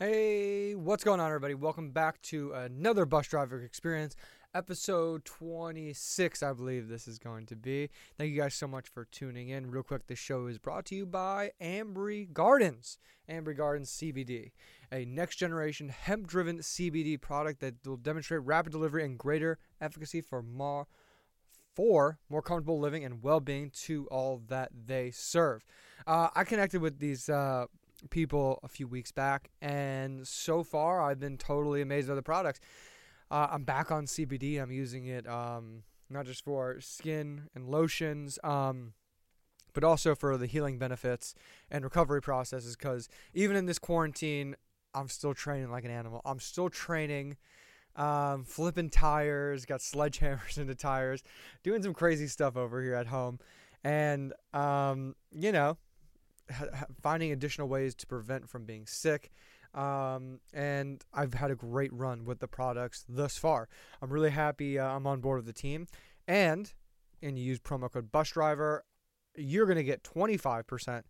Hey, 0.00 0.74
what's 0.74 1.04
going 1.04 1.20
on, 1.20 1.28
everybody? 1.28 1.54
Welcome 1.54 1.92
back 1.92 2.20
to 2.22 2.52
another 2.52 3.06
Bus 3.06 3.28
Driver 3.28 3.62
Experience, 3.62 4.16
episode 4.52 5.24
26, 5.24 6.42
I 6.42 6.52
believe 6.52 6.88
this 6.88 7.06
is 7.06 7.20
going 7.20 7.46
to 7.46 7.54
be. 7.54 7.90
Thank 8.18 8.32
you 8.32 8.40
guys 8.40 8.56
so 8.56 8.66
much 8.66 8.88
for 8.88 9.04
tuning 9.04 9.50
in. 9.50 9.70
Real 9.70 9.84
quick, 9.84 10.08
this 10.08 10.18
show 10.18 10.48
is 10.48 10.58
brought 10.58 10.84
to 10.86 10.96
you 10.96 11.06
by 11.06 11.52
Ambary 11.62 12.32
Gardens. 12.32 12.98
Ambary 13.30 13.56
Gardens 13.56 13.88
CBD, 13.88 14.50
a 14.90 15.04
next 15.04 15.36
generation 15.36 15.90
hemp 15.90 16.26
driven 16.26 16.58
CBD 16.58 17.20
product 17.20 17.60
that 17.60 17.86
will 17.86 17.96
demonstrate 17.96 18.42
rapid 18.42 18.72
delivery 18.72 19.04
and 19.04 19.16
greater 19.16 19.60
efficacy 19.80 20.20
for 20.20 20.42
more. 20.42 20.88
For 21.76 22.18
more 22.28 22.42
comfortable 22.42 22.80
living 22.80 23.04
and 23.04 23.22
well 23.22 23.40
being 23.40 23.70
to 23.84 24.08
all 24.08 24.42
that 24.48 24.70
they 24.86 25.12
serve. 25.12 25.64
Uh, 26.04 26.30
I 26.34 26.42
connected 26.42 26.80
with 26.80 26.98
these 26.98 27.28
uh, 27.28 27.66
people 28.10 28.60
a 28.62 28.68
few 28.68 28.86
weeks 28.86 29.12
back, 29.12 29.50
and 29.60 30.26
so 30.26 30.62
far 30.62 31.02
I've 31.02 31.20
been 31.20 31.38
totally 31.38 31.82
amazed 31.82 32.08
by 32.08 32.14
the 32.14 32.22
products. 32.22 32.60
Uh, 33.30 33.48
I'm 33.50 33.64
back 33.64 33.90
on 33.90 34.06
CBD. 34.06 34.62
I'm 34.62 34.70
using 34.70 35.06
it 35.06 35.26
um, 35.26 35.82
not 36.10 36.26
just 36.26 36.44
for 36.44 36.80
skin 36.80 37.48
and 37.54 37.68
lotions, 37.68 38.38
um, 38.44 38.92
but 39.72 39.84
also 39.84 40.14
for 40.14 40.36
the 40.36 40.46
healing 40.46 40.78
benefits 40.78 41.34
and 41.70 41.84
recovery 41.84 42.22
processes. 42.22 42.76
Because 42.76 43.08
even 43.32 43.56
in 43.56 43.66
this 43.66 43.78
quarantine, 43.78 44.56
I'm 44.94 45.08
still 45.08 45.34
training 45.34 45.70
like 45.70 45.84
an 45.84 45.90
animal. 45.90 46.20
I'm 46.24 46.38
still 46.38 46.70
training, 46.70 47.36
um, 47.96 48.44
flipping 48.44 48.90
tires, 48.90 49.64
got 49.64 49.80
sledgehammers 49.80 50.56
into 50.58 50.74
tires, 50.74 51.22
doing 51.62 51.82
some 51.82 51.94
crazy 51.94 52.28
stuff 52.28 52.56
over 52.56 52.82
here 52.82 52.94
at 52.94 53.08
home. 53.08 53.40
And, 53.82 54.32
um, 54.54 55.14
you 55.32 55.52
know, 55.52 55.76
finding 57.02 57.32
additional 57.32 57.68
ways 57.68 57.94
to 57.96 58.06
prevent 58.06 58.48
from 58.48 58.64
being 58.64 58.86
sick. 58.86 59.30
Um, 59.74 60.40
and 60.52 61.04
I've 61.12 61.34
had 61.34 61.50
a 61.50 61.56
great 61.56 61.92
run 61.92 62.24
with 62.24 62.38
the 62.38 62.46
products 62.46 63.04
thus 63.08 63.36
far. 63.36 63.68
I'm 64.00 64.10
really 64.10 64.30
happy 64.30 64.78
uh, 64.78 64.86
I'm 64.86 65.06
on 65.06 65.20
board 65.20 65.38
with 65.38 65.46
the 65.46 65.52
team. 65.52 65.86
And 66.28 66.72
and 67.22 67.38
you 67.38 67.44
use 67.44 67.58
promo 67.58 67.90
code 67.90 68.12
bus 68.12 68.30
driver, 68.30 68.84
you're 69.36 69.66
going 69.66 69.76
to 69.76 69.84
get 69.84 70.04
25% 70.04 71.02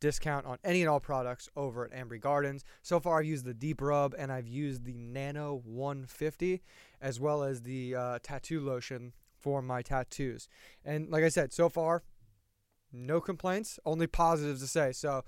discount 0.00 0.46
on 0.46 0.58
any 0.64 0.80
and 0.80 0.88
all 0.88 1.00
products 1.00 1.48
over 1.56 1.84
at 1.84 1.92
Ambary 1.92 2.20
Gardens. 2.20 2.64
So 2.82 2.98
far, 2.98 3.20
I've 3.20 3.26
used 3.26 3.44
the 3.44 3.54
Deep 3.54 3.80
Rub 3.80 4.14
and 4.18 4.32
I've 4.32 4.48
used 4.48 4.84
the 4.84 4.94
Nano 4.94 5.60
150 5.64 6.62
as 7.00 7.20
well 7.20 7.42
as 7.42 7.62
the 7.62 7.94
uh, 7.94 8.18
tattoo 8.22 8.60
lotion 8.60 9.12
for 9.38 9.62
my 9.62 9.82
tattoos. 9.82 10.48
And 10.84 11.10
like 11.10 11.24
I 11.24 11.28
said, 11.28 11.52
so 11.52 11.68
far, 11.68 12.02
no 12.92 13.20
complaints, 13.20 13.78
only 13.84 14.06
positives 14.06 14.60
to 14.60 14.66
say. 14.66 14.92
So 14.92 15.24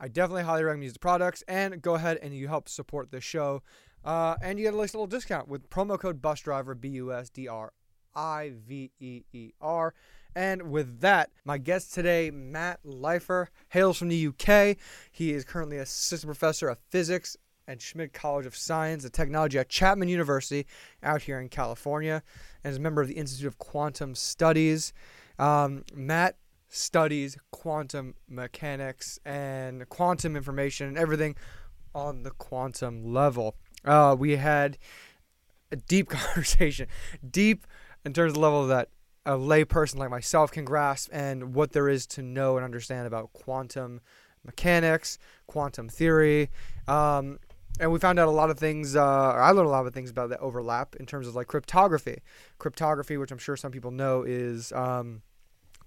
I 0.00 0.08
definitely 0.08 0.42
highly 0.42 0.64
recommend 0.64 0.84
use 0.84 0.92
the 0.92 0.98
products 0.98 1.42
and 1.48 1.80
go 1.80 1.94
ahead 1.94 2.18
and 2.22 2.34
you 2.34 2.48
help 2.48 2.68
support 2.68 3.10
the 3.10 3.20
show. 3.20 3.62
Uh, 4.04 4.36
and 4.42 4.58
you 4.58 4.64
get 4.64 4.74
a 4.74 4.76
nice 4.76 4.92
little 4.92 5.06
discount 5.06 5.48
with 5.48 5.70
promo 5.70 5.98
code 5.98 6.20
bus 6.20 6.40
driver 6.40 6.74
B 6.74 6.88
U 6.88 7.12
S 7.12 7.30
D 7.30 7.48
R 7.48 7.72
I 8.14 8.52
V 8.66 8.90
E 9.00 9.22
E 9.32 9.52
R. 9.60 9.94
And 10.36 10.70
with 10.70 11.00
that, 11.00 11.30
my 11.44 11.58
guest 11.58 11.94
today, 11.94 12.30
Matt 12.30 12.80
Leifer, 12.84 13.46
hails 13.68 13.96
from 13.98 14.08
the 14.08 14.26
UK. 14.26 14.76
He 15.12 15.32
is 15.32 15.44
currently 15.44 15.78
assistant 15.78 16.28
professor 16.28 16.68
of 16.68 16.78
physics 16.90 17.36
at 17.68 17.80
Schmid 17.80 18.12
College 18.12 18.46
of 18.46 18.56
Science 18.56 19.04
and 19.04 19.12
Technology 19.12 19.58
at 19.58 19.68
Chapman 19.68 20.08
University 20.08 20.66
out 21.02 21.22
here 21.22 21.40
in 21.40 21.48
California, 21.48 22.22
and 22.62 22.70
is 22.70 22.78
a 22.78 22.80
member 22.80 23.00
of 23.00 23.08
the 23.08 23.14
Institute 23.14 23.46
of 23.46 23.58
Quantum 23.58 24.14
Studies. 24.14 24.92
Um, 25.38 25.84
Matt 25.94 26.36
studies 26.74 27.36
quantum 27.52 28.14
mechanics 28.28 29.18
and 29.24 29.88
quantum 29.88 30.36
information 30.36 30.88
and 30.88 30.98
everything 30.98 31.36
on 31.94 32.24
the 32.24 32.30
quantum 32.32 33.12
level. 33.12 33.54
Uh, 33.84 34.16
we 34.18 34.36
had 34.36 34.76
a 35.70 35.76
deep 35.76 36.08
conversation, 36.10 36.88
deep 37.28 37.66
in 38.04 38.12
terms 38.12 38.30
of 38.30 38.34
the 38.34 38.40
level 38.40 38.66
that 38.66 38.88
a 39.24 39.32
layperson 39.32 39.96
like 39.96 40.10
myself 40.10 40.50
can 40.50 40.64
grasp 40.64 41.08
and 41.12 41.54
what 41.54 41.72
there 41.72 41.88
is 41.88 42.06
to 42.06 42.22
know 42.22 42.56
and 42.56 42.64
understand 42.64 43.06
about 43.06 43.32
quantum 43.32 44.00
mechanics, 44.44 45.18
quantum 45.46 45.88
theory. 45.88 46.50
Um, 46.88 47.38
and 47.80 47.90
we 47.90 47.98
found 47.98 48.18
out 48.18 48.28
a 48.28 48.32
lot 48.32 48.50
of 48.50 48.58
things. 48.58 48.94
Uh, 48.94 49.32
I 49.32 49.50
learned 49.50 49.68
a 49.68 49.70
lot 49.70 49.86
of 49.86 49.94
things 49.94 50.10
about 50.10 50.28
that 50.30 50.40
overlap 50.40 50.96
in 50.96 51.06
terms 51.06 51.26
of 51.26 51.34
like 51.34 51.46
cryptography. 51.46 52.20
Cryptography, 52.58 53.16
which 53.16 53.30
I'm 53.30 53.38
sure 53.38 53.56
some 53.56 53.72
people 53.72 53.90
know, 53.90 54.22
is 54.22 54.70
um, 54.72 55.22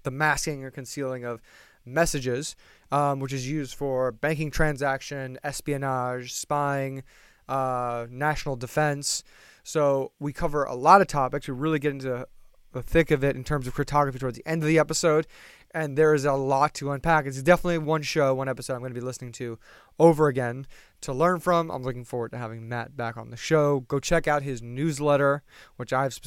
the 0.08 0.16
masking 0.16 0.64
or 0.64 0.70
concealing 0.70 1.22
of 1.22 1.42
messages, 1.84 2.56
um, 2.90 3.20
which 3.20 3.32
is 3.34 3.46
used 3.46 3.74
for 3.74 4.10
banking 4.10 4.50
transaction, 4.50 5.38
espionage, 5.44 6.32
spying, 6.32 7.02
uh, 7.46 8.06
national 8.10 8.56
defense. 8.56 9.22
So 9.64 10.12
we 10.18 10.32
cover 10.32 10.64
a 10.64 10.74
lot 10.74 11.02
of 11.02 11.08
topics. 11.08 11.46
We 11.46 11.52
really 11.52 11.78
get 11.78 11.92
into 11.92 12.26
the 12.72 12.82
thick 12.82 13.10
of 13.10 13.22
it 13.22 13.36
in 13.36 13.44
terms 13.44 13.66
of 13.66 13.74
cryptography 13.74 14.18
towards 14.18 14.38
the 14.38 14.46
end 14.46 14.62
of 14.62 14.66
the 14.66 14.78
episode 14.78 15.26
and 15.72 15.96
there 15.96 16.14
is 16.14 16.24
a 16.24 16.32
lot 16.32 16.74
to 16.74 16.92
unpack. 16.92 17.26
It's 17.26 17.42
definitely 17.42 17.78
one 17.78 18.02
show, 18.02 18.34
one 18.34 18.48
episode 18.48 18.74
I'm 18.74 18.80
going 18.80 18.94
to 18.94 19.00
be 19.00 19.04
listening 19.04 19.32
to 19.32 19.58
over 19.98 20.28
again 20.28 20.66
to 21.00 21.12
learn 21.12 21.40
from. 21.40 21.70
I'm 21.70 21.82
looking 21.82 22.04
forward 22.04 22.30
to 22.32 22.38
having 22.38 22.68
Matt 22.68 22.96
back 22.96 23.16
on 23.16 23.30
the 23.30 23.36
show. 23.36 23.80
Go 23.80 24.00
check 24.00 24.26
out 24.26 24.42
his 24.42 24.62
newsletter, 24.62 25.42
which 25.76 25.92
I've 25.92 26.18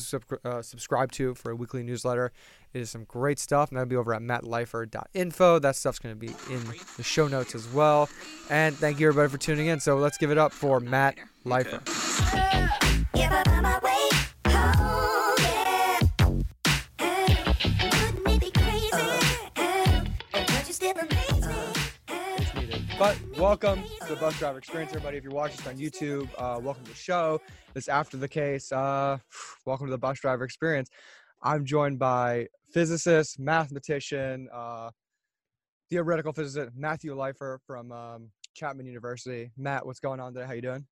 uh, 0.43 0.61
subscribed 0.61 1.13
to 1.15 1.35
for 1.35 1.51
a 1.51 1.55
weekly 1.55 1.83
newsletter. 1.83 2.31
It 2.73 2.81
is 2.81 2.89
some 2.89 3.03
great 3.03 3.37
stuff, 3.37 3.69
and 3.69 3.77
that'll 3.77 3.89
be 3.89 3.97
over 3.97 4.13
at 4.13 4.21
mattleifer.info. 4.21 5.59
That 5.59 5.75
stuff's 5.75 5.99
going 5.99 6.15
to 6.15 6.19
be 6.19 6.33
in 6.53 6.63
the 6.95 7.03
show 7.03 7.27
notes 7.27 7.53
as 7.53 7.67
well. 7.73 8.09
And 8.49 8.75
thank 8.75 8.99
you, 8.99 9.07
everybody, 9.09 9.29
for 9.29 9.37
tuning 9.37 9.67
in. 9.67 9.79
So 9.79 9.97
let's 9.97 10.17
give 10.17 10.31
it 10.31 10.37
up 10.37 10.53
for 10.53 10.79
Matt 10.79 11.17
Leifer. 11.45 11.81
But 23.01 23.17
welcome 23.35 23.81
to 24.01 24.13
the 24.13 24.15
Bus 24.15 24.37
Driver 24.37 24.59
Experience, 24.59 24.91
everybody. 24.91 25.17
If 25.17 25.23
you're 25.23 25.33
watching 25.33 25.57
this 25.57 25.65
on 25.65 25.77
YouTube, 25.77 26.29
uh, 26.37 26.59
welcome 26.59 26.83
to 26.83 26.91
the 26.91 26.95
show. 26.95 27.41
This 27.73 27.87
after 27.87 28.15
the 28.15 28.27
case. 28.27 28.71
Uh, 28.71 29.17
welcome 29.65 29.87
to 29.87 29.91
the 29.91 29.97
Bus 29.97 30.19
Driver 30.19 30.43
Experience. 30.43 30.87
I'm 31.41 31.65
joined 31.65 31.97
by 31.97 32.45
physicist, 32.71 33.39
mathematician, 33.39 34.49
uh, 34.53 34.91
theoretical 35.89 36.31
physicist 36.31 36.73
Matthew 36.77 37.15
Leifer 37.15 37.57
from 37.65 37.91
um, 37.91 38.29
Chapman 38.53 38.85
University. 38.85 39.49
Matt, 39.57 39.83
what's 39.83 39.99
going 39.99 40.19
on 40.19 40.35
today? 40.35 40.45
How 40.45 40.53
you 40.53 40.61
doing? 40.61 40.85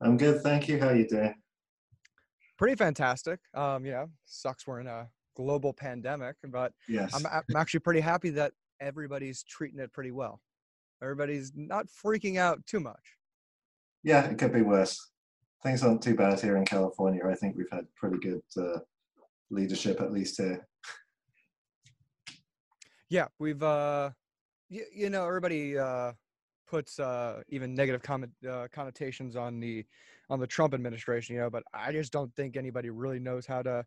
I'm 0.00 0.16
good, 0.16 0.40
thank 0.40 0.66
you. 0.66 0.80
How 0.80 0.92
you 0.92 1.06
doing? 1.06 1.34
Pretty 2.56 2.74
fantastic. 2.74 3.38
Um, 3.52 3.84
you 3.84 3.92
know, 3.92 4.06
sucks 4.24 4.66
we're 4.66 4.80
in 4.80 4.86
a 4.86 5.06
global 5.36 5.74
pandemic, 5.74 6.36
but 6.48 6.72
yes. 6.88 7.12
I'm, 7.14 7.26
I'm 7.26 7.56
actually 7.56 7.80
pretty 7.80 8.00
happy 8.00 8.30
that 8.30 8.52
everybody's 8.80 9.42
treating 9.42 9.78
it 9.78 9.92
pretty 9.92 10.10
well. 10.10 10.40
Everybody's 11.02 11.52
not 11.54 11.86
freaking 11.86 12.38
out 12.38 12.64
too 12.66 12.80
much. 12.80 13.16
Yeah, 14.02 14.24
it 14.26 14.38
could 14.38 14.52
be 14.52 14.62
worse. 14.62 15.10
Things 15.62 15.82
aren't 15.82 16.02
too 16.02 16.14
bad 16.14 16.40
here 16.40 16.56
in 16.56 16.64
California. 16.64 17.20
I 17.28 17.34
think 17.34 17.56
we've 17.56 17.70
had 17.70 17.86
pretty 17.96 18.18
good 18.18 18.42
uh, 18.56 18.80
leadership, 19.50 20.00
at 20.00 20.12
least 20.12 20.36
here. 20.36 20.66
Yeah, 23.10 23.26
we've, 23.38 23.62
uh, 23.62 24.10
you, 24.68 24.84
you 24.94 25.10
know, 25.10 25.26
everybody 25.26 25.78
uh, 25.78 26.12
puts 26.68 27.00
uh, 27.00 27.42
even 27.48 27.74
negative 27.74 28.02
comment, 28.02 28.32
uh, 28.48 28.68
connotations 28.72 29.34
on 29.36 29.60
the 29.60 29.84
on 30.30 30.38
the 30.38 30.46
Trump 30.46 30.74
administration, 30.74 31.34
you 31.34 31.40
know, 31.40 31.48
but 31.48 31.62
I 31.72 31.90
just 31.90 32.12
don't 32.12 32.34
think 32.34 32.56
anybody 32.56 32.90
really 32.90 33.18
knows 33.18 33.46
how 33.46 33.62
to 33.62 33.82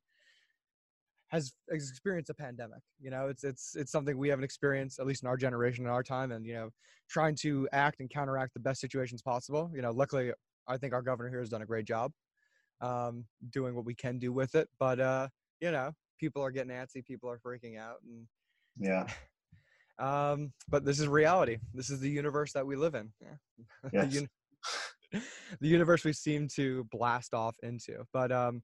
has 1.32 1.54
experienced 1.70 2.30
a 2.30 2.34
pandemic. 2.34 2.82
You 3.00 3.10
know, 3.10 3.28
it's 3.28 3.44
it's 3.44 3.76
it's 3.76 3.92
something 3.92 4.18
we 4.18 4.30
haven't 4.30 4.44
experienced 4.44 5.00
at 5.00 5.08
least 5.08 5.24
in 5.24 5.30
our 5.30 5.38
generation, 5.38 5.86
in 5.86 5.92
our 5.92 6.04
time, 6.04 6.32
and 6.32 6.46
you 6.46 6.54
know, 6.54 6.70
trying 7.10 7.36
to 7.38 7.68
act 7.72 8.02
and 8.02 8.10
counteract 8.10 8.54
the 8.54 8.60
best 8.60 8.82
situations 8.82 9.22
possible. 9.22 9.72
You 9.74 9.82
know, 9.82 9.92
luckily, 9.92 10.32
I 10.68 10.78
think 10.78 10.94
our 10.94 11.02
governor 11.02 11.30
here 11.30 11.40
has 11.40 11.50
done 11.50 11.62
a 11.62 11.66
great 11.66 11.86
job 11.86 12.12
um, 12.82 13.26
doing 13.52 13.76
what 13.76 13.86
we 13.86 13.96
can 13.96 14.20
do 14.20 14.34
with 14.34 14.56
it. 14.56 14.68
But 14.80 15.00
uh, 15.00 15.28
you 15.62 15.72
know, 15.72 15.92
people 16.20 16.44
are 16.44 16.52
getting 16.52 16.72
antsy, 16.72 17.06
people 17.06 17.30
are 17.30 17.40
freaking 17.40 17.80
out, 17.80 17.98
and 18.06 18.28
yeah. 18.78 19.08
um, 20.00 20.52
but 20.68 20.84
this 20.84 21.00
is 21.00 21.08
reality. 21.08 21.60
This 21.74 21.90
is 21.90 22.02
the 22.02 22.10
universe 22.10 22.52
that 22.54 22.66
we 22.66 22.76
live 22.76 22.96
in. 22.96 23.10
Yeah. 23.22 23.36
Yes. 23.94 24.14
the, 24.14 24.20
un- 24.20 25.22
the 25.62 25.68
universe 25.68 26.04
we 26.04 26.14
seem 26.14 26.48
to 26.56 26.86
blast 26.92 27.34
off 27.34 27.56
into. 27.64 28.04
But 28.12 28.32
um, 28.32 28.62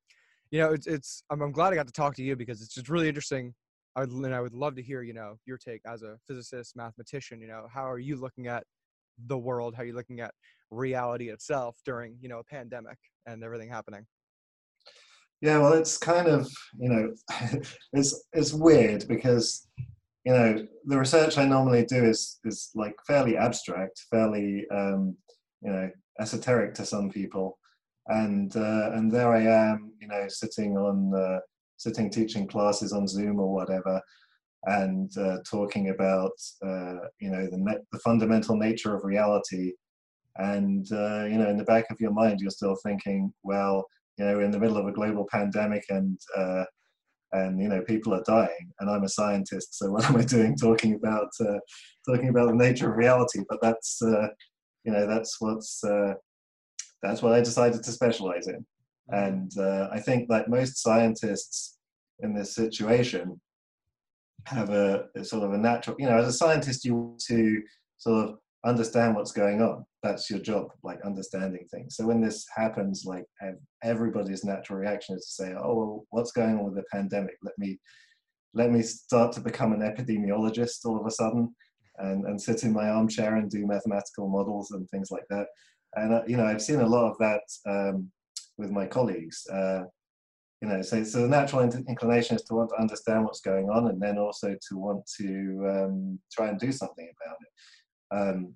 you 0.51 0.59
know, 0.59 0.71
it's 0.71 0.87
it's 0.87 1.23
I'm, 1.29 1.41
I'm 1.41 1.51
glad 1.51 1.73
I 1.73 1.75
got 1.75 1.87
to 1.87 1.93
talk 1.93 2.15
to 2.15 2.23
you 2.23 2.35
because 2.35 2.61
it's 2.61 2.73
just 2.73 2.89
really 2.89 3.07
interesting. 3.07 3.53
I 3.95 4.01
would, 4.01 4.11
and 4.11 4.35
I 4.35 4.41
would 4.41 4.53
love 4.53 4.75
to 4.75 4.83
hear, 4.83 5.01
you 5.01 5.13
know, 5.13 5.39
your 5.45 5.57
take 5.57 5.81
as 5.87 6.03
a 6.03 6.17
physicist, 6.27 6.75
mathematician. 6.75 7.41
You 7.41 7.47
know, 7.47 7.67
how 7.73 7.89
are 7.89 7.99
you 7.99 8.15
looking 8.15 8.47
at 8.47 8.63
the 9.25 9.37
world? 9.37 9.75
How 9.75 9.81
are 9.81 9.85
you 9.85 9.95
looking 9.95 10.19
at 10.19 10.33
reality 10.69 11.29
itself 11.29 11.77
during, 11.85 12.15
you 12.21 12.29
know, 12.29 12.39
a 12.39 12.43
pandemic 12.43 12.97
and 13.25 13.43
everything 13.43 13.69
happening? 13.69 14.05
Yeah, 15.41 15.59
well, 15.59 15.73
it's 15.73 15.97
kind 15.97 16.27
of, 16.27 16.47
you 16.79 16.89
know, 16.89 17.13
it's 17.93 18.23
it's 18.33 18.53
weird 18.53 19.07
because, 19.07 19.67
you 20.25 20.33
know, 20.33 20.67
the 20.85 20.97
research 20.97 21.37
I 21.37 21.45
normally 21.45 21.85
do 21.85 22.03
is 22.03 22.39
is 22.45 22.69
like 22.75 22.95
fairly 23.05 23.37
abstract, 23.37 24.05
fairly 24.09 24.65
um, 24.71 25.15
you 25.61 25.71
know 25.71 25.89
esoteric 26.19 26.73
to 26.75 26.85
some 26.85 27.09
people, 27.09 27.59
and 28.07 28.55
uh, 28.55 28.91
and 28.93 29.11
there 29.11 29.31
I 29.31 29.41
am, 29.41 29.91
you 30.07 30.17
know, 30.17 30.27
sitting 30.27 30.77
on 30.77 31.13
uh, 31.13 31.39
sitting 31.77 32.09
teaching 32.09 32.47
classes 32.47 32.93
on 32.93 33.07
Zoom 33.07 33.39
or 33.39 33.53
whatever, 33.53 34.01
and 34.65 35.15
uh, 35.17 35.37
talking 35.49 35.89
about 35.89 36.31
uh, 36.65 37.07
you 37.19 37.29
know 37.29 37.47
the 37.47 37.81
the 37.91 37.99
fundamental 37.99 38.55
nature 38.55 38.95
of 38.95 39.03
reality, 39.03 39.73
and 40.37 40.91
uh, 40.91 41.25
you 41.25 41.37
know 41.37 41.49
in 41.49 41.57
the 41.57 41.65
back 41.65 41.85
of 41.91 41.99
your 41.99 42.11
mind 42.11 42.39
you're 42.39 42.51
still 42.51 42.77
thinking, 42.83 43.33
well, 43.43 43.85
you 44.17 44.25
know, 44.25 44.39
in 44.39 44.51
the 44.51 44.59
middle 44.59 44.77
of 44.77 44.87
a 44.87 44.91
global 44.91 45.27
pandemic 45.31 45.83
and 45.89 46.19
uh, 46.35 46.63
and 47.33 47.61
you 47.61 47.67
know 47.67 47.81
people 47.81 48.13
are 48.13 48.23
dying 48.25 48.71
and 48.79 48.89
i'm 48.89 49.03
a 49.03 49.09
scientist 49.09 49.77
so 49.77 49.91
what 49.91 50.05
am 50.05 50.15
i 50.15 50.23
doing 50.23 50.55
talking 50.55 50.93
about 50.93 51.27
uh, 51.41 51.59
talking 52.07 52.29
about 52.29 52.47
the 52.47 52.55
nature 52.55 52.89
of 52.89 52.95
reality 52.95 53.41
but 53.49 53.59
that's 53.61 54.01
uh, 54.01 54.29
you 54.85 54.93
know 54.93 55.05
that's 55.05 55.35
what's 55.41 55.83
uh, 55.83 56.13
that's 57.03 57.21
what 57.21 57.33
i 57.33 57.41
decided 57.41 57.83
to 57.83 57.91
specialize 57.91 58.47
in. 58.47 58.65
And 59.09 59.51
uh, 59.57 59.87
i 59.91 59.99
think 59.99 60.27
that 60.27 60.49
most 60.49 60.81
scientists 60.81 61.77
in 62.19 62.33
this 62.33 62.55
situation 62.55 63.39
have 64.45 64.69
a, 64.69 65.05
a, 65.15 65.23
sort 65.23 65.43
of 65.43 65.53
a 65.53 65.57
natural 65.57 65.95
you 65.99 66.05
know 66.05 66.17
as 66.17 66.27
a 66.27 66.33
scientist 66.33 66.85
you 66.85 66.95
want 66.95 67.19
to 67.19 67.61
sort 67.97 68.29
of 68.29 68.37
understand 68.65 69.15
what's 69.15 69.31
going 69.31 69.61
on. 69.61 69.85
That's 70.03 70.29
your 70.29 70.39
job 70.39 70.67
like 70.83 70.99
understanding 71.01 71.65
things. 71.71 71.95
So 71.95 72.05
when 72.05 72.21
this 72.21 72.45
happens 72.55 73.03
like 73.05 73.25
everybody's 73.83 74.43
natural 74.43 74.79
reaction 74.79 75.15
is 75.15 75.25
to 75.25 75.43
say 75.43 75.53
oh 75.57 75.75
well 75.75 76.05
what's 76.09 76.31
going 76.31 76.57
on 76.57 76.65
with 76.65 76.75
the 76.75 76.83
pandemic? 76.91 77.35
Let 77.43 77.57
me 77.57 77.79
let 78.53 78.71
me 78.71 78.81
start 78.81 79.31
to 79.33 79.41
become 79.41 79.73
an 79.73 79.81
epidemiologist 79.81 80.85
all 80.85 80.99
of 80.99 81.05
a 81.05 81.11
sudden 81.11 81.53
and, 81.97 82.25
and 82.25 82.41
sit 82.41 82.63
in 82.63 82.73
my 82.73 82.89
armchair 82.89 83.35
and 83.35 83.49
do 83.49 83.67
mathematical 83.67 84.29
models 84.29 84.71
and 84.71 84.89
things 84.89 85.11
like 85.11 85.25
that. 85.29 85.47
And 85.95 86.13
uh, 86.13 86.23
you 86.27 86.37
know 86.37 86.45
i've 86.45 86.61
seen 86.61 86.81
a 86.81 86.85
lot 86.85 87.09
of 87.09 87.17
that 87.19 87.41
um, 87.65 88.11
with 88.57 88.71
my 88.71 88.85
colleagues 88.85 89.45
uh, 89.51 89.83
you 90.61 90.67
know 90.67 90.81
so, 90.81 91.03
so 91.03 91.21
the 91.21 91.27
natural 91.27 91.61
inclination 91.61 92.35
is 92.35 92.43
to 92.43 92.55
want 92.55 92.69
to 92.69 92.81
understand 92.81 93.23
what's 93.23 93.41
going 93.41 93.69
on 93.69 93.87
and 93.87 94.01
then 94.01 94.17
also 94.17 94.55
to 94.67 94.77
want 94.77 95.05
to 95.17 95.65
um, 95.69 96.19
try 96.31 96.49
and 96.49 96.59
do 96.59 96.71
something 96.71 97.09
about 97.15 97.37
it 97.41 98.19
um, 98.19 98.53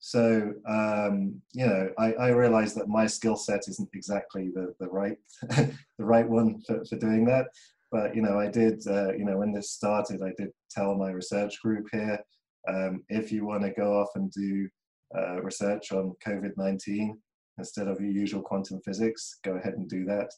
so 0.00 0.54
um, 0.66 1.40
you 1.52 1.66
know, 1.66 1.90
I, 1.98 2.14
I 2.14 2.28
realize 2.30 2.74
that 2.74 2.88
my 2.88 3.06
skill 3.06 3.36
set 3.36 3.68
isn't 3.68 3.90
exactly 3.94 4.50
the, 4.52 4.74
the 4.80 4.88
right 4.88 5.18
the 5.50 5.74
right 5.98 6.28
one 6.28 6.60
for, 6.62 6.82
for 6.86 6.96
doing 6.96 7.26
that. 7.26 7.46
But 7.92 8.16
you 8.16 8.22
know, 8.22 8.40
I 8.40 8.48
did 8.48 8.82
uh, 8.86 9.12
you 9.12 9.26
know 9.26 9.36
when 9.36 9.52
this 9.52 9.70
started, 9.70 10.22
I 10.22 10.32
did 10.38 10.50
tell 10.70 10.96
my 10.96 11.10
research 11.10 11.60
group 11.60 11.86
here 11.92 12.18
um, 12.66 13.04
if 13.08 13.30
you 13.30 13.44
want 13.44 13.62
to 13.62 13.70
go 13.70 14.00
off 14.00 14.08
and 14.14 14.32
do 14.32 14.68
uh, 15.16 15.42
research 15.42 15.92
on 15.92 16.14
COVID 16.26 16.52
nineteen 16.56 17.18
instead 17.58 17.88
of 17.88 18.00
your 18.00 18.10
usual 18.10 18.42
quantum 18.42 18.80
physics, 18.84 19.38
go 19.44 19.52
ahead 19.52 19.74
and 19.74 19.88
do 19.88 20.04
that. 20.04 20.32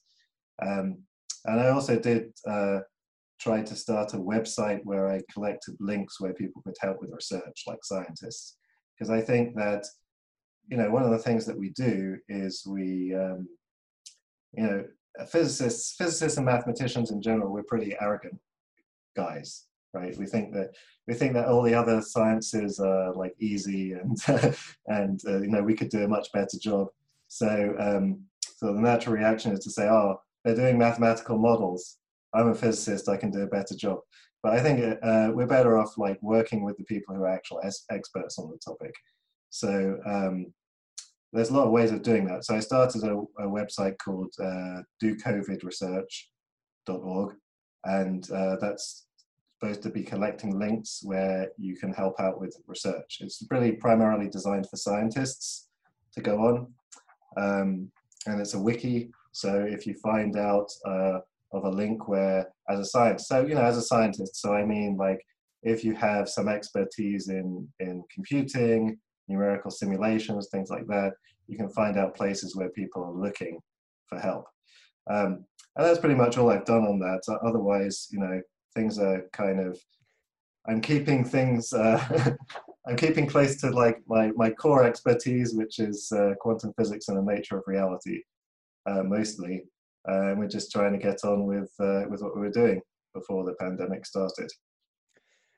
Um, 0.65 0.99
and 1.45 1.61
I 1.61 1.69
also 1.69 1.99
did 1.99 2.33
uh, 2.49 2.81
tried 3.41 3.67
to 3.67 3.77
start 3.77 4.15
a 4.15 4.19
website 4.19 4.81
where 4.85 5.09
I 5.11 5.21
collected 5.33 5.75
links 5.81 6.21
where 6.21 6.33
people 6.33 6.63
could 6.63 6.77
help 6.81 7.01
with 7.01 7.11
research, 7.13 7.65
like 7.67 7.85
scientists. 7.85 8.57
Because 8.95 9.11
I 9.11 9.21
think 9.21 9.57
that, 9.57 9.85
you 10.69 10.77
know, 10.77 10.91
one 10.91 11.03
of 11.03 11.11
the 11.11 11.19
things 11.19 11.45
that 11.47 11.59
we 11.59 11.71
do 11.71 12.17
is 12.29 12.65
we, 12.67 13.15
um, 13.15 13.49
you 14.53 14.65
know, 14.65 14.85
physicists, 15.29 15.95
physicists 15.97 16.37
and 16.37 16.47
mathematicians 16.47 17.11
in 17.11 17.21
general, 17.21 17.53
we're 17.53 17.65
pretty 17.65 17.97
arrogant 18.01 18.39
guys, 19.17 19.67
right? 19.93 20.17
We 20.17 20.27
think 20.27 20.53
that 20.55 20.71
we 21.07 21.15
think 21.15 21.35
that 21.35 21.49
all 21.49 21.63
the 21.63 21.75
other 21.75 22.01
sciences 22.01 22.79
are 22.79 23.13
like 23.15 23.35
easy 23.41 23.93
and 23.93 24.17
and 24.87 25.21
uh, 25.27 25.41
you 25.41 25.49
know 25.49 25.63
we 25.63 25.75
could 25.75 25.91
do 25.91 26.05
a 26.05 26.09
much 26.09 26.31
better 26.33 26.59
job. 26.61 26.89
So 27.33 27.75
um, 27.79 28.25
so 28.57 28.75
the 28.75 28.81
natural 28.81 29.17
reaction 29.17 29.53
is 29.53 29.61
to 29.61 29.71
say, 29.71 29.89
oh, 29.89 30.21
they're 30.45 30.55
doing 30.55 30.79
mathematical 30.79 31.39
models 31.39 31.99
I'm 32.35 32.49
a 32.49 32.55
physicist, 32.55 33.09
I 33.09 33.17
can 33.17 33.31
do 33.31 33.43
a 33.43 33.47
better 33.47 33.75
job. 33.75 34.01
But 34.43 34.55
I 34.55 34.61
think 34.61 34.99
uh, 35.03 35.31
we're 35.33 35.47
better 35.47 35.79
off 35.79 35.97
like 35.99 36.19
working 36.23 36.65
with 36.65 36.77
the 36.77 36.83
people 36.85 37.15
who 37.15 37.23
are 37.23 37.29
actual 37.29 37.61
es- 37.63 37.85
experts 37.91 38.39
on 38.39 38.51
the 38.51 38.59
topic. 38.59 38.95
So 39.51 39.99
um, 40.07 40.53
there's 41.33 41.51
a 41.51 41.55
lot 41.55 41.67
of 41.67 41.73
ways 41.73 41.93
of 41.93 42.03
doing 42.03 42.25
that. 42.27 42.45
So 42.45 42.57
I 42.57 42.61
started 42.61 43.05
a, 43.05 43.23
a 43.39 43.47
website 43.47 43.99
called 43.99 44.35
uh, 44.43 44.81
docovidresearch.org, 45.03 47.35
and 47.85 48.31
uh, 48.31 48.57
that's 48.61 49.07
supposed 49.61 49.83
to 49.83 49.91
be 49.91 50.03
collecting 50.03 50.59
links 50.59 51.03
where 51.05 51.51
you 51.57 51.77
can 51.77 51.93
help 51.93 52.19
out 52.19 52.41
with 52.41 52.57
research. 52.67 53.19
It's 53.21 53.47
really 53.51 53.73
primarily 53.73 54.29
designed 54.29 54.69
for 54.69 54.77
scientists 54.77 55.69
to 56.15 56.21
go 56.21 56.39
on, 56.39 56.75
um, 57.37 57.91
and 58.27 58.41
it's 58.41 58.55
a 58.55 58.61
wiki. 58.61 59.11
So 59.33 59.67
if 59.69 59.87
you 59.87 59.95
find 60.03 60.37
out 60.37 60.69
uh, 60.87 61.21
of 61.53 61.65
a 61.65 61.71
link 61.71 62.09
where 62.09 62.51
as 62.69 62.79
a 62.79 62.85
scientist 62.85 63.29
so 63.29 63.47
you 63.47 63.55
know 63.55 63.63
as 63.63 63.77
a 63.77 63.83
scientist 63.83 64.41
so 64.41 64.55
i 64.55 64.65
mean 64.65 64.97
like 64.97 65.21
if 65.63 65.85
you 65.85 65.95
have 65.95 66.29
some 66.29 66.49
expertise 66.49 67.29
in 67.29 67.69
in 67.81 68.03
computing 68.13 68.99
numerical 69.29 69.71
simulations 69.71 70.49
things 70.51 70.71
like 70.71 70.87
that 70.87 71.13
you 71.49 71.57
can 71.57 71.69
find 71.71 71.99
out 71.99 72.17
places 72.17 72.57
where 72.57 72.71
people 72.71 73.05
are 73.05 73.13
looking 73.13 73.59
for 74.07 74.19
help 74.19 74.47
um, 75.11 75.45
and 75.77 75.87
that's 75.87 75.99
pretty 75.99 76.15
much 76.15 76.39
all 76.39 76.51
i've 76.51 76.65
done 76.65 76.85
on 76.85 76.99
that 76.99 77.21
otherwise 77.45 78.09
you 78.11 78.19
know 78.19 78.41
things 78.75 78.99
are 78.99 79.23
kind 79.33 79.61
of 79.61 79.79
i'm 80.69 80.81
keeping 80.81 81.25
things 81.25 81.73
uh, 81.73 82.35
i'm 82.87 82.97
keeping 82.97 83.27
close 83.27 83.57
to 83.57 83.71
like 83.71 84.01
my, 84.07 84.31
my 84.37 84.51
core 84.51 84.85
expertise 84.85 85.55
which 85.55 85.79
is 85.79 86.11
uh, 86.13 86.35
quantum 86.41 86.73
physics 86.77 87.09
and 87.09 87.17
the 87.17 87.33
nature 87.35 87.59
of 87.59 87.65
reality 87.67 88.21
uh, 88.87 89.03
mostly 89.03 89.65
uh, 90.09 90.31
and 90.31 90.39
we're 90.39 90.49
just 90.49 90.73
trying 90.73 90.93
to 90.93 90.99
get 90.99 91.25
on 91.25 91.47
with 91.47 91.73
uh, 91.81 92.05
with 92.09 92.23
what 92.23 92.35
we 92.35 92.41
were 92.41 92.51
doing 92.51 92.81
before 93.15 93.45
the 93.45 93.55
pandemic 93.55 94.05
started. 94.05 94.51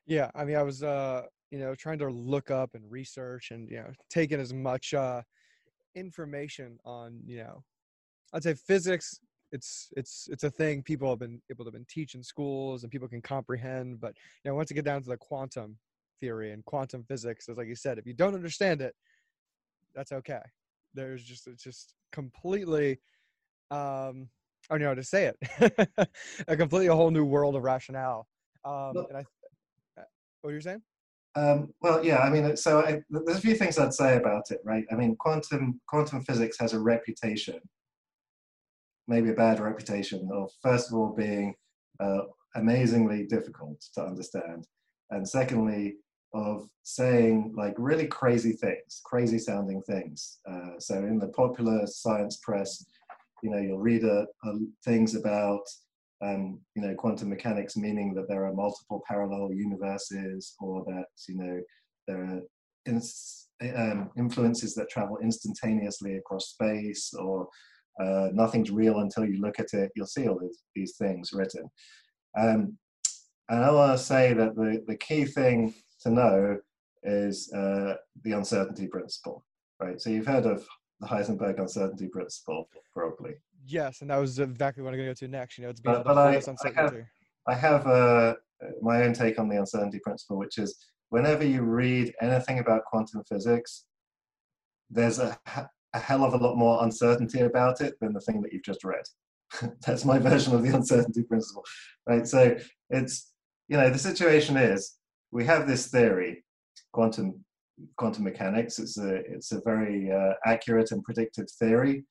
Yeah, 0.06 0.30
I 0.34 0.44
mean, 0.44 0.56
I 0.56 0.62
was 0.62 0.82
uh, 0.82 1.22
you 1.50 1.58
know 1.58 1.74
trying 1.74 1.98
to 1.98 2.08
look 2.08 2.50
up 2.50 2.70
and 2.74 2.90
research 2.90 3.50
and 3.50 3.68
you 3.70 3.76
know 3.76 3.90
taking 4.10 4.40
as 4.40 4.52
much 4.52 4.92
uh, 4.92 5.22
information 5.94 6.78
on 6.84 7.20
you 7.26 7.38
know 7.38 7.62
I'd 8.32 8.42
say 8.42 8.54
physics. 8.54 9.18
It's 9.52 9.88
it's 9.96 10.28
it's 10.30 10.44
a 10.44 10.50
thing 10.50 10.82
people 10.82 11.08
have 11.08 11.20
been 11.20 11.40
able 11.50 11.64
to 11.64 11.70
been 11.70 11.86
teach 11.88 12.14
in 12.14 12.22
schools 12.22 12.82
and 12.82 12.90
people 12.90 13.08
can 13.08 13.22
comprehend. 13.22 14.00
But 14.00 14.14
you 14.44 14.50
know 14.50 14.56
once 14.56 14.68
you 14.68 14.74
get 14.74 14.84
down 14.84 15.02
to 15.02 15.08
the 15.08 15.16
quantum 15.16 15.78
theory 16.20 16.52
and 16.52 16.64
quantum 16.64 17.04
physics, 17.04 17.48
it's 17.48 17.58
like 17.58 17.68
you 17.68 17.76
said, 17.76 17.98
if 17.98 18.06
you 18.06 18.14
don't 18.14 18.34
understand 18.34 18.80
it, 18.80 18.94
that's 19.94 20.12
okay. 20.12 20.40
There's 20.94 21.24
just 21.24 21.46
it's 21.46 21.62
just 21.62 21.94
completely 22.12 22.98
um, 23.70 24.28
I 24.70 24.74
don't 24.74 24.82
know 24.82 24.88
how 24.88 24.94
to 24.94 25.02
say 25.02 25.32
it, 25.32 25.88
a 26.48 26.56
completely 26.56 26.86
a 26.86 26.94
whole 26.94 27.10
new 27.10 27.24
world 27.24 27.56
of 27.56 27.62
rationale. 27.62 28.26
Um, 28.64 28.92
well, 28.94 29.06
and 29.08 29.18
I, 29.18 29.20
uh, 30.00 30.04
what 30.40 30.50
you're 30.50 30.60
saying? 30.60 30.82
Um, 31.36 31.74
well, 31.82 32.04
yeah, 32.04 32.18
I 32.18 32.30
mean, 32.30 32.56
so 32.56 32.80
I, 32.80 33.02
there's 33.10 33.38
a 33.38 33.42
few 33.42 33.56
things 33.56 33.78
I'd 33.78 33.92
say 33.92 34.16
about 34.16 34.50
it, 34.50 34.60
right? 34.64 34.84
I 34.90 34.94
mean, 34.94 35.16
quantum 35.16 35.80
quantum 35.88 36.22
physics 36.22 36.56
has 36.60 36.72
a 36.72 36.80
reputation, 36.80 37.58
maybe 39.08 39.30
a 39.30 39.34
bad 39.34 39.60
reputation, 39.60 40.28
of 40.32 40.50
first 40.62 40.88
of 40.88 40.94
all 40.94 41.14
being 41.14 41.54
uh, 42.00 42.22
amazingly 42.54 43.26
difficult 43.26 43.84
to 43.94 44.02
understand, 44.02 44.66
and 45.10 45.28
secondly, 45.28 45.96
of 46.34 46.68
saying 46.82 47.54
like 47.56 47.74
really 47.78 48.06
crazy 48.06 48.52
things, 48.52 49.00
crazy 49.04 49.38
sounding 49.38 49.80
things. 49.82 50.38
Uh, 50.50 50.78
so 50.78 50.96
in 50.96 51.18
the 51.18 51.28
popular 51.28 51.86
science 51.86 52.38
press, 52.42 52.84
you 53.42 53.50
know, 53.50 53.58
you'll 53.58 53.78
read 53.78 54.04
uh, 54.04 54.24
uh, 54.44 54.54
things 54.84 55.14
about, 55.14 55.62
um, 56.22 56.60
you 56.74 56.82
know, 56.82 56.94
quantum 56.94 57.28
mechanics, 57.28 57.76
meaning 57.76 58.14
that 58.14 58.28
there 58.28 58.46
are 58.46 58.52
multiple 58.52 59.02
parallel 59.06 59.52
universes, 59.52 60.54
or 60.58 60.84
that 60.86 61.04
you 61.28 61.36
know 61.36 61.60
there 62.08 62.24
are 62.24 62.40
um, 63.76 64.10
influences 64.16 64.74
that 64.74 64.90
travel 64.90 65.18
instantaneously 65.22 66.16
across 66.16 66.50
space, 66.50 67.12
or 67.14 67.48
uh, 68.00 68.28
nothing's 68.32 68.70
real 68.70 69.00
until 69.00 69.24
you 69.24 69.40
look 69.40 69.60
at 69.60 69.72
it. 69.72 69.92
You'll 69.94 70.06
see 70.06 70.26
all 70.28 70.38
these, 70.40 70.62
these 70.74 70.96
things 70.96 71.32
written. 71.32 71.68
Um, 72.36 72.76
and 73.48 73.62
I 73.62 73.70
want 73.70 73.96
to 73.96 74.02
say 74.02 74.32
that 74.32 74.56
the, 74.56 74.82
the 74.86 74.96
key 74.96 75.24
thing 75.26 75.74
to 76.04 76.10
know 76.10 76.58
is 77.02 77.52
uh, 77.52 77.94
the 78.22 78.32
uncertainty 78.32 78.86
principle, 78.86 79.44
right? 79.80 80.00
So 80.00 80.10
you've 80.10 80.26
heard 80.26 80.46
of 80.46 80.66
the 81.00 81.06
Heisenberg 81.06 81.58
uncertainty 81.58 82.08
principle, 82.08 82.68
probably. 82.92 83.34
Yes, 83.66 84.00
and 84.00 84.10
that 84.10 84.18
was 84.18 84.38
exactly 84.38 84.82
what 84.82 84.90
I'm 84.90 84.98
going 84.98 85.08
to 85.08 85.20
go 85.20 85.26
to 85.26 85.28
next. 85.28 85.58
You 85.58 85.64
know, 85.64 85.70
it's 85.70 85.80
being 85.80 85.96
but, 85.96 86.04
but 86.04 86.18
I, 86.18 86.36
I, 86.36 86.80
have, 86.80 86.94
I 87.48 87.54
have 87.54 87.86
uh, 87.86 88.34
my 88.80 89.02
own 89.02 89.12
take 89.12 89.38
on 89.38 89.48
the 89.48 89.58
uncertainty 89.58 89.98
principle, 90.02 90.38
which 90.38 90.58
is 90.58 90.76
whenever 91.08 91.44
you 91.44 91.62
read 91.62 92.14
anything 92.20 92.58
about 92.58 92.84
quantum 92.84 93.22
physics, 93.24 93.84
there's 94.90 95.18
a, 95.18 95.36
a 95.94 95.98
hell 95.98 96.24
of 96.24 96.34
a 96.34 96.36
lot 96.36 96.56
more 96.56 96.84
uncertainty 96.84 97.40
about 97.40 97.80
it 97.80 97.94
than 98.00 98.12
the 98.12 98.20
thing 98.20 98.42
that 98.42 98.52
you've 98.52 98.64
just 98.64 98.84
read. 98.84 99.04
That's 99.86 100.04
my 100.04 100.18
version 100.18 100.54
of 100.54 100.62
the 100.62 100.74
uncertainty 100.74 101.22
principle, 101.22 101.64
right? 102.06 102.26
So 102.26 102.56
it's 102.90 103.32
you 103.68 103.78
know 103.78 103.88
the 103.88 103.98
situation 103.98 104.56
is 104.56 104.98
we 105.34 105.44
have 105.44 105.66
this 105.66 105.88
theory, 105.88 106.44
quantum 106.92 107.44
quantum 107.96 108.22
mechanics. 108.24 108.78
It's 108.78 108.96
a 108.98 109.16
it's 109.16 109.52
a 109.52 109.60
very 109.62 110.10
uh, 110.10 110.34
accurate 110.46 110.92
and 110.92 111.02
predictive 111.02 111.50
theory. 111.58 112.04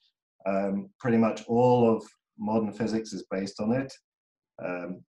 Um, 0.45 0.89
pretty 0.99 1.17
much 1.17 1.43
all 1.47 1.89
of 1.89 2.05
modern 2.37 2.73
physics 2.73 3.13
is 3.13 3.25
based 3.31 3.61
on 3.61 3.71
it. 3.71 3.91
Um, 4.63 5.01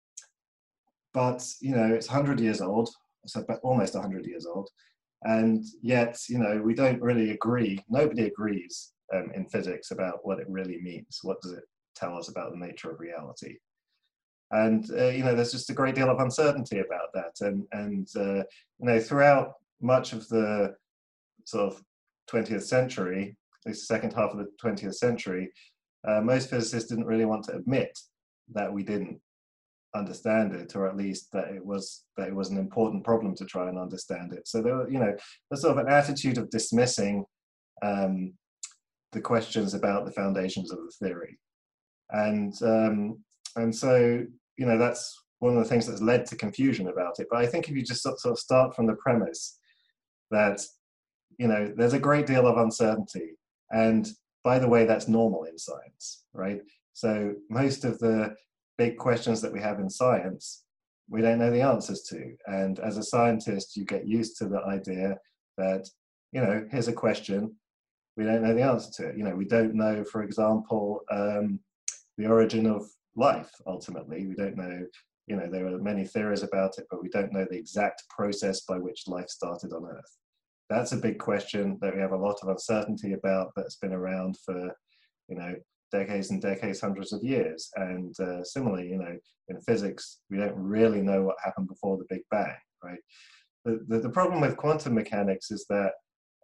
but 1.15 1.45
you 1.61 1.75
know, 1.75 1.93
it's 1.93 2.09
100 2.09 2.39
years 2.39 2.61
old, 2.61 2.91
so 3.27 3.45
almost 3.63 3.95
100 3.95 4.27
years 4.27 4.47
old, 4.47 4.69
and 5.23 5.65
yet 5.83 6.19
you 6.29 6.39
know 6.39 6.61
we 6.63 6.75
don't 6.75 7.01
really 7.01 7.31
agree. 7.31 7.83
Nobody 7.89 8.27
agrees 8.27 8.93
um, 9.15 9.33
in 9.35 9.47
physics 9.47 9.91
about 9.91 10.21
what 10.23 10.39
it 10.39 10.47
really 10.49 10.81
means. 10.83 11.21
What 11.23 11.41
does 11.41 11.53
it 11.53 11.65
tell 11.97 12.17
us 12.19 12.29
about 12.29 12.53
the 12.53 12.67
nature 12.67 12.91
of 12.91 13.01
reality? 13.01 13.57
And 14.53 14.89
uh, 14.91 15.09
you 15.09 15.25
know, 15.25 15.35
there's 15.35 15.53
just 15.53 15.71
a 15.71 15.75
great 15.75 15.95
deal 15.95 16.11
of 16.11 16.21
uncertainty 16.21 16.81
about 16.81 17.13
that. 17.15 17.47
And 17.47 17.65
and 17.73 18.09
uh, 18.17 18.45
you 18.79 18.87
know, 18.87 19.01
throughout 19.01 19.55
much 19.81 20.13
of 20.13 20.29
the 20.29 20.75
sort 21.45 21.73
of 21.73 21.83
20th 22.31 22.63
century, 22.63 23.37
at 23.65 23.71
least 23.71 23.89
the 23.89 23.95
second 23.95 24.13
half 24.13 24.31
of 24.31 24.39
the 24.39 24.49
20th 24.63 24.95
century, 24.95 25.51
uh, 26.07 26.21
most 26.21 26.51
physicists 26.51 26.89
didn't 26.89 27.07
really 27.07 27.25
want 27.25 27.45
to 27.45 27.57
admit 27.57 27.99
that 28.53 28.73
we 28.73 28.83
didn't 28.83 29.21
understand 29.95 30.55
it, 30.55 30.75
or 30.75 30.89
at 30.89 30.97
least 30.97 31.31
that 31.33 31.49
it 31.49 31.65
was 31.65 32.05
that 32.17 32.29
it 32.29 32.35
was 32.35 32.51
an 32.51 32.59
important 32.59 33.05
problem 33.05 33.35
to 33.37 33.45
try 33.45 33.69
and 33.69 33.79
understand 33.79 34.33
it. 34.33 34.49
So 34.49 34.63
there, 34.63 34.89
you 34.89 34.99
know, 34.99 35.15
there's 35.51 35.63
sort 35.63 35.79
of 35.79 35.87
an 35.87 35.93
attitude 35.93 36.39
of 36.39 36.51
dismissing 36.51 37.25
um, 37.83 38.33
the 39.13 39.21
questions 39.21 39.75
about 39.75 40.05
the 40.05 40.13
foundations 40.13 40.73
of 40.73 40.79
the 40.79 41.07
theory, 41.07 41.39
and 42.11 42.55
um, 42.63 43.19
and 43.57 43.75
so 43.75 44.25
you 44.57 44.67
know 44.67 44.79
that's 44.79 45.19
one 45.39 45.57
of 45.57 45.63
the 45.63 45.69
things 45.69 45.87
that's 45.87 46.01
led 46.01 46.25
to 46.27 46.37
confusion 46.37 46.89
about 46.89 47.19
it. 47.19 47.27
But 47.31 47.41
I 47.41 47.47
think 47.47 47.69
if 47.69 47.77
you 47.77 47.83
just 47.83 48.03
sort 48.03 48.19
of 48.25 48.39
start 48.39 48.77
from 48.77 48.87
the 48.87 48.95
premise 48.95 49.59
that 50.31 50.61
you 51.39 51.49
know 51.49 51.73
there's 51.77 51.95
a 51.95 51.99
great 51.99 52.27
deal 52.27 52.47
of 52.47 52.59
uncertainty, 52.59 53.37
and 53.71 54.09
by 54.45 54.59
the 54.59 54.69
way, 54.69 54.85
that's 54.85 55.09
normal 55.09 55.45
in 55.45 55.59
science, 55.59 56.25
right? 56.33 56.61
So 56.93 57.35
most 57.49 57.85
of 57.85 57.99
the 57.99 58.35
big 58.79 58.97
questions 58.97 59.41
that 59.41 59.53
we 59.53 59.61
have 59.61 59.79
in 59.79 59.89
science, 59.89 60.65
we 61.09 61.23
don't 61.23 61.39
know 61.39 61.51
the 61.51 61.63
answers 61.63 62.03
to. 62.11 62.35
And 62.47 62.79
as 62.81 62.97
a 62.97 63.03
scientist, 63.03 63.77
you 63.77 63.85
get 63.85 64.07
used 64.07 64.37
to 64.39 64.49
the 64.49 64.61
idea 64.63 65.17
that, 65.59 65.89
you 66.33 66.41
know, 66.41 66.67
here's 66.71 66.89
a 66.89 66.93
question, 66.93 67.55
we 68.17 68.25
don't 68.25 68.43
know 68.43 68.55
the 68.55 68.63
answer 68.63 68.91
to 68.97 69.09
it. 69.09 69.17
You 69.17 69.25
know, 69.25 69.35
we 69.35 69.45
don't 69.45 69.75
know, 69.75 70.05
for 70.05 70.23
example, 70.23 71.01
um, 71.11 71.61
the 72.19 72.27
origin 72.27 72.67
of 72.67 72.87
life 73.17 73.51
ultimately. 73.67 74.27
We 74.27 74.35
don't 74.35 74.57
know, 74.57 74.87
you 75.27 75.37
know, 75.37 75.49
there 75.51 75.67
are 75.67 75.79
many 75.79 76.05
theories 76.05 76.43
about 76.43 76.79
it, 76.79 76.87
but 76.91 77.03
we 77.03 77.09
don't 77.09 77.33
know 77.33 77.47
the 77.49 77.59
exact 77.59 78.03
process 78.09 78.63
by 78.63 78.79
which 78.79 79.09
life 79.09 79.29
started 79.29 79.73
on 79.73 79.87
Earth. 79.87 80.17
That's 80.71 80.93
a 80.93 80.97
big 80.97 81.19
question 81.19 81.79
that 81.81 81.95
we 81.95 82.01
have 82.01 82.13
a 82.13 82.17
lot 82.17 82.39
of 82.43 82.49
uncertainty 82.49 83.13
about 83.13 83.53
that's 83.57 83.77
been 83.77 83.93
around 83.93 84.37
for, 84.45 84.75
you 85.29 85.37
know, 85.37 85.55
decades 85.91 86.31
and 86.31 86.41
decades, 86.41 86.81
hundreds 86.81 87.13
of 87.13 87.23
years. 87.23 87.71
And 87.77 88.19
uh, 88.19 88.43
similarly, 88.43 88.89
you 88.89 88.97
know, 88.97 89.17
in 89.49 89.61
physics, 89.61 90.21
we 90.31 90.39
don't 90.39 90.57
really 90.57 91.03
know 91.03 91.23
what 91.23 91.37
happened 91.45 91.69
before 91.69 91.99
the 91.99 92.07
Big 92.09 92.23
Bang, 92.31 92.57
right? 92.83 92.99
The, 93.65 93.85
the, 93.87 94.01
the 94.01 94.11
problem 94.11 94.41
with 94.41 94.57
quantum 94.57 94.95
mechanics 94.95 95.51
is 95.51 95.67
that 95.69 95.93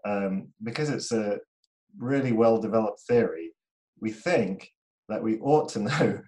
um, 0.04 0.48
because 0.62 0.90
it's 0.90 1.10
a 1.10 1.38
really 1.98 2.32
well 2.32 2.60
developed 2.60 3.00
theory, 3.08 3.52
we 4.00 4.10
think 4.12 4.70
that 5.08 5.22
we 5.22 5.38
ought 5.40 5.68
to 5.70 5.78
know, 5.80 6.20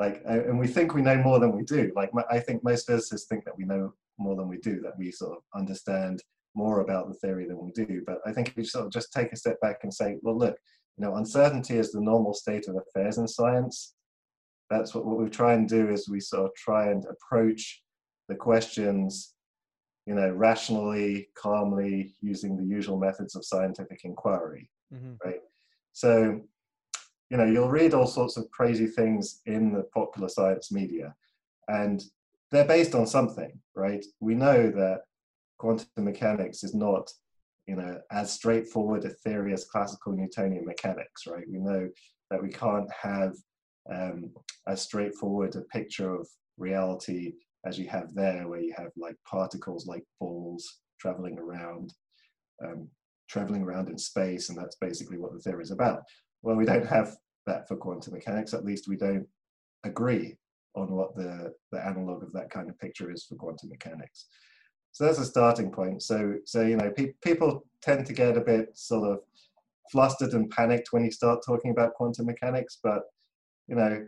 like, 0.00 0.22
and 0.24 0.58
we 0.58 0.66
think 0.66 0.94
we 0.94 1.02
know 1.02 1.18
more 1.18 1.38
than 1.38 1.54
we 1.54 1.62
do. 1.62 1.92
Like, 1.94 2.10
I 2.30 2.40
think 2.40 2.64
most 2.64 2.86
physicists 2.86 3.28
think 3.28 3.44
that 3.44 3.56
we 3.56 3.66
know 3.66 3.92
more 4.18 4.34
than 4.34 4.48
we 4.48 4.56
do, 4.56 4.80
that 4.80 4.96
we 4.96 5.12
sort 5.12 5.36
of 5.36 5.42
understand 5.54 6.22
more 6.54 6.80
about 6.80 7.08
the 7.08 7.14
theory 7.14 7.46
than 7.46 7.62
we 7.62 7.70
do. 7.72 8.02
But 8.06 8.20
I 8.24 8.32
think 8.32 8.48
if 8.48 8.56
you 8.56 8.64
sort 8.64 8.86
of 8.86 8.92
just 8.92 9.12
take 9.12 9.30
a 9.34 9.36
step 9.36 9.60
back 9.60 9.80
and 9.82 9.92
say, 9.92 10.16
well, 10.22 10.38
look, 10.38 10.56
you 10.96 11.04
know, 11.04 11.16
uncertainty 11.16 11.76
is 11.76 11.92
the 11.92 12.00
normal 12.00 12.32
state 12.32 12.66
of 12.66 12.76
affairs 12.76 13.18
in 13.18 13.28
science. 13.28 13.92
That's 14.70 14.94
what, 14.94 15.04
what 15.04 15.18
we 15.18 15.28
try 15.28 15.52
and 15.52 15.68
do 15.68 15.90
is 15.90 16.08
we 16.08 16.20
sort 16.20 16.46
of 16.46 16.54
try 16.54 16.90
and 16.90 17.04
approach 17.04 17.82
the 18.30 18.36
questions, 18.36 19.34
you 20.06 20.14
know, 20.14 20.30
rationally, 20.30 21.28
calmly, 21.36 22.14
using 22.22 22.56
the 22.56 22.64
usual 22.64 22.98
methods 22.98 23.36
of 23.36 23.44
scientific 23.44 24.00
inquiry, 24.04 24.70
mm-hmm. 24.94 25.12
right? 25.22 25.40
So, 25.92 26.40
you 27.30 27.36
know, 27.36 27.44
you'll 27.44 27.70
read 27.70 27.94
all 27.94 28.06
sorts 28.06 28.36
of 28.36 28.50
crazy 28.50 28.86
things 28.86 29.40
in 29.46 29.72
the 29.72 29.84
popular 29.94 30.28
science 30.28 30.72
media, 30.72 31.14
and 31.68 32.02
they're 32.50 32.64
based 32.64 32.94
on 32.94 33.06
something, 33.06 33.52
right? 33.74 34.04
We 34.18 34.34
know 34.34 34.70
that 34.70 35.02
quantum 35.58 35.86
mechanics 35.98 36.64
is 36.64 36.74
not 36.74 37.10
you 37.70 37.76
know, 37.76 38.00
as 38.10 38.32
straightforward 38.32 39.04
a 39.04 39.10
theory 39.10 39.52
as 39.52 39.64
classical 39.64 40.12
Newtonian 40.12 40.64
mechanics, 40.64 41.28
right? 41.28 41.44
We 41.48 41.58
know 41.58 41.88
that 42.28 42.42
we 42.42 42.48
can't 42.48 42.90
have 42.90 43.36
um, 43.88 44.32
as 44.66 44.82
straightforward 44.82 45.54
a 45.54 45.60
picture 45.62 46.12
of 46.12 46.26
reality 46.58 47.34
as 47.64 47.78
you 47.78 47.88
have 47.88 48.12
there, 48.12 48.48
where 48.48 48.58
you 48.58 48.74
have 48.76 48.90
like 48.96 49.14
particles 49.24 49.86
like 49.86 50.02
balls 50.18 50.80
traveling 50.98 51.38
around, 51.38 51.94
um, 52.64 52.88
traveling 53.28 53.62
around 53.62 53.88
in 53.88 53.98
space, 53.98 54.48
and 54.48 54.58
that's 54.58 54.76
basically 54.80 55.18
what 55.18 55.32
the 55.32 55.38
theory 55.38 55.62
is 55.62 55.70
about. 55.70 56.02
Well, 56.42 56.56
we 56.56 56.64
don't 56.64 56.86
have 56.86 57.16
that 57.46 57.68
for 57.68 57.76
quantum 57.76 58.14
mechanics. 58.14 58.54
At 58.54 58.64
least 58.64 58.88
we 58.88 58.96
don't 58.96 59.26
agree 59.84 60.36
on 60.74 60.92
what 60.92 61.14
the, 61.16 61.52
the 61.72 61.84
analog 61.84 62.22
of 62.22 62.32
that 62.32 62.50
kind 62.50 62.68
of 62.68 62.78
picture 62.78 63.10
is 63.10 63.24
for 63.24 63.34
quantum 63.34 63.68
mechanics. 63.68 64.26
So 64.92 65.04
that's 65.04 65.18
a 65.18 65.24
starting 65.24 65.70
point. 65.70 66.02
So, 66.02 66.34
so 66.44 66.62
you 66.62 66.76
know, 66.76 66.90
pe- 66.90 67.14
people 67.22 67.64
tend 67.82 68.06
to 68.06 68.12
get 68.12 68.36
a 68.36 68.40
bit 68.40 68.70
sort 68.74 69.08
of 69.08 69.20
flustered 69.90 70.32
and 70.32 70.50
panicked 70.50 70.92
when 70.92 71.04
you 71.04 71.10
start 71.10 71.40
talking 71.44 71.70
about 71.70 71.94
quantum 71.94 72.26
mechanics. 72.26 72.78
But 72.82 73.02
you 73.68 73.76
know, 73.76 74.06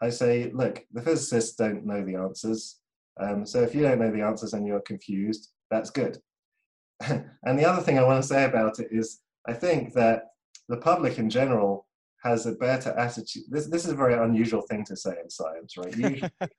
I 0.00 0.10
say, 0.10 0.50
look, 0.52 0.84
the 0.92 1.02
physicists 1.02 1.56
don't 1.56 1.84
know 1.84 2.04
the 2.04 2.16
answers. 2.16 2.78
Um, 3.20 3.44
so 3.44 3.62
if 3.62 3.74
you 3.74 3.82
don't 3.82 3.98
know 3.98 4.10
the 4.10 4.22
answers 4.22 4.54
and 4.54 4.66
you're 4.66 4.80
confused, 4.80 5.50
that's 5.70 5.90
good. 5.90 6.18
and 7.00 7.58
the 7.58 7.68
other 7.68 7.82
thing 7.82 7.98
I 7.98 8.04
want 8.04 8.22
to 8.22 8.28
say 8.28 8.44
about 8.44 8.78
it 8.78 8.88
is, 8.90 9.20
I 9.46 9.52
think 9.52 9.94
that 9.94 10.24
the 10.70 10.78
public 10.78 11.18
in 11.18 11.28
general 11.28 11.86
has 12.22 12.46
a 12.46 12.52
better 12.52 12.90
attitude. 12.90 13.44
This 13.48 13.66
this 13.66 13.84
is 13.84 13.92
a 13.92 13.96
very 13.96 14.14
unusual 14.14 14.62
thing 14.62 14.84
to 14.86 14.96
say 14.96 15.14
in 15.22 15.28
science, 15.28 15.76
right? 15.76 15.96
Usually, 15.96 16.30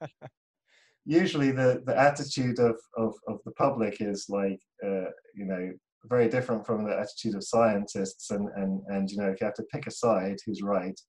usually 1.06 1.52
the, 1.52 1.82
the 1.86 1.98
attitude 1.98 2.60
of, 2.60 2.76
of, 2.98 3.16
of 3.28 3.40
the 3.46 3.52
public 3.52 4.02
is 4.02 4.28
like, 4.30 4.60
uh, 4.84 5.10
you 5.34 5.46
know, 5.46 5.72
very 6.06 6.28
different 6.30 6.66
from 6.66 6.84
the 6.84 6.98
attitude 6.98 7.36
of 7.36 7.44
scientists. 7.44 8.32
And, 8.32 8.50
and, 8.56 8.82
and 8.88 9.10
you 9.10 9.18
know, 9.18 9.30
if 9.30 9.42
you 9.42 9.46
have 9.46 9.56
to 9.56 9.66
pick 9.72 9.88
a 9.88 9.92
side 9.92 10.38
who's 10.46 10.62
right, 10.62 11.00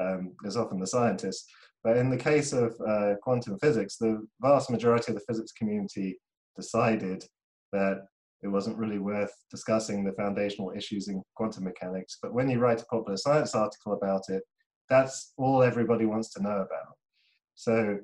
um, 0.00 0.32
there's 0.42 0.56
often 0.56 0.80
the 0.80 0.86
scientists. 0.86 1.46
But 1.84 1.96
in 1.96 2.10
the 2.10 2.16
case 2.16 2.52
of 2.52 2.74
uh, 2.86 3.14
quantum 3.22 3.58
physics, 3.58 3.96
the 3.96 4.26
vast 4.40 4.70
majority 4.70 5.12
of 5.12 5.18
the 5.18 5.24
physics 5.28 5.52
community 5.52 6.18
decided 6.56 7.24
that 7.72 8.06
it 8.42 8.48
wasn't 8.48 8.78
really 8.78 8.98
worth 8.98 9.32
discussing 9.50 10.04
the 10.04 10.12
foundational 10.12 10.72
issues 10.76 11.08
in 11.08 11.22
quantum 11.34 11.64
mechanics. 11.64 12.18
But 12.22 12.34
when 12.34 12.48
you 12.48 12.58
write 12.58 12.82
a 12.82 12.86
popular 12.86 13.16
science 13.16 13.54
article 13.54 13.94
about 13.94 14.22
it, 14.28 14.42
that's 14.88 15.32
all 15.36 15.62
everybody 15.62 16.06
wants 16.06 16.32
to 16.34 16.42
know 16.42 16.56
about. 16.56 16.94
So 17.54 17.98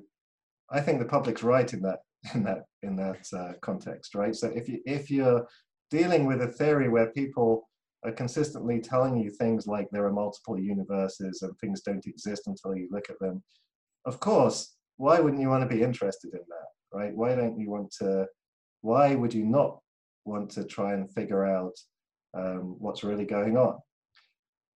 I 0.69 0.81
think 0.81 0.99
the 0.99 1.05
public's 1.05 1.43
right 1.43 1.71
in 1.71 1.81
that 1.81 1.99
in 2.33 2.43
that 2.43 2.65
in 2.83 2.95
that 2.95 3.25
uh, 3.37 3.53
context, 3.61 4.15
right? 4.15 4.35
So 4.35 4.47
if 4.47 4.67
you 4.67 4.79
if 4.85 5.09
you're 5.09 5.47
dealing 5.91 6.25
with 6.25 6.41
a 6.41 6.47
theory 6.47 6.89
where 6.89 7.11
people 7.11 7.67
are 8.03 8.11
consistently 8.11 8.79
telling 8.79 9.17
you 9.17 9.29
things 9.29 9.67
like 9.67 9.87
there 9.91 10.05
are 10.05 10.13
multiple 10.13 10.59
universes 10.59 11.41
and 11.41 11.57
things 11.57 11.81
don't 11.81 12.05
exist 12.05 12.43
until 12.47 12.75
you 12.75 12.87
look 12.91 13.09
at 13.09 13.19
them, 13.19 13.43
of 14.05 14.19
course, 14.19 14.75
why 14.97 15.19
wouldn't 15.19 15.41
you 15.41 15.49
want 15.49 15.67
to 15.67 15.75
be 15.75 15.81
interested 15.81 16.33
in 16.33 16.41
that, 16.49 16.97
right? 16.97 17.15
Why 17.15 17.35
don't 17.35 17.59
you 17.59 17.69
want 17.69 17.91
to? 17.99 18.25
Why 18.81 19.15
would 19.15 19.33
you 19.33 19.45
not 19.45 19.79
want 20.25 20.49
to 20.51 20.63
try 20.63 20.93
and 20.93 21.11
figure 21.11 21.45
out 21.45 21.73
um, 22.33 22.75
what's 22.79 23.03
really 23.03 23.25
going 23.25 23.57
on? 23.57 23.79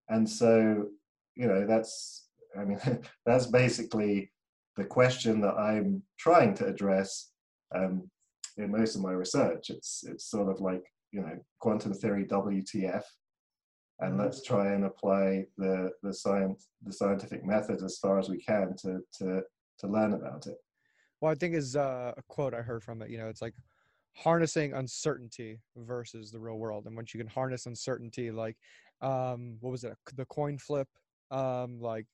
And 0.07 0.27
so, 0.27 0.87
you 1.35 1.47
know, 1.47 1.65
that's 1.65 2.29
I 2.57 2.65
mean, 2.65 2.79
that's 3.25 3.47
basically 3.47 4.31
the 4.77 4.85
question 4.85 5.41
that 5.41 5.55
I'm 5.55 6.03
trying 6.17 6.53
to 6.55 6.65
address 6.65 7.31
um, 7.75 8.09
in 8.57 8.71
most 8.71 8.95
of 8.95 9.01
my 9.01 9.11
research. 9.11 9.69
It's 9.69 10.03
it's 10.07 10.29
sort 10.29 10.49
of 10.49 10.61
like 10.61 10.83
you 11.11 11.21
know 11.21 11.37
quantum 11.59 11.93
theory 11.93 12.25
WTF, 12.25 13.03
and 13.99 14.11
mm-hmm. 14.11 14.19
let's 14.19 14.43
try 14.43 14.73
and 14.73 14.85
apply 14.85 15.45
the 15.57 15.91
the 16.03 16.13
science 16.13 16.67
the 16.83 16.93
scientific 16.93 17.45
method 17.45 17.83
as 17.83 17.97
far 17.99 18.19
as 18.19 18.29
we 18.29 18.39
can 18.39 18.75
to 18.81 18.99
to 19.19 19.41
to 19.79 19.87
learn 19.87 20.13
about 20.13 20.47
it. 20.47 20.57
Well, 21.21 21.31
I 21.31 21.35
think 21.35 21.53
is 21.53 21.75
uh, 21.75 22.13
a 22.15 22.21
quote 22.29 22.53
I 22.53 22.61
heard 22.61 22.83
from 22.83 23.01
it. 23.01 23.09
You 23.09 23.17
know, 23.17 23.27
it's 23.27 23.41
like 23.41 23.53
harnessing 24.19 24.73
uncertainty 24.73 25.59
versus 25.77 26.31
the 26.31 26.39
real 26.39 26.57
world, 26.57 26.85
and 26.85 26.95
once 26.95 27.13
you 27.13 27.19
can 27.19 27.29
harness 27.29 27.65
uncertainty, 27.65 28.31
like 28.31 28.57
um, 29.01 29.57
what 29.61 29.71
was 29.71 29.83
it, 29.83 29.95
the 30.15 30.25
coin 30.25 30.57
flip, 30.57 30.87
um, 31.31 31.79
like 31.79 32.07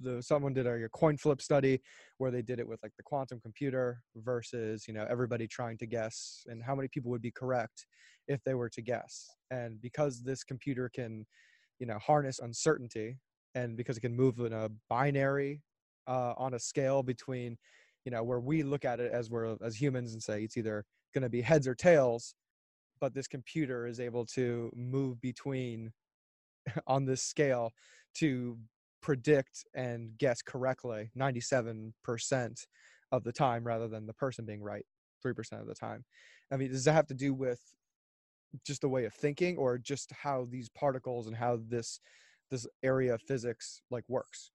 the 0.00 0.22
someone 0.22 0.54
did 0.54 0.66
a, 0.66 0.84
a 0.84 0.88
coin 0.88 1.16
flip 1.16 1.42
study 1.42 1.80
where 2.18 2.30
they 2.30 2.42
did 2.42 2.58
it 2.58 2.66
with 2.66 2.82
like 2.82 2.92
the 2.96 3.02
quantum 3.02 3.40
computer 3.40 4.02
versus 4.16 4.88
you 4.88 4.94
know 4.94 5.06
everybody 5.10 5.46
trying 5.46 5.76
to 5.78 5.86
guess 5.86 6.44
and 6.46 6.62
how 6.62 6.74
many 6.74 6.88
people 6.88 7.10
would 7.10 7.22
be 7.22 7.30
correct 7.30 7.86
if 8.28 8.42
they 8.44 8.54
were 8.54 8.70
to 8.70 8.80
guess 8.80 9.28
and 9.50 9.80
because 9.82 10.22
this 10.22 10.42
computer 10.42 10.90
can 10.94 11.26
you 11.78 11.86
know 11.86 11.98
harness 11.98 12.38
uncertainty 12.38 13.18
and 13.54 13.76
because 13.76 13.96
it 13.96 14.00
can 14.00 14.16
move 14.16 14.38
in 14.38 14.52
a 14.52 14.68
binary 14.88 15.62
uh, 16.08 16.32
on 16.36 16.54
a 16.54 16.58
scale 16.58 17.02
between 17.02 17.58
you 18.04 18.10
know 18.10 18.22
where 18.22 18.40
we 18.40 18.62
look 18.62 18.84
at 18.84 19.00
it 19.00 19.12
as 19.12 19.28
we're 19.28 19.56
as 19.62 19.80
humans 19.80 20.14
and 20.14 20.22
say 20.22 20.42
it's 20.42 20.56
either 20.56 20.84
going 21.14 21.22
to 21.22 21.28
be 21.28 21.40
heads 21.40 21.66
or 21.66 21.74
tails 21.74 22.34
but 23.00 23.14
this 23.14 23.26
computer 23.26 23.86
is 23.86 23.98
able 23.98 24.26
to 24.26 24.70
move 24.76 25.20
between 25.20 25.92
on 26.86 27.04
this 27.04 27.22
scale 27.22 27.72
to 28.14 28.58
predict 29.02 29.64
and 29.74 30.16
guess 30.18 30.42
correctly 30.42 31.10
97% 31.18 32.66
of 33.12 33.24
the 33.24 33.32
time 33.32 33.64
rather 33.64 33.88
than 33.88 34.06
the 34.06 34.12
person 34.12 34.44
being 34.44 34.62
right 34.62 34.84
3% 35.24 35.60
of 35.60 35.66
the 35.66 35.74
time. 35.74 36.04
I 36.52 36.56
mean, 36.56 36.70
does 36.70 36.84
that 36.84 36.92
have 36.92 37.06
to 37.08 37.14
do 37.14 37.32
with 37.32 37.60
just 38.66 38.80
the 38.80 38.88
way 38.88 39.04
of 39.04 39.14
thinking 39.14 39.56
or 39.56 39.78
just 39.78 40.12
how 40.12 40.46
these 40.50 40.68
particles 40.68 41.26
and 41.26 41.36
how 41.36 41.60
this 41.68 42.00
this 42.50 42.66
area 42.82 43.14
of 43.14 43.22
physics 43.22 43.80
like 43.90 44.04
works? 44.08 44.50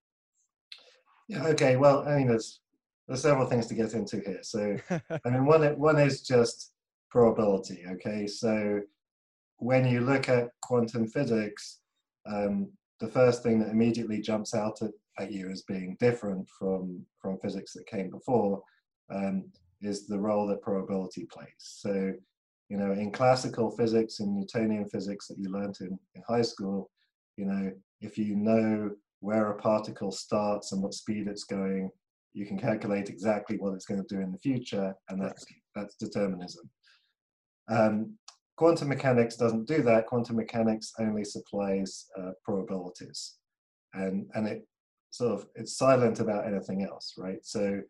Yeah, 1.29 1.45
okay. 1.47 1.77
Well, 1.77 2.05
I 2.05 2.17
mean 2.17 2.27
there's 2.27 2.59
there's 3.07 3.21
several 3.21 3.47
things 3.47 3.67
to 3.67 3.75
get 3.75 3.93
into 3.93 4.19
here. 4.19 4.39
So 4.41 4.77
I 4.89 5.29
mean 5.29 5.45
one 5.45 5.63
one 5.77 5.99
is 5.99 6.21
just 6.21 6.71
probability, 7.09 7.83
okay? 7.93 8.27
So 8.27 8.81
when 9.57 9.87
you 9.87 10.01
look 10.01 10.27
at 10.29 10.49
quantum 10.61 11.07
physics, 11.07 11.79
um, 12.25 12.69
the 12.99 13.07
first 13.07 13.43
thing 13.43 13.59
that 13.59 13.69
immediately 13.69 14.19
jumps 14.19 14.53
out 14.53 14.81
at, 14.81 14.91
at, 15.19 15.31
you 15.31 15.49
as 15.49 15.61
being 15.61 15.95
different 15.99 16.47
from, 16.49 17.05
from 17.21 17.37
physics 17.39 17.73
that 17.73 17.87
came 17.87 18.09
before 18.09 18.61
um, 19.13 19.45
is 19.81 20.07
the 20.07 20.19
role 20.19 20.47
that 20.47 20.61
probability 20.61 21.25
plays. 21.31 21.47
So, 21.59 22.13
you 22.69 22.77
know, 22.77 22.91
in 22.91 23.11
classical 23.11 23.71
physics, 23.71 24.19
in 24.19 24.35
Newtonian 24.35 24.89
physics 24.89 25.27
that 25.27 25.37
you 25.37 25.49
learned 25.49 25.77
in, 25.81 25.97
in 26.15 26.23
high 26.27 26.41
school, 26.41 26.89
you 27.37 27.45
know, 27.45 27.71
if 28.01 28.17
you 28.17 28.35
know 28.35 28.91
where 29.19 29.51
a 29.51 29.55
particle 29.55 30.11
starts 30.11 30.71
and 30.71 30.81
what 30.81 30.93
speed 30.93 31.27
it's 31.27 31.43
going, 31.43 31.89
you 32.35 32.45
can 32.45 32.59
calculate 32.59 33.09
exactly 33.09 33.57
what 33.57 33.73
it's 33.73 33.85
going 33.85 34.03
to 34.03 34.15
do 34.15 34.21
in 34.21 34.31
the 34.31 34.37
future, 34.37 34.93
and 35.09 35.21
that's 35.21 35.45
that's 35.73 35.95
determinism. 35.95 36.69
Um, 37.69 38.17
Quantum 38.57 38.87
mechanics 38.87 39.35
doesn't 39.35 39.67
do 39.67 39.81
that. 39.83 40.05
Quantum 40.07 40.37
mechanics 40.37 40.93
only 40.99 41.23
supplies 41.25 42.05
uh, 42.19 42.31
probabilities, 42.43 43.37
and 43.93 44.27
and 44.35 44.47
it 44.47 44.67
sort 45.11 45.33
of 45.33 45.47
it's 45.55 45.77
silent 45.77 46.19
about 46.19 46.45
anything 46.45 46.83
else, 46.83 47.13
right? 47.17 47.39
So 47.43 47.81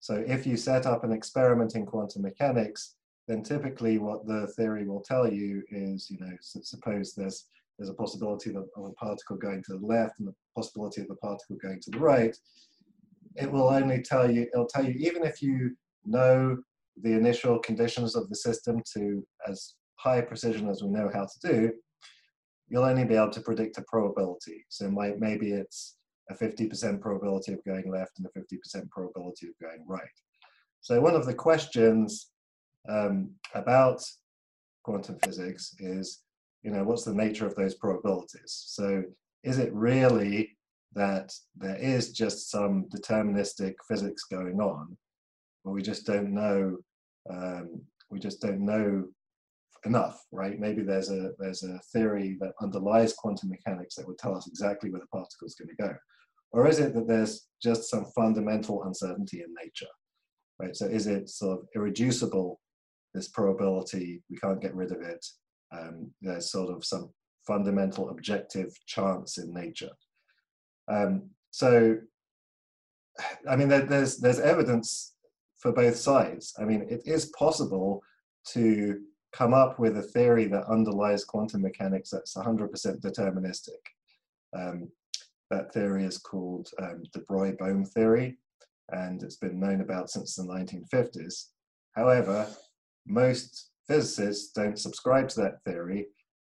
so 0.00 0.24
if 0.26 0.46
you 0.46 0.56
set 0.56 0.86
up 0.86 1.04
an 1.04 1.12
experiment 1.12 1.76
in 1.76 1.86
quantum 1.86 2.22
mechanics, 2.22 2.96
then 3.28 3.42
typically 3.42 3.98
what 3.98 4.26
the 4.26 4.48
theory 4.56 4.86
will 4.86 5.02
tell 5.02 5.32
you 5.32 5.62
is, 5.70 6.10
you 6.10 6.18
know, 6.18 6.32
suppose 6.40 7.14
there's 7.14 7.46
there's 7.78 7.90
a 7.90 7.94
possibility 7.94 8.50
of 8.50 8.66
a 8.76 8.90
particle 8.92 9.36
going 9.36 9.62
to 9.64 9.78
the 9.78 9.86
left 9.86 10.18
and 10.18 10.28
the 10.28 10.34
possibility 10.54 11.00
of 11.00 11.08
the 11.08 11.16
particle 11.16 11.56
going 11.62 11.80
to 11.80 11.90
the 11.90 11.98
right. 11.98 12.36
It 13.36 13.50
will 13.50 13.68
only 13.68 14.02
tell 14.02 14.30
you, 14.30 14.46
it'll 14.52 14.66
tell 14.66 14.84
you, 14.84 14.94
even 14.98 15.24
if 15.24 15.42
you 15.42 15.76
know 16.04 16.58
the 17.00 17.12
initial 17.12 17.58
conditions 17.58 18.14
of 18.14 18.28
the 18.28 18.36
system 18.36 18.82
to 18.94 19.26
as 19.48 19.74
high 19.96 20.20
precision 20.20 20.68
as 20.68 20.82
we 20.82 20.90
know 20.90 21.10
how 21.12 21.26
to 21.26 21.52
do, 21.52 21.72
you'll 22.68 22.84
only 22.84 23.04
be 23.04 23.14
able 23.14 23.30
to 23.30 23.40
predict 23.40 23.78
a 23.78 23.82
probability. 23.82 24.64
So 24.68 24.90
might, 24.90 25.18
maybe 25.20 25.52
it's 25.52 25.96
a 26.30 26.34
50% 26.34 27.00
probability 27.00 27.52
of 27.52 27.64
going 27.64 27.90
left 27.90 28.18
and 28.18 28.26
a 28.26 28.38
50% 28.38 28.90
probability 28.90 29.48
of 29.48 29.58
going 29.60 29.84
right. 29.86 30.02
So 30.80 31.00
one 31.00 31.14
of 31.14 31.26
the 31.26 31.34
questions 31.34 32.30
um, 32.88 33.30
about 33.54 34.02
quantum 34.82 35.18
physics 35.24 35.74
is, 35.78 36.22
you 36.62 36.70
know, 36.70 36.82
what's 36.84 37.04
the 37.04 37.14
nature 37.14 37.46
of 37.46 37.54
those 37.54 37.74
probabilities? 37.74 38.64
So 38.66 39.04
is 39.44 39.58
it 39.58 39.72
really 39.72 40.56
that 40.94 41.32
there 41.56 41.76
is 41.76 42.12
just 42.12 42.50
some 42.50 42.86
deterministic 42.94 43.74
physics 43.88 44.24
going 44.24 44.60
on, 44.60 44.96
but 45.64 45.72
we 45.72 45.82
just 45.82 46.06
don't 46.06 46.32
know, 46.32 46.76
um, 47.30 47.80
we 48.10 48.18
just 48.18 48.40
don't 48.40 48.60
know 48.60 49.04
enough, 49.84 50.22
right? 50.30 50.58
Maybe 50.58 50.82
there's 50.82 51.10
a 51.10 51.30
there's 51.38 51.62
a 51.62 51.80
theory 51.92 52.36
that 52.40 52.52
underlies 52.60 53.14
quantum 53.14 53.50
mechanics 53.50 53.94
that 53.96 54.06
would 54.06 54.18
tell 54.18 54.36
us 54.36 54.46
exactly 54.46 54.90
where 54.90 55.00
the 55.00 55.06
particle 55.06 55.46
is 55.46 55.54
going 55.54 55.68
to 55.68 55.82
go, 55.82 55.94
or 56.52 56.68
is 56.68 56.78
it 56.78 56.94
that 56.94 57.08
there's 57.08 57.48
just 57.62 57.90
some 57.90 58.06
fundamental 58.16 58.84
uncertainty 58.84 59.42
in 59.42 59.54
nature, 59.62 59.92
right? 60.60 60.76
So 60.76 60.86
is 60.86 61.06
it 61.06 61.28
sort 61.28 61.60
of 61.60 61.66
irreducible? 61.74 62.60
This 63.14 63.28
probability 63.28 64.22
we 64.30 64.36
can't 64.38 64.60
get 64.60 64.74
rid 64.74 64.90
of 64.90 65.02
it. 65.02 65.24
Um, 65.72 66.10
there's 66.20 66.50
sort 66.50 66.74
of 66.74 66.84
some 66.84 67.10
fundamental 67.46 68.10
objective 68.10 68.74
chance 68.86 69.38
in 69.38 69.52
nature. 69.52 69.90
Um, 70.88 71.30
so, 71.50 71.98
I 73.48 73.56
mean, 73.56 73.68
there, 73.68 73.82
there's 73.82 74.18
there's 74.18 74.40
evidence 74.40 75.14
for 75.58 75.72
both 75.72 75.96
sides. 75.96 76.54
I 76.58 76.64
mean, 76.64 76.86
it 76.88 77.02
is 77.04 77.26
possible 77.38 78.02
to 78.52 79.00
come 79.32 79.54
up 79.54 79.78
with 79.78 79.96
a 79.96 80.02
theory 80.02 80.46
that 80.46 80.66
underlies 80.66 81.24
quantum 81.24 81.62
mechanics 81.62 82.10
that's 82.10 82.34
100% 82.34 82.68
deterministic. 83.00 83.80
Um, 84.54 84.90
that 85.50 85.72
theory 85.72 86.04
is 86.04 86.18
called 86.18 86.68
um, 86.80 87.02
de 87.12 87.20
Broglie-Bohm 87.20 87.84
theory, 87.84 88.38
and 88.90 89.22
it's 89.22 89.36
been 89.36 89.60
known 89.60 89.80
about 89.80 90.10
since 90.10 90.36
the 90.36 90.42
1950s. 90.42 91.48
However, 91.94 92.48
most 93.06 93.70
physicists 93.86 94.52
don't 94.52 94.78
subscribe 94.78 95.28
to 95.30 95.40
that 95.42 95.62
theory 95.64 96.06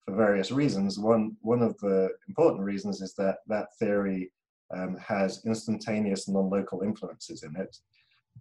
for 0.06 0.16
various 0.16 0.52
reasons. 0.52 1.00
One, 1.00 1.36
one 1.42 1.62
of 1.62 1.78
the 1.80 2.10
important 2.28 2.64
reasons 2.64 3.02
is 3.02 3.14
that 3.16 3.38
that 3.48 3.68
theory 3.80 4.32
um, 4.76 4.98
has 4.98 5.42
instantaneous 5.46 6.28
non-local 6.28 6.82
influences 6.82 7.44
in 7.44 7.56
it. 7.56 7.76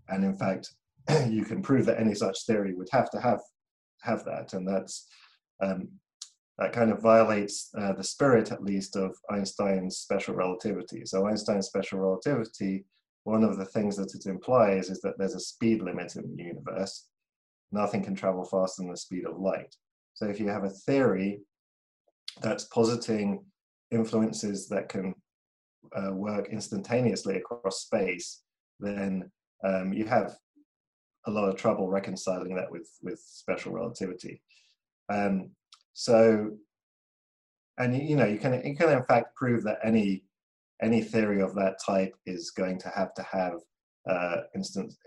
And 0.09 0.25
in 0.25 0.37
fact, 0.37 0.73
you 1.29 1.45
can 1.45 1.63
prove 1.63 1.87
that 1.87 2.01
any 2.01 2.15
such 2.15 2.47
theory 2.47 2.75
would 2.75 2.89
have 2.93 3.11
to 3.11 3.21
have 3.21 3.41
have 4.03 4.25
that, 4.25 4.55
and 4.55 4.67
that's 4.67 5.07
um, 5.63 5.89
that 6.59 6.73
kind 6.73 6.91
of 6.91 7.03
violates 7.03 7.71
uh, 7.77 7.93
the 7.93 8.05
spirit, 8.05 8.53
at 8.53 8.63
least, 8.63 8.97
of 8.97 9.17
Einstein's 9.31 9.99
special 9.99 10.35
relativity. 10.35 11.05
So 11.07 11.27
Einstein's 11.27 11.67
special 11.67 11.99
relativity, 11.99 12.85
one 13.25 13.45
of 13.45 13.57
the 13.57 13.65
things 13.65 13.97
that 13.97 14.15
it 14.15 14.27
implies 14.27 14.91
is 14.91 15.01
that 15.01 15.19
there's 15.19 15.35
a 15.35 15.41
speed 15.41 15.83
limit 15.83 16.17
in 16.17 16.37
the 16.37 16.43
universe. 16.43 17.09
Nothing 17.73 18.03
can 18.03 18.15
travel 18.15 18.45
faster 18.45 18.83
than 18.83 18.91
the 18.91 18.97
speed 18.97 19.25
of 19.27 19.39
light. 19.39 19.75
So 20.13 20.27
if 20.27 20.39
you 20.39 20.49
have 20.49 20.65
a 20.65 20.71
theory 20.71 21.41
that's 22.43 22.65
positing 22.65 23.45
influences 23.91 24.69
that 24.69 24.89
can 24.89 25.15
uh, 25.97 26.13
work 26.13 26.49
instantaneously 26.51 27.37
across 27.37 27.83
space, 27.83 28.43
then 28.79 29.31
um, 29.65 29.93
you 29.93 30.05
have 30.05 30.37
a 31.27 31.31
lot 31.31 31.49
of 31.49 31.57
trouble 31.57 31.89
reconciling 31.89 32.55
that 32.57 32.71
with 32.71 32.89
with 33.03 33.21
special 33.21 33.73
relativity. 33.73 34.41
Um, 35.13 35.51
so, 35.93 36.51
and 37.79 37.97
you 37.97 38.17
know, 38.17 38.27
you 38.27 38.39
can 38.39 38.65
you 38.65 38.77
can 38.77 38.91
in 38.91 39.05
fact 39.05 39.35
prove 39.37 39.65
that 39.65 39.79
any 39.85 40.25
any 40.83 41.03
theory 41.03 41.43
of 41.43 41.55
that 41.55 41.77
type 41.85 42.15
is 42.27 42.51
going 42.51 42.79
to 42.79 42.89
have 42.89 43.13
to 43.15 43.23
have 43.23 43.55
uh, 44.09 44.43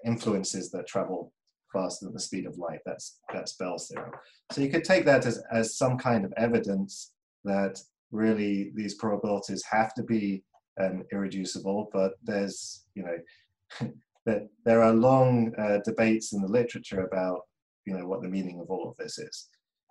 influences 0.05 0.69
that 0.71 0.87
travel 0.87 1.33
faster 1.71 2.05
than 2.05 2.13
the 2.13 2.19
speed 2.19 2.45
of 2.45 2.57
light. 2.57 2.79
That's 2.85 3.19
that's 3.33 3.53
Bell's 3.53 3.87
theorem. 3.87 4.11
So 4.51 4.61
you 4.61 4.69
could 4.69 4.83
take 4.83 5.05
that 5.05 5.25
as 5.25 5.41
as 5.51 5.77
some 5.77 5.97
kind 5.97 6.25
of 6.25 6.33
evidence 6.37 7.12
that 7.43 7.79
really 8.11 8.71
these 8.75 8.95
probabilities 8.95 9.63
have 9.69 9.93
to 9.95 10.03
be 10.03 10.43
um, 10.79 11.03
irreducible, 11.11 11.89
but 11.91 12.13
there's 12.23 12.85
you 12.95 13.03
know 13.03 13.91
that 14.25 14.47
there 14.65 14.81
are 14.81 14.93
long 14.93 15.53
uh, 15.57 15.79
debates 15.83 16.33
in 16.33 16.41
the 16.41 16.47
literature 16.47 17.05
about 17.05 17.41
you 17.85 17.97
know 17.97 18.07
what 18.07 18.21
the 18.21 18.29
meaning 18.29 18.59
of 18.59 18.69
all 18.69 18.89
of 18.89 18.97
this 18.97 19.17
is. 19.17 19.49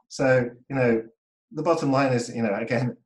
So 0.08 0.48
you 0.68 0.76
know 0.76 1.02
the 1.52 1.62
bottom 1.62 1.92
line 1.92 2.12
is 2.12 2.34
you 2.34 2.42
know 2.42 2.54
again 2.54 2.96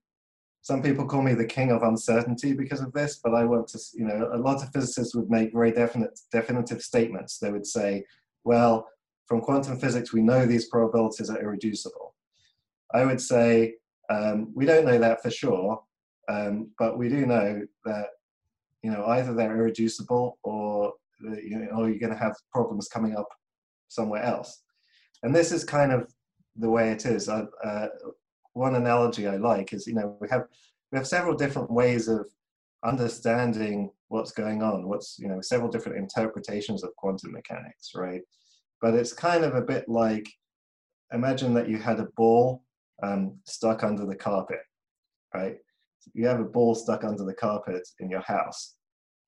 some 0.62 0.82
people 0.82 1.06
call 1.06 1.22
me 1.22 1.32
the 1.32 1.44
king 1.44 1.70
of 1.70 1.84
uncertainty 1.84 2.52
because 2.52 2.80
of 2.80 2.92
this, 2.92 3.20
but 3.22 3.34
I 3.34 3.44
want 3.44 3.68
to 3.68 3.78
you 3.94 4.04
know 4.04 4.30
a 4.32 4.38
lot 4.38 4.62
of 4.62 4.72
physicists 4.72 5.14
would 5.14 5.30
make 5.30 5.52
very 5.52 5.72
definite 5.72 6.18
definitive 6.32 6.82
statements. 6.82 7.38
They 7.38 7.52
would 7.52 7.66
say, 7.66 8.04
well, 8.44 8.88
from 9.26 9.40
quantum 9.40 9.78
physics 9.78 10.12
we 10.12 10.22
know 10.22 10.46
these 10.46 10.68
probabilities 10.68 11.30
are 11.30 11.40
irreducible. 11.40 12.14
I 12.94 13.04
would 13.04 13.20
say 13.20 13.74
um, 14.10 14.52
we 14.54 14.66
don't 14.66 14.84
know 14.84 14.98
that 14.98 15.22
for 15.22 15.30
sure, 15.30 15.82
um, 16.28 16.70
but 16.78 16.98
we 16.98 17.08
do 17.08 17.26
know 17.26 17.62
that 17.84 18.08
you 18.82 18.90
know 18.90 19.06
either 19.06 19.34
they're 19.34 19.56
irreducible 19.56 20.38
or 20.42 20.92
you 21.20 21.58
know, 21.58 21.66
or 21.76 21.88
you're 21.88 21.98
going 21.98 22.12
to 22.12 22.18
have 22.18 22.36
problems 22.52 22.88
coming 22.88 23.16
up 23.16 23.28
somewhere 23.88 24.22
else. 24.22 24.62
And 25.22 25.34
this 25.34 25.52
is 25.52 25.64
kind 25.64 25.92
of 25.92 26.12
the 26.56 26.68
way 26.68 26.90
it 26.90 27.06
is. 27.06 27.28
Uh, 27.28 27.46
uh, 27.64 27.88
one 28.52 28.74
analogy 28.74 29.26
I 29.26 29.36
like 29.36 29.72
is, 29.72 29.86
you 29.86 29.94
know, 29.94 30.16
we 30.20 30.28
have 30.28 30.44
we 30.92 30.98
have 30.98 31.06
several 31.06 31.36
different 31.36 31.70
ways 31.70 32.08
of 32.08 32.26
understanding 32.84 33.90
what's 34.08 34.32
going 34.32 34.62
on. 34.62 34.88
What's 34.88 35.18
you 35.18 35.28
know 35.28 35.40
several 35.40 35.70
different 35.70 35.98
interpretations 35.98 36.82
of 36.82 36.94
quantum 36.96 37.32
mechanics, 37.32 37.92
right? 37.94 38.22
But 38.80 38.94
it's 38.94 39.12
kind 39.12 39.44
of 39.44 39.54
a 39.54 39.62
bit 39.62 39.88
like 39.88 40.28
imagine 41.12 41.54
that 41.54 41.68
you 41.68 41.78
had 41.78 42.00
a 42.00 42.08
ball 42.16 42.62
um, 43.02 43.36
stuck 43.44 43.84
under 43.84 44.06
the 44.06 44.16
carpet, 44.16 44.60
right? 45.34 45.56
You 46.14 46.26
have 46.26 46.40
a 46.40 46.44
ball 46.44 46.74
stuck 46.74 47.04
under 47.04 47.24
the 47.24 47.34
carpet 47.34 47.86
in 48.00 48.10
your 48.10 48.20
house. 48.20 48.76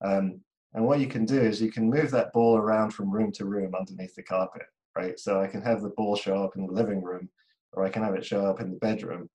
Um, 0.04 0.40
and 0.74 0.84
what 0.84 1.00
you 1.00 1.06
can 1.06 1.24
do 1.24 1.40
is 1.40 1.60
you 1.60 1.72
can 1.72 1.90
move 1.90 2.10
that 2.10 2.32
ball 2.32 2.56
around 2.56 2.92
from 2.92 3.10
room 3.10 3.32
to 3.32 3.46
room 3.46 3.74
underneath 3.74 4.14
the 4.14 4.22
carpet, 4.22 4.62
right? 4.96 5.18
So 5.18 5.40
I 5.40 5.46
can 5.46 5.62
have 5.62 5.82
the 5.82 5.90
ball 5.96 6.16
show 6.16 6.44
up 6.44 6.56
in 6.56 6.66
the 6.66 6.72
living 6.72 7.02
room, 7.02 7.28
or 7.72 7.84
I 7.84 7.90
can 7.90 8.02
have 8.02 8.14
it 8.14 8.24
show 8.24 8.46
up 8.46 8.60
in 8.60 8.70
the 8.70 8.76
bedroom, 8.76 9.28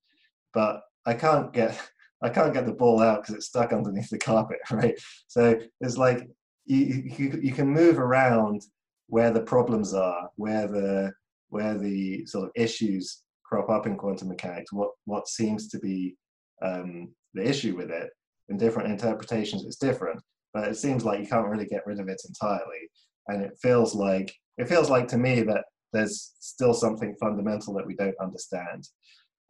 but 0.54 0.82
I 1.06 1.14
can't 1.14 1.52
get 1.54 1.80
I 2.22 2.30
can't 2.30 2.54
get 2.54 2.66
the 2.66 2.72
ball 2.72 3.02
out 3.02 3.22
because 3.22 3.36
it's 3.36 3.48
stuck 3.48 3.74
underneath 3.74 4.10
the 4.10 4.18
carpet, 4.18 4.60
right? 4.72 4.98
So 5.28 5.60
it's 5.82 5.98
like 5.98 6.30
you, 6.66 7.04
you 7.18 7.40
you 7.42 7.52
can 7.52 7.68
move 7.68 8.00
around 8.00 8.62
where 9.08 9.32
the 9.32 9.42
problems 9.42 9.94
are, 9.94 10.30
where 10.36 10.68
the 10.68 11.12
where 11.50 11.78
the 11.78 12.26
sort 12.26 12.46
of 12.46 12.52
issues 12.56 13.23
crop 13.54 13.70
up 13.70 13.88
in 13.88 13.98
quantum 13.98 14.30
mechanics, 14.30 14.74
what 14.74 14.92
what 15.06 15.28
seems 15.28 15.68
to 15.70 15.80
be 15.80 16.16
um, 16.62 17.14
the 17.34 17.48
issue 17.48 17.76
with 17.76 17.92
it. 17.92 18.10
In 18.50 18.58
different 18.58 18.92
interpretations, 18.92 19.66
it's 19.66 19.78
different 19.78 20.20
but 20.54 20.68
it 20.68 20.78
seems 20.78 21.04
like 21.04 21.20
you 21.20 21.28
can't 21.28 21.48
really 21.48 21.66
get 21.66 21.86
rid 21.86 22.00
of 22.00 22.08
it 22.08 22.22
entirely. 22.28 22.90
And 23.28 23.42
it 23.42 23.58
feels 23.62 23.96
like 23.96 24.34
it 24.58 24.70
feels 24.70 24.90
like 24.90 25.08
to 25.10 25.18
me 25.18 25.42
that 25.42 25.66
there's 25.92 26.34
still 26.40 26.74
something 26.74 27.16
fundamental 27.20 27.74
that 27.74 27.88
we 27.88 27.96
don't 27.96 28.16
understand 28.22 28.88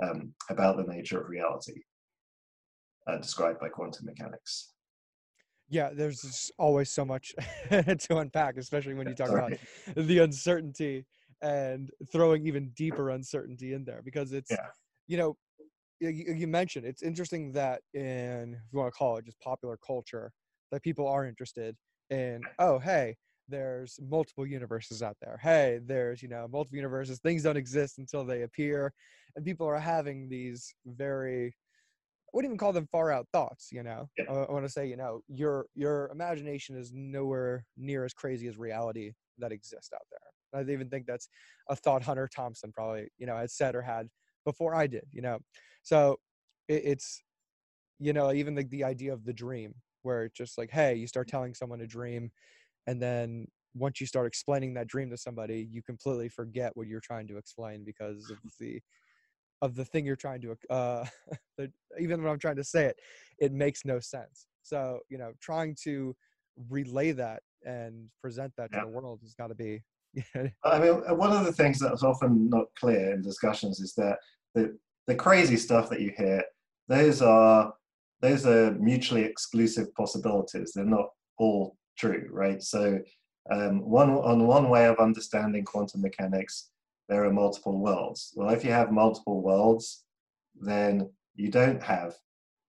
um, 0.01 0.33
about 0.49 0.77
the 0.77 0.83
nature 0.83 1.21
of 1.21 1.29
reality, 1.29 1.81
uh, 3.07 3.17
described 3.17 3.59
by 3.59 3.69
quantum 3.69 4.05
mechanics. 4.05 4.71
Yeah, 5.69 5.89
there's 5.93 6.51
always 6.57 6.89
so 6.89 7.03
much 7.03 7.33
to 7.69 8.17
unpack, 8.17 8.57
especially 8.57 8.93
when 8.93 9.07
you 9.07 9.15
talk 9.15 9.27
Sorry. 9.27 9.59
about 9.95 10.05
the 10.07 10.19
uncertainty 10.19 11.05
and 11.43 11.91
throwing 12.11 12.47
even 12.47 12.71
deeper 12.75 13.11
uncertainty 13.11 13.73
in 13.73 13.83
there 13.85 14.01
because 14.03 14.33
it's, 14.33 14.49
yeah. 14.49 14.67
you 15.07 15.17
know, 15.17 15.37
you, 15.99 16.33
you 16.33 16.47
mentioned 16.47 16.85
it's 16.85 17.03
interesting 17.03 17.51
that 17.53 17.81
in, 17.93 18.53
if 18.53 18.73
you 18.73 18.79
want 18.79 18.91
to 18.91 18.97
call 18.97 19.17
it 19.17 19.25
just 19.25 19.39
popular 19.39 19.77
culture, 19.85 20.31
that 20.71 20.81
people 20.81 21.07
are 21.07 21.25
interested 21.25 21.75
in 22.09 22.41
oh 22.59 22.77
hey 22.79 23.15
there's 23.47 23.97
multiple 24.01 24.45
universes 24.45 25.01
out 25.01 25.15
there. 25.21 25.39
Hey 25.41 25.79
there's 25.85 26.21
you 26.21 26.29
know 26.29 26.47
multiple 26.51 26.77
universes. 26.77 27.19
Things 27.19 27.43
don't 27.43 27.57
exist 27.57 27.99
until 27.99 28.25
they 28.25 28.41
appear. 28.41 28.91
And 29.35 29.45
people 29.45 29.67
are 29.67 29.79
having 29.79 30.27
these 30.29 30.73
very 30.85 31.47
I 31.47 32.29
wouldn't 32.33 32.49
even 32.49 32.57
call 32.57 32.73
them 32.73 32.87
far 32.91 33.11
out 33.11 33.27
thoughts 33.31 33.69
you 33.71 33.83
know? 33.83 34.09
Yeah. 34.17 34.25
I, 34.29 34.33
I 34.33 34.51
want 34.51 34.65
to 34.65 34.71
say 34.71 34.87
you 34.87 34.97
know 34.97 35.21
your 35.27 35.67
your 35.75 36.09
imagination 36.11 36.75
is 36.75 36.91
nowhere 36.93 37.65
near 37.77 38.03
as 38.03 38.13
crazy 38.13 38.47
as 38.47 38.57
reality 38.57 39.11
that 39.37 39.51
exists 39.51 39.91
out 39.93 40.07
there 40.11 40.19
i 40.53 40.61
even 40.61 40.89
think 40.89 41.05
that's 41.05 41.27
a 41.69 41.75
thought 41.75 42.03
hunter 42.03 42.29
thompson 42.33 42.71
probably 42.71 43.07
you 43.17 43.25
know 43.25 43.35
had 43.37 43.51
said 43.51 43.75
or 43.75 43.81
had 43.81 44.07
before 44.45 44.75
i 44.75 44.87
did 44.87 45.05
you 45.11 45.21
know 45.21 45.37
so 45.83 46.17
it, 46.67 46.81
it's 46.85 47.21
you 47.99 48.13
know 48.13 48.33
even 48.33 48.55
the, 48.55 48.63
the 48.63 48.83
idea 48.83 49.13
of 49.13 49.25
the 49.25 49.33
dream 49.33 49.73
where 50.01 50.25
it's 50.25 50.37
just 50.37 50.57
like 50.57 50.71
hey 50.71 50.95
you 50.95 51.07
start 51.07 51.27
telling 51.27 51.53
someone 51.53 51.81
a 51.81 51.87
dream 51.87 52.31
and 52.87 53.01
then 53.01 53.47
once 53.75 53.99
you 53.99 54.05
start 54.05 54.27
explaining 54.27 54.73
that 54.73 54.87
dream 54.87 55.09
to 55.09 55.17
somebody 55.17 55.67
you 55.71 55.81
completely 55.81 56.29
forget 56.29 56.71
what 56.75 56.87
you're 56.87 56.99
trying 56.99 57.27
to 57.27 57.37
explain 57.37 57.83
because 57.83 58.29
of 58.29 58.37
the 58.59 58.79
of 59.61 59.75
the 59.75 59.85
thing 59.85 60.05
you're 60.05 60.15
trying 60.15 60.41
to 60.41 60.55
uh 60.69 61.05
the, 61.57 61.71
even 61.99 62.21
when 62.21 62.31
i'm 62.31 62.39
trying 62.39 62.55
to 62.55 62.63
say 62.63 62.85
it 62.85 62.97
it 63.39 63.51
makes 63.51 63.85
no 63.85 63.99
sense 63.99 64.47
so 64.61 64.99
you 65.09 65.17
know 65.17 65.31
trying 65.41 65.75
to 65.81 66.15
relay 66.69 67.11
that 67.11 67.41
and 67.65 68.09
present 68.21 68.51
that 68.57 68.69
yeah. 68.73 68.81
to 68.81 68.85
the 68.85 68.91
world 68.91 69.19
has 69.21 69.33
got 69.33 69.47
to 69.47 69.55
be 69.55 69.81
i 70.63 70.79
mean 70.79 71.01
uh, 71.09 71.15
one 71.15 71.31
of 71.31 71.45
the 71.45 71.51
things 71.51 71.79
that's 71.79 72.03
often 72.03 72.49
not 72.49 72.65
clear 72.79 73.13
in 73.13 73.21
discussions 73.21 73.79
is 73.79 73.93
that 73.95 74.17
the 74.53 74.77
the 75.07 75.15
crazy 75.15 75.57
stuff 75.57 75.89
that 75.89 76.01
you 76.01 76.11
hear 76.17 76.43
those 76.87 77.21
are 77.21 77.73
those 78.23 78.45
are 78.45 78.71
mutually 78.75 79.23
exclusive 79.23 79.93
possibilities. 79.95 80.71
They're 80.73 80.85
not 80.85 81.09
all 81.37 81.75
true, 81.99 82.29
right? 82.31 82.63
So 82.63 82.99
um, 83.51 83.81
one 83.81 84.11
on 84.11 84.47
one 84.47 84.69
way 84.69 84.85
of 84.87 84.97
understanding 84.97 85.65
quantum 85.65 86.01
mechanics, 86.01 86.69
there 87.09 87.25
are 87.25 87.33
multiple 87.33 87.77
worlds. 87.77 88.31
Well, 88.35 88.49
if 88.51 88.63
you 88.63 88.71
have 88.71 88.91
multiple 88.91 89.41
worlds, 89.41 90.05
then 90.55 91.09
you 91.35 91.51
don't 91.51 91.83
have 91.83 92.15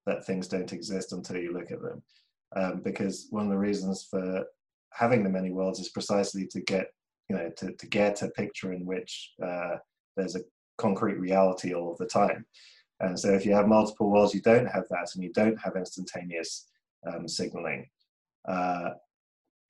that 0.07 0.27
things 0.27 0.49
don't 0.49 0.73
exist 0.73 1.13
until 1.13 1.37
you 1.37 1.53
look 1.53 1.71
at 1.71 1.81
them. 1.81 2.03
Um, 2.57 2.81
because 2.83 3.29
one 3.31 3.45
of 3.45 3.51
the 3.51 3.59
reasons 3.59 4.07
for 4.11 4.45
having 4.93 5.23
the 5.23 5.31
many 5.31 5.51
worlds 5.51 5.79
is 5.79 5.91
precisely 5.91 6.49
to 6.49 6.61
get, 6.63 6.89
you 7.29 7.37
know, 7.37 7.51
to, 7.57 7.73
to 7.73 7.87
get 7.87 8.23
a 8.23 8.29
picture 8.29 8.73
in 8.73 8.85
which 8.85 9.33
uh, 9.45 9.77
there's 10.17 10.37
a 10.37 10.41
concrete 10.79 11.19
reality 11.19 11.75
all 11.75 11.93
of 11.93 11.99
the 11.99 12.07
time. 12.07 12.45
And 13.01 13.19
so 13.19 13.33
if 13.33 13.45
you 13.45 13.55
have 13.55 13.69
multiple 13.69 14.11
worlds, 14.11 14.35
you 14.35 14.41
don't 14.41 14.67
have 14.67 14.85
that, 14.91 15.11
and 15.15 15.25
you 15.25 15.33
don't 15.33 15.59
have 15.61 15.77
instantaneous 15.77 16.69
um, 17.07 17.27
signaling. 17.29 17.89
Uh, 18.47 18.91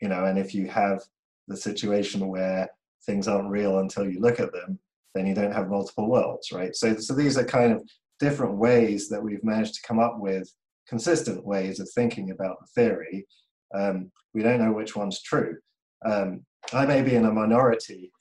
you 0.00 0.08
know, 0.08 0.24
and 0.24 0.38
if 0.38 0.54
you 0.54 0.66
have 0.68 1.02
the 1.48 1.56
situation 1.56 2.28
where 2.28 2.68
things 3.06 3.28
aren't 3.28 3.50
real 3.50 3.78
until 3.78 4.08
you 4.08 4.20
look 4.20 4.40
at 4.40 4.52
them, 4.52 4.78
then 5.14 5.26
you 5.26 5.34
don't 5.34 5.52
have 5.52 5.68
multiple 5.68 6.08
worlds, 6.08 6.52
right? 6.52 6.74
So, 6.74 6.96
so 6.96 7.14
these 7.14 7.38
are 7.38 7.44
kind 7.44 7.72
of 7.72 7.82
different 8.18 8.56
ways 8.56 9.08
that 9.08 9.22
we've 9.22 9.44
managed 9.44 9.74
to 9.74 9.82
come 9.86 9.98
up 9.98 10.18
with 10.18 10.52
consistent 10.88 11.44
ways 11.44 11.80
of 11.80 11.88
thinking 11.90 12.30
about 12.30 12.56
the 12.60 12.66
theory. 12.74 13.26
Um, 13.74 14.10
we 14.34 14.42
don't 14.42 14.60
know 14.60 14.72
which 14.72 14.96
one's 14.96 15.22
true. 15.22 15.56
Um, 16.04 16.44
I 16.72 16.86
may 16.86 17.02
be 17.02 17.14
in 17.14 17.26
a 17.26 17.32
minority 17.32 18.12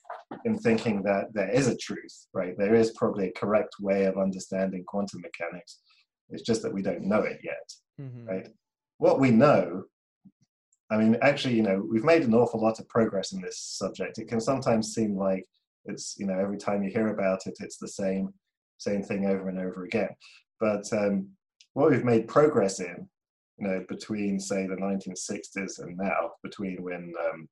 in 0.44 0.58
thinking 0.58 1.02
that 1.02 1.32
there 1.32 1.50
is 1.50 1.68
a 1.68 1.76
truth, 1.76 2.26
right? 2.32 2.56
There 2.56 2.74
is 2.74 2.92
probably 2.92 3.28
a 3.28 3.32
correct 3.32 3.76
way 3.80 4.04
of 4.04 4.18
understanding 4.18 4.84
quantum 4.86 5.22
mechanics. 5.22 5.80
It's 6.30 6.42
just 6.42 6.62
that 6.62 6.72
we 6.72 6.82
don't 6.82 7.02
know 7.06 7.20
it 7.20 7.40
yet, 7.42 7.72
mm-hmm. 8.00 8.26
right? 8.26 8.48
What 8.98 9.20
we 9.20 9.30
know, 9.30 9.84
I 10.90 10.98
mean, 10.98 11.16
actually, 11.22 11.54
you 11.54 11.62
know, 11.62 11.84
we've 11.88 12.04
made 12.04 12.22
an 12.22 12.34
awful 12.34 12.60
lot 12.60 12.78
of 12.78 12.88
progress 12.88 13.32
in 13.32 13.40
this 13.40 13.58
subject. 13.58 14.18
It 14.18 14.28
can 14.28 14.40
sometimes 14.40 14.94
seem 14.94 15.16
like 15.16 15.44
it's, 15.86 16.16
you 16.18 16.26
know, 16.26 16.38
every 16.38 16.58
time 16.58 16.82
you 16.82 16.90
hear 16.90 17.08
about 17.08 17.46
it, 17.46 17.56
it's 17.60 17.78
the 17.78 17.88
same, 17.88 18.32
same 18.78 19.02
thing 19.02 19.26
over 19.26 19.48
and 19.48 19.58
over 19.58 19.84
again. 19.84 20.10
But 20.60 20.84
um, 20.92 21.28
what 21.74 21.90
we've 21.90 22.04
made 22.04 22.28
progress 22.28 22.80
in, 22.80 23.08
you 23.58 23.68
know, 23.68 23.84
between 23.88 24.40
say 24.40 24.66
the 24.66 24.76
1960s 24.76 25.80
and 25.80 25.96
now, 25.96 26.32
between 26.42 26.82
when 26.82 27.12
um, 27.30 27.48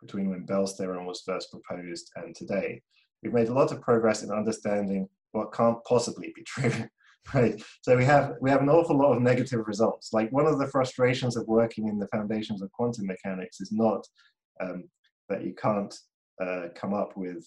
between 0.00 0.30
when 0.30 0.44
Bell's 0.44 0.76
theorem 0.76 1.06
was 1.06 1.22
first 1.22 1.50
proposed 1.50 2.10
and 2.16 2.34
today. 2.34 2.82
We've 3.22 3.32
made 3.32 3.48
a 3.48 3.54
lot 3.54 3.72
of 3.72 3.82
progress 3.82 4.22
in 4.22 4.30
understanding 4.30 5.08
what 5.32 5.52
can't 5.52 5.82
possibly 5.84 6.32
be 6.34 6.42
true. 6.44 6.72
right 7.34 7.62
so 7.82 7.98
we 7.98 8.04
have 8.04 8.32
we 8.40 8.48
have 8.48 8.62
an 8.62 8.70
awful 8.70 8.96
lot 8.96 9.14
of 9.14 9.20
negative 9.20 9.60
results 9.66 10.14
like 10.14 10.32
one 10.32 10.46
of 10.46 10.58
the 10.58 10.66
frustrations 10.68 11.36
of 11.36 11.46
working 11.46 11.86
in 11.86 11.98
the 11.98 12.08
foundations 12.08 12.62
of 12.62 12.72
quantum 12.72 13.06
mechanics 13.06 13.60
is 13.60 13.70
not 13.70 14.02
um, 14.62 14.84
that 15.28 15.44
you 15.44 15.54
can't 15.54 15.94
uh, 16.42 16.68
come 16.74 16.94
up 16.94 17.14
with 17.18 17.46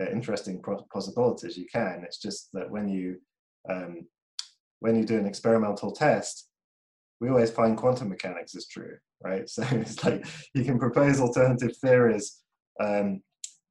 uh, 0.00 0.10
interesting 0.10 0.60
possibilities 0.92 1.56
you 1.56 1.66
can 1.72 2.02
it's 2.04 2.18
just 2.18 2.48
that 2.52 2.68
when 2.68 2.88
you 2.88 3.16
um, 3.70 4.04
when 4.80 4.96
you 4.96 5.04
do 5.04 5.16
an 5.16 5.26
experimental 5.26 5.92
test 5.92 6.48
we 7.22 7.28
always 7.28 7.52
find 7.52 7.76
quantum 7.76 8.08
mechanics 8.08 8.56
is 8.56 8.66
true, 8.66 8.96
right? 9.24 9.48
So 9.48 9.62
it's 9.70 10.02
like 10.04 10.26
you 10.54 10.64
can 10.64 10.78
propose 10.78 11.20
alternative 11.20 11.76
theories, 11.78 12.42
um, 12.80 13.22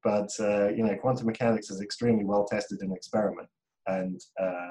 but 0.04 0.30
uh, 0.40 0.70
you 0.70 0.84
know, 0.84 0.96
quantum 0.96 1.28
mechanics 1.28 1.70
is 1.70 1.82
extremely 1.82 2.26
well 2.26 2.46
tested 2.46 2.80
in 2.82 2.92
experiment, 2.92 3.48
and 3.88 4.20
uh, 4.40 4.70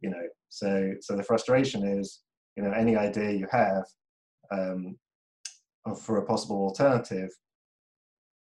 you 0.00 0.10
know, 0.10 0.22
so 0.48 0.92
so 1.00 1.16
the 1.16 1.22
frustration 1.22 1.84
is, 1.86 2.20
you 2.56 2.62
know, 2.62 2.72
any 2.72 2.96
idea 2.96 3.30
you 3.32 3.46
have 3.50 3.84
um, 4.50 4.96
for 5.96 6.18
a 6.18 6.26
possible 6.26 6.56
alternative 6.56 7.30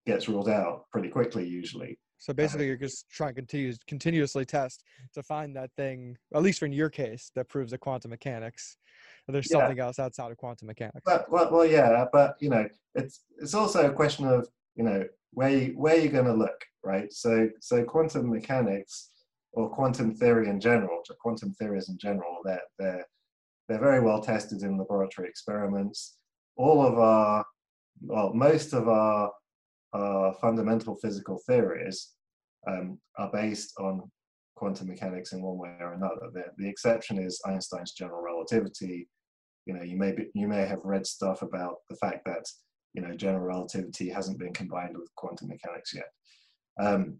gets 0.05 0.29
ruled 0.29 0.49
out 0.49 0.85
pretty 0.91 1.09
quickly 1.09 1.47
usually. 1.47 1.99
So 2.19 2.33
basically, 2.33 2.65
you're 2.65 2.77
just 2.77 3.09
trying 3.11 3.35
to 3.35 3.41
continue, 3.41 3.73
continuously 3.85 4.43
test 4.43 4.83
to 5.13 5.21
find 5.21 5.55
that 5.55 5.69
thing, 5.77 6.17
at 6.33 6.41
least 6.41 6.63
in 6.63 6.73
your 6.73 6.89
case, 6.89 7.31
that 7.35 7.47
proves 7.47 7.71
the 7.71 7.77
quantum 7.77 8.09
mechanics 8.09 8.77
there's 9.33 9.49
yeah. 9.51 9.59
something 9.59 9.79
else 9.79 9.99
outside 9.99 10.31
of 10.31 10.37
quantum 10.37 10.67
mechanics. 10.67 11.01
But, 11.05 11.31
well, 11.31 11.51
well, 11.51 11.65
yeah, 11.65 12.05
but 12.11 12.35
you 12.39 12.49
know, 12.49 12.67
it's 12.95 13.21
it's 13.39 13.53
also 13.53 13.89
a 13.89 13.93
question 13.93 14.25
of 14.25 14.47
you 14.75 14.83
know 14.83 15.03
where 15.31 15.49
you, 15.49 15.73
where 15.77 15.97
you're 15.97 16.11
going 16.11 16.25
to 16.25 16.33
look, 16.33 16.65
right? 16.83 17.11
So 17.11 17.49
so 17.59 17.83
quantum 17.83 18.29
mechanics 18.29 19.09
or 19.53 19.69
quantum 19.69 20.13
theory 20.13 20.49
in 20.49 20.59
general, 20.59 21.01
quantum 21.19 21.51
theories 21.53 21.89
in 21.89 21.97
general, 21.97 22.37
they're 22.43 22.61
they're 22.79 23.05
they're 23.67 23.79
very 23.79 23.99
well 23.99 24.21
tested 24.21 24.61
in 24.63 24.77
laboratory 24.77 25.27
experiments. 25.27 26.17
All 26.55 26.85
of 26.85 26.97
our, 26.97 27.45
well, 28.01 28.33
most 28.33 28.73
of 28.73 28.87
our, 28.87 29.31
our 29.93 30.33
fundamental 30.35 30.95
physical 30.95 31.39
theories 31.45 32.13
um, 32.67 32.99
are 33.17 33.29
based 33.31 33.73
on 33.79 34.09
quantum 34.55 34.87
mechanics 34.87 35.33
in 35.33 35.41
one 35.41 35.57
way 35.57 35.75
or 35.79 35.93
another. 35.93 36.29
The, 36.33 36.45
the 36.57 36.67
exception 36.67 37.19
is 37.19 37.41
Einstein's 37.45 37.91
general 37.91 38.21
relativity, 38.21 39.07
you 39.67 39.73
know, 39.73 39.83
you 39.83 39.97
may 39.97 40.13
be, 40.13 40.29
you 40.33 40.47
may 40.47 40.65
have 40.65 40.79
read 40.83 41.05
stuff 41.05 41.41
about 41.41 41.75
the 41.89 41.95
fact 41.97 42.23
that 42.25 42.45
you 42.93 43.01
know 43.01 43.13
general 43.13 43.45
relativity 43.45 44.09
hasn't 44.09 44.39
been 44.39 44.53
combined 44.53 44.97
with 44.97 45.13
quantum 45.15 45.49
mechanics 45.49 45.93
yet. 45.93 46.09
Um, 46.79 47.19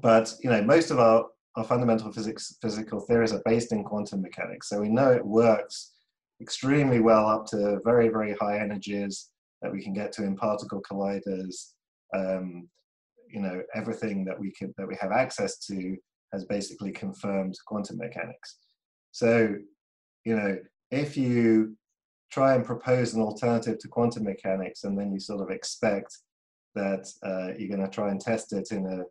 but 0.00 0.34
you 0.42 0.50
know, 0.50 0.62
most 0.62 0.90
of 0.90 0.98
our 0.98 1.26
our 1.56 1.64
fundamental 1.64 2.10
physics 2.12 2.56
physical 2.62 3.00
theories 3.00 3.32
are 3.32 3.42
based 3.44 3.72
in 3.72 3.84
quantum 3.84 4.22
mechanics, 4.22 4.68
so 4.68 4.80
we 4.80 4.88
know 4.88 5.12
it 5.12 5.24
works 5.24 5.92
extremely 6.40 7.00
well 7.00 7.28
up 7.28 7.44
to 7.46 7.80
very 7.84 8.08
very 8.08 8.34
high 8.40 8.58
energies 8.58 9.30
that 9.60 9.70
we 9.70 9.82
can 9.82 9.92
get 9.92 10.12
to 10.12 10.24
in 10.24 10.36
particle 10.36 10.82
colliders. 10.90 11.72
Um, 12.16 12.68
you 13.28 13.40
know, 13.40 13.62
everything 13.74 14.24
that 14.24 14.40
we 14.40 14.50
can 14.52 14.74
that 14.78 14.88
we 14.88 14.96
have 14.98 15.12
access 15.12 15.58
to 15.66 15.96
has 16.32 16.44
basically 16.46 16.90
confirmed 16.90 17.56
quantum 17.66 17.98
mechanics. 17.98 18.56
So, 19.12 19.56
you 20.24 20.36
know, 20.36 20.56
if 20.90 21.16
you 21.16 21.76
try 22.30 22.54
and 22.54 22.64
propose 22.64 23.14
an 23.14 23.22
alternative 23.22 23.78
to 23.78 23.88
quantum 23.88 24.24
mechanics 24.24 24.84
and 24.84 24.98
then 24.98 25.12
you 25.12 25.18
sort 25.18 25.40
of 25.40 25.50
expect 25.50 26.18
that 26.74 27.06
uh, 27.24 27.52
you're 27.58 27.74
going 27.74 27.84
to 27.84 27.92
try 27.92 28.10
and 28.10 28.20
test 28.20 28.52
it 28.52 28.70
in 28.70 28.86
a 28.86 29.02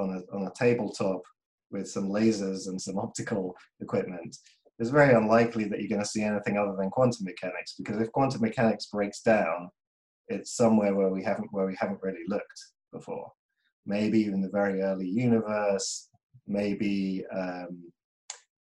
on 0.00 0.10
a 0.10 0.36
on 0.36 0.46
a 0.46 0.50
tabletop 0.54 1.22
with 1.70 1.88
some 1.88 2.08
lasers 2.08 2.68
and 2.68 2.80
some 2.80 2.98
optical 2.98 3.56
equipment, 3.80 4.36
it's 4.78 4.90
very 4.90 5.14
unlikely 5.14 5.64
that 5.64 5.80
you're 5.80 5.88
going 5.88 6.02
to 6.02 6.08
see 6.08 6.22
anything 6.22 6.58
other 6.58 6.76
than 6.78 6.90
quantum 6.90 7.24
mechanics 7.24 7.74
because 7.78 8.00
if 8.00 8.12
quantum 8.12 8.42
mechanics 8.42 8.86
breaks 8.86 9.22
down, 9.22 9.70
it's 10.28 10.56
somewhere 10.56 10.94
where 10.94 11.08
we 11.08 11.22
haven't 11.24 11.48
where 11.52 11.66
we 11.66 11.76
haven't 11.78 12.02
really 12.02 12.24
looked 12.28 12.60
before. 12.92 13.32
Maybe 13.86 14.20
even 14.20 14.42
the 14.42 14.50
very 14.50 14.82
early 14.82 15.08
universe, 15.08 16.08
maybe 16.46 17.24
um, 17.34 17.90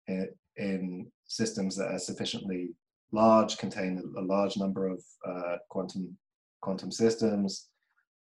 in, 0.07 0.29
in 0.57 1.13
systems 1.35 1.77
that 1.77 1.90
are 1.90 1.99
sufficiently 1.99 2.70
large, 3.12 3.59
contain 3.59 4.03
a 4.16 4.20
large 4.20 4.57
number 4.57 4.88
of 4.88 5.03
uh, 5.27 5.57
quantum 5.68 6.16
quantum 6.61 6.90
systems, 6.90 7.68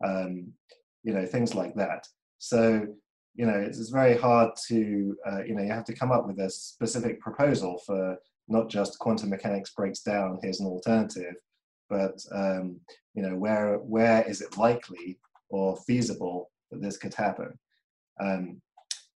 um, 0.05 0.53
you 1.05 1.13
know, 1.15 1.25
things 1.27 1.55
like 1.55 1.75
that. 1.75 2.07
So, 2.39 2.87
you 3.35 3.47
know, 3.47 3.59
it's, 3.67 3.79
it's 3.79 3.91
very 3.91 4.17
hard 4.17 4.51
to, 4.69 5.17
uh, 5.29 5.43
you 5.45 5.55
know, 5.55 5.63
you 5.63 5.73
have 5.73 5.85
to 5.91 5.95
come 5.95 6.11
up 6.11 6.27
with 6.27 6.39
a 6.41 6.51
specific 6.51 7.21
proposal 7.21 7.79
for 7.87 8.17
not 8.49 8.69
just 8.69 8.99
quantum 8.99 9.31
mechanics 9.31 9.71
breaks 9.71 10.01
down, 10.01 10.41
here's 10.43 10.61
an 10.61 10.67
alternative, 10.67 11.37
but, 11.89 12.19
um, 12.33 12.81
you 13.15 13.23
know, 13.23 13.37
where, 13.37 13.77
where 13.77 14.23
is 14.29 14.41
it 14.41 14.59
likely 14.59 15.19
or 15.51 15.77
feasible 15.87 16.51
that 16.71 16.83
this 16.83 16.97
could 16.97 17.15
happen? 17.15 17.57
Um, 18.21 18.61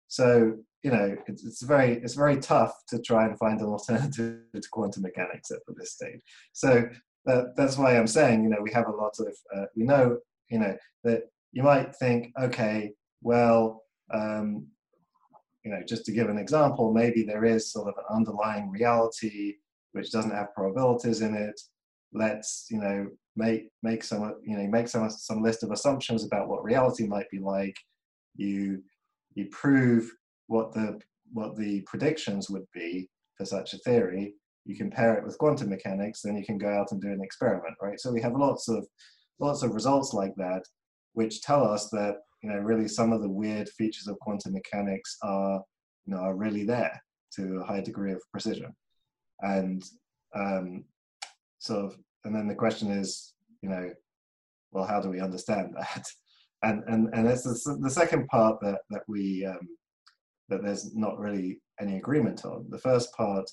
so, 0.06 0.56
you 0.82 0.90
know, 0.90 1.16
it's, 1.26 1.44
it's 1.44 1.62
very 1.62 1.94
it's 1.94 2.14
very 2.14 2.36
tough 2.36 2.72
to 2.88 3.00
try 3.00 3.26
and 3.26 3.38
find 3.38 3.60
an 3.60 3.66
alternative 3.66 4.40
to 4.54 4.68
quantum 4.70 5.02
mechanics 5.02 5.50
at 5.50 5.58
this 5.76 5.92
stage. 5.92 6.20
So 6.52 6.88
that, 7.24 7.56
that's 7.56 7.76
why 7.76 7.96
I'm 7.96 8.06
saying, 8.06 8.44
you 8.44 8.50
know, 8.50 8.60
we 8.62 8.72
have 8.72 8.86
a 8.86 8.92
lot 8.92 9.14
of 9.18 9.34
uh, 9.54 9.66
we 9.76 9.84
know, 9.84 10.18
you 10.48 10.58
know, 10.58 10.76
that 11.04 11.22
you 11.52 11.62
might 11.62 11.94
think, 11.96 12.32
okay, 12.40 12.92
well, 13.22 13.82
um, 14.12 14.66
you 15.64 15.72
know, 15.72 15.82
just 15.86 16.04
to 16.06 16.12
give 16.12 16.28
an 16.28 16.38
example, 16.38 16.92
maybe 16.92 17.24
there 17.24 17.44
is 17.44 17.72
sort 17.72 17.88
of 17.88 17.94
an 17.98 18.16
underlying 18.16 18.70
reality 18.70 19.54
which 19.92 20.12
doesn't 20.12 20.30
have 20.34 20.54
probabilities 20.54 21.22
in 21.22 21.34
it. 21.34 21.58
Let's, 22.12 22.66
you 22.70 22.78
know, 22.78 23.08
make 23.34 23.70
make 23.82 24.04
some, 24.04 24.36
you 24.44 24.56
know, 24.56 24.66
make 24.68 24.88
some 24.88 25.10
some 25.10 25.42
list 25.42 25.62
of 25.62 25.72
assumptions 25.72 26.24
about 26.24 26.48
what 26.48 26.62
reality 26.62 27.06
might 27.06 27.28
be 27.30 27.40
like. 27.40 27.76
You 28.36 28.82
you 29.34 29.46
prove 29.50 30.10
what 30.46 30.72
the 30.72 30.98
what 31.32 31.56
the 31.56 31.82
predictions 31.82 32.48
would 32.48 32.66
be 32.72 33.09
for 33.37 33.44
such 33.44 33.74
a 33.74 33.78
theory. 33.78 34.35
You 34.64 34.76
compare 34.76 35.14
it 35.14 35.24
with 35.24 35.38
quantum 35.38 35.70
mechanics 35.70 36.22
then 36.22 36.37
you 36.37 36.44
can 36.44 36.59
go 36.59 36.68
out 36.68 36.90
and 36.92 37.00
do 37.00 37.09
an 37.09 37.22
experiment 37.22 37.76
right? 37.82 38.00
So 38.00 38.12
we 38.12 38.22
have 38.22 38.35
lots 38.35 38.68
of 38.68 38.87
lots 39.38 39.62
of 39.62 39.74
results 39.74 40.12
like 40.12 40.35
that 40.37 40.62
which 41.12 41.40
tell 41.42 41.66
us 41.66 41.88
that 41.90 42.16
you 42.42 42.50
know 42.50 42.59
really 42.59 42.88
some 42.88 43.12
of 43.12 43.22
the 43.22 43.28
weird 43.28 43.68
features 43.70 44.06
of 44.06 44.18
quantum 44.20 44.52
mechanics 44.52 45.16
are 45.22 45.62
you 46.04 46.14
know 46.14 46.20
are 46.20 46.37
really 46.37 46.64
there 46.64 47.00
to 47.35 47.59
a 47.59 47.64
high 47.64 47.80
degree 47.80 48.12
of 48.12 48.22
precision. 48.32 48.74
And 49.40 49.82
um, 50.35 50.85
sort 51.59 51.85
of 51.87 51.96
and 52.24 52.35
then 52.35 52.48
the 52.48 52.54
question 52.54 52.90
is 52.90 53.35
you 53.62 53.68
know 53.68 53.90
well 54.72 54.85
how 54.85 55.00
do 55.00 55.11
we 55.11 55.20
understand 55.20 55.74
that? 55.78 56.06
And 56.62 56.82
and 56.87 57.11
and 57.12 57.28
it's 57.28 57.42
the, 57.42 57.76
the 57.82 57.90
second 57.90 58.26
part 58.28 58.59
that 58.62 58.78
that 58.88 59.02
we 59.06 59.44
um, 59.44 59.68
that 60.48 60.62
there's 60.62 60.94
not 60.94 61.18
really 61.18 61.61
any 61.80 61.96
agreement 61.96 62.44
on. 62.44 62.66
The 62.70 62.78
first 62.78 63.12
part, 63.14 63.48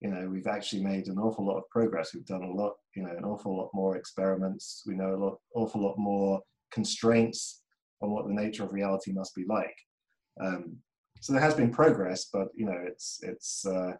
you 0.00 0.10
know, 0.10 0.28
we've 0.28 0.46
actually 0.46 0.82
made 0.82 1.08
an 1.08 1.18
awful 1.18 1.46
lot 1.46 1.56
of 1.56 1.68
progress. 1.70 2.14
We've 2.14 2.26
done 2.26 2.42
a 2.42 2.52
lot, 2.52 2.72
you 2.94 3.02
know, 3.02 3.16
an 3.16 3.24
awful 3.24 3.56
lot 3.56 3.70
more 3.72 3.96
experiments. 3.96 4.82
We 4.86 4.94
know 4.94 5.14
a 5.14 5.16
lot, 5.16 5.38
awful 5.54 5.82
lot 5.82 5.96
more 5.98 6.40
constraints 6.72 7.62
on 8.02 8.10
what 8.10 8.26
the 8.26 8.34
nature 8.34 8.64
of 8.64 8.72
reality 8.72 9.12
must 9.12 9.34
be 9.34 9.44
like. 9.48 9.74
Um, 10.40 10.76
so 11.20 11.32
there 11.32 11.42
has 11.42 11.54
been 11.54 11.70
progress, 11.70 12.26
but 12.32 12.48
you 12.54 12.66
know, 12.66 12.78
it's 12.86 13.20
it's 13.22 13.64
uh, 13.64 13.92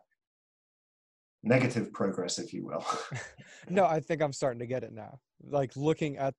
negative 1.43 1.93
progress, 1.93 2.39
if 2.39 2.53
you 2.53 2.67
will. 2.67 2.85
no, 3.71 3.87
I 3.87 4.01
think 4.01 4.21
I'm 4.21 4.33
starting 4.33 4.59
to 4.59 4.67
get 4.67 4.85
it 4.85 4.93
now. 4.93 5.21
Like 5.43 5.75
looking 5.77 6.19
at 6.19 6.35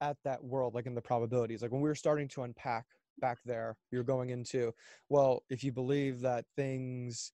at 0.00 0.16
that 0.24 0.44
world, 0.44 0.74
like 0.74 0.86
in 0.86 0.94
the 0.94 1.00
probabilities, 1.00 1.62
like 1.62 1.72
when 1.72 1.80
we 1.80 1.88
were 1.88 1.94
starting 1.94 2.28
to 2.28 2.42
unpack 2.42 2.84
back 3.20 3.38
there 3.44 3.76
you're 3.90 4.02
going 4.02 4.30
into. 4.30 4.72
Well 5.08 5.42
if 5.50 5.64
you 5.64 5.72
believe 5.72 6.20
that 6.20 6.44
things 6.56 7.32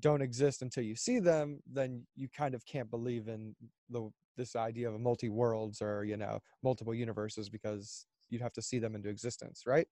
don't 0.00 0.22
exist 0.22 0.62
until 0.62 0.82
you 0.82 0.94
see 0.94 1.18
them 1.18 1.60
then 1.70 2.06
you 2.14 2.28
kind 2.28 2.54
of 2.54 2.64
can't 2.66 2.90
believe 2.90 3.28
in 3.28 3.54
the 3.88 4.10
this 4.36 4.54
idea 4.54 4.88
of 4.88 5.00
multi 5.00 5.28
worlds 5.28 5.82
or 5.82 6.04
you 6.04 6.16
know 6.16 6.38
multiple 6.62 6.94
universes 6.94 7.48
because 7.48 8.06
you'd 8.30 8.42
have 8.42 8.52
to 8.52 8.62
see 8.62 8.78
them 8.78 8.94
into 8.94 9.08
existence 9.08 9.62
right? 9.66 9.86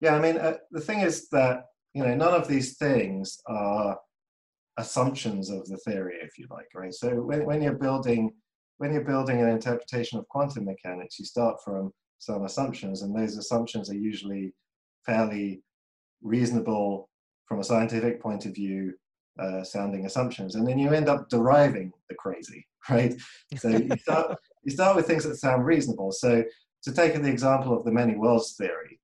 Yeah 0.00 0.16
i 0.16 0.20
mean 0.20 0.38
uh, 0.38 0.56
the 0.70 0.80
thing 0.80 1.00
is 1.00 1.28
that 1.30 1.64
you 1.94 2.04
know 2.04 2.14
none 2.14 2.34
of 2.34 2.48
these 2.48 2.76
things 2.76 3.38
are 3.46 3.98
assumptions 4.78 5.50
of 5.50 5.66
the 5.66 5.76
theory 5.78 6.16
if 6.22 6.38
you 6.38 6.46
like 6.50 6.68
right? 6.74 6.94
So 6.94 7.10
when, 7.10 7.44
when 7.44 7.62
you're 7.62 7.74
building 7.74 8.32
when 8.78 8.92
you're 8.92 9.04
building 9.04 9.40
an 9.40 9.48
interpretation 9.48 10.18
of 10.18 10.26
quantum 10.28 10.64
mechanics 10.64 11.18
you 11.18 11.24
start 11.24 11.58
from 11.64 11.92
some 12.22 12.44
assumptions, 12.44 13.02
and 13.02 13.14
those 13.14 13.36
assumptions 13.36 13.90
are 13.90 13.96
usually 13.96 14.54
fairly 15.04 15.60
reasonable 16.22 17.08
from 17.46 17.58
a 17.58 17.64
scientific 17.64 18.22
point 18.22 18.46
of 18.46 18.54
view 18.54 18.94
uh, 19.40 19.64
sounding 19.64 20.06
assumptions, 20.06 20.54
and 20.54 20.66
then 20.66 20.78
you 20.78 20.92
end 20.92 21.08
up 21.08 21.28
deriving 21.28 21.90
the 22.08 22.14
crazy, 22.14 22.64
right? 22.90 23.14
So 23.56 23.70
you 23.70 23.96
start 24.02 24.36
you 24.62 24.70
start 24.70 24.94
with 24.94 25.06
things 25.06 25.24
that 25.24 25.36
sound 25.36 25.66
reasonable. 25.66 26.12
So 26.12 26.44
to 26.84 26.92
take 26.92 27.20
the 27.20 27.28
example 27.28 27.76
of 27.76 27.84
the 27.84 27.90
many 27.90 28.14
worlds 28.14 28.54
theory, 28.56 29.00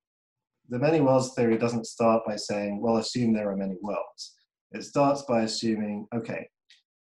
the 0.69 0.79
many 0.79 1.01
worlds 1.01 1.33
theory 1.35 1.57
doesn't 1.57 1.87
start 1.87 2.23
by 2.25 2.37
saying, 2.37 2.79
well, 2.81 2.97
assume 2.97 3.33
there 3.33 3.51
are 3.51 3.57
many 3.57 3.75
worlds. 3.81 4.35
It 4.71 4.83
starts 4.83 5.23
by 5.23 5.41
assuming, 5.41 6.07
okay, 6.15 6.47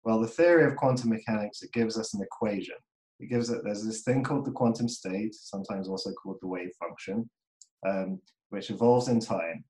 well, 0.05 0.21
the 0.21 0.27
theory 0.27 0.63
of 0.65 0.77
quantum 0.77 1.09
mechanics 1.09 1.61
it 1.61 1.73
gives 1.73 1.97
us 1.97 2.13
an 2.13 2.21
equation 2.21 2.75
it 3.19 3.29
gives 3.29 3.49
it, 3.49 3.61
there's 3.63 3.85
this 3.85 4.01
thing 4.01 4.23
called 4.23 4.45
the 4.45 4.51
quantum 4.51 4.89
state, 4.89 5.33
sometimes 5.33 5.87
also 5.87 6.11
called 6.13 6.37
the 6.41 6.47
wave 6.47 6.71
function, 6.79 7.29
um, 7.87 8.19
which 8.49 8.69
evolves 8.69 9.07
in 9.07 9.19
time 9.19 9.63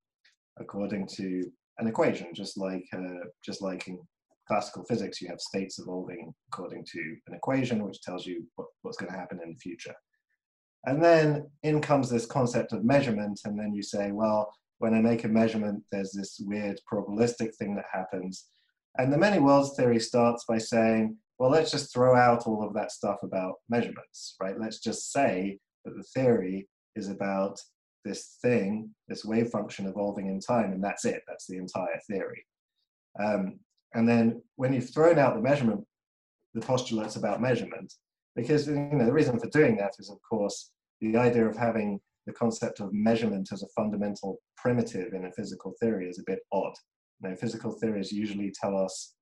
according 0.59 1.07
to 1.07 1.43
an 1.79 1.87
equation, 1.87 2.33
just 2.33 2.57
like, 2.57 2.85
uh, 2.93 3.25
just 3.43 3.61
like 3.61 3.87
in 3.87 3.99
classical 4.47 4.83
physics, 4.85 5.21
you 5.21 5.27
have 5.27 5.41
states 5.41 5.79
evolving 5.79 6.33
according 6.51 6.85
to 6.85 6.99
an 7.27 7.33
equation, 7.33 7.83
which 7.83 8.01
tells 8.01 8.25
you 8.25 8.45
what, 8.55 8.67
what's 8.81 8.97
going 8.97 9.11
to 9.11 9.17
happen 9.17 9.39
in 9.43 9.51
the 9.51 9.59
future. 9.59 9.95
And 10.85 11.03
then 11.03 11.49
in 11.63 11.81
comes 11.81 12.09
this 12.09 12.25
concept 12.25 12.71
of 12.71 12.85
measurement, 12.85 13.41
and 13.45 13.59
then 13.59 13.73
you 13.73 13.81
say, 13.81 14.11
well, 14.11 14.53
when 14.77 14.93
I 14.93 15.01
make 15.01 15.23
a 15.23 15.27
measurement, 15.27 15.83
there's 15.91 16.11
this 16.11 16.39
weird 16.39 16.79
probabilistic 16.91 17.55
thing 17.55 17.75
that 17.75 17.85
happens. 17.91 18.45
And 18.97 19.11
the 19.11 19.17
many 19.17 19.39
worlds 19.39 19.75
theory 19.75 19.99
starts 19.99 20.45
by 20.47 20.59
saying, 20.59 21.17
well, 21.37 21.49
let's 21.49 21.71
just 21.71 21.93
throw 21.93 22.15
out 22.15 22.47
all 22.47 22.65
of 22.65 22.73
that 22.73 22.91
stuff 22.91 23.17
about 23.23 23.55
measurements, 23.69 24.35
right? 24.41 24.59
Let's 24.59 24.79
just 24.79 25.11
say 25.11 25.59
that 25.83 25.95
the 25.95 26.03
theory 26.03 26.67
is 26.95 27.09
about 27.09 27.59
this 28.05 28.37
thing, 28.41 28.89
this 29.07 29.25
wave 29.25 29.49
function 29.49 29.87
evolving 29.87 30.27
in 30.27 30.39
time, 30.39 30.71
and 30.71 30.83
that's 30.83 31.05
it. 31.05 31.21
That's 31.27 31.47
the 31.47 31.57
entire 31.57 31.99
theory. 32.09 32.45
Um, 33.19 33.59
and 33.93 34.07
then 34.07 34.41
when 34.55 34.73
you've 34.73 34.93
thrown 34.93 35.19
out 35.19 35.35
the 35.35 35.41
measurement, 35.41 35.83
the 36.53 36.61
postulates 36.61 37.15
about 37.15 37.41
measurement, 37.41 37.93
because 38.35 38.67
you 38.67 38.75
know 38.75 39.05
the 39.05 39.13
reason 39.13 39.39
for 39.39 39.49
doing 39.49 39.75
that 39.77 39.93
is, 39.99 40.09
of 40.09 40.17
course, 40.29 40.71
the 41.01 41.17
idea 41.17 41.45
of 41.45 41.57
having 41.57 41.99
the 42.25 42.33
concept 42.33 42.79
of 42.79 42.93
measurement 42.93 43.49
as 43.51 43.63
a 43.63 43.67
fundamental 43.75 44.37
primitive 44.57 45.13
in 45.13 45.25
a 45.25 45.31
physical 45.31 45.73
theory 45.81 46.07
is 46.07 46.19
a 46.19 46.23
bit 46.25 46.39
odd. 46.51 46.73
You 47.21 47.29
know, 47.29 47.35
physical 47.35 47.71
theories 47.71 48.11
usually 48.11 48.53
tell 48.59 48.77
us 48.77 49.13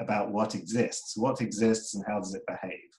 about 0.00 0.30
what 0.30 0.54
exists, 0.54 1.16
what 1.16 1.40
exists 1.40 1.94
and 1.94 2.04
how 2.06 2.18
does 2.18 2.34
it 2.34 2.42
behave. 2.46 2.90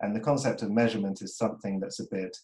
And 0.00 0.14
the 0.14 0.20
concept 0.20 0.62
of 0.62 0.70
measurement 0.70 1.22
is 1.22 1.36
something 1.36 1.80
that's 1.80 2.00
a 2.00 2.06
bit 2.10 2.36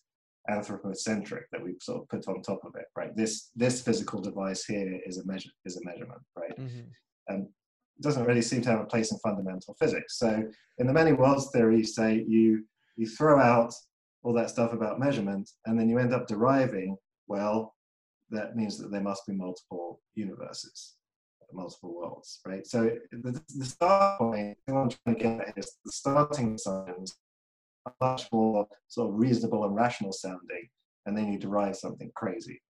anthropocentric 0.48 1.44
that 1.52 1.62
we 1.62 1.74
sort 1.80 2.02
of 2.02 2.08
put 2.08 2.26
on 2.28 2.42
top 2.42 2.60
of 2.64 2.74
it, 2.76 2.86
right? 2.96 3.14
This 3.16 3.50
this 3.54 3.82
physical 3.82 4.20
device 4.20 4.64
here 4.64 5.00
is 5.06 5.18
a 5.18 5.26
measure 5.26 5.50
is 5.64 5.76
a 5.76 5.84
measurement, 5.84 6.22
right? 6.36 6.58
Mm-hmm. 6.58 6.88
And 7.28 7.48
doesn't 8.00 8.24
really 8.24 8.42
seem 8.42 8.62
to 8.62 8.70
have 8.70 8.80
a 8.80 8.86
place 8.86 9.12
in 9.12 9.18
fundamental 9.18 9.76
physics. 9.78 10.18
So 10.18 10.42
in 10.78 10.86
the 10.86 10.92
many 10.92 11.12
worlds 11.12 11.50
theory, 11.52 11.78
you 11.78 11.84
say 11.84 12.24
you 12.26 12.64
you 12.96 13.06
throw 13.06 13.40
out 13.40 13.72
all 14.22 14.32
that 14.34 14.50
stuff 14.50 14.72
about 14.72 15.00
measurement, 15.00 15.50
and 15.66 15.78
then 15.78 15.88
you 15.88 15.98
end 15.98 16.14
up 16.14 16.28
deriving, 16.28 16.96
well, 17.26 17.74
that 18.30 18.56
means 18.56 18.78
that 18.78 18.90
there 18.90 19.00
must 19.00 19.26
be 19.26 19.34
multiple 19.34 20.00
universes, 20.14 20.94
multiple 21.54 21.94
worlds, 21.94 22.40
right? 22.46 22.66
So 22.66 22.90
the, 23.10 23.42
the 23.56 23.64
start 23.64 24.18
point, 24.18 24.58
I'm 24.68 24.90
trying 24.90 25.16
to 25.16 25.22
get 25.22 25.48
at 25.48 25.58
is 25.58 25.76
the 25.84 25.92
starting 25.92 26.58
signs 26.58 27.16
are 27.86 27.94
much 28.00 28.30
more 28.32 28.66
sort 28.88 29.10
of 29.10 29.18
reasonable 29.18 29.64
and 29.64 29.74
rational 29.74 30.12
sounding, 30.12 30.68
and 31.06 31.16
then 31.16 31.32
you 31.32 31.38
derive 31.38 31.76
something 31.76 32.10
crazy. 32.14 32.62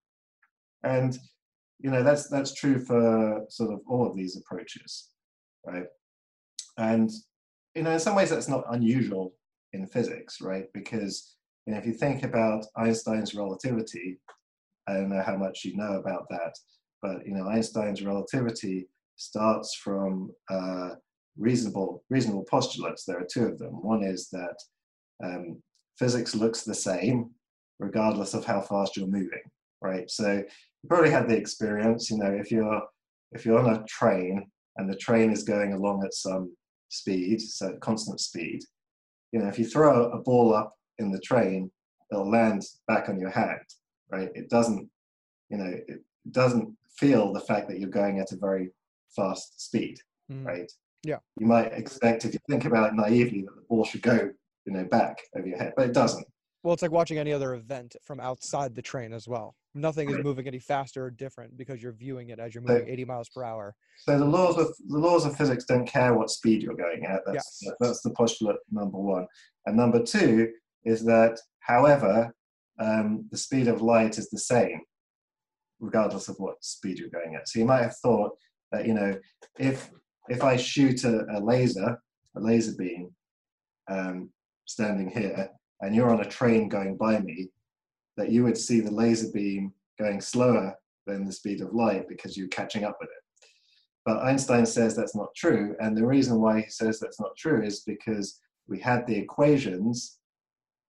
And 0.84 1.16
you 1.78 1.90
know 1.90 2.02
that's 2.02 2.28
that's 2.28 2.54
true 2.54 2.78
for 2.78 3.44
sort 3.48 3.72
of 3.72 3.80
all 3.88 4.06
of 4.06 4.16
these 4.16 4.36
approaches, 4.36 5.10
right? 5.66 5.86
And 6.78 7.10
you 7.74 7.82
know, 7.82 7.92
in 7.92 8.00
some 8.00 8.14
ways 8.14 8.30
that's 8.30 8.48
not 8.48 8.64
unusual 8.70 9.34
in 9.72 9.86
physics, 9.86 10.40
right? 10.40 10.66
Because 10.74 11.34
you 11.66 11.72
know, 11.72 11.78
if 11.78 11.86
you 11.86 11.92
think 11.92 12.22
about 12.22 12.66
Einstein's 12.76 13.34
relativity, 13.34 14.18
I 14.86 14.94
don't 14.94 15.10
know 15.10 15.22
how 15.22 15.36
much 15.36 15.64
you 15.64 15.76
know 15.76 15.94
about 15.94 16.26
that, 16.30 16.56
but 17.02 17.26
you 17.26 17.34
know, 17.34 17.48
Einstein's 17.48 18.02
relativity 18.02 18.88
starts 19.16 19.74
from 19.74 20.30
uh, 20.50 20.90
reasonable 21.36 22.04
reasonable 22.08 22.44
postulates. 22.44 23.04
There 23.04 23.18
are 23.18 23.26
two 23.30 23.44
of 23.44 23.58
them. 23.58 23.82
One 23.82 24.02
is 24.02 24.28
that 24.30 24.56
um, 25.22 25.62
physics 25.98 26.34
looks 26.34 26.62
the 26.62 26.74
same 26.74 27.30
regardless 27.78 28.32
of 28.32 28.44
how 28.44 28.60
fast 28.60 28.96
you're 28.96 29.06
moving, 29.06 29.42
right? 29.80 30.08
So 30.10 30.34
you 30.34 30.88
probably 30.88 31.10
had 31.10 31.28
the 31.28 31.36
experience, 31.36 32.10
you 32.10 32.18
know, 32.18 32.30
if 32.30 32.50
you're 32.50 32.82
if 33.32 33.44
you're 33.44 33.58
on 33.58 33.74
a 33.74 33.84
train 33.84 34.46
and 34.76 34.88
the 34.88 34.96
train 34.96 35.30
is 35.30 35.42
going 35.42 35.72
along 35.72 36.04
at 36.04 36.14
some 36.14 36.54
speed, 36.88 37.40
so 37.40 37.76
constant 37.80 38.20
speed, 38.20 38.60
you 39.32 39.40
know, 39.40 39.48
if 39.48 39.58
you 39.58 39.66
throw 39.66 40.10
a 40.10 40.18
ball 40.18 40.54
up 40.54 40.74
in 40.98 41.10
the 41.10 41.20
train, 41.20 41.70
it'll 42.10 42.30
land 42.30 42.62
back 42.86 43.08
on 43.08 43.18
your 43.18 43.30
hand, 43.30 43.64
right? 44.10 44.30
It 44.34 44.50
doesn't, 44.50 44.88
you 45.48 45.56
know, 45.56 45.72
it 45.88 46.00
doesn't 46.30 46.76
feel 46.96 47.32
the 47.32 47.40
fact 47.40 47.68
that 47.68 47.78
you're 47.78 47.90
going 47.90 48.18
at 48.18 48.32
a 48.32 48.36
very 48.36 48.70
fast 49.14 49.60
speed, 49.60 49.98
mm. 50.30 50.44
right? 50.44 50.70
Yeah. 51.04 51.18
You 51.38 51.46
might 51.46 51.72
expect, 51.72 52.24
if 52.24 52.32
you 52.32 52.40
think 52.48 52.64
about 52.64 52.92
it 52.92 52.94
naively, 52.94 53.42
that 53.42 53.54
the 53.54 53.62
ball 53.68 53.84
should 53.84 54.02
go, 54.02 54.30
you 54.64 54.72
know, 54.72 54.84
back 54.84 55.18
over 55.36 55.46
your 55.46 55.58
head, 55.58 55.72
but 55.76 55.86
it 55.86 55.94
doesn't. 55.94 56.26
Well, 56.62 56.74
it's 56.74 56.82
like 56.82 56.92
watching 56.92 57.18
any 57.18 57.32
other 57.32 57.54
event 57.54 57.96
from 58.04 58.20
outside 58.20 58.74
the 58.74 58.82
train 58.82 59.12
as 59.12 59.26
well. 59.26 59.56
Nothing 59.74 60.10
is 60.10 60.18
moving 60.22 60.46
any 60.46 60.60
faster 60.60 61.04
or 61.04 61.10
different 61.10 61.56
because 61.56 61.82
you're 61.82 61.92
viewing 61.92 62.28
it 62.28 62.38
as 62.38 62.54
you're 62.54 62.62
moving 62.62 62.86
so, 62.86 62.92
80 62.92 63.04
miles 63.06 63.28
per 63.30 63.42
hour. 63.42 63.74
So 63.96 64.18
the 64.18 64.24
laws 64.24 64.58
of 64.58 64.68
the 64.86 64.98
laws 64.98 65.24
of 65.24 65.36
physics 65.36 65.64
don't 65.64 65.86
care 65.86 66.14
what 66.14 66.30
speed 66.30 66.62
you're 66.62 66.76
going 66.76 67.06
at. 67.06 67.22
That's 67.26 67.58
yes. 67.62 67.74
that's 67.80 68.02
the 68.02 68.10
postulate 68.10 68.58
number 68.70 68.98
one. 68.98 69.26
And 69.66 69.76
number 69.76 70.02
two 70.02 70.52
is 70.84 71.04
that, 71.06 71.40
however, 71.60 72.32
um, 72.78 73.26
the 73.30 73.38
speed 73.38 73.66
of 73.66 73.82
light 73.82 74.18
is 74.18 74.28
the 74.30 74.38
same, 74.38 74.80
regardless 75.82 76.28
of 76.28 76.36
what 76.38 76.64
speed 76.64 76.98
you're 76.98 77.10
going 77.10 77.34
at. 77.34 77.48
So 77.48 77.58
you 77.58 77.66
might 77.66 77.82
have 77.82 77.96
thought 77.96 78.30
that 78.70 78.86
you 78.86 78.94
know 78.94 79.18
if 79.58 79.90
if 80.28 80.42
I 80.42 80.56
shoot 80.56 81.04
a, 81.04 81.26
a 81.36 81.40
laser, 81.40 82.00
a 82.36 82.40
laser 82.40 82.72
beam, 82.78 83.10
um, 83.90 84.30
standing 84.66 85.10
here, 85.10 85.50
and 85.80 85.94
you're 85.94 86.10
on 86.10 86.20
a 86.20 86.28
train 86.28 86.68
going 86.68 86.96
by 86.96 87.18
me, 87.18 87.50
that 88.16 88.30
you 88.30 88.44
would 88.44 88.56
see 88.56 88.80
the 88.80 88.90
laser 88.90 89.30
beam 89.34 89.72
going 89.98 90.20
slower 90.20 90.74
than 91.06 91.26
the 91.26 91.32
speed 91.32 91.60
of 91.60 91.74
light 91.74 92.08
because 92.08 92.36
you're 92.36 92.48
catching 92.48 92.84
up 92.84 92.96
with 93.00 93.10
it. 93.10 93.48
But 94.06 94.22
Einstein 94.22 94.66
says 94.66 94.96
that's 94.96 95.16
not 95.16 95.34
true. 95.36 95.76
And 95.80 95.96
the 95.96 96.06
reason 96.06 96.40
why 96.40 96.60
he 96.60 96.70
says 96.70 96.98
that's 96.98 97.20
not 97.20 97.36
true 97.36 97.64
is 97.64 97.80
because 97.80 98.40
we 98.68 98.78
had 98.78 99.06
the 99.06 99.16
equations 99.16 100.18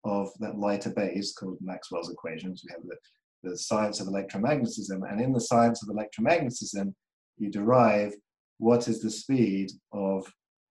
of 0.03 0.29
that 0.39 0.57
light 0.57 0.85
obeys 0.85 1.33
called 1.33 1.57
Maxwell's 1.61 2.11
equations. 2.11 2.63
We 2.65 2.73
have 2.73 2.83
the, 2.83 2.95
the 3.43 3.57
science 3.57 3.99
of 3.99 4.07
electromagnetism. 4.07 5.01
And 5.09 5.21
in 5.21 5.33
the 5.33 5.41
science 5.41 5.83
of 5.83 5.93
electromagnetism, 5.93 6.93
you 7.37 7.51
derive 7.51 8.13
what 8.57 8.87
is 8.87 9.01
the 9.01 9.09
speed 9.09 9.71
of 9.91 10.25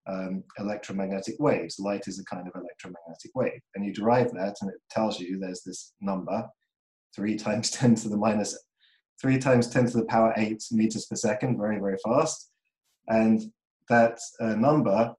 um, 0.07 0.43
electromagnetic 0.59 1.37
waves. 1.39 1.79
Light 1.79 2.09
is 2.09 2.19
a 2.19 2.25
kind 2.25 2.47
of 2.49 2.55
electromagnetic 2.55 3.31
wave. 3.35 3.61
And 3.75 3.85
you 3.85 3.93
derive 3.93 4.33
that, 4.33 4.57
and 4.61 4.71
it 4.71 4.81
tells 4.91 5.21
you 5.21 5.39
there's 5.39 5.63
this 5.63 5.93
number, 6.01 6.49
3 7.15 7.37
times 7.37 7.71
10 7.73 7.95
to 7.97 8.09
the 8.09 8.17
minus, 8.17 8.59
3 9.21 9.39
times 9.39 9.69
10 9.69 9.87
to 9.87 9.99
the 9.99 10.05
power 10.07 10.33
8 10.37 10.63
meters 10.73 11.07
per 11.07 11.17
second, 11.17 11.59
very, 11.59 11.79
very 11.79 11.99
fast. 12.05 12.51
And 13.09 13.43
that 13.89 14.19
uh, 14.41 14.55
number 14.55 15.15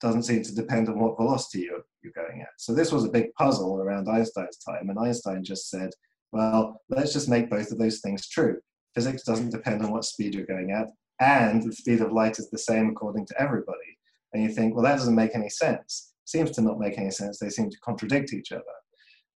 doesn't 0.00 0.24
seem 0.24 0.42
to 0.42 0.54
depend 0.54 0.88
on 0.88 0.98
what 0.98 1.16
velocity 1.16 1.64
you're, 1.64 1.82
you're 2.02 2.12
going 2.12 2.42
at. 2.42 2.48
So 2.58 2.74
this 2.74 2.92
was 2.92 3.04
a 3.04 3.10
big 3.10 3.32
puzzle 3.34 3.80
around 3.80 4.08
Einstein's 4.08 4.58
time. 4.58 4.90
And 4.90 4.98
Einstein 4.98 5.42
just 5.42 5.70
said, 5.70 5.90
well, 6.32 6.80
let's 6.88 7.12
just 7.12 7.28
make 7.28 7.50
both 7.50 7.70
of 7.70 7.78
those 7.78 8.00
things 8.00 8.28
true. 8.28 8.58
Physics 8.94 9.22
doesn't 9.22 9.50
depend 9.50 9.84
on 9.84 9.92
what 9.92 10.04
speed 10.04 10.34
you're 10.34 10.46
going 10.46 10.72
at 10.72 10.88
and 11.20 11.62
the 11.62 11.72
speed 11.72 12.00
of 12.00 12.12
light 12.12 12.38
is 12.38 12.50
the 12.50 12.58
same 12.58 12.88
according 12.90 13.26
to 13.26 13.40
everybody. 13.40 13.98
And 14.32 14.42
you 14.42 14.50
think, 14.50 14.74
well, 14.74 14.84
that 14.84 14.96
doesn't 14.96 15.14
make 15.14 15.34
any 15.34 15.48
sense. 15.48 16.12
Seems 16.24 16.50
to 16.52 16.60
not 16.60 16.78
make 16.78 16.98
any 16.98 17.10
sense. 17.10 17.38
They 17.38 17.48
seem 17.48 17.70
to 17.70 17.80
contradict 17.80 18.32
each 18.32 18.52
other. 18.52 18.62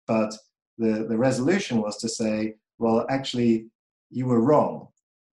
But 0.07 0.37
the, 0.77 1.07
the 1.09 1.17
resolution 1.17 1.81
was 1.81 1.97
to 1.99 2.09
say, 2.09 2.55
well, 2.79 3.07
actually, 3.09 3.67
you 4.11 4.27
were 4.27 4.43
wrong 4.43 4.89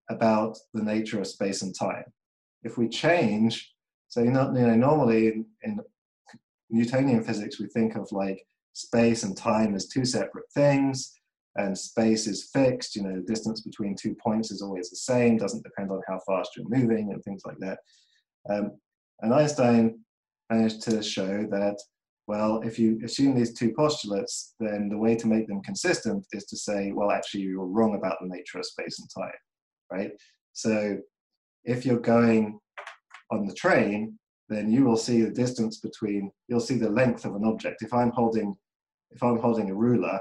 about 0.10 0.58
the 0.74 0.84
nature 0.84 1.20
of 1.20 1.28
space 1.28 1.64
and 1.64 1.76
time. 1.78 2.04
If 2.64 2.78
we 2.78 2.88
change, 2.88 3.74
so 4.08 4.22
you 4.22 4.32
know, 4.32 4.54
you 4.54 4.68
know 4.68 4.76
normally 4.76 5.28
in, 5.28 5.46
in 5.64 5.80
Newtonian 6.70 7.24
physics, 7.24 7.60
we 7.60 7.68
think 7.68 7.96
of 7.96 8.10
like 8.12 8.46
space 8.74 9.24
and 9.24 9.36
time 9.36 9.74
as 9.76 9.88
two 9.88 10.06
separate 10.06 10.46
things 10.54 11.17
and 11.58 11.78
space 11.78 12.28
is 12.28 12.50
fixed. 12.54 12.96
You 12.96 13.04
know, 13.04 13.16
the 13.16 13.22
distance 13.34 13.62
between 13.62 13.96
two 13.96 14.16
points 14.16 14.52
is 14.52 14.62
always 14.62 14.90
the 14.90 14.96
same, 14.96 15.38
doesn't 15.38 15.64
depend 15.64 15.92
on 15.92 16.02
how 16.08 16.20
fast 16.26 16.52
you're 16.56 16.70
moving 16.70 17.12
and 17.12 17.24
things 17.24 17.44
like 17.46 17.58
that. 17.60 17.80
Um, 18.50 18.72
and 19.22 19.34
Einstein 19.34 20.00
managed 20.50 20.82
to 20.84 21.04
show 21.04 21.46
that, 21.52 21.78
well, 22.28 22.62
if 22.62 22.78
you 22.78 23.00
assume 23.04 23.36
these 23.36 23.54
two 23.54 23.74
postulates, 23.74 24.54
then 24.60 24.90
the 24.90 24.98
way 24.98 25.16
to 25.16 25.28
make 25.28 25.48
them 25.48 25.62
consistent 25.62 26.26
is 26.32 26.46
to 26.46 26.58
say, 26.58 26.92
well, 26.92 27.12
actually, 27.12 27.42
you're 27.42 27.66
wrong 27.66 27.96
about 27.96 28.18
the 28.22 28.28
nature 28.28 28.60
of 28.60 28.66
space 28.66 29.00
and 29.00 29.10
time, 29.10 29.40
right? 29.92 30.12
So 30.54 30.98
if 31.64 31.86
you're 31.86 32.00
going 32.00 32.60
on 33.32 33.46
the 33.46 33.54
train, 33.54 34.18
then 34.50 34.72
you 34.72 34.86
will 34.86 34.98
see 34.98 35.22
the 35.22 35.30
distance 35.30 35.80
between, 35.80 36.32
you'll 36.48 36.60
see 36.60 36.78
the 36.78 36.90
length 36.90 37.26
of 37.26 37.36
an 37.36 37.44
object. 37.46 37.82
If 37.82 37.94
I'm 37.94 38.12
holding, 38.12 38.56
if 39.12 39.22
I'm 39.24 39.40
holding 39.40 39.70
a 39.70 39.76
ruler 39.76 40.20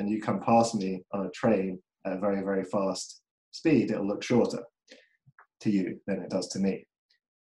and 0.00 0.10
you 0.10 0.20
come 0.20 0.40
past 0.40 0.74
me 0.74 1.02
on 1.12 1.26
a 1.26 1.30
train 1.30 1.78
at 2.06 2.14
a 2.14 2.18
very, 2.18 2.42
very 2.42 2.64
fast 2.64 3.20
speed, 3.52 3.90
it'll 3.90 4.06
look 4.06 4.22
shorter 4.22 4.62
to 5.60 5.70
you 5.70 6.00
than 6.06 6.20
it 6.22 6.30
does 6.30 6.48
to 6.48 6.58
me. 6.58 6.86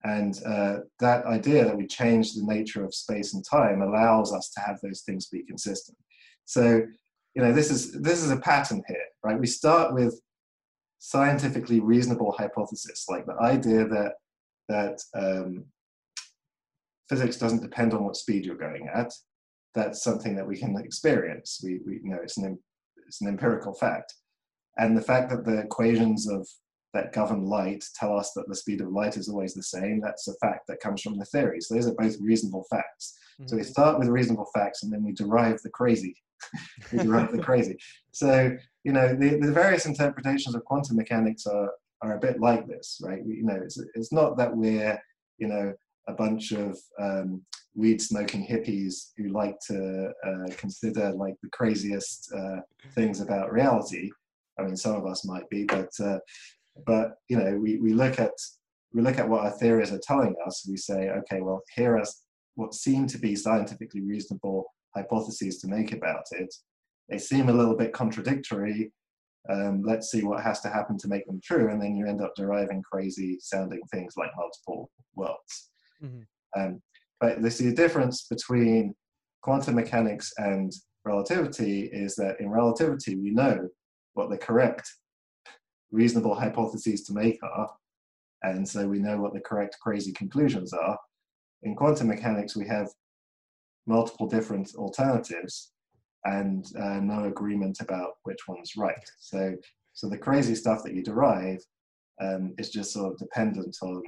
And 0.05 0.41
uh, 0.47 0.79
that 1.01 1.27
idea 1.27 1.65
that 1.65 1.77
we 1.77 1.87
change 1.87 2.33
the 2.33 2.45
nature 2.45 2.85
of 2.85 2.95
space 2.95 3.35
and 3.35 3.45
time 3.45 3.83
allows 3.83 4.33
us 4.33 4.51
to 4.51 4.61
have 4.61 4.79
those 4.81 5.03
things 5.03 5.27
be 5.27 5.43
consistent. 5.43 5.99
So, 6.47 6.83
you 7.35 7.43
know, 7.43 7.53
this 7.53 7.71
is 7.71 7.93
this 8.01 8.23
is 8.23 8.31
a 8.31 8.39
pattern 8.39 8.83
here, 8.89 9.05
right? 9.23 9.39
We 9.39 9.47
start 9.47 9.93
with 9.93 10.19
scientifically 11.01 11.81
reasonable 11.81 12.33
hypothesis, 12.33 13.07
like 13.09 13.27
the 13.27 13.41
idea 13.41 13.87
that 13.87 14.13
that 14.69 15.01
um, 15.15 15.65
physics 17.11 17.37
doesn't 17.37 17.63
depend 17.63 17.93
on 17.93 18.05
what 18.05 18.17
speed 18.17 18.47
you're 18.47 18.57
going 18.57 18.89
at, 18.95 19.13
that's 19.75 20.03
something 20.03 20.35
that 20.37 20.47
we 20.47 20.57
can 20.57 20.77
experience. 20.77 21.61
We, 21.63 21.81
we 21.87 21.95
you 22.03 22.11
know 22.11 22.19
it's 22.23 22.39
an 22.39 22.59
it's 23.07 23.21
an 23.21 23.29
empirical 23.29 23.75
fact, 23.75 24.15
and 24.79 24.97
the 24.97 25.03
fact 25.03 25.31
that 25.31 25.45
the 25.45 25.59
equations 25.59 26.29
of 26.29 26.47
that 26.95 27.13
govern 27.13 27.45
light 27.45 27.85
tell 27.95 28.17
us 28.17 28.33
that 28.33 28.49
the 28.49 28.57
speed 28.57 28.81
of 28.81 28.89
light 28.89 29.17
is 29.17 29.29
always 29.29 29.55
the 29.55 29.63
same. 29.63 30.01
That's 30.01 30.27
a 30.29 30.35
fact 30.41 30.67
that 30.69 30.81
comes 30.81 31.03
from 31.03 31.19
the 31.19 31.25
theory. 31.27 31.61
So 31.61 31.75
those 31.75 31.87
are 31.87 31.95
both 31.95 32.17
reasonable 32.21 32.65
facts. 32.71 33.19
Mm-hmm. 33.35 33.49
So 33.49 33.57
we 33.57 33.62
mm-hmm. 33.62 33.71
start 33.71 33.99
with 33.99 34.09
reasonable 34.09 34.49
facts, 34.55 34.83
and 34.83 34.93
then 34.93 35.05
we 35.05 35.12
derive 35.12 35.61
the 35.62 35.71
crazy. 35.71 36.16
we 36.93 36.99
derive 36.99 37.33
the 37.33 37.43
crazy. 37.43 37.77
So 38.12 38.57
you 38.85 38.93
know 38.93 39.14
the, 39.14 39.39
the 39.39 39.53
various 39.53 39.87
interpretations 39.87 40.55
of 40.55 40.64
quantum 40.64 40.97
mechanics 40.97 41.47
are 41.47 41.71
are 42.03 42.16
a 42.16 42.21
bit 42.21 42.41
like 42.41 42.66
this, 42.66 43.01
right? 43.03 43.25
You 43.25 43.45
know, 43.45 43.59
it's 43.62 43.79
it's 43.95 44.12
not 44.12 44.37
that 44.39 44.57
we're 44.57 45.01
you 45.39 45.49
know 45.49 45.75
a 46.09 46.12
bunch 46.12 46.53
of 46.53 46.79
um, 47.01 47.43
weed 47.75 48.01
smoking 48.03 48.47
hippies 48.47 49.12
who 49.16 49.29
like 49.29 49.57
to 49.69 50.11
uh, 50.27 50.55
consider 50.57 51.12
like 51.12 51.35
the 51.43 51.51
craziest 51.51 52.33
uh, 52.35 52.61
things 52.95 53.21
about 53.21 53.53
reality. 53.53 54.11
I 54.59 54.64
mean, 54.64 54.77
some 54.77 54.97
of 54.97 55.07
us 55.07 55.25
might 55.25 55.49
be, 55.49 55.64
but 55.64 55.91
uh, 56.01 56.19
but 56.87 57.12
you 57.29 57.39
know, 57.39 57.57
we, 57.57 57.79
we 57.79 57.93
look 57.93 58.19
at 58.19 58.33
we 58.93 59.03
look 59.03 59.19
at 59.19 59.29
what 59.29 59.45
our 59.45 59.53
theories 59.53 59.93
are 59.93 60.01
telling 60.03 60.35
us. 60.47 60.66
We 60.69 60.77
say, 60.77 61.11
okay, 61.11 61.41
well, 61.41 61.62
here 61.77 61.97
are 61.97 62.05
what 62.57 62.75
seem 62.75 63.07
to 63.09 63.19
be 63.19 63.37
scientifically 63.37 64.01
reasonable 64.01 64.64
hypotheses 64.97 65.59
to 65.59 65.69
make 65.69 65.93
about 65.93 66.25
it. 66.33 66.53
They 67.09 67.19
seem 67.19 67.49
a 67.49 67.53
little 67.53 67.77
bit 67.77 67.93
contradictory, 67.93 68.93
Um, 69.49 69.83
let's 69.83 70.11
see 70.11 70.23
what 70.25 70.43
has 70.43 70.61
to 70.61 70.69
happen 70.69 70.99
to 70.99 71.09
make 71.09 71.27
them 71.27 71.41
true, 71.43 71.71
and 71.71 71.81
then 71.81 71.97
you 71.97 72.07
end 72.07 72.21
up 72.21 72.35
deriving 72.37 72.83
crazy 72.83 73.39
sounding 73.41 73.81
things 73.93 74.14
like 74.16 74.31
multiple 74.37 74.91
worlds. 75.14 75.71
Mm-hmm. 76.03 76.61
Um, 76.61 76.83
but 77.21 77.43
the, 77.43 77.49
the 77.49 77.73
difference 77.73 78.27
between 78.29 78.95
quantum 79.43 79.75
mechanics 79.75 80.33
and 80.39 80.73
relativity 81.05 81.89
is 81.93 82.14
that 82.16 82.41
in 82.41 82.51
relativity 82.51 83.16
we 83.16 83.31
know 83.31 83.69
what 84.14 84.31
the 84.31 84.39
correct 84.39 84.89
reasonable 85.91 86.35
hypotheses 86.35 87.05
to 87.05 87.14
make 87.14 87.39
are, 87.43 87.71
and 88.43 88.69
so 88.69 88.87
we 88.87 88.99
know 88.99 89.19
what 89.19 89.33
the 89.33 89.41
correct 89.41 89.77
crazy 89.81 90.12
conclusions 90.12 90.73
are. 90.73 90.99
In 91.62 91.75
quantum 91.75 92.09
mechanics, 92.09 92.57
we 92.57 92.66
have 92.69 92.89
multiple 93.87 94.29
different 94.29 94.75
alternatives 94.77 95.73
and 96.25 96.66
uh, 96.79 97.01
no 97.01 97.25
agreement 97.25 97.81
about 97.81 98.12
which 98.25 98.47
one's 98.47 98.77
right. 98.77 99.11
So, 99.19 99.57
so 99.95 100.09
the 100.09 100.19
crazy 100.19 100.55
stuff 100.55 100.83
that 100.85 100.95
you 100.95 101.03
derive 101.03 101.59
um, 102.21 102.55
is 102.59 102.71
just 102.71 102.93
sort 102.93 103.12
of 103.12 103.19
dependent 103.19 103.77
on 103.83 104.03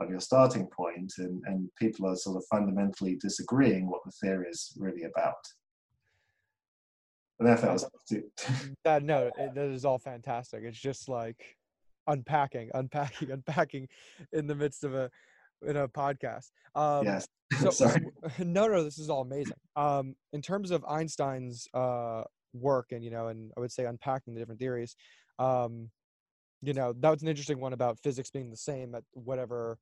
on 0.00 0.08
your 0.10 0.20
starting 0.20 0.66
point, 0.66 1.12
and, 1.18 1.42
and 1.46 1.68
people 1.78 2.08
are 2.08 2.16
sort 2.16 2.36
of 2.36 2.44
fundamentally 2.50 3.16
disagreeing 3.16 3.88
what 3.88 4.00
the 4.04 4.12
theory 4.22 4.48
is 4.48 4.76
really 4.78 5.04
about. 5.04 5.34
And 7.38 7.48
that 7.48 7.62
was 7.62 7.84
that 8.84 9.02
no, 9.02 9.30
it, 9.38 9.54
that 9.54 9.66
is 9.66 9.84
all 9.84 9.98
fantastic. 9.98 10.62
It's 10.64 10.78
just 10.78 11.08
like 11.08 11.56
unpacking, 12.06 12.70
unpacking, 12.74 13.30
unpacking 13.32 13.88
in 14.32 14.46
the 14.46 14.54
midst 14.54 14.84
of 14.84 14.94
a 14.94 15.10
in 15.66 15.76
a 15.76 15.88
podcast. 15.88 16.50
Um, 16.74 17.04
yes. 17.04 17.26
So, 17.60 17.70
Sorry. 17.70 18.00
no, 18.40 18.66
no, 18.66 18.82
this 18.82 18.98
is 18.98 19.08
all 19.08 19.20
amazing. 19.20 19.54
Um, 19.76 20.16
in 20.32 20.42
terms 20.42 20.72
of 20.72 20.84
Einstein's 20.88 21.68
uh, 21.72 22.24
work, 22.52 22.86
and 22.90 23.04
you 23.04 23.10
know, 23.10 23.28
and 23.28 23.52
I 23.56 23.60
would 23.60 23.70
say 23.70 23.84
unpacking 23.84 24.34
the 24.34 24.40
different 24.40 24.58
theories, 24.58 24.96
um, 25.38 25.88
you 26.66 26.74
know, 26.74 26.92
that 27.00 27.10
was 27.10 27.22
an 27.22 27.28
interesting 27.28 27.60
one 27.60 27.72
about 27.72 27.98
physics 27.98 28.30
being 28.30 28.50
the 28.50 28.56
same 28.56 28.94
at 28.94 29.04
whatever 29.12 29.78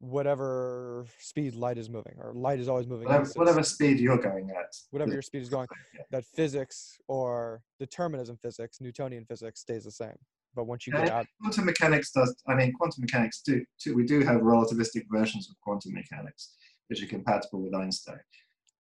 whatever 0.00 1.06
speed 1.18 1.54
light 1.54 1.76
is 1.76 1.90
moving 1.90 2.14
or 2.18 2.32
light 2.32 2.60
is 2.60 2.68
always 2.68 2.86
moving 2.86 3.06
whatever, 3.06 3.28
whatever 3.34 3.62
speed 3.64 3.98
you're 3.98 4.16
going 4.16 4.48
at. 4.50 4.72
whatever 4.90 5.12
your 5.12 5.22
speed 5.22 5.42
is 5.42 5.48
going 5.48 5.66
yeah. 5.94 6.02
that 6.10 6.24
physics 6.24 6.98
or 7.08 7.62
determinism 7.80 8.38
physics 8.40 8.80
newtonian 8.80 9.24
physics 9.24 9.60
stays 9.60 9.84
the 9.84 9.90
same. 9.90 10.14
But 10.54 10.64
once 10.64 10.86
you 10.86 10.92
get 10.92 11.10
out 11.10 11.26
quantum 11.40 11.64
mechanics 11.64 12.12
does 12.12 12.34
i 12.46 12.54
mean 12.54 12.72
quantum 12.74 13.00
mechanics 13.00 13.42
do 13.44 13.64
too. 13.80 13.94
We 13.94 14.04
do 14.04 14.20
have 14.20 14.40
relativistic 14.40 15.04
versions 15.10 15.50
of 15.50 15.56
quantum 15.62 15.94
mechanics 15.94 16.54
which 16.86 17.02
are 17.02 17.06
compatible 17.06 17.62
with 17.62 17.74
einstein. 17.74 18.20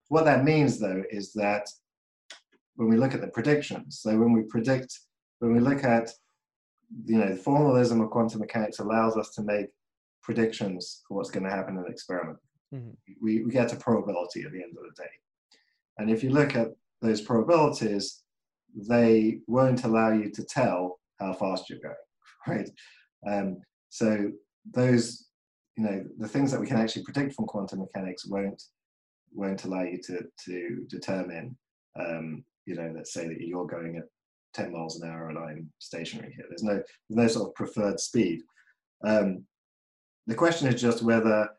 What 0.09 0.25
that 0.25 0.43
means 0.43 0.79
though 0.79 1.03
is 1.09 1.31
that 1.33 1.67
when 2.75 2.89
we 2.89 2.97
look 2.97 3.13
at 3.13 3.21
the 3.21 3.27
predictions 3.27 4.01
so 4.01 4.17
when 4.17 4.33
we 4.33 4.41
predict 4.43 4.99
when 5.39 5.53
we 5.53 5.61
look 5.61 5.83
at 5.85 6.09
you 7.05 7.17
know 7.17 7.29
the 7.29 7.35
formalism 7.35 8.01
of 8.01 8.09
quantum 8.09 8.39
mechanics 8.39 8.79
allows 8.79 9.17
us 9.17 9.31
to 9.31 9.43
make 9.43 9.67
predictions 10.21 11.03
for 11.07 11.17
what's 11.17 11.29
going 11.29 11.43
to 11.43 11.49
happen 11.49 11.77
in 11.77 11.85
an 11.85 11.91
experiment. 11.91 12.37
Mm-hmm. 12.73 12.91
We, 13.21 13.43
we 13.43 13.51
get 13.51 13.73
a 13.73 13.75
probability 13.75 14.41
at 14.41 14.51
the 14.51 14.61
end 14.61 14.75
of 14.77 14.83
the 14.83 15.03
day. 15.03 15.09
And 15.99 16.09
if 16.09 16.23
you 16.23 16.31
look 16.31 16.55
at 16.55 16.69
those 17.01 17.21
probabilities, 17.21 18.23
they 18.75 19.39
won't 19.47 19.83
allow 19.83 20.11
you 20.11 20.31
to 20.31 20.43
tell 20.43 20.99
how 21.19 21.33
fast 21.33 21.69
you're 21.69 21.79
going, 21.79 21.95
right? 22.47 22.69
Um, 23.27 23.57
so 23.89 24.31
those, 24.73 25.27
you 25.77 25.83
know, 25.83 26.03
the 26.17 26.27
things 26.27 26.51
that 26.51 26.59
we 26.59 26.67
can 26.67 26.77
actually 26.77 27.03
predict 27.03 27.35
from 27.35 27.45
quantum 27.45 27.79
mechanics 27.79 28.25
won't 28.25 28.61
won't 29.33 29.65
allow 29.65 29.83
you 29.83 29.99
to 30.01 30.23
to 30.45 30.85
determine, 30.89 31.57
um, 31.99 32.43
you 32.65 32.75
know, 32.75 32.91
let's 32.95 33.13
say 33.13 33.27
that 33.27 33.41
you're 33.41 33.67
going 33.67 33.97
at 33.97 34.05
10 34.55 34.71
miles 34.71 35.01
an 35.01 35.09
hour 35.09 35.29
and 35.29 35.37
I'm 35.37 35.69
stationary 35.79 36.33
here. 36.33 36.45
There's 36.49 36.63
no 36.63 36.75
there's 36.75 36.85
no 37.09 37.27
sort 37.27 37.49
of 37.49 37.55
preferred 37.55 37.99
speed. 37.99 38.41
Um, 39.03 39.43
the 40.27 40.35
question 40.35 40.67
is 40.67 40.81
just 40.81 41.03
whether 41.03 41.49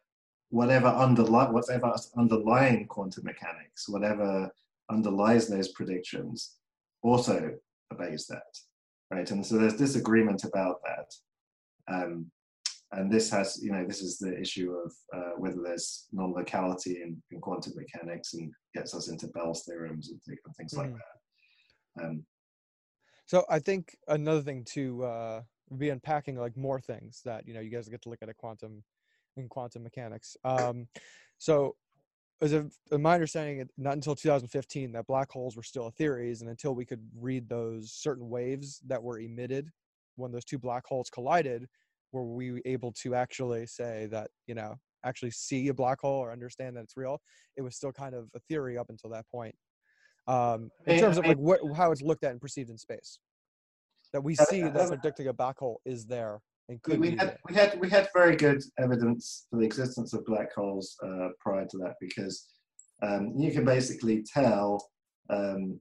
whatever 0.50 0.88
underlie 0.88 1.50
whatever 1.50 1.94
underlying 2.16 2.86
quantum 2.86 3.24
mechanics, 3.24 3.88
whatever 3.88 4.50
underlies 4.90 5.48
those 5.48 5.68
predictions, 5.68 6.56
also 7.02 7.54
obeys 7.92 8.26
that, 8.28 8.58
right? 9.10 9.30
And 9.30 9.44
so 9.44 9.58
there's 9.58 9.76
disagreement 9.76 10.44
about 10.44 10.80
that. 10.84 11.14
Um, 11.92 12.30
and 12.92 13.12
this 13.12 13.30
has, 13.30 13.60
you 13.62 13.72
know, 13.72 13.84
this 13.84 14.00
is 14.00 14.18
the 14.18 14.38
issue 14.40 14.72
of 14.72 14.92
uh, 15.12 15.32
whether 15.36 15.60
there's 15.62 16.06
non-locality 16.12 17.02
in, 17.02 17.20
in, 17.32 17.40
quantum 17.40 17.72
mechanics 17.76 18.34
and 18.34 18.52
gets 18.74 18.94
us 18.94 19.08
into 19.08 19.26
Bell's 19.28 19.64
theorems 19.64 20.10
and, 20.10 20.20
th- 20.24 20.38
and 20.44 20.56
things 20.56 20.74
mm. 20.74 20.78
like 20.78 20.92
that. 20.92 22.04
Um, 22.04 22.24
so 23.26 23.44
I 23.50 23.58
think 23.58 23.96
another 24.08 24.40
thing 24.40 24.64
to 24.72 25.04
uh, 25.04 25.42
be 25.76 25.90
unpacking 25.90 26.36
like 26.36 26.56
more 26.56 26.80
things 26.80 27.20
that 27.24 27.46
you 27.46 27.54
know 27.54 27.60
you 27.60 27.70
guys 27.70 27.88
get 27.88 28.02
to 28.02 28.08
look 28.08 28.22
at 28.22 28.28
a 28.28 28.34
quantum 28.34 28.82
in 29.36 29.48
quantum 29.48 29.82
mechanics. 29.82 30.36
Um, 30.44 30.86
so, 31.38 31.76
as 32.40 32.52
a, 32.52 32.68
my 32.92 33.14
understanding, 33.14 33.68
not 33.76 33.94
until 33.94 34.14
2015 34.14 34.92
that 34.92 35.06
black 35.06 35.30
holes 35.30 35.56
were 35.56 35.62
still 35.62 35.88
a 35.88 35.90
theories, 35.90 36.40
and 36.40 36.50
until 36.50 36.74
we 36.74 36.86
could 36.86 37.02
read 37.18 37.48
those 37.48 37.92
certain 37.92 38.28
waves 38.28 38.80
that 38.86 39.02
were 39.02 39.18
emitted 39.18 39.70
when 40.16 40.32
those 40.32 40.44
two 40.44 40.58
black 40.58 40.86
holes 40.86 41.10
collided, 41.10 41.66
were 42.12 42.24
we 42.24 42.62
able 42.64 42.92
to 42.92 43.14
actually 43.14 43.66
say 43.66 44.06
that 44.10 44.30
you 44.46 44.54
know 44.54 44.74
actually 45.04 45.30
see 45.30 45.68
a 45.68 45.74
black 45.74 46.00
hole 46.00 46.18
or 46.18 46.32
understand 46.32 46.76
that 46.76 46.84
it's 46.84 46.96
real. 46.96 47.20
It 47.56 47.62
was 47.62 47.76
still 47.76 47.92
kind 47.92 48.14
of 48.14 48.28
a 48.34 48.40
theory 48.48 48.78
up 48.78 48.90
until 48.90 49.10
that 49.10 49.26
point. 49.28 49.54
Um, 50.28 50.70
in 50.86 50.98
terms 50.98 51.18
of 51.18 51.26
like 51.26 51.36
what, 51.36 51.60
how 51.76 51.92
it's 51.92 52.02
looked 52.02 52.24
at 52.24 52.32
and 52.32 52.40
perceived 52.40 52.70
in 52.70 52.78
space 52.78 53.20
that 54.12 54.22
we 54.22 54.34
see 54.34 54.62
that 54.62 54.88
predicting 54.88 55.28
a 55.28 55.32
black 55.32 55.58
hole 55.58 55.80
is 55.84 56.04
there 56.06 56.40
and 56.68 56.82
could 56.82 56.98
we, 56.98 57.10
we 57.10 57.16
had 57.16 57.38
we 57.48 57.54
had 57.54 57.80
we 57.80 57.88
had 57.88 58.08
very 58.12 58.34
good 58.34 58.60
evidence 58.78 59.46
for 59.48 59.60
the 59.60 59.64
existence 59.64 60.12
of 60.14 60.24
black 60.26 60.52
holes 60.52 60.96
uh, 61.04 61.28
prior 61.38 61.64
to 61.66 61.78
that 61.78 61.94
because 62.00 62.46
um, 63.02 63.32
you 63.36 63.52
can 63.52 63.64
basically 63.64 64.24
tell 64.24 64.84
um, 65.30 65.78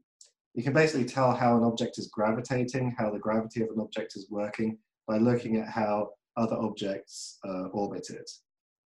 you 0.54 0.64
can 0.64 0.74
basically 0.74 1.06
tell 1.06 1.34
how 1.34 1.58
an 1.58 1.64
object 1.64 1.98
is 1.98 2.08
gravitating, 2.08 2.96
how 2.98 3.12
the 3.12 3.20
gravity 3.20 3.62
of 3.62 3.70
an 3.76 3.82
object 3.82 4.14
is 4.16 4.28
working 4.30 4.78
by 5.08 5.18
looking 5.18 5.58
at 5.58 5.68
how 5.68 6.10
other 6.38 6.56
objects 6.56 7.39
uh, 7.46 7.68
orbit 7.74 8.10
it. 8.10 8.30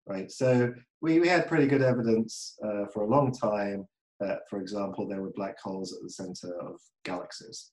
Right. 0.07 0.31
So 0.31 0.73
we, 1.01 1.21
we 1.21 1.29
had 1.29 1.49
pretty 1.49 1.67
good 1.67 1.81
evidence 1.81 2.59
uh, 2.63 2.85
for 2.93 3.05
a 3.05 3.09
long 3.09 3.33
time 3.33 3.87
that, 4.27 4.41
for 4.49 4.61
example, 4.61 5.07
there 5.07 5.23
were 5.23 5.33
black 5.35 5.57
holes 5.61 5.93
at 5.93 6.03
the 6.03 6.11
center 6.11 6.55
of 6.61 6.81
galaxies. 7.05 7.71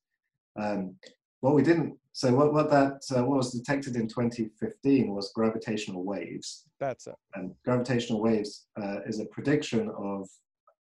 Um, 0.59 0.95
what 1.41 1.55
we 1.55 1.63
didn't 1.63 1.97
so 2.13 2.33
what, 2.33 2.53
what 2.53 2.69
that 2.69 3.01
uh, 3.15 3.23
what 3.23 3.37
was 3.37 3.51
detected 3.51 3.95
in 3.95 4.07
2015 4.07 5.13
was 5.13 5.31
gravitational 5.33 6.03
waves. 6.03 6.65
That's 6.79 7.07
it. 7.07 7.15
And 7.35 7.53
gravitational 7.63 8.21
waves 8.21 8.67
uh, 8.81 8.99
is 9.05 9.19
a 9.19 9.25
prediction 9.25 9.89
of 9.97 10.29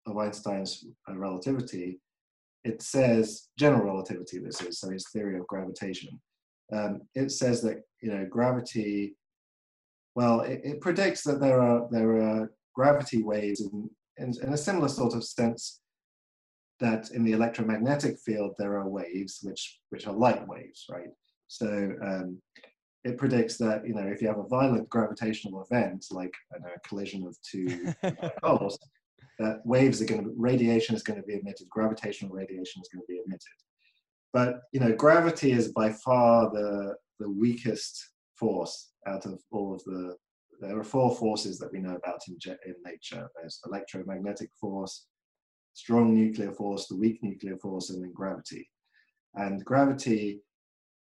of 0.07 0.19
einstein's 0.19 0.85
uh, 1.09 1.17
relativity. 1.17 2.01
It 2.65 2.83
says 2.83 3.49
general 3.59 3.85
relativity 3.85 4.39
this 4.39 4.61
is 4.63 4.81
so 4.81 4.91
his 4.91 5.07
theory 5.13 5.39
of 5.39 5.47
gravitation. 5.47 6.21
Um, 6.73 7.03
it 7.15 7.31
says 7.31 7.61
that 7.63 7.83
you 8.01 8.11
know 8.11 8.27
gravity 8.29 9.17
well 10.15 10.41
it, 10.41 10.61
it, 10.65 10.81
predicts 10.81 11.23
that 11.25 11.41
there 11.41 11.61
are 11.61 11.87
there 11.91 12.17
are 12.23 12.53
gravity 12.75 13.23
waves 13.23 13.61
in, 13.61 13.91
in, 14.23 14.33
in 14.43 14.53
a 14.53 14.57
similar 14.57 14.89
sort 14.89 15.15
of 15.15 15.25
sense 15.25 15.81
that 16.81 17.11
in 17.11 17.23
the 17.25 17.33
electromagnetic 17.33 18.19
field 18.19 18.53
there 18.59 18.77
are 18.77 18.89
waves 18.89 19.41
which 19.43 19.81
which 19.91 20.07
are 20.07 20.15
light 20.15 20.47
waves, 20.49 20.87
right? 20.91 21.11
So 21.49 21.93
um, 22.03 22.41
it 23.05 23.19
predicts 23.19 23.57
that 23.59 23.87
you 23.87 23.95
know 23.95 24.07
if 24.07 24.23
you 24.23 24.29
have 24.29 24.39
a 24.39 24.49
violent 24.49 24.89
gravitational 24.89 25.63
event 25.63 26.07
like 26.11 26.35
know, 26.61 26.69
a 26.75 26.89
collision 26.89 27.27
of 27.27 27.37
two 27.43 27.93
poles, 28.43 28.79
that 29.39 29.61
waves 29.65 30.01
are 30.01 30.07
going 30.07 30.25
to 30.25 30.35
radiation 30.37 30.95
is 30.95 31.03
going 31.03 31.21
to 31.21 31.27
be 31.27 31.35
emitted, 31.35 31.69
gravitational 31.69 32.35
radiation 32.35 32.83
is 32.83 32.89
going 32.93 33.03
to 33.03 33.13
be 33.13 33.21
emitted. 33.27 33.59
But 34.33 34.63
you 34.73 34.81
know 34.81 34.93
gravity 34.93 35.53
is 35.53 35.73
by 35.73 35.93
far 35.93 36.51
the 36.51 36.95
the 37.21 37.29
weakest 37.29 38.11
force 38.37 38.93
out 39.07 39.27
of 39.27 39.41
all 39.51 39.75
of 39.75 39.83
the. 39.85 40.17
There 40.63 40.79
are 40.79 40.85
four 40.85 41.15
forces 41.17 41.59
that 41.59 41.73
we 41.73 41.81
know 41.81 41.97
about 41.97 42.21
in, 42.29 42.37
in 42.65 42.75
nature. 42.85 43.29
There's 43.35 43.61
electromagnetic 43.67 44.51
force, 44.61 45.07
strong 45.73 46.15
nuclear 46.15 46.53
force, 46.53 46.87
the 46.87 46.97
weak 46.97 47.19
nuclear 47.21 47.57
force, 47.57 47.91
and 47.91 48.03
then 48.03 48.13
gravity. 48.13 48.71
And 49.35 49.65
gravity, 49.65 50.41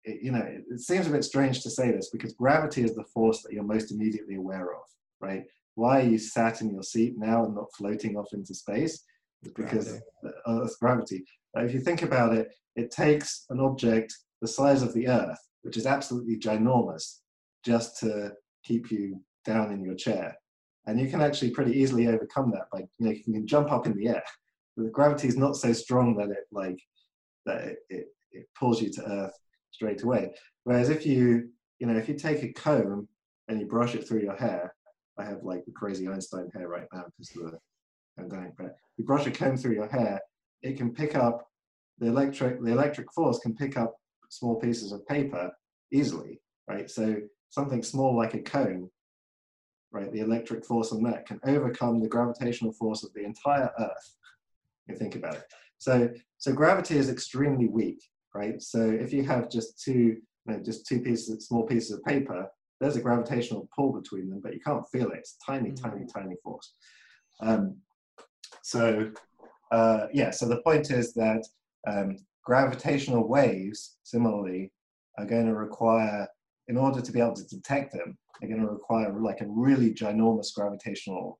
it, 0.03 0.21
you 0.21 0.31
know, 0.31 0.41
it, 0.41 0.65
it 0.69 0.81
seems 0.81 1.07
a 1.07 1.11
bit 1.11 1.23
strange 1.23 1.63
to 1.63 1.69
say 1.71 1.91
this 1.91 2.11
because 2.11 2.33
gravity 2.33 2.83
is 2.83 2.93
the 2.93 3.05
force 3.05 3.41
that 3.41 3.51
you're 3.51 3.63
most 3.63 3.91
immediately 3.91 4.35
aware 4.35 4.71
of, 4.75 4.83
right? 5.19 5.45
Why 5.73 6.01
are 6.01 6.09
you 6.09 6.19
sat 6.19 6.61
in 6.61 6.71
your 6.71 6.83
seat 6.83 7.15
now 7.17 7.45
and 7.45 7.55
not 7.55 7.73
floating 7.75 8.17
off 8.17 8.33
into 8.33 8.53
space? 8.53 9.03
It's 9.41 9.53
because 9.53 9.87
gravity. 9.87 10.05
of 10.25 10.61
Earth's 10.61 10.77
oh, 10.79 10.85
gravity. 10.85 11.25
But 11.55 11.65
if 11.65 11.73
you 11.73 11.79
think 11.79 12.03
about 12.03 12.35
it, 12.35 12.49
it 12.75 12.91
takes 12.91 13.45
an 13.49 13.59
object 13.59 14.15
the 14.41 14.47
size 14.47 14.83
of 14.83 14.93
the 14.93 15.07
Earth, 15.07 15.39
which 15.63 15.75
is 15.75 15.87
absolutely 15.87 16.37
ginormous, 16.37 17.19
just 17.65 17.99
to 18.01 18.33
keep 18.63 18.91
you 18.91 19.19
down 19.45 19.71
in 19.71 19.83
your 19.83 19.95
chair. 19.95 20.35
And 20.85 20.99
you 20.99 21.09
can 21.09 21.21
actually 21.21 21.51
pretty 21.51 21.73
easily 21.79 22.07
overcome 22.07 22.51
that 22.51 22.69
by, 22.71 22.79
you 22.79 23.05
know, 23.05 23.11
you 23.11 23.23
can 23.23 23.45
jump 23.45 23.71
up 23.71 23.85
in 23.85 23.95
the 23.95 24.07
air 24.07 24.23
the 24.83 24.89
gravity 24.89 25.27
is 25.27 25.37
not 25.37 25.55
so 25.55 25.73
strong 25.73 26.15
that 26.15 26.29
it 26.29 26.45
like 26.51 26.79
that 27.45 27.61
it, 27.63 27.77
it, 27.89 28.05
it 28.31 28.45
pulls 28.57 28.81
you 28.81 28.91
to 28.91 29.03
earth 29.05 29.37
straight 29.71 30.03
away. 30.03 30.31
Whereas 30.63 30.89
if 30.89 31.05
you, 31.05 31.49
you 31.79 31.87
know, 31.87 31.97
if 31.97 32.07
you 32.07 32.15
take 32.15 32.43
a 32.43 32.53
comb 32.53 33.07
and 33.47 33.59
you 33.59 33.65
brush 33.65 33.95
it 33.95 34.07
through 34.07 34.21
your 34.21 34.35
hair, 34.35 34.73
I 35.17 35.25
have 35.25 35.43
like 35.43 35.65
the 35.65 35.71
crazy 35.71 36.07
Einstein 36.07 36.49
hair 36.53 36.67
right 36.67 36.87
now 36.93 37.05
because 37.05 37.35
of 37.35 37.51
the 37.51 37.59
pandemic, 38.17 38.53
but 38.57 38.75
you 38.97 39.05
brush 39.05 39.27
a 39.27 39.31
comb 39.31 39.57
through 39.57 39.73
your 39.73 39.87
hair, 39.87 40.19
it 40.61 40.77
can 40.77 40.93
pick 40.93 41.15
up 41.15 41.47
the 41.99 42.07
electric, 42.07 42.63
the 42.63 42.71
electric 42.71 43.11
force 43.13 43.39
can 43.39 43.55
pick 43.55 43.77
up 43.77 43.95
small 44.29 44.59
pieces 44.59 44.91
of 44.91 45.05
paper 45.07 45.51
easily, 45.91 46.39
right? 46.67 46.89
So 46.89 47.17
something 47.49 47.83
small 47.83 48.15
like 48.15 48.33
a 48.33 48.41
comb, 48.41 48.89
right? 49.91 50.11
The 50.11 50.19
electric 50.19 50.65
force 50.65 50.91
on 50.91 51.03
that 51.03 51.25
can 51.25 51.39
overcome 51.45 51.99
the 51.99 52.07
gravitational 52.07 52.73
force 52.73 53.03
of 53.03 53.13
the 53.13 53.23
entire 53.23 53.69
Earth. 53.79 54.15
You 54.87 54.95
think 54.95 55.15
about 55.15 55.35
it. 55.35 55.43
So, 55.77 56.09
so 56.37 56.53
gravity 56.53 56.97
is 56.97 57.09
extremely 57.09 57.67
weak, 57.67 58.01
right? 58.33 58.61
So 58.61 58.81
if 58.81 59.13
you 59.13 59.23
have 59.23 59.49
just 59.49 59.81
two, 59.81 59.91
you 59.91 60.21
know, 60.45 60.59
just 60.59 60.85
two 60.85 60.99
pieces, 60.99 61.47
small 61.47 61.65
pieces 61.65 61.91
of 61.91 62.03
paper, 62.03 62.47
there's 62.79 62.95
a 62.95 63.01
gravitational 63.01 63.67
pull 63.75 63.91
between 63.91 64.29
them, 64.29 64.41
but 64.41 64.53
you 64.53 64.59
can't 64.59 64.87
feel 64.91 65.11
it. 65.11 65.19
It's 65.19 65.37
tiny, 65.45 65.71
mm-hmm. 65.71 65.89
tiny, 65.89 66.05
tiny 66.05 66.35
force. 66.43 66.73
Um, 67.41 67.77
so, 68.63 69.11
uh, 69.71 70.07
yeah. 70.13 70.31
So 70.31 70.47
the 70.47 70.61
point 70.61 70.91
is 70.91 71.13
that 71.13 71.45
um, 71.87 72.17
gravitational 72.43 73.27
waves, 73.27 73.97
similarly, 74.03 74.71
are 75.17 75.25
going 75.25 75.45
to 75.45 75.55
require, 75.55 76.27
in 76.67 76.77
order 76.77 77.01
to 77.01 77.11
be 77.11 77.19
able 77.19 77.35
to 77.35 77.47
detect 77.47 77.93
them, 77.93 78.17
they're 78.39 78.49
going 78.49 78.61
to 78.61 78.67
require 78.67 79.13
like 79.19 79.41
a 79.41 79.47
really 79.47 79.93
ginormous 79.93 80.53
gravitational 80.53 81.39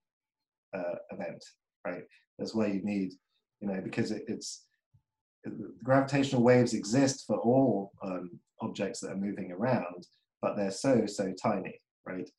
uh, 0.76 0.96
event, 1.12 1.44
right? 1.86 2.04
That's 2.38 2.56
why 2.56 2.68
you 2.68 2.82
need, 2.84 3.14
you 3.62 3.68
know, 3.68 3.82
because 3.82 4.12
it, 4.12 4.24
it's 4.28 4.66
gravitational 5.84 6.44
waves 6.44 6.74
exist 6.74 7.26
for 7.26 7.38
all 7.38 7.92
um, 8.04 8.40
objects 8.62 9.00
that 9.00 9.12
are 9.12 9.18
moving 9.18 9.52
around, 9.52 10.08
but 10.42 10.56
they're 10.56 10.72
so 10.72 11.06
so 11.06 11.34
tiny, 11.42 11.80
right? 12.06 12.30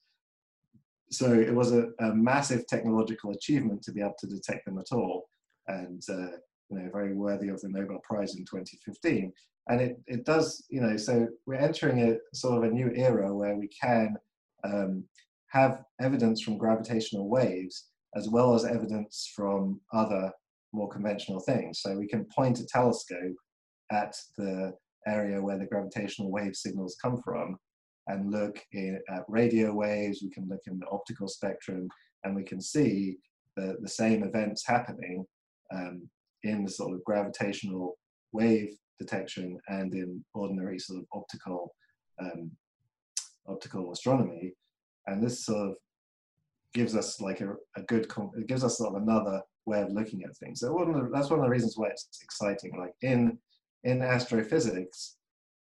So 1.10 1.32
it 1.32 1.54
was 1.54 1.72
a, 1.72 1.88
a 1.98 2.14
massive 2.14 2.66
technological 2.66 3.32
achievement 3.32 3.82
to 3.82 3.92
be 3.92 4.00
able 4.00 4.16
to 4.20 4.26
detect 4.26 4.66
them 4.66 4.78
at 4.78 4.92
all, 4.92 5.28
and 5.66 6.02
uh, 6.08 6.36
you 6.70 6.78
know, 6.78 6.90
very 6.92 7.14
worthy 7.14 7.48
of 7.48 7.60
the 7.60 7.68
Nobel 7.68 8.00
Prize 8.04 8.34
in 8.34 8.44
2015. 8.44 9.32
And 9.68 9.80
it, 9.80 10.00
it 10.06 10.24
does, 10.24 10.64
you 10.70 10.80
know, 10.80 10.96
so 10.96 11.28
we're 11.46 11.54
entering 11.54 12.00
a 12.00 12.16
sort 12.34 12.58
of 12.58 12.70
a 12.70 12.74
new 12.74 12.90
era 12.94 13.34
where 13.34 13.56
we 13.56 13.68
can 13.68 14.16
um, 14.64 15.04
have 15.48 15.82
evidence 16.00 16.40
from 16.40 16.58
gravitational 16.58 17.28
waves 17.28 17.88
as 18.16 18.28
well 18.28 18.54
as 18.54 18.64
evidence 18.64 19.30
from 19.34 19.80
other 19.92 20.32
more 20.72 20.88
conventional 20.88 21.40
things. 21.40 21.80
So 21.80 21.96
we 21.96 22.06
can 22.06 22.24
point 22.24 22.60
a 22.60 22.66
telescope 22.66 23.36
at 23.90 24.16
the 24.36 24.72
area 25.06 25.40
where 25.40 25.58
the 25.58 25.66
gravitational 25.66 26.30
wave 26.30 26.54
signals 26.54 26.96
come 27.00 27.20
from 27.22 27.56
and 28.06 28.30
look 28.30 28.58
in, 28.72 29.00
at 29.08 29.24
radio 29.28 29.72
waves, 29.72 30.20
we 30.22 30.30
can 30.30 30.48
look 30.48 30.60
in 30.66 30.78
the 30.78 30.88
optical 30.90 31.28
spectrum, 31.28 31.88
and 32.24 32.34
we 32.34 32.42
can 32.42 32.60
see 32.60 33.16
the, 33.56 33.76
the 33.80 33.88
same 33.88 34.22
events 34.24 34.66
happening 34.66 35.24
um, 35.72 36.08
in 36.42 36.64
the 36.64 36.70
sort 36.70 36.94
of 36.94 37.04
gravitational 37.04 37.96
wave 38.32 38.76
detection 38.98 39.58
and 39.68 39.94
in 39.94 40.24
ordinary 40.34 40.78
sort 40.78 41.00
of 41.00 41.06
optical 41.12 41.74
um, 42.20 42.50
optical 43.50 43.92
astronomy, 43.92 44.52
and 45.06 45.22
this 45.22 45.44
sort 45.44 45.70
of 45.70 45.76
gives 46.72 46.94
us 46.94 47.20
like 47.20 47.40
a, 47.40 47.54
a 47.76 47.82
good 47.82 48.10
it 48.36 48.46
gives 48.46 48.64
us 48.64 48.78
sort 48.78 48.94
of 48.94 49.02
another 49.02 49.42
way 49.66 49.82
of 49.82 49.90
looking 49.90 50.22
at 50.22 50.36
things. 50.36 50.60
So 50.60 50.72
one 50.72 50.92
the, 50.92 51.10
that's 51.12 51.30
one 51.30 51.40
of 51.40 51.44
the 51.44 51.50
reasons 51.50 51.76
why 51.76 51.88
it's 51.88 52.08
exciting. 52.22 52.72
Like 52.78 52.94
in 53.02 53.38
in 53.84 54.02
astrophysics, 54.02 55.16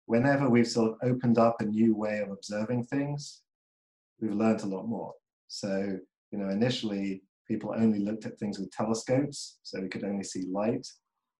whenever 0.07 0.49
we've 0.49 0.69
sort 0.69 0.93
of 0.93 1.11
opened 1.11 1.39
up 1.39 1.57
a 1.61 1.65
new 1.65 1.95
way 1.95 2.21
of 2.21 2.31
observing 2.31 2.85
things, 2.85 3.43
we've 4.21 4.33
learned 4.33 4.63
a 4.63 4.67
lot 4.67 4.87
more. 4.87 5.13
So 5.49 5.99
you 6.33 6.39
know 6.39 6.49
initially 6.49 7.23
people 7.47 7.75
only 7.77 8.01
looked 8.01 8.27
at 8.27 8.39
things 8.39 8.59
with 8.59 8.71
telescopes, 8.71 9.59
so 9.63 9.81
we 9.81 9.89
could 9.89 10.05
only 10.05 10.25
see 10.25 10.47
light. 10.51 10.87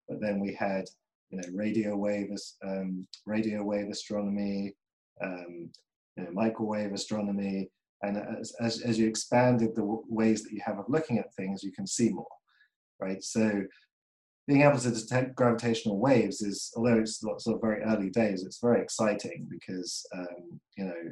But 0.09 0.21
then 0.21 0.39
we 0.39 0.55
had, 0.55 0.85
you 1.31 1.39
know, 1.39 1.49
radio 1.53 1.97
wave, 1.97 2.29
um, 2.65 3.07
radio 3.27 3.63
wave 3.65 3.89
astronomy, 3.89 4.75
um, 5.21 5.71
you 6.17 6.25
know, 6.25 6.31
microwave 6.33 6.93
astronomy, 6.93 7.71
and 8.03 8.19
as, 8.41 8.55
as, 8.61 8.83
as 8.83 8.99
you 8.99 9.07
expanded 9.07 9.71
the 9.75 9.83
w- 9.83 10.03
ways 10.09 10.43
that 10.43 10.53
you 10.53 10.61
have 10.65 10.79
of 10.79 10.87
looking 10.89 11.19
at 11.19 11.35
things, 11.35 11.63
you 11.63 11.73
can 11.73 11.87
see 11.87 12.11
more, 12.11 12.27
right? 13.01 13.23
So 13.23 13.63
being 14.47 14.63
able 14.63 14.79
to 14.79 14.91
detect 14.91 15.35
gravitational 15.35 15.99
waves 15.99 16.43
is, 16.43 16.73
although 16.77 16.99
it's 16.99 17.21
sort 17.21 17.49
of 17.49 17.61
very 17.61 17.83
early 17.83 18.11
days, 18.11 18.45
it's 18.45 18.61
very 18.61 18.81
exciting 18.81 19.49
because 19.51 20.07
um, 20.15 20.61
you 20.77 20.85
know 20.85 21.03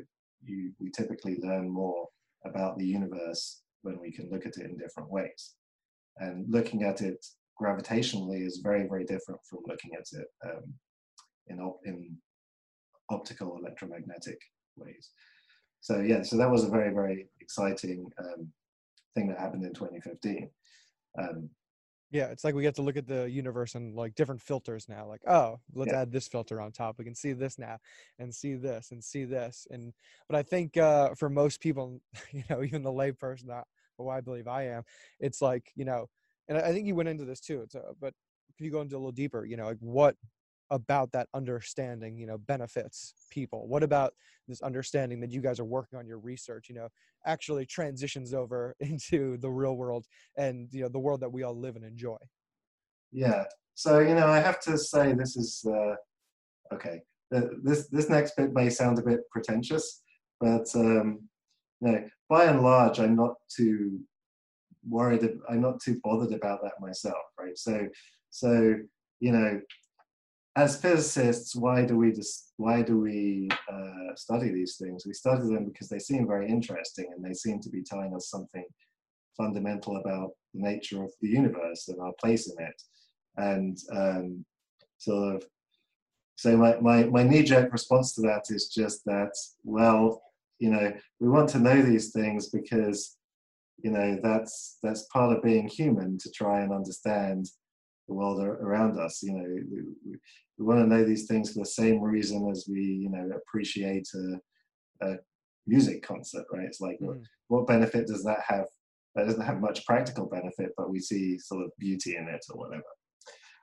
you 0.44 0.72
we 0.78 0.90
typically 0.90 1.36
learn 1.40 1.68
more 1.68 2.08
about 2.44 2.78
the 2.78 2.86
universe 2.86 3.62
when 3.82 3.98
we 4.00 4.10
can 4.12 4.30
look 4.30 4.46
at 4.46 4.56
it 4.56 4.66
in 4.66 4.76
different 4.76 5.10
ways. 5.10 5.54
And 6.18 6.46
looking 6.48 6.84
at 6.84 7.00
it 7.00 7.24
gravitationally 7.60 8.46
is 8.46 8.60
very, 8.62 8.86
very 8.88 9.04
different 9.04 9.40
from 9.48 9.60
looking 9.66 9.92
at 9.94 10.06
it 10.12 10.26
um, 10.44 10.74
in, 11.48 11.60
op- 11.60 11.80
in 11.84 12.16
optical 13.10 13.58
electromagnetic 13.58 14.38
ways. 14.76 15.10
So 15.80 16.00
yeah, 16.00 16.22
so 16.22 16.36
that 16.36 16.50
was 16.50 16.64
a 16.64 16.70
very, 16.70 16.92
very 16.92 17.28
exciting 17.40 18.10
um, 18.18 18.50
thing 19.14 19.28
that 19.28 19.38
happened 19.38 19.64
in 19.64 19.74
2015. 19.74 20.48
Um, 21.18 21.50
yeah, 22.10 22.26
it's 22.26 22.44
like 22.44 22.54
we 22.54 22.62
get 22.62 22.76
to 22.76 22.82
look 22.82 22.96
at 22.96 23.08
the 23.08 23.28
universe 23.28 23.74
and 23.74 23.94
like 23.94 24.14
different 24.14 24.40
filters 24.40 24.88
now. 24.88 25.06
Like, 25.06 25.22
oh, 25.26 25.58
let's 25.74 25.90
yeah. 25.90 26.02
add 26.02 26.12
this 26.12 26.28
filter 26.28 26.60
on 26.60 26.70
top. 26.70 26.96
We 26.96 27.04
can 27.04 27.14
see 27.14 27.32
this 27.32 27.58
now, 27.58 27.78
and 28.18 28.32
see 28.32 28.54
this, 28.54 28.92
and 28.92 29.02
see 29.02 29.24
this. 29.24 29.66
And 29.70 29.92
but 30.28 30.38
I 30.38 30.42
think 30.42 30.76
uh, 30.76 31.10
for 31.16 31.28
most 31.28 31.60
people, 31.60 32.00
you 32.32 32.44
know, 32.48 32.62
even 32.62 32.82
the 32.82 32.92
layperson 32.92 33.48
that 33.48 33.64
who 33.98 34.08
I 34.08 34.20
believe 34.20 34.46
I 34.46 34.68
am, 34.68 34.84
it's 35.18 35.42
like 35.42 35.72
you 35.74 35.84
know, 35.84 36.08
and 36.48 36.56
I 36.56 36.72
think 36.72 36.86
you 36.86 36.94
went 36.94 37.08
into 37.08 37.24
this 37.24 37.40
too. 37.40 37.62
It's 37.62 37.74
a, 37.74 37.82
but 38.00 38.14
can 38.56 38.64
you 38.64 38.70
go 38.70 38.80
into 38.80 38.94
a 38.94 38.98
little 38.98 39.10
deeper? 39.10 39.44
You 39.44 39.56
know, 39.56 39.66
like 39.66 39.78
what 39.80 40.14
about 40.70 41.12
that 41.12 41.28
understanding 41.34 42.18
you 42.18 42.26
know 42.26 42.38
benefits 42.38 43.14
people? 43.30 43.66
What 43.68 43.82
about 43.82 44.14
this 44.48 44.62
understanding 44.62 45.20
that 45.20 45.30
you 45.30 45.40
guys 45.40 45.60
are 45.60 45.64
working 45.64 45.98
on 45.98 46.06
your 46.06 46.18
research 46.18 46.68
you 46.68 46.74
know 46.74 46.88
actually 47.26 47.66
transitions 47.66 48.34
over 48.34 48.74
into 48.80 49.36
the 49.38 49.50
real 49.50 49.76
world 49.76 50.06
and 50.36 50.68
you 50.72 50.82
know 50.82 50.88
the 50.88 50.98
world 50.98 51.20
that 51.20 51.32
we 51.32 51.42
all 51.42 51.58
live 51.58 51.76
and 51.76 51.84
enjoy? 51.84 52.18
Yeah. 53.12 53.44
So 53.74 53.98
you 54.00 54.14
know 54.14 54.28
i 54.28 54.38
have 54.38 54.60
to 54.60 54.78
say 54.78 55.12
this 55.14 55.36
is 55.36 55.64
uh, 55.66 55.94
okay 56.72 57.00
this 57.40 57.88
this 57.88 58.08
next 58.08 58.36
bit 58.36 58.52
may 58.52 58.70
sound 58.70 58.98
a 58.98 59.02
bit 59.02 59.20
pretentious 59.32 60.02
but 60.40 60.66
um 60.76 61.20
know 61.80 62.04
by 62.28 62.44
and 62.44 62.62
large 62.62 63.00
i'm 63.00 63.16
not 63.16 63.34
too 63.54 63.98
worried 64.88 65.28
i'm 65.50 65.60
not 65.60 65.80
too 65.80 66.00
bothered 66.04 66.32
about 66.32 66.62
that 66.62 66.74
myself 66.80 67.16
right? 67.44 67.56
So 67.58 67.88
so 68.30 68.76
you 69.20 69.32
know 69.32 69.60
as 70.56 70.80
physicists, 70.80 71.56
why 71.56 71.84
do 71.84 71.96
we 71.96 72.12
just 72.12 72.52
why 72.56 72.82
do 72.82 73.00
we 73.00 73.48
uh, 73.72 74.14
study 74.14 74.50
these 74.52 74.76
things? 74.76 75.04
We 75.04 75.12
study 75.12 75.42
them 75.42 75.64
because 75.64 75.88
they 75.88 75.98
seem 75.98 76.26
very 76.26 76.48
interesting 76.48 77.06
and 77.14 77.24
they 77.24 77.34
seem 77.34 77.60
to 77.60 77.70
be 77.70 77.82
telling 77.82 78.14
us 78.14 78.28
something 78.28 78.64
fundamental 79.36 79.96
about 79.96 80.30
the 80.52 80.62
nature 80.62 81.02
of 81.02 81.10
the 81.20 81.28
universe 81.28 81.88
and 81.88 82.00
our 82.00 82.12
place 82.20 82.48
in 82.48 82.64
it. 82.64 82.82
And 83.36 83.78
um, 83.92 84.44
sort 84.98 85.36
of, 85.36 85.44
so 86.36 86.56
my, 86.56 86.78
my, 86.80 87.04
my 87.04 87.24
knee-jerk 87.24 87.72
response 87.72 88.14
to 88.14 88.20
that 88.22 88.44
is 88.50 88.68
just 88.68 89.04
that, 89.06 89.32
well, 89.64 90.22
you 90.60 90.70
know, 90.70 90.92
we 91.18 91.28
want 91.28 91.48
to 91.50 91.58
know 91.58 91.82
these 91.82 92.12
things 92.12 92.48
because, 92.48 93.16
you 93.82 93.90
know, 93.90 94.18
that's 94.22 94.78
that's 94.84 95.08
part 95.12 95.36
of 95.36 95.42
being 95.42 95.66
human 95.66 96.16
to 96.18 96.30
try 96.30 96.60
and 96.60 96.72
understand 96.72 97.46
the 98.06 98.14
world 98.14 98.40
around 98.40 98.98
us. 98.98 99.20
You 99.22 99.32
know, 99.32 100.16
we, 100.58 100.64
want 100.64 100.80
to 100.80 100.86
know 100.86 101.04
these 101.04 101.26
things 101.26 101.52
for 101.52 101.60
the 101.60 101.66
same 101.66 102.00
reason 102.00 102.48
as 102.50 102.66
we, 102.68 102.80
you 102.80 103.10
know, 103.10 103.28
appreciate 103.36 104.08
a, 104.14 105.06
a 105.06 105.16
music 105.66 106.02
concert, 106.02 106.44
right? 106.52 106.64
It's 106.64 106.80
like, 106.80 106.98
mm. 107.00 107.06
what, 107.06 107.16
what 107.48 107.66
benefit 107.66 108.06
does 108.06 108.22
that 108.24 108.40
have? 108.46 108.66
That 109.14 109.26
doesn't 109.26 109.44
have 109.44 109.60
much 109.60 109.86
practical 109.86 110.26
benefit, 110.26 110.70
but 110.76 110.90
we 110.90 110.98
see 110.98 111.38
sort 111.38 111.64
of 111.64 111.70
beauty 111.78 112.16
in 112.16 112.28
it 112.28 112.44
or 112.50 112.58
whatever. 112.58 112.82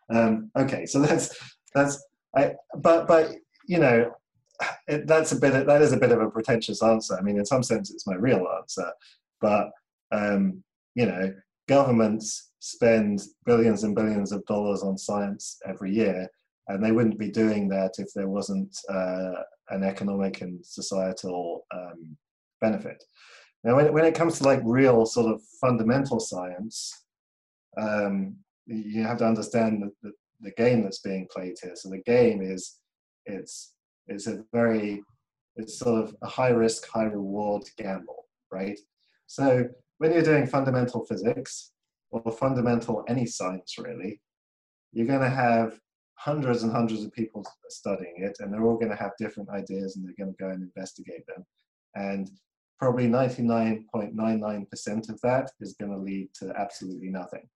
Um, 0.10 0.52
okay, 0.58 0.86
so 0.86 1.02
that's 1.02 1.36
that's 1.74 2.04
I, 2.36 2.54
but 2.78 3.08
but 3.08 3.36
you 3.68 3.80
know, 3.80 4.12
it, 4.88 5.08
that's 5.08 5.32
a 5.32 5.40
bit 5.40 5.56
of, 5.56 5.66
that 5.68 5.82
is 5.82 5.94
a 5.94 5.98
bit 5.98 6.12
of 6.12 6.22
a 6.22 6.30
pretentious 6.30 6.84
answer. 6.84 7.18
I 7.18 7.22
mean, 7.22 7.38
in 7.38 7.46
some 7.46 7.64
sense, 7.64 7.92
it's 7.92 8.08
my 8.08 8.16
real 8.16 8.48
answer, 8.58 8.92
but 9.40 9.70
um, 10.12 10.64
you 10.96 11.06
know, 11.06 11.34
governments 11.68 12.52
spend 12.60 13.22
billions 13.46 13.84
and 13.84 13.96
billions 13.96 14.32
of 14.32 14.46
dollars 14.46 14.84
on 14.84 14.98
science 14.98 15.58
every 15.66 15.92
year, 15.92 16.28
and 16.68 16.84
they 16.84 16.92
wouldn't 16.92 17.20
be 17.20 17.30
doing 17.30 17.68
that 17.70 17.94
if 17.98 18.08
there 18.14 18.30
wasn't 18.30 18.76
uh, 18.90 19.44
an 19.70 19.84
economic 19.84 20.42
and 20.42 20.64
societal 20.66 21.66
um, 21.74 22.16
benefit. 22.60 23.04
Now, 23.64 23.76
when, 23.76 23.94
when 23.94 24.06
it 24.06 24.16
comes 24.16 24.38
to 24.38 24.44
like 24.44 24.62
real 24.64 25.06
sort 25.06 25.32
of 25.32 25.42
fundamental 25.60 26.20
science, 26.20 27.06
um, 27.80 28.36
you 28.66 29.04
have 29.04 29.18
to 29.18 29.28
understand 29.28 29.84
that 29.84 30.14
the 30.42 30.52
game 30.52 30.84
that's 30.84 31.00
being 31.00 31.28
played 31.32 31.56
here. 31.62 31.74
So 31.76 31.90
the 31.90 32.02
game 32.06 32.42
is 32.42 32.80
it's 33.26 33.74
it's 34.08 34.28
a 34.28 34.44
very 34.52 35.04
it's 35.56 35.80
sort 35.80 36.04
of 36.04 36.16
a 36.22 36.28
high 36.28 36.50
risk, 36.50 36.88
high 36.88 37.04
reward 37.04 37.64
gamble, 37.78 38.26
right? 38.52 38.80
So 39.28 39.66
when 39.98 40.14
you're 40.14 40.24
doing 40.24 40.48
fundamental 40.48 41.06
physics 41.06 41.72
or 42.10 42.32
fundamental 42.32 43.04
any 43.08 43.26
science 43.26 43.76
really, 43.78 44.20
you're 44.94 45.08
going 45.08 45.22
to 45.22 45.30
have 45.30 45.78
hundreds 46.24 46.62
and 46.62 46.72
hundreds 46.72 47.04
of 47.04 47.12
people 47.14 47.44
studying 47.70 48.14
it, 48.18 48.38
and 48.40 48.54
they're 48.54 48.66
all 48.66 48.78
going 48.78 48.92
to 48.92 48.96
have 48.96 49.12
different 49.18 49.50
ideas, 49.50 49.96
and 49.96 50.06
they're 50.06 50.24
going 50.24 50.32
to 50.32 50.44
go 50.44 50.50
and 50.50 50.62
investigate 50.62 51.26
them. 51.28 51.44
And 51.96 52.30
probably 52.80 53.08
99.99% 53.08 55.10
of 55.10 55.20
that 55.22 55.50
is 55.60 55.76
going 55.80 55.92
to 55.92 55.98
lead 55.98 56.30
to 56.36 56.54
absolutely 56.58 57.10
nothing, 57.10 57.48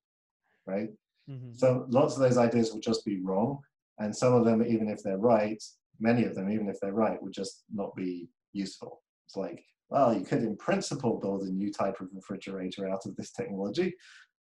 right? 0.66 0.90
Mm-hmm. 1.30 1.54
So 1.54 1.86
lots 1.90 2.16
of 2.16 2.22
those 2.22 2.38
ideas 2.38 2.72
will 2.72 2.80
just 2.80 3.06
be 3.06 3.22
wrong, 3.22 3.60
and 4.00 4.16
some 4.16 4.34
of 4.34 4.46
them, 4.46 4.66
even 4.66 4.90
if 4.90 5.04
they're 5.04 5.18
right, 5.18 5.64
many 6.00 6.24
of 6.24 6.36
them, 6.36 6.50
even 6.50 6.68
if 6.68 6.80
they're 6.80 6.94
right, 6.94 7.22
would 7.22 7.34
just 7.34 7.64
not 7.72 7.96
be 7.96 8.28
useful. 8.54 9.04
It's 9.28 9.36
like, 9.36 9.64
well, 9.90 10.14
you 10.14 10.26
could 10.26 10.42
in 10.42 10.58
principle 10.58 11.20
build 11.20 11.44
a 11.44 11.52
new 11.52 11.72
type 11.72 12.02
of 12.02 12.08
refrigerator 12.14 12.90
out 12.90 13.06
of 13.06 13.16
this 13.16 13.32
technology, 13.32 13.94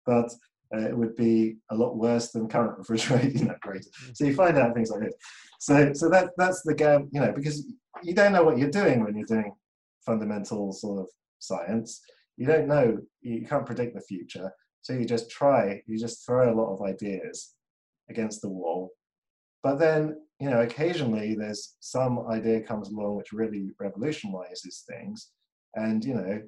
but 0.06 0.32
uh, 0.74 0.88
it 0.88 0.98
would 0.98 1.16
be 1.16 1.58
a 1.72 1.76
lot 1.76 1.96
worse 1.96 2.32
than 2.32 2.48
current 2.48 2.78
refrigerating 2.78 3.48
upgrades. 3.66 3.88
So 4.14 4.26
you 4.26 4.34
find 4.34 4.58
out 4.58 4.74
things 4.74 4.90
like 4.90 5.02
this. 5.02 5.14
So, 5.60 5.94
so 5.94 6.10
that 6.10 6.32
that's 6.38 6.62
the 6.64 6.74
game, 6.74 7.10
you 7.12 7.22
know, 7.22 7.32
because 7.32 7.66
you 8.02 8.14
don't 8.14 8.34
know 8.34 8.44
what 8.44 8.58
you're 8.58 8.70
doing 8.70 9.04
when 9.04 9.16
you're 9.16 9.26
doing 9.26 9.54
fundamental 10.06 10.74
sort 10.74 11.02
of 11.02 11.08
science. 11.40 12.02
You 12.38 12.48
don't 12.48 12.68
know, 12.68 12.98
you 13.22 13.46
can't 13.46 13.66
predict 13.66 13.96
the 13.96 14.02
future. 14.02 14.52
So 14.82 14.94
you 14.94 15.06
just 15.06 15.30
try, 15.30 15.82
you 15.88 15.98
just 15.98 16.26
throw 16.26 16.54
a 16.54 16.58
lot 16.60 16.74
of 16.74 16.82
ideas 16.82 17.54
against 18.10 18.42
the 18.42 18.50
wall. 18.50 18.90
But 19.62 19.80
then, 19.80 20.18
you 20.40 20.50
know, 20.50 20.62
occasionally 20.62 21.36
there's 21.36 21.76
some 21.80 22.28
idea 22.30 22.62
comes 22.62 22.90
along 22.90 23.16
which 23.16 23.32
really 23.32 23.70
revolutionizes 23.80 24.84
things. 24.90 25.30
And, 25.76 26.04
you 26.04 26.16
know, 26.16 26.42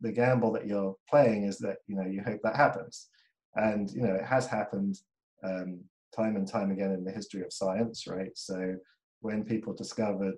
the 0.00 0.12
gamble 0.12 0.52
that 0.52 0.66
you're 0.66 0.94
playing 1.10 1.44
is 1.44 1.58
that, 1.58 1.76
you 1.86 1.96
know, 1.96 2.06
you 2.06 2.22
hope 2.24 2.40
that 2.44 2.56
happens. 2.56 3.08
And, 3.56 3.90
you 3.90 4.02
know, 4.02 4.14
it 4.14 4.24
has 4.24 4.46
happened 4.46 4.98
um, 5.42 5.80
time 6.14 6.36
and 6.36 6.46
time 6.46 6.70
again 6.70 6.92
in 6.92 7.04
the 7.04 7.12
history 7.12 7.42
of 7.42 7.52
science, 7.52 8.06
right? 8.06 8.30
So 8.34 8.76
when 9.20 9.44
people 9.44 9.72
discovered 9.72 10.36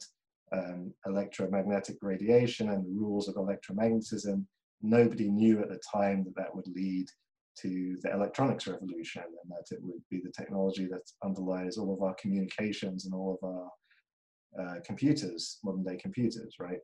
um, 0.52 0.92
electromagnetic 1.06 1.96
radiation 2.02 2.70
and 2.70 2.84
the 2.84 2.98
rules 2.98 3.28
of 3.28 3.34
electromagnetism, 3.36 4.44
nobody 4.82 5.28
knew 5.28 5.60
at 5.60 5.68
the 5.68 5.80
time 5.92 6.24
that 6.24 6.36
that 6.36 6.54
would 6.54 6.68
lead 6.68 7.06
to 7.62 7.96
the 8.02 8.12
electronics 8.12 8.66
revolution 8.66 9.22
and 9.24 9.50
that 9.50 9.74
it 9.74 9.82
would 9.82 10.02
be 10.10 10.20
the 10.22 10.32
technology 10.32 10.86
that 10.86 11.00
underlies 11.24 11.78
all 11.78 11.94
of 11.94 12.02
our 12.02 12.14
communications 12.14 13.06
and 13.06 13.14
all 13.14 13.38
of 13.40 13.48
our 13.48 13.70
uh, 14.62 14.80
computers, 14.84 15.58
modern 15.64 15.82
day 15.82 15.96
computers, 15.96 16.54
right? 16.60 16.78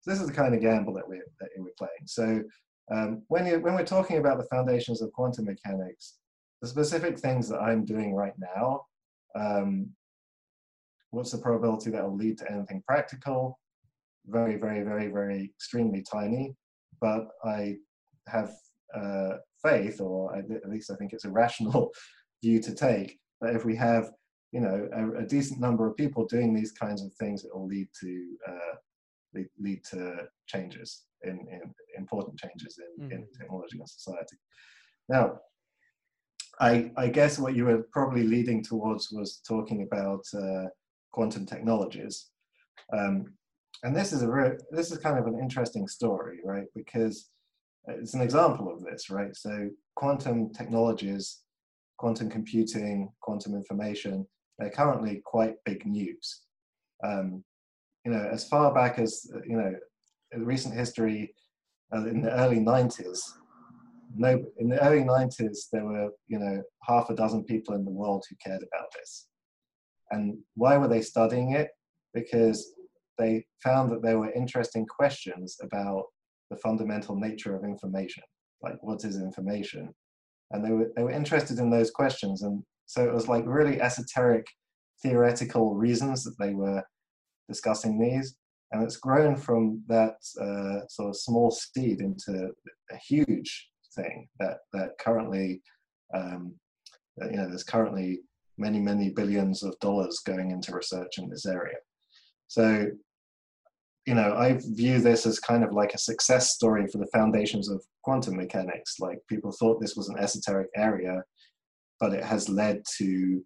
So 0.00 0.10
this 0.10 0.20
is 0.20 0.26
the 0.26 0.32
kind 0.32 0.54
of 0.54 0.60
gamble 0.60 0.94
that 0.94 1.08
we're, 1.08 1.24
that 1.40 1.50
we're 1.56 1.70
playing. 1.78 2.06
So 2.06 2.42
um, 2.92 3.22
when, 3.28 3.46
you, 3.46 3.60
when 3.60 3.74
we're 3.74 3.84
talking 3.84 4.18
about 4.18 4.38
the 4.38 4.44
foundations 4.44 5.00
of 5.00 5.12
quantum 5.12 5.46
mechanics, 5.46 6.18
the 6.60 6.68
specific 6.68 7.18
things 7.18 7.48
that 7.48 7.60
I'm 7.60 7.84
doing 7.84 8.14
right 8.14 8.34
now 8.38 8.82
um, 9.34 9.90
What's 11.14 11.30
the 11.30 11.38
probability 11.38 11.90
that 11.90 12.02
will 12.02 12.16
lead 12.16 12.38
to 12.38 12.50
anything 12.50 12.82
practical? 12.84 13.60
Very, 14.26 14.56
very, 14.56 14.82
very, 14.82 15.06
very 15.06 15.44
extremely 15.44 16.02
tiny. 16.02 16.56
But 17.00 17.28
I 17.44 17.76
have 18.26 18.50
uh, 18.92 19.36
faith, 19.62 20.00
or 20.00 20.36
at 20.36 20.68
least 20.68 20.90
I 20.90 20.96
think 20.96 21.12
it's 21.12 21.24
a 21.24 21.30
rational 21.30 21.92
view 22.42 22.60
to 22.62 22.74
take, 22.74 23.18
that 23.40 23.54
if 23.54 23.64
we 23.64 23.76
have 23.76 24.10
you 24.50 24.60
know 24.60 24.88
a, 24.92 25.22
a, 25.22 25.26
decent 25.26 25.60
number 25.60 25.86
of 25.86 25.96
people 25.96 26.26
doing 26.26 26.52
these 26.52 26.72
kinds 26.72 27.04
of 27.04 27.12
things, 27.14 27.44
it 27.44 27.54
will 27.54 27.66
lead 27.66 27.88
to 28.00 28.36
uh, 28.48 28.74
lead, 29.34 29.48
lead 29.60 29.84
to 29.90 30.26
changes 30.46 31.02
important 31.96 32.38
changes 32.38 32.78
in, 32.78 33.06
mm. 33.06 33.12
in 33.12 33.26
technology 33.38 33.78
and 33.78 33.88
society. 33.88 34.36
Now, 35.08 35.40
I, 36.60 36.92
I, 36.96 37.08
guess 37.08 37.38
what 37.38 37.54
you 37.54 37.64
were 37.64 37.86
probably 37.92 38.22
leading 38.22 38.62
towards 38.62 39.10
was 39.10 39.40
talking 39.46 39.82
about 39.82 40.24
uh, 40.34 40.68
quantum 41.12 41.46
technologies. 41.46 42.30
Um, 42.92 43.34
and 43.82 43.94
this 43.94 44.12
is 44.12 44.22
a 44.22 44.26
very, 44.26 44.56
this 44.70 44.92
is 44.92 44.98
kind 44.98 45.18
of 45.18 45.26
an 45.26 45.38
interesting 45.38 45.88
story, 45.88 46.38
right? 46.44 46.66
Because 46.74 47.30
it's 47.88 48.14
an 48.14 48.22
example 48.22 48.72
of 48.72 48.82
this, 48.82 49.10
right? 49.10 49.34
So 49.34 49.68
quantum 49.96 50.52
technologies, 50.52 51.40
quantum 51.98 52.30
computing, 52.30 53.10
quantum 53.20 53.54
information, 53.54 54.26
they're 54.58 54.70
currently 54.70 55.22
quite 55.24 55.54
big 55.64 55.84
news. 55.86 56.42
Um, 57.02 57.44
you 58.04 58.12
know, 58.12 58.28
as 58.30 58.48
far 58.48 58.72
back 58.72 58.98
as, 58.98 59.26
you 59.46 59.56
know, 59.56 59.74
recent 60.38 60.74
history, 60.74 61.34
uh, 61.94 62.06
in 62.06 62.22
the 62.22 62.32
early 62.32 62.58
90s, 62.58 63.20
no, 64.16 64.44
in 64.58 64.68
the 64.68 64.82
early 64.82 65.02
90s, 65.02 65.58
there 65.72 65.84
were, 65.84 66.10
you 66.28 66.38
know, 66.38 66.62
half 66.82 67.10
a 67.10 67.14
dozen 67.14 67.44
people 67.44 67.74
in 67.74 67.84
the 67.84 67.90
world 67.90 68.24
who 68.28 68.36
cared 68.44 68.62
about 68.62 68.88
this. 68.94 69.26
And 70.10 70.38
why 70.54 70.76
were 70.76 70.88
they 70.88 71.02
studying 71.02 71.52
it? 71.52 71.68
Because 72.12 72.74
they 73.18 73.44
found 73.62 73.90
that 73.90 74.02
there 74.02 74.18
were 74.18 74.32
interesting 74.32 74.86
questions 74.86 75.56
about 75.62 76.04
the 76.50 76.56
fundamental 76.58 77.16
nature 77.16 77.56
of 77.56 77.64
information, 77.64 78.22
like 78.62 78.76
what 78.82 79.04
is 79.04 79.16
information? 79.16 79.92
And 80.50 80.64
they 80.64 80.70
were, 80.70 80.90
they 80.94 81.02
were 81.02 81.10
interested 81.10 81.58
in 81.58 81.70
those 81.70 81.90
questions. 81.90 82.42
And 82.42 82.62
so 82.86 83.04
it 83.04 83.12
was 83.12 83.28
like 83.28 83.44
really 83.46 83.80
esoteric 83.80 84.46
theoretical 85.02 85.74
reasons 85.74 86.22
that 86.24 86.36
they 86.38 86.54
were 86.54 86.82
discussing 87.48 87.98
these. 87.98 88.36
And 88.74 88.82
it's 88.82 88.96
grown 88.96 89.36
from 89.36 89.84
that 89.86 90.16
uh, 90.40 90.84
sort 90.88 91.10
of 91.10 91.16
small 91.16 91.52
seed 91.52 92.00
into 92.00 92.50
a 92.90 92.96
huge 92.96 93.70
thing 93.94 94.26
that, 94.40 94.58
that 94.72 94.98
currently, 94.98 95.62
um, 96.12 96.52
you 97.30 97.36
know, 97.36 97.48
there's 97.48 97.62
currently 97.62 98.22
many, 98.58 98.80
many 98.80 99.10
billions 99.10 99.62
of 99.62 99.78
dollars 99.78 100.22
going 100.26 100.50
into 100.50 100.74
research 100.74 101.18
in 101.18 101.30
this 101.30 101.46
area. 101.46 101.76
So, 102.48 102.88
you 104.06 104.14
know, 104.14 104.34
I 104.34 104.58
view 104.60 105.00
this 105.00 105.24
as 105.24 105.38
kind 105.38 105.62
of 105.62 105.72
like 105.72 105.94
a 105.94 105.98
success 105.98 106.52
story 106.52 106.88
for 106.88 106.98
the 106.98 107.10
foundations 107.14 107.68
of 107.68 107.80
quantum 108.02 108.36
mechanics. 108.36 108.96
Like 108.98 109.18
people 109.28 109.52
thought 109.52 109.80
this 109.80 109.94
was 109.94 110.08
an 110.08 110.18
esoteric 110.18 110.70
area, 110.74 111.22
but 112.00 112.12
it 112.12 112.24
has 112.24 112.48
led 112.48 112.82
to 112.98 113.40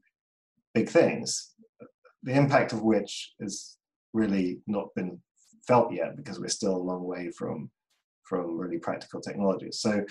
big 0.72 0.88
things, 0.88 1.52
the 2.22 2.32
impact 2.32 2.72
of 2.72 2.80
which 2.80 3.34
has 3.42 3.77
really 4.12 4.60
not 4.66 4.88
been 4.94 5.20
felt 5.66 5.92
yet 5.92 6.16
because 6.16 6.40
we're 6.40 6.48
still 6.48 6.76
a 6.76 6.88
long 6.90 7.04
way 7.04 7.30
from 7.30 7.70
from 8.24 8.58
really 8.58 8.78
practical 8.78 9.20
technologies. 9.20 9.80
So 9.80 10.04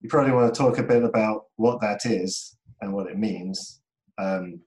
you 0.00 0.08
probably 0.08 0.32
want 0.32 0.54
to 0.54 0.58
talk 0.58 0.78
a 0.78 0.82
bit 0.82 1.02
about 1.02 1.46
what 1.56 1.80
that 1.80 2.06
is 2.06 2.56
and 2.80 2.92
what 2.92 3.08
it 3.08 3.18
means 3.18 3.80
um, 4.20 4.60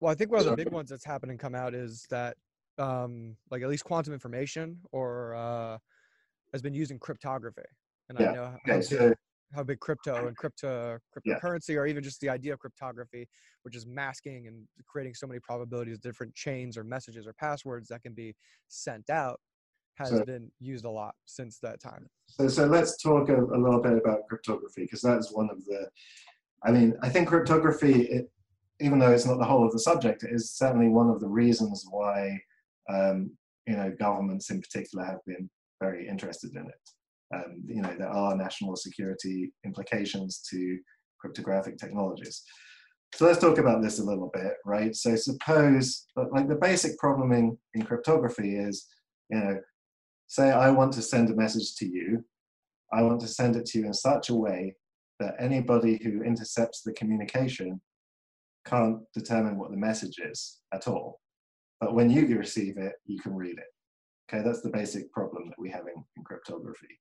well, 0.00 0.10
I 0.10 0.14
think 0.14 0.32
one 0.32 0.40
of 0.40 0.46
the 0.46 0.56
big 0.56 0.72
ones 0.72 0.90
that's 0.90 1.04
happening 1.04 1.38
come 1.38 1.54
out 1.54 1.74
is 1.74 2.06
that, 2.10 2.36
um, 2.78 3.36
like 3.50 3.62
at 3.62 3.68
least 3.68 3.84
quantum 3.84 4.12
information 4.12 4.78
or 4.90 5.34
uh, 5.36 5.78
has 6.52 6.60
been 6.60 6.74
using 6.74 6.98
cryptography, 6.98 7.62
and 8.08 8.18
yeah. 8.18 8.30
I 8.30 8.34
know 8.34 8.44
how, 8.46 8.56
okay, 8.74 8.96
big, 8.98 9.14
how 9.54 9.62
big 9.62 9.80
crypto 9.80 10.26
and 10.26 10.36
crypto 10.36 10.98
cryptocurrency, 11.16 11.70
yeah. 11.70 11.76
or 11.76 11.86
even 11.86 12.02
just 12.02 12.20
the 12.20 12.28
idea 12.28 12.52
of 12.52 12.58
cryptography, 12.58 13.26
which 13.62 13.76
is 13.76 13.86
masking 13.86 14.46
and 14.46 14.66
creating 14.86 15.14
so 15.14 15.26
many 15.26 15.40
probabilities, 15.40 15.98
different 15.98 16.34
chains 16.34 16.76
or 16.76 16.84
messages 16.84 17.26
or 17.26 17.32
passwords 17.34 17.88
that 17.88 18.02
can 18.02 18.14
be 18.14 18.34
sent 18.68 19.10
out, 19.10 19.38
has 19.96 20.10
so, 20.10 20.24
been 20.24 20.50
used 20.58 20.84
a 20.84 20.90
lot 20.90 21.14
since 21.26 21.58
that 21.58 21.80
time. 21.80 22.06
So, 22.26 22.48
so 22.48 22.66
let's 22.66 23.00
talk 23.02 23.28
a, 23.28 23.36
a 23.36 23.58
little 23.58 23.80
bit 23.80 23.92
about 23.92 24.26
cryptography 24.28 24.82
because 24.82 25.02
that's 25.02 25.32
one 25.32 25.50
of 25.50 25.64
the 25.64 25.88
I 26.64 26.70
mean, 26.70 26.94
I 27.02 27.08
think 27.08 27.28
cryptography, 27.28 28.02
it, 28.02 28.30
even 28.80 28.98
though 28.98 29.10
it's 29.10 29.26
not 29.26 29.38
the 29.38 29.44
whole 29.44 29.66
of 29.66 29.72
the 29.72 29.78
subject, 29.78 30.22
it 30.22 30.30
is 30.32 30.52
certainly 30.52 30.88
one 30.88 31.08
of 31.08 31.20
the 31.20 31.28
reasons 31.28 31.86
why 31.90 32.38
um, 32.88 33.30
you 33.66 33.76
know 33.76 33.92
governments 33.98 34.50
in 34.50 34.60
particular 34.60 35.04
have 35.04 35.24
been 35.26 35.48
very 35.80 36.08
interested 36.08 36.54
in 36.54 36.66
it. 36.66 36.90
Um, 37.32 37.62
you 37.66 37.82
know, 37.82 37.94
there 37.98 38.10
are 38.10 38.36
national 38.36 38.76
security 38.76 39.52
implications 39.64 40.42
to 40.50 40.78
cryptographic 41.18 41.78
technologies. 41.78 42.42
So 43.14 43.26
let's 43.26 43.40
talk 43.40 43.58
about 43.58 43.82
this 43.82 43.98
a 43.98 44.04
little 44.04 44.30
bit, 44.32 44.54
right? 44.64 44.94
So 44.94 45.16
suppose, 45.16 46.06
like 46.16 46.48
the 46.48 46.54
basic 46.54 46.98
problem 46.98 47.32
in, 47.32 47.56
in 47.74 47.82
cryptography 47.82 48.56
is, 48.56 48.86
you 49.30 49.38
know, 49.38 49.58
say 50.28 50.50
I 50.50 50.70
want 50.70 50.92
to 50.94 51.02
send 51.02 51.30
a 51.30 51.36
message 51.36 51.74
to 51.76 51.86
you. 51.86 52.24
I 52.92 53.02
want 53.02 53.20
to 53.20 53.28
send 53.28 53.56
it 53.56 53.66
to 53.66 53.78
you 53.78 53.86
in 53.86 53.94
such 53.94 54.30
a 54.30 54.34
way 54.34 54.74
that 55.20 55.34
anybody 55.38 56.00
who 56.02 56.22
intercepts 56.22 56.82
the 56.82 56.92
communication 56.92 57.80
can't 58.66 58.98
determine 59.14 59.58
what 59.58 59.70
the 59.70 59.76
message 59.76 60.18
is 60.18 60.60
at 60.72 60.88
all. 60.88 61.20
But 61.80 61.94
when 61.94 62.10
you 62.10 62.26
receive 62.38 62.78
it, 62.78 62.94
you 63.04 63.20
can 63.20 63.34
read 63.34 63.58
it. 63.58 64.32
Okay, 64.32 64.42
that's 64.42 64.62
the 64.62 64.70
basic 64.70 65.12
problem 65.12 65.48
that 65.48 65.58
we 65.58 65.70
have 65.70 65.82
in, 65.82 66.02
in 66.16 66.24
cryptography. 66.24 66.98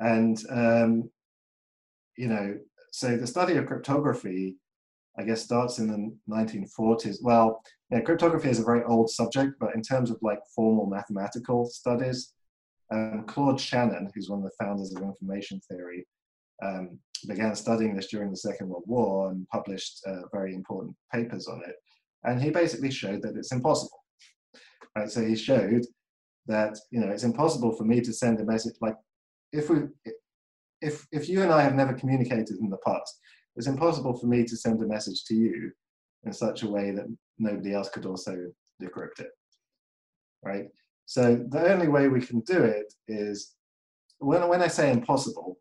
And, 0.00 0.42
um, 0.50 1.10
you 2.16 2.28
know, 2.28 2.58
so 2.92 3.16
the 3.16 3.26
study 3.26 3.56
of 3.56 3.66
cryptography, 3.66 4.56
I 5.18 5.22
guess, 5.22 5.42
starts 5.42 5.78
in 5.78 5.88
the 5.88 6.16
1940s. 6.28 7.18
Well, 7.22 7.62
cryptography 8.04 8.48
is 8.48 8.58
a 8.58 8.64
very 8.64 8.82
old 8.84 9.10
subject, 9.10 9.54
but 9.60 9.74
in 9.74 9.82
terms 9.82 10.10
of 10.10 10.18
like 10.22 10.40
formal 10.54 10.86
mathematical 10.86 11.66
studies, 11.66 12.32
um, 12.92 13.24
Claude 13.26 13.60
Shannon, 13.60 14.10
who's 14.14 14.28
one 14.28 14.40
of 14.40 14.44
the 14.44 14.64
founders 14.64 14.94
of 14.94 15.02
information 15.02 15.60
theory, 15.70 16.06
um, 16.62 16.98
began 17.26 17.54
studying 17.54 17.94
this 17.94 18.08
during 18.08 18.30
the 18.30 18.36
Second 18.36 18.68
World 18.68 18.84
War 18.86 19.30
and 19.30 19.46
published 19.48 20.00
uh, 20.06 20.22
very 20.32 20.54
important 20.54 20.96
papers 21.12 21.46
on 21.46 21.62
it. 21.66 21.76
And 22.24 22.42
he 22.42 22.50
basically 22.50 22.90
showed 22.90 23.22
that 23.22 23.36
it's 23.36 23.52
impossible. 23.52 24.02
Right? 24.96 25.10
So 25.10 25.24
he 25.24 25.36
showed 25.36 25.84
that 26.46 26.76
you 26.90 27.00
know 27.00 27.08
it's 27.08 27.22
impossible 27.22 27.76
for 27.76 27.84
me 27.84 28.00
to 28.00 28.12
send 28.12 28.40
a 28.40 28.44
message 28.44 28.74
like 28.80 28.96
if 29.52 29.70
we 29.70 29.82
if 30.80 31.06
if 31.12 31.28
you 31.28 31.42
and 31.42 31.52
I 31.52 31.62
have 31.62 31.74
never 31.74 31.92
communicated 31.92 32.56
in 32.60 32.70
the 32.70 32.78
past, 32.78 33.18
it's 33.56 33.66
impossible 33.66 34.16
for 34.16 34.26
me 34.26 34.44
to 34.44 34.56
send 34.56 34.82
a 34.82 34.86
message 34.86 35.24
to 35.24 35.34
you 35.34 35.72
in 36.24 36.32
such 36.32 36.62
a 36.62 36.70
way 36.70 36.90
that 36.92 37.06
nobody 37.38 37.74
else 37.74 37.88
could 37.88 38.06
also 38.06 38.36
decrypt 38.82 39.20
it. 39.20 39.30
Right? 40.42 40.66
So 41.06 41.44
the 41.48 41.72
only 41.72 41.88
way 41.88 42.08
we 42.08 42.20
can 42.20 42.40
do 42.40 42.62
it 42.62 42.92
is 43.08 43.54
when 44.18 44.46
when 44.48 44.62
I 44.62 44.68
say 44.68 44.90
impossible, 44.90 45.58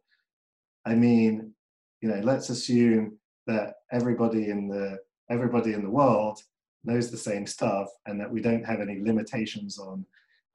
I 0.85 0.95
mean, 0.95 1.53
you 2.01 2.09
know, 2.09 2.21
let's 2.23 2.49
assume 2.49 3.17
that 3.47 3.75
everybody 3.91 4.49
in 4.49 4.67
the 4.67 4.99
everybody 5.29 5.73
in 5.73 5.83
the 5.83 5.89
world 5.89 6.39
knows 6.83 7.11
the 7.11 7.17
same 7.17 7.45
stuff 7.45 7.87
and 8.05 8.19
that 8.19 8.31
we 8.31 8.41
don't 8.41 8.65
have 8.65 8.79
any 8.79 9.01
limitations 9.01 9.77
on 9.77 10.05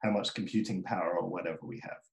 how 0.01 0.11
much 0.11 0.33
computing 0.33 0.81
power 0.83 1.17
or 1.19 1.27
whatever 1.27 1.59
we 1.63 1.79
have. 1.83 2.04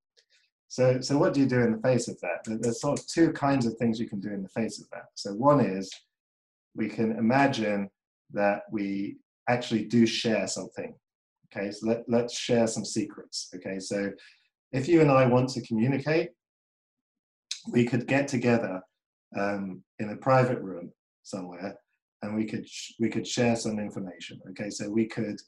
So, 0.72 1.02
so 1.02 1.18
what 1.18 1.34
do 1.34 1.40
you 1.40 1.44
do 1.44 1.60
in 1.60 1.72
the 1.72 1.82
face 1.82 2.08
of 2.08 2.18
that? 2.20 2.46
There's 2.46 2.80
sort 2.80 2.98
of 2.98 3.06
two 3.06 3.30
kinds 3.32 3.66
of 3.66 3.76
things 3.76 4.00
you 4.00 4.08
can 4.08 4.20
do 4.20 4.30
in 4.30 4.42
the 4.42 4.48
face 4.48 4.80
of 4.80 4.88
that. 4.88 5.08
So 5.16 5.34
one 5.34 5.60
is 5.60 5.90
we 6.74 6.88
can 6.88 7.12
imagine 7.12 7.90
that 8.32 8.62
we 8.70 9.18
actually 9.50 9.84
do 9.84 10.06
share 10.06 10.46
something. 10.46 10.94
Okay, 11.54 11.72
so 11.72 11.88
let, 11.88 12.04
let's 12.08 12.34
share 12.34 12.66
some 12.66 12.86
secrets. 12.86 13.50
Okay, 13.54 13.78
so 13.80 14.12
if 14.72 14.88
you 14.88 15.02
and 15.02 15.10
I 15.10 15.26
want 15.26 15.50
to 15.50 15.60
communicate, 15.60 16.30
we 17.70 17.84
could 17.84 18.06
get 18.06 18.26
together 18.26 18.80
um, 19.38 19.82
in 19.98 20.08
a 20.08 20.16
private 20.16 20.62
room 20.62 20.90
somewhere 21.22 21.76
and 22.22 22.34
we 22.34 22.46
could 22.46 22.66
we 22.98 23.10
could 23.10 23.26
share 23.26 23.54
some 23.54 23.78
information 23.78 24.40
okay 24.50 24.68
so 24.68 24.90
we 24.90 25.06
could 25.06 25.40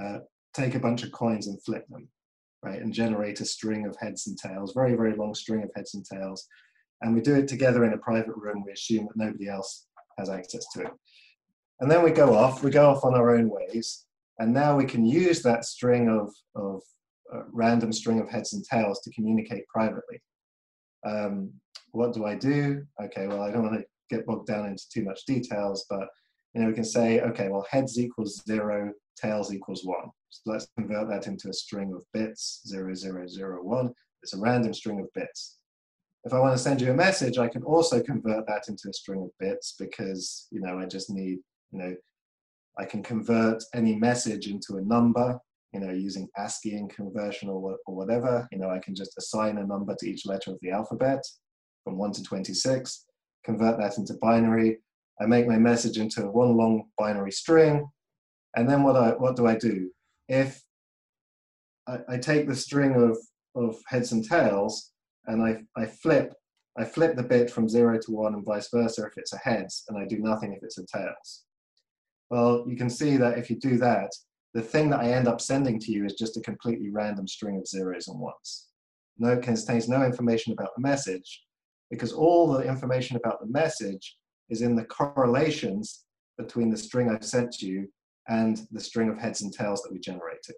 uh, 0.00 0.18
take 0.52 0.74
a 0.74 0.80
bunch 0.80 1.04
of 1.04 1.12
coins 1.12 1.46
and 1.46 1.62
flip 1.62 1.86
them 1.88 2.08
right 2.62 2.80
and 2.80 2.92
generate 2.92 3.40
a 3.40 3.44
string 3.44 3.86
of 3.86 3.96
heads 4.00 4.26
and 4.26 4.38
tails 4.38 4.72
very 4.74 4.94
very 4.94 5.14
long 5.14 5.34
string 5.34 5.62
of 5.62 5.70
heads 5.74 5.94
and 5.94 6.04
tails 6.04 6.46
and 7.02 7.14
we 7.14 7.20
do 7.20 7.34
it 7.34 7.48
together 7.48 7.84
in 7.84 7.92
a 7.92 7.98
private 7.98 8.36
room 8.36 8.62
we 8.64 8.72
assume 8.72 9.06
that 9.06 9.24
nobody 9.24 9.48
else 9.48 9.86
has 10.18 10.28
access 10.28 10.64
to 10.72 10.82
it 10.82 10.92
and 11.80 11.90
then 11.90 12.02
we 12.02 12.10
go 12.10 12.34
off 12.34 12.62
we 12.62 12.70
go 12.70 12.90
off 12.90 13.04
on 13.04 13.14
our 13.14 13.34
own 13.34 13.48
ways 13.48 14.06
and 14.38 14.52
now 14.52 14.76
we 14.76 14.84
can 14.84 15.04
use 15.04 15.42
that 15.42 15.64
string 15.64 16.08
of 16.08 16.32
of 16.54 16.82
uh, 17.34 17.42
random 17.52 17.92
string 17.92 18.20
of 18.20 18.28
heads 18.28 18.52
and 18.54 18.64
tails 18.64 19.00
to 19.00 19.12
communicate 19.12 19.66
privately 19.68 20.20
um, 21.06 21.52
what 21.92 22.12
do 22.12 22.24
I 22.24 22.34
do? 22.34 22.86
Okay, 23.02 23.26
well, 23.26 23.42
I 23.42 23.50
don't 23.50 23.64
want 23.64 23.80
to 23.80 23.86
get 24.14 24.26
bogged 24.26 24.46
down 24.46 24.66
into 24.66 24.84
too 24.92 25.04
much 25.04 25.24
details, 25.24 25.86
but 25.88 26.06
you 26.54 26.60
know, 26.60 26.68
we 26.68 26.74
can 26.74 26.84
say, 26.84 27.20
okay, 27.20 27.48
well, 27.48 27.66
heads 27.70 27.98
equals 27.98 28.42
zero, 28.46 28.92
tails 29.20 29.52
equals 29.52 29.84
one. 29.84 30.10
So 30.30 30.52
let's 30.52 30.68
convert 30.76 31.08
that 31.08 31.26
into 31.26 31.48
a 31.48 31.52
string 31.52 31.92
of 31.94 32.02
bits, 32.12 32.62
zero, 32.66 32.94
zero, 32.94 33.26
zero, 33.26 33.62
one. 33.62 33.92
It's 34.22 34.34
a 34.34 34.38
random 34.38 34.72
string 34.72 35.00
of 35.00 35.12
bits. 35.14 35.58
If 36.24 36.32
I 36.32 36.38
want 36.38 36.56
to 36.56 36.62
send 36.62 36.80
you 36.80 36.90
a 36.90 36.94
message, 36.94 37.38
I 37.38 37.48
can 37.48 37.62
also 37.62 38.02
convert 38.02 38.46
that 38.46 38.68
into 38.68 38.88
a 38.88 38.92
string 38.92 39.22
of 39.22 39.30
bits 39.38 39.74
because, 39.78 40.46
you 40.50 40.60
know, 40.60 40.78
I 40.78 40.86
just 40.86 41.10
need, 41.10 41.38
you 41.72 41.78
know, 41.78 41.94
I 42.78 42.84
can 42.84 43.02
convert 43.02 43.62
any 43.74 43.96
message 43.96 44.46
into 44.46 44.76
a 44.76 44.82
number 44.82 45.40
you 45.72 45.80
know, 45.80 45.90
using 45.90 46.28
ASCII 46.36 46.76
in 46.76 46.88
conversion 46.88 47.48
or, 47.48 47.76
or 47.86 47.94
whatever, 47.94 48.48
you 48.50 48.58
know, 48.58 48.70
I 48.70 48.78
can 48.78 48.94
just 48.94 49.16
assign 49.18 49.58
a 49.58 49.66
number 49.66 49.94
to 49.94 50.10
each 50.10 50.26
letter 50.26 50.50
of 50.50 50.58
the 50.60 50.70
alphabet 50.70 51.22
from 51.84 51.96
1 51.96 52.12
to 52.12 52.22
26, 52.22 53.06
convert 53.44 53.78
that 53.78 53.96
into 53.98 54.14
binary. 54.14 54.78
I 55.20 55.26
make 55.26 55.46
my 55.46 55.58
message 55.58 55.98
into 55.98 56.22
one 56.22 56.56
long 56.56 56.84
binary 56.98 57.32
string. 57.32 57.88
And 58.56 58.68
then 58.68 58.82
what, 58.82 58.96
I, 58.96 59.10
what 59.10 59.36
do 59.36 59.46
I 59.46 59.54
do? 59.54 59.90
If 60.30 60.62
I, 61.86 61.98
I 62.08 62.16
take 62.16 62.46
the 62.46 62.56
string 62.56 62.94
of, 62.94 63.18
of 63.54 63.76
heads 63.88 64.12
and 64.12 64.24
tails 64.26 64.92
and 65.26 65.42
I, 65.42 65.58
I 65.76 65.86
flip 65.86 66.32
I 66.78 66.84
flip 66.84 67.16
the 67.16 67.22
bit 67.24 67.50
from 67.50 67.68
zero 67.68 67.98
to 67.98 68.12
one 68.12 68.34
and 68.34 68.44
vice 68.44 68.68
versa 68.72 69.04
if 69.04 69.18
it's 69.18 69.32
a 69.32 69.38
heads, 69.38 69.84
and 69.88 69.98
I 69.98 70.06
do 70.06 70.18
nothing 70.20 70.52
if 70.52 70.62
it's 70.62 70.78
a 70.78 70.86
tails. 70.86 71.44
Well, 72.30 72.64
you 72.66 72.76
can 72.76 72.88
see 72.88 73.16
that 73.16 73.38
if 73.38 73.50
you 73.50 73.56
do 73.56 73.76
that, 73.78 74.10
the 74.54 74.62
thing 74.62 74.88
that 74.90 75.00
I 75.00 75.10
end 75.10 75.26
up 75.26 75.40
sending 75.40 75.80
to 75.80 75.92
you 75.92 76.04
is 76.04 76.14
just 76.14 76.36
a 76.36 76.40
completely 76.40 76.88
random 76.90 77.26
string 77.26 77.56
of 77.58 77.66
zeros 77.66 78.06
and 78.06 78.18
ones. 78.18 78.68
No, 79.18 79.32
it 79.32 79.42
contains 79.42 79.88
no 79.88 80.04
information 80.04 80.52
about 80.52 80.70
the 80.76 80.80
message 80.80 81.42
because 81.90 82.12
all 82.12 82.46
the 82.46 82.62
information 82.62 83.16
about 83.16 83.40
the 83.40 83.50
message 83.50 84.16
is 84.48 84.62
in 84.62 84.76
the 84.76 84.84
correlations 84.84 86.04
between 86.38 86.70
the 86.70 86.76
string 86.76 87.10
I've 87.10 87.24
sent 87.24 87.52
to 87.54 87.66
you 87.66 87.88
and 88.30 88.66
the 88.70 88.80
string 88.80 89.08
of 89.08 89.18
heads 89.18 89.42
and 89.42 89.52
tails 89.52 89.82
that 89.82 89.92
we 89.92 89.98
generated. 89.98 90.54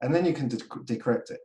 And 0.00 0.12
then 0.12 0.24
you 0.24 0.32
can 0.32 0.48
de 0.48 0.56
decrypt 0.56 1.30
it. 1.30 1.40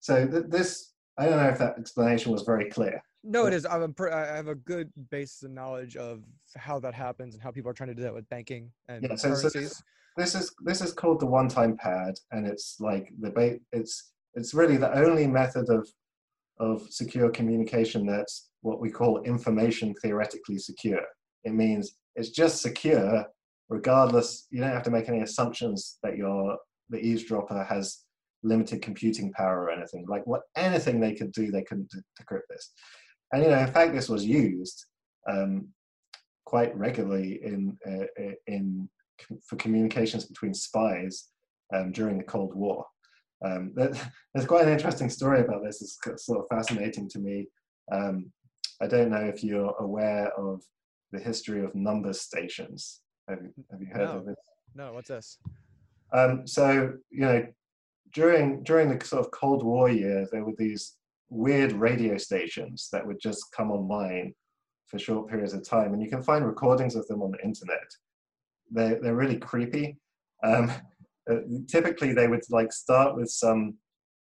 So 0.00 0.26
th 0.26 0.44
this, 0.48 0.92
I 1.18 1.26
don't 1.26 1.40
know 1.42 1.48
if 1.48 1.58
that 1.58 1.78
explanation 1.78 2.30
was 2.30 2.42
very 2.42 2.68
clear. 2.76 3.02
No, 3.24 3.46
it 3.46 3.54
is. 3.54 3.64
I'm 3.64 3.82
a, 3.82 4.14
I 4.14 4.36
have 4.36 4.48
a 4.48 4.54
good 4.72 4.90
basis 5.10 5.44
of 5.44 5.52
knowledge 5.52 5.96
of 5.96 6.24
how 6.56 6.80
that 6.80 6.94
happens 6.94 7.34
and 7.34 7.42
how 7.42 7.50
people 7.52 7.70
are 7.70 7.78
trying 7.80 7.92
to 7.94 7.94
do 7.94 8.02
that 8.02 8.14
with 8.14 8.28
banking 8.28 8.70
and 8.88 9.02
yeah, 9.02 9.14
so, 9.16 9.28
currencies. 9.28 9.76
So 9.76 9.82
this 10.16 10.34
is 10.34 10.54
this 10.64 10.80
is 10.82 10.92
called 10.92 11.20
the 11.20 11.26
one-time 11.26 11.76
pad, 11.76 12.14
and 12.32 12.46
it's 12.46 12.76
like 12.80 13.12
the 13.20 13.30
ba- 13.30 13.60
it's 13.72 14.12
it's 14.34 14.52
really 14.54 14.76
the 14.76 14.92
only 15.04 15.26
method 15.26 15.66
of 15.70 15.88
of 16.58 16.82
secure 16.90 17.30
communication 17.30 18.06
that's 18.06 18.50
what 18.60 18.80
we 18.80 18.90
call 18.90 19.22
information 19.22 19.94
theoretically 20.02 20.58
secure. 20.58 21.04
It 21.44 21.54
means 21.54 21.96
it's 22.14 22.30
just 22.30 22.60
secure 22.60 23.26
regardless. 23.72 24.46
You 24.50 24.60
don't 24.60 24.70
have 24.70 24.84
to 24.84 24.90
make 24.90 25.08
any 25.08 25.22
assumptions 25.22 25.98
that 26.02 26.16
your 26.16 26.58
the 26.90 27.00
eavesdropper 27.00 27.64
has 27.64 28.04
limited 28.42 28.82
computing 28.82 29.32
power 29.32 29.62
or 29.62 29.70
anything. 29.70 30.04
Like 30.06 30.26
what 30.26 30.42
anything 30.56 31.00
they 31.00 31.14
could 31.14 31.32
do, 31.32 31.50
they 31.50 31.62
couldn't 31.62 31.92
decrypt 32.20 32.48
this. 32.50 32.72
And 33.32 33.42
you 33.42 33.48
know, 33.48 33.58
in 33.58 33.72
fact, 33.72 33.94
this 33.94 34.08
was 34.08 34.24
used 34.24 34.84
um, 35.28 35.68
quite 36.44 36.76
regularly 36.76 37.40
in 37.42 37.78
uh, 37.86 38.32
in 38.46 38.88
for 39.46 39.56
communications 39.56 40.24
between 40.26 40.52
spies 40.52 41.28
um, 41.74 41.92
during 41.92 42.18
the 42.18 42.24
Cold 42.24 42.54
War. 42.54 42.84
Um, 43.44 43.72
there's 43.76 44.46
quite 44.46 44.66
an 44.66 44.72
interesting 44.72 45.08
story 45.08 45.40
about 45.40 45.62
this. 45.64 45.80
It's 45.80 46.26
sort 46.26 46.40
of 46.40 46.46
fascinating 46.48 47.08
to 47.10 47.18
me. 47.18 47.48
Um, 47.90 48.32
I 48.80 48.86
don't 48.86 49.10
know 49.10 49.24
if 49.24 49.44
you're 49.44 49.74
aware 49.78 50.32
of 50.38 50.62
the 51.12 51.20
history 51.20 51.64
of 51.64 51.74
number 51.74 52.12
stations. 52.12 53.01
Have 53.28 53.42
you, 53.42 53.52
have 53.70 53.80
you 53.80 53.86
heard 53.86 54.08
no. 54.08 54.18
of 54.18 54.28
it? 54.28 54.38
No, 54.74 54.92
what's 54.92 55.08
this? 55.08 55.38
Um, 56.12 56.46
so, 56.46 56.94
you 57.10 57.20
know, 57.20 57.46
during 58.12 58.62
during 58.62 58.96
the 58.96 59.04
sort 59.04 59.24
of 59.24 59.30
Cold 59.30 59.64
War 59.64 59.88
years, 59.88 60.28
there 60.30 60.44
were 60.44 60.54
these 60.58 60.96
weird 61.30 61.72
radio 61.72 62.18
stations 62.18 62.88
that 62.92 63.06
would 63.06 63.20
just 63.20 63.46
come 63.56 63.70
online 63.70 64.34
for 64.86 64.98
short 64.98 65.28
periods 65.28 65.54
of 65.54 65.66
time, 65.66 65.94
and 65.94 66.02
you 66.02 66.10
can 66.10 66.22
find 66.22 66.44
recordings 66.44 66.96
of 66.96 67.06
them 67.06 67.22
on 67.22 67.30
the 67.30 67.42
internet 67.42 67.88
they're, 68.72 68.98
they're 69.00 69.14
really 69.14 69.38
creepy. 69.38 69.98
Um, 70.42 70.72
uh, 71.30 71.36
typically, 71.68 72.12
they 72.12 72.28
would 72.28 72.42
like 72.50 72.72
start 72.72 73.16
with 73.16 73.30
some 73.30 73.74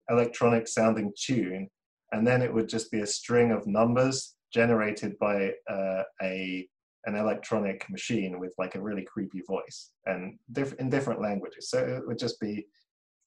electronic 0.09 0.67
sounding 0.67 1.11
tune, 1.19 1.69
and 2.11 2.25
then 2.27 2.41
it 2.41 2.53
would 2.53 2.69
just 2.69 2.91
be 2.91 3.01
a 3.01 3.07
string 3.07 3.51
of 3.51 3.65
numbers 3.65 4.35
generated 4.53 5.17
by 5.19 5.51
uh, 5.69 6.03
a 6.21 6.67
an 7.05 7.15
electronic 7.15 7.85
machine 7.89 8.39
with 8.39 8.53
like 8.57 8.75
a 8.75 8.81
really 8.81 9.03
creepy 9.03 9.41
voice 9.47 9.91
and 10.05 10.37
diff- 10.51 10.73
in 10.79 10.89
different 10.89 11.21
languages. 11.21 11.69
So 11.69 11.79
it 11.79 12.07
would 12.07 12.17
just 12.17 12.39
be 12.39 12.65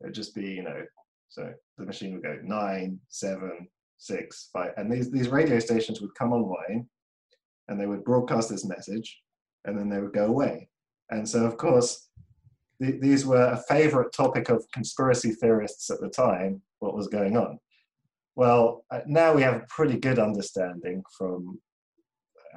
it 0.01 0.07
would 0.07 0.15
just 0.15 0.35
be 0.35 0.47
you 0.47 0.63
know 0.63 0.85
so 1.29 1.53
the 1.77 1.85
machine 1.85 2.15
would 2.15 2.23
go 2.23 2.39
nine, 2.43 2.99
seven, 3.09 3.69
six, 3.99 4.49
five, 4.53 4.73
and 4.77 4.91
these 4.91 5.11
these 5.11 5.29
radio 5.29 5.59
stations 5.59 6.01
would 6.01 6.15
come 6.15 6.33
online, 6.33 6.89
and 7.69 7.81
they 7.81 7.87
would 7.87 8.05
broadcast 8.05 8.49
this 8.49 8.65
message, 8.65 9.21
and 9.65 9.79
then 9.79 9.89
they 9.89 10.01
would 10.01 10.15
go 10.15 10.27
away. 10.27 10.69
And 11.11 11.29
so, 11.29 11.45
of 11.45 11.57
course, 11.57 12.09
th- 12.83 13.01
these 13.01 13.27
were 13.27 13.45
a 13.45 13.63
favorite 13.69 14.13
topic 14.13 14.49
of 14.49 14.65
conspiracy 14.73 15.33
theorists 15.33 15.91
at 15.91 16.01
the 16.01 16.09
time, 16.09 16.63
what 16.79 16.97
was 16.97 17.09
going 17.09 17.37
on. 17.37 17.59
Well, 18.37 18.85
uh, 18.91 19.01
now 19.07 19.35
we 19.35 19.43
have 19.43 19.57
a 19.57 19.67
pretty 19.69 19.99
good 19.99 20.19
understanding 20.19 21.03
from, 21.17 21.61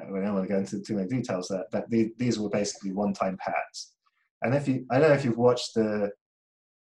I 0.02 0.06
don't 0.06 0.34
want 0.34 0.48
to 0.48 0.54
go 0.54 0.60
into 0.60 0.82
too 0.82 0.96
many 0.96 1.08
details, 1.08 1.48
that, 1.50 1.66
that 1.72 1.90
the, 1.90 2.12
these 2.18 2.40
were 2.40 2.50
basically 2.50 2.92
one-time 2.92 3.38
pads. 3.38 3.94
And 4.42 4.56
if 4.56 4.68
you, 4.68 4.86
I 4.90 5.00
don't 5.00 5.10
know 5.10 5.16
if 5.16 5.24
you've 5.24 5.38
watched 5.38 5.76
the, 5.76 6.10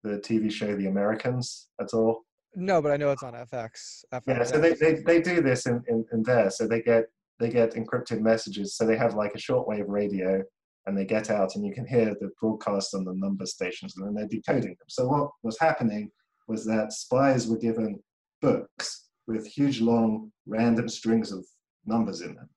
the 0.03 0.17
TV 0.19 0.51
show 0.51 0.75
The 0.75 0.87
Americans 0.87 1.67
at 1.79 1.93
all. 1.93 2.21
No, 2.55 2.81
but 2.81 2.91
I 2.91 2.97
know 2.97 3.11
it's 3.11 3.23
on 3.23 3.33
FX. 3.33 4.03
FX 4.13 4.21
yeah, 4.27 4.43
so 4.43 4.59
they, 4.59 4.73
they, 4.73 4.95
they 5.05 5.21
do 5.21 5.41
this 5.41 5.67
in, 5.67 5.81
in, 5.87 6.05
in 6.11 6.23
there. 6.23 6.49
So 6.49 6.67
they 6.67 6.81
get 6.81 7.05
they 7.41 7.49
get 7.49 7.73
encrypted 7.73 8.21
messages. 8.21 8.75
So 8.75 8.85
they 8.85 8.95
have 8.95 9.15
like 9.15 9.33
a 9.33 9.39
shortwave 9.39 9.85
radio 9.87 10.43
and 10.85 10.97
they 10.97 11.05
get 11.05 11.29
out 11.29 11.55
and 11.55 11.65
you 11.65 11.73
can 11.73 11.87
hear 11.87 12.15
the 12.21 12.29
broadcast 12.39 12.93
on 12.93 13.03
the 13.03 13.13
number 13.15 13.45
stations 13.45 13.95
and 13.97 14.05
then 14.05 14.13
they're 14.13 14.27
decoding 14.27 14.69
them. 14.69 14.87
So 14.87 15.07
what 15.07 15.31
was 15.43 15.59
happening 15.59 16.11
was 16.47 16.65
that 16.65 16.93
spies 16.93 17.47
were 17.47 17.57
given 17.57 17.99
books 18.41 19.09
with 19.27 19.47
huge 19.47 19.81
long 19.81 20.31
random 20.45 20.87
strings 20.87 21.31
of 21.31 21.45
numbers 21.85 22.21
in 22.21 22.35
them. 22.35 22.49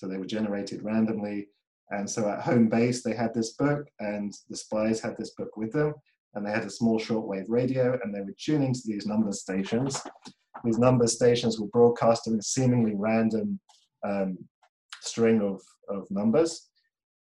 So 0.00 0.08
they 0.08 0.16
were 0.16 0.24
generated 0.24 0.82
randomly. 0.82 1.48
And 1.90 2.08
so 2.08 2.26
at 2.30 2.40
home 2.40 2.70
base, 2.70 3.02
they 3.02 3.14
had 3.14 3.34
this 3.34 3.52
book 3.52 3.86
and 3.98 4.32
the 4.48 4.56
spies 4.56 4.98
had 4.98 5.14
this 5.18 5.34
book 5.36 5.58
with 5.58 5.72
them 5.72 5.92
and 6.32 6.46
they 6.46 6.50
had 6.50 6.64
a 6.64 6.70
small 6.70 6.98
shortwave 6.98 7.44
radio 7.48 7.98
and 8.02 8.14
they 8.14 8.22
were 8.22 8.34
tuning 8.42 8.72
to 8.72 8.80
these 8.86 9.04
number 9.04 9.30
stations. 9.32 10.00
These 10.64 10.78
number 10.78 11.06
stations 11.06 11.60
were 11.60 11.66
broadcasting 11.66 12.38
a 12.38 12.42
seemingly 12.42 12.94
random 12.94 13.60
um, 14.02 14.38
string 15.02 15.42
of, 15.42 15.60
of 15.94 16.10
numbers, 16.10 16.70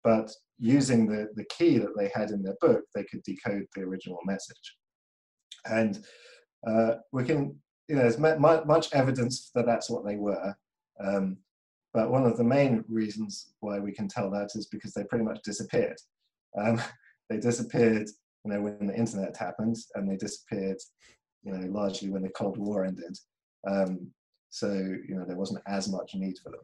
but 0.05 0.31
using 0.59 1.07
the, 1.07 1.31
the 1.35 1.47
key 1.47 1.79
that 1.79 1.97
they 1.97 2.11
had 2.15 2.31
in 2.31 2.43
their 2.43 2.57
book, 2.61 2.83
they 2.95 3.05
could 3.05 3.23
decode 3.23 3.65
the 3.75 3.83
original 3.85 4.19
message. 4.27 4.77
And 5.65 6.05
uh, 6.69 6.97
we 7.11 7.25
can, 7.25 7.59
you 7.89 7.97
know, 7.97 8.03
there's 8.03 8.19
much 8.19 8.89
evidence 8.93 9.51
that 9.55 9.65
that's 9.65 9.89
what 9.89 10.05
they 10.05 10.17
were. 10.17 10.55
Um, 11.03 11.39
but 11.97 12.11
one 12.11 12.27
of 12.27 12.37
the 12.37 12.45
main 12.45 12.85
reasons 12.91 13.55
why 13.61 13.79
we 13.79 13.91
can 13.91 14.07
tell 14.07 14.31
that 14.31 14.51
is 14.55 14.67
because 14.67 14.93
they 14.93 15.05
pretty 15.05 15.25
much 15.25 15.41
disappeared. 15.43 15.97
Um, 16.61 16.79
they 17.31 17.39
disappeared, 17.39 18.07
you 18.45 18.53
know, 18.53 18.61
when 18.61 18.87
the 18.87 18.95
internet 18.95 19.35
happened, 19.35 19.77
and 19.95 20.07
they 20.07 20.17
disappeared, 20.17 20.77
you 21.43 21.53
know, 21.53 21.67
largely 21.69 22.11
when 22.11 22.21
the 22.21 22.29
Cold 22.29 22.59
War 22.59 22.85
ended. 22.85 23.17
Um, 23.67 24.11
so, 24.51 24.69
you 24.69 25.15
know, 25.17 25.25
there 25.27 25.39
wasn't 25.39 25.63
as 25.67 25.89
much 25.89 26.15
need 26.15 26.37
for 26.43 26.51
them. 26.51 26.61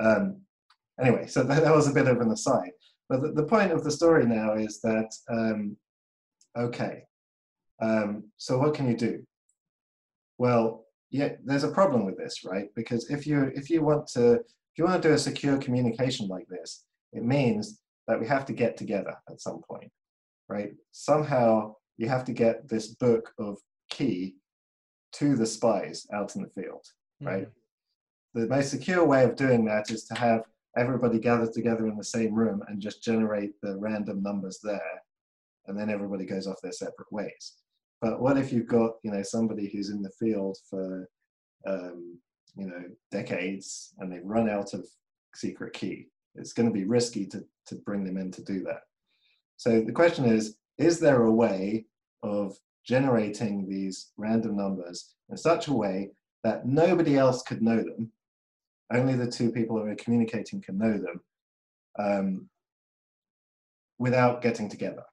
Um, 0.00 0.40
anyway, 0.98 1.26
so 1.26 1.42
that, 1.42 1.64
that, 1.64 1.74
was 1.74 1.86
a 1.86 1.92
bit 1.92 2.08
of 2.08 2.22
an 2.22 2.30
aside. 2.30 2.72
But 3.10 3.20
the, 3.20 3.32
the 3.32 3.44
point 3.44 3.72
of 3.72 3.84
the 3.84 3.90
story 3.90 4.24
now 4.24 4.54
is 4.54 4.80
that, 4.80 5.12
um, 5.28 5.76
okay, 6.58 7.02
um, 7.82 8.24
so 8.38 8.56
what 8.56 8.72
can 8.72 8.88
you 8.88 8.96
do? 8.96 9.22
Well, 10.38 10.86
yeah, 11.10 11.34
there's 11.44 11.64
a 11.64 11.70
problem 11.70 12.06
with 12.06 12.16
this, 12.16 12.42
right? 12.42 12.68
Because 12.74 13.10
if 13.10 13.26
you 13.26 13.52
if 13.54 13.68
you 13.68 13.82
want 13.82 14.06
to 14.14 14.40
if 14.72 14.78
you 14.78 14.84
want 14.84 15.02
to 15.02 15.08
do 15.08 15.14
a 15.14 15.18
secure 15.18 15.58
communication 15.58 16.28
like 16.28 16.46
this, 16.48 16.84
it 17.12 17.22
means 17.22 17.80
that 18.08 18.18
we 18.18 18.26
have 18.26 18.46
to 18.46 18.54
get 18.54 18.76
together 18.76 19.14
at 19.28 19.40
some 19.40 19.60
point, 19.68 19.90
right? 20.48 20.72
Somehow 20.92 21.74
you 21.98 22.08
have 22.08 22.24
to 22.24 22.32
get 22.32 22.68
this 22.68 22.88
book 22.88 23.32
of 23.38 23.58
key 23.90 24.36
to 25.12 25.36
the 25.36 25.44
spies 25.44 26.06
out 26.14 26.34
in 26.36 26.42
the 26.42 26.48
field, 26.48 26.86
right? 27.20 27.48
Mm-hmm. 28.34 28.40
The 28.40 28.48
most 28.48 28.70
secure 28.70 29.04
way 29.04 29.24
of 29.24 29.36
doing 29.36 29.66
that 29.66 29.90
is 29.90 30.04
to 30.04 30.14
have 30.14 30.44
everybody 30.78 31.18
gathered 31.18 31.52
together 31.52 31.86
in 31.86 31.98
the 31.98 32.04
same 32.04 32.34
room 32.34 32.62
and 32.68 32.80
just 32.80 33.02
generate 33.02 33.60
the 33.60 33.76
random 33.78 34.22
numbers 34.22 34.58
there, 34.62 35.02
and 35.66 35.78
then 35.78 35.90
everybody 35.90 36.24
goes 36.24 36.46
off 36.46 36.62
their 36.62 36.72
separate 36.72 37.12
ways. 37.12 37.56
But 38.00 38.20
what 38.22 38.38
if 38.38 38.54
you've 38.54 38.68
got 38.68 38.92
you 39.02 39.10
know 39.10 39.22
somebody 39.22 39.68
who's 39.68 39.90
in 39.90 40.00
the 40.00 40.10
field 40.18 40.56
for 40.70 41.06
um, 41.66 42.18
you 42.56 42.66
know 42.66 42.82
decades 43.10 43.94
and 43.98 44.12
they've 44.12 44.24
run 44.24 44.48
out 44.48 44.74
of 44.74 44.86
secret 45.34 45.72
key? 45.72 46.08
It's 46.34 46.52
going 46.52 46.68
to 46.68 46.72
be 46.72 46.84
risky 46.84 47.26
to 47.26 47.44
to 47.66 47.74
bring 47.76 48.04
them 48.04 48.16
in 48.16 48.30
to 48.32 48.42
do 48.42 48.62
that. 48.64 48.82
So 49.56 49.80
the 49.80 49.92
question 49.92 50.24
is: 50.24 50.56
Is 50.78 51.00
there 51.00 51.22
a 51.22 51.32
way 51.32 51.86
of 52.22 52.56
generating 52.84 53.68
these 53.68 54.12
random 54.16 54.56
numbers 54.56 55.14
in 55.30 55.36
such 55.36 55.68
a 55.68 55.72
way 55.72 56.10
that 56.44 56.66
nobody 56.66 57.16
else 57.16 57.42
could 57.42 57.62
know 57.62 57.76
them? 57.76 58.10
Only 58.92 59.14
the 59.14 59.30
two 59.30 59.50
people 59.50 59.78
who 59.78 59.86
are 59.86 59.94
communicating 59.94 60.60
can 60.60 60.78
know 60.78 60.98
them 60.98 61.20
um, 61.98 62.48
without 63.98 64.42
getting 64.42 64.68
together. 64.68 65.04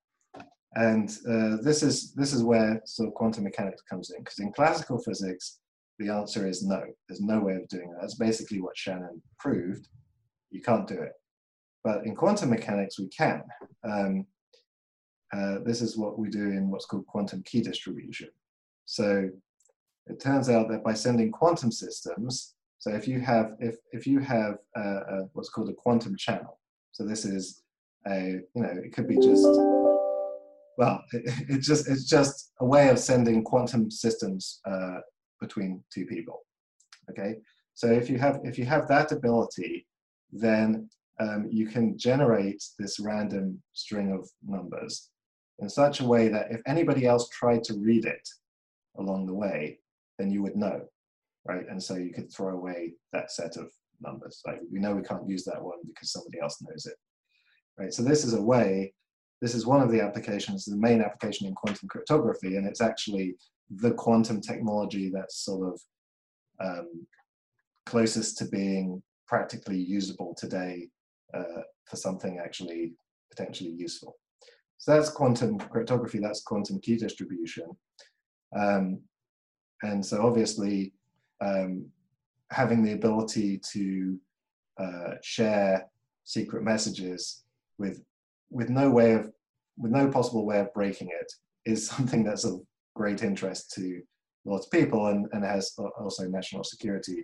And 0.75 1.09
uh, 1.27 1.57
this 1.61 1.81
is 1.81 2.13
this 2.13 2.33
is 2.33 2.43
where 2.43 2.81
sort 2.85 3.07
of 3.07 3.15
quantum 3.15 3.43
mechanics 3.43 3.81
comes 3.81 4.11
in, 4.11 4.23
because 4.23 4.39
in 4.39 4.51
classical 4.51 4.99
physics, 4.99 5.59
the 5.99 6.09
answer 6.09 6.47
is 6.47 6.63
no. 6.63 6.81
There's 7.07 7.21
no 7.21 7.39
way 7.41 7.55
of 7.55 7.67
doing 7.67 7.91
that. 7.91 8.01
That's 8.01 8.15
basically 8.15 8.61
what 8.61 8.77
Shannon 8.77 9.21
proved. 9.37 9.87
You 10.49 10.61
can't 10.61 10.87
do 10.87 10.95
it. 10.95 11.11
But 11.83 12.05
in 12.05 12.15
quantum 12.15 12.49
mechanics, 12.49 12.97
we 12.97 13.09
can. 13.09 13.43
Um, 13.83 14.25
uh, 15.33 15.59
this 15.65 15.81
is 15.81 15.97
what 15.97 16.17
we 16.17 16.29
do 16.29 16.49
in 16.49 16.71
what's 16.71 16.85
called 16.85 17.05
quantum 17.05 17.43
key 17.43 17.61
distribution. 17.61 18.29
So 18.85 19.29
it 20.07 20.19
turns 20.19 20.49
out 20.49 20.69
that 20.69 20.83
by 20.83 20.93
sending 20.93 21.31
quantum 21.31 21.71
systems, 21.71 22.55
so 22.79 22.91
if 22.91 23.07
you 23.07 23.19
have 23.19 23.51
if 23.59 23.75
if 23.91 24.07
you 24.07 24.19
have 24.19 24.55
a, 24.75 24.81
a, 24.81 25.29
what's 25.33 25.49
called 25.49 25.69
a 25.69 25.73
quantum 25.73 26.15
channel, 26.17 26.59
so 26.93 27.05
this 27.05 27.25
is 27.25 27.61
a 28.07 28.39
you 28.55 28.63
know 28.63 28.73
it 28.83 28.93
could 28.93 29.07
be 29.07 29.17
just 29.17 29.45
well, 30.77 31.03
it, 31.13 31.33
it 31.49 31.61
just 31.61 31.89
it's 31.89 32.05
just 32.05 32.53
a 32.61 32.65
way 32.65 32.89
of 32.89 32.97
sending 32.97 33.43
quantum 33.43 33.91
systems 33.91 34.61
uh, 34.65 34.99
between 35.39 35.83
two 35.93 36.05
people. 36.05 36.41
Okay, 37.09 37.37
so 37.73 37.87
if 37.87 38.09
you 38.09 38.17
have 38.17 38.39
if 38.43 38.57
you 38.57 38.65
have 38.65 38.87
that 38.87 39.11
ability, 39.11 39.87
then 40.31 40.89
um, 41.19 41.47
you 41.51 41.67
can 41.67 41.97
generate 41.97 42.63
this 42.77 42.99
random 42.99 43.61
string 43.73 44.11
of 44.11 44.29
numbers 44.45 45.09
in 45.59 45.69
such 45.69 45.99
a 45.99 46.05
way 46.05 46.29
that 46.29 46.51
if 46.51 46.61
anybody 46.65 47.05
else 47.05 47.27
tried 47.29 47.63
to 47.65 47.73
read 47.73 48.05
it 48.05 48.27
along 48.97 49.25
the 49.25 49.33
way, 49.33 49.79
then 50.17 50.31
you 50.31 50.41
would 50.41 50.55
know, 50.55 50.81
right? 51.45 51.67
And 51.67 51.81
so 51.81 51.95
you 51.95 52.13
could 52.13 52.31
throw 52.31 52.55
away 52.55 52.93
that 53.11 53.31
set 53.31 53.57
of 53.57 53.69
numbers. 54.01 54.41
Like 54.45 54.61
we 54.71 54.79
know 54.79 54.95
we 54.95 55.01
can't 55.01 55.27
use 55.27 55.43
that 55.45 55.61
one 55.61 55.79
because 55.85 56.11
somebody 56.11 56.39
else 56.39 56.61
knows 56.61 56.85
it, 56.85 56.95
right? 57.77 57.93
So 57.93 58.03
this 58.03 58.23
is 58.23 58.33
a 58.33 58.41
way 58.41 58.93
this 59.41 59.55
is 59.55 59.65
one 59.65 59.81
of 59.81 59.91
the 59.91 60.01
applications, 60.01 60.65
the 60.65 60.75
main 60.75 61.01
application 61.01 61.47
in 61.47 61.53
quantum 61.53 61.87
cryptography, 61.87 62.57
and 62.57 62.67
it's 62.67 62.81
actually 62.81 63.35
the 63.69 63.91
quantum 63.91 64.41
technology 64.41 65.09
that's 65.13 65.43
sort 65.43 65.73
of 65.73 65.81
um, 66.59 67.05
closest 67.85 68.37
to 68.37 68.45
being 68.45 69.01
practically 69.27 69.77
usable 69.77 70.35
today 70.37 70.89
uh, 71.33 71.61
for 71.85 71.95
something 71.95 72.39
actually 72.43 72.93
potentially 73.31 73.69
useful. 73.71 74.15
So 74.77 74.93
that's 74.93 75.09
quantum 75.09 75.59
cryptography, 75.59 76.19
that's 76.19 76.41
quantum 76.41 76.79
key 76.79 76.97
distribution. 76.97 77.65
Um, 78.57 79.01
and 79.83 80.05
so 80.05 80.25
obviously 80.25 80.93
um, 81.41 81.85
having 82.51 82.83
the 82.83 82.93
ability 82.93 83.59
to 83.71 84.17
uh, 84.79 85.13
share 85.21 85.85
secret 86.23 86.63
messages 86.63 87.43
with 87.77 88.01
with 88.49 88.69
no 88.69 88.89
way 88.89 89.13
of 89.13 89.31
with 89.77 89.91
no 89.91 90.09
possible 90.09 90.45
way 90.45 90.59
of 90.59 90.73
breaking 90.73 91.09
it 91.21 91.31
is 91.65 91.87
something 91.91 92.23
that's 92.23 92.45
of 92.45 92.61
great 92.99 93.23
interest 93.23 93.71
to 93.71 94.01
lots 94.45 94.65
of 94.65 94.71
people 94.71 95.07
and, 95.07 95.25
and 95.31 95.43
has 95.45 95.73
also 95.99 96.27
national 96.27 96.65
security 96.65 97.23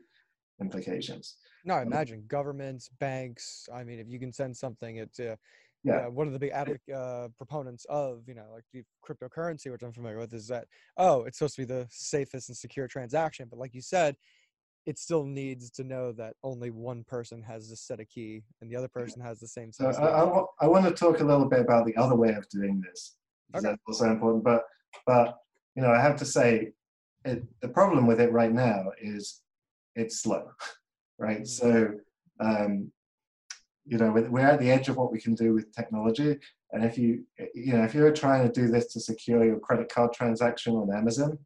implications. 0.61 1.35
No, 1.65 1.73
I 1.73 1.81
imagine 1.81 2.23
governments, 2.27 2.89
banks. 2.99 3.67
I 3.73 3.83
mean, 3.83 3.99
if 3.99 4.07
you 4.07 4.19
can 4.19 4.31
send 4.31 4.55
something, 4.55 4.97
it's 4.97 5.19
uh, 5.19 5.35
yeah. 5.83 6.07
Uh, 6.07 6.09
one 6.09 6.25
of 6.25 6.33
the 6.33 6.39
big 6.39 6.51
uh, 6.51 7.27
proponents 7.37 7.85
of 7.89 8.23
you 8.27 8.33
know 8.33 8.47
like 8.51 8.63
the 8.73 8.83
cryptocurrency, 9.07 9.71
which 9.71 9.83
I'm 9.83 9.93
familiar 9.93 10.17
with, 10.17 10.33
is 10.33 10.47
that 10.47 10.65
oh, 10.97 11.25
it's 11.25 11.37
supposed 11.37 11.55
to 11.57 11.61
be 11.61 11.65
the 11.65 11.85
safest 11.91 12.49
and 12.49 12.57
secure 12.57 12.87
transaction. 12.87 13.47
But 13.47 13.59
like 13.59 13.75
you 13.75 13.81
said, 13.81 14.15
it 14.87 14.97
still 14.97 15.25
needs 15.25 15.69
to 15.71 15.83
know 15.83 16.11
that 16.13 16.33
only 16.43 16.71
one 16.71 17.03
person 17.03 17.43
has 17.43 17.69
the 17.69 17.75
set 17.75 17.99
of 17.99 18.09
key 18.09 18.41
and 18.61 18.71
the 18.71 18.75
other 18.75 18.87
person 18.87 19.21
has 19.21 19.39
the 19.39 19.47
same 19.47 19.71
set. 19.71 19.93
So 19.93 20.01
I, 20.01 20.23
I, 20.23 20.65
I, 20.65 20.67
want 20.67 20.85
to 20.85 20.91
talk 20.91 21.19
a 21.19 21.23
little 21.23 21.47
bit 21.47 21.59
about 21.59 21.85
the 21.85 21.95
other 21.97 22.15
way 22.15 22.33
of 22.33 22.49
doing 22.49 22.81
this. 22.81 23.17
Okay. 23.55 23.67
That's 23.67 23.81
also 23.87 24.09
important. 24.09 24.43
But 24.43 24.63
but 25.05 25.35
you 25.75 25.81
know, 25.81 25.91
I 25.91 26.01
have 26.01 26.17
to 26.17 26.25
say, 26.25 26.71
it, 27.23 27.43
the 27.61 27.69
problem 27.69 28.07
with 28.07 28.21
it 28.21 28.31
right 28.31 28.51
now 28.51 28.85
is 29.01 29.41
it's 29.95 30.21
slow, 30.21 30.51
right? 31.19 31.41
Mm-hmm. 31.41 31.45
So 31.45 31.91
um, 32.39 32.91
you 33.85 33.97
know, 33.97 34.11
we're 34.11 34.39
at 34.39 34.59
the 34.59 34.71
edge 34.71 34.89
of 34.89 34.97
what 34.97 35.11
we 35.11 35.21
can 35.21 35.35
do 35.35 35.53
with 35.53 35.71
technology. 35.71 36.37
And 36.71 36.83
if 36.83 36.97
you 36.97 37.23
you 37.53 37.73
know, 37.73 37.83
if 37.83 37.93
you're 37.93 38.11
trying 38.11 38.45
to 38.47 38.51
do 38.51 38.67
this 38.67 38.91
to 38.93 38.99
secure 38.99 39.45
your 39.45 39.59
credit 39.59 39.89
card 39.89 40.11
transaction 40.13 40.75
on 40.75 40.95
Amazon, 40.95 41.37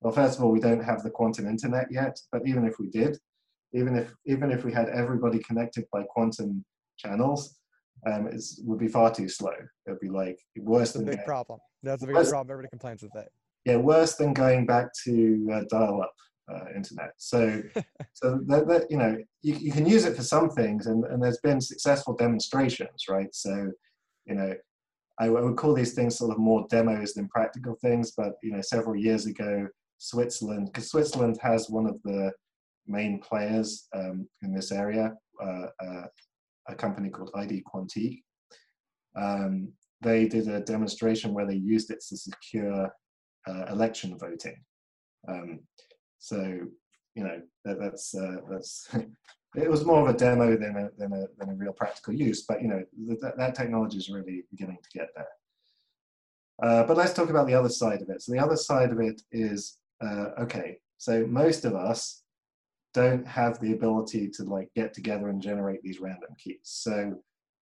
well, 0.00 0.12
first 0.12 0.38
of 0.38 0.44
all, 0.44 0.50
we 0.50 0.60
don't 0.60 0.82
have 0.82 1.02
the 1.02 1.10
quantum 1.10 1.46
internet 1.46 1.86
yet, 1.90 2.18
but 2.32 2.42
even 2.46 2.64
if 2.64 2.78
we 2.78 2.88
did, 2.88 3.18
even 3.74 3.96
if 3.96 4.12
even 4.26 4.50
if 4.50 4.64
we 4.64 4.72
had 4.72 4.88
everybody 4.88 5.38
connected 5.40 5.84
by 5.92 6.02
quantum 6.04 6.64
channels, 6.96 7.58
um, 8.10 8.26
it 8.26 8.42
would 8.64 8.78
be 8.78 8.88
far 8.88 9.14
too 9.14 9.28
slow. 9.28 9.52
It 9.86 9.90
would 9.90 10.00
be 10.00 10.08
like 10.08 10.38
worse 10.56 10.92
That's 10.92 11.04
than 11.04 11.08
a 11.08 11.16
big 11.16 11.24
problem. 11.26 11.60
That's 11.82 12.02
a 12.02 12.06
big 12.06 12.16
worse, 12.16 12.30
problem. 12.30 12.52
Everybody 12.52 12.70
complains 12.70 13.02
with 13.02 13.12
that. 13.12 13.28
Yeah, 13.64 13.76
worse 13.76 14.16
than 14.16 14.32
going 14.32 14.66
back 14.66 14.86
to 15.04 15.48
uh, 15.52 15.62
dial-up 15.70 16.12
uh, 16.52 16.64
internet. 16.74 17.12
So, 17.18 17.62
so 18.12 18.40
that, 18.46 18.66
that, 18.66 18.90
you 18.90 18.96
know, 18.96 19.16
you, 19.42 19.54
you 19.54 19.72
can 19.72 19.86
use 19.86 20.04
it 20.04 20.16
for 20.16 20.22
some 20.22 20.50
things, 20.50 20.86
and, 20.86 21.04
and 21.04 21.22
there's 21.22 21.40
been 21.42 21.60
successful 21.60 22.14
demonstrations, 22.14 23.04
right? 23.08 23.32
So, 23.32 23.70
you 24.26 24.34
know, 24.34 24.54
I 25.18 25.28
would 25.28 25.56
call 25.56 25.74
these 25.74 25.94
things 25.94 26.18
sort 26.18 26.32
of 26.32 26.38
more 26.38 26.66
demos 26.70 27.14
than 27.14 27.28
practical 27.28 27.76
things. 27.80 28.12
But 28.16 28.32
you 28.42 28.52
know, 28.52 28.60
several 28.60 28.96
years 28.96 29.26
ago, 29.26 29.68
Switzerland, 29.98 30.66
because 30.66 30.90
Switzerland 30.90 31.38
has 31.42 31.70
one 31.70 31.86
of 31.86 32.00
the 32.02 32.32
main 32.86 33.20
players 33.20 33.86
um, 33.94 34.28
in 34.42 34.52
this 34.52 34.72
area, 34.72 35.12
uh, 35.42 35.66
uh, 35.80 36.06
a 36.68 36.74
company 36.74 37.10
called 37.10 37.30
ID 37.36 37.62
Quantique. 37.72 38.22
Um, 39.16 39.72
they 40.00 40.26
did 40.26 40.48
a 40.48 40.60
demonstration 40.60 41.32
where 41.32 41.46
they 41.46 41.54
used 41.54 41.90
it 41.90 42.02
to 42.08 42.16
secure 42.16 42.90
uh, 43.48 43.66
election 43.70 44.16
voting. 44.18 44.56
Um, 45.28 45.60
so 46.18 46.40
you 47.14 47.24
know 47.24 47.40
that, 47.64 47.78
that's 47.78 48.14
uh, 48.14 48.36
that's 48.50 48.88
it 49.56 49.70
was 49.70 49.84
more 49.84 50.08
of 50.08 50.14
a 50.14 50.18
demo 50.18 50.56
than 50.56 50.76
a, 50.76 50.90
than 50.98 51.12
a 51.12 51.26
than 51.38 51.50
a 51.50 51.54
real 51.54 51.72
practical 51.72 52.14
use. 52.14 52.42
But 52.42 52.62
you 52.62 52.68
know 52.68 52.82
that, 53.20 53.36
that 53.36 53.54
technology 53.54 53.98
is 53.98 54.10
really 54.10 54.44
beginning 54.50 54.78
to 54.82 54.98
get 54.98 55.08
there. 55.16 55.26
Uh, 56.62 56.84
but 56.84 56.96
let's 56.96 57.12
talk 57.12 57.30
about 57.30 57.46
the 57.46 57.54
other 57.54 57.68
side 57.68 58.02
of 58.02 58.08
it. 58.08 58.22
So 58.22 58.32
the 58.32 58.38
other 58.38 58.56
side 58.56 58.90
of 58.90 59.00
it 59.00 59.20
is 59.32 59.78
uh, 60.04 60.30
okay. 60.40 60.78
So 60.98 61.26
most 61.26 61.64
of 61.64 61.74
us 61.74 62.22
don't 62.94 63.26
have 63.26 63.58
the 63.60 63.72
ability 63.72 64.28
to 64.28 64.44
like 64.44 64.68
get 64.76 64.92
together 64.92 65.28
and 65.28 65.42
generate 65.42 65.82
these 65.82 66.00
random 66.00 66.30
keys. 66.38 66.60
So 66.62 67.16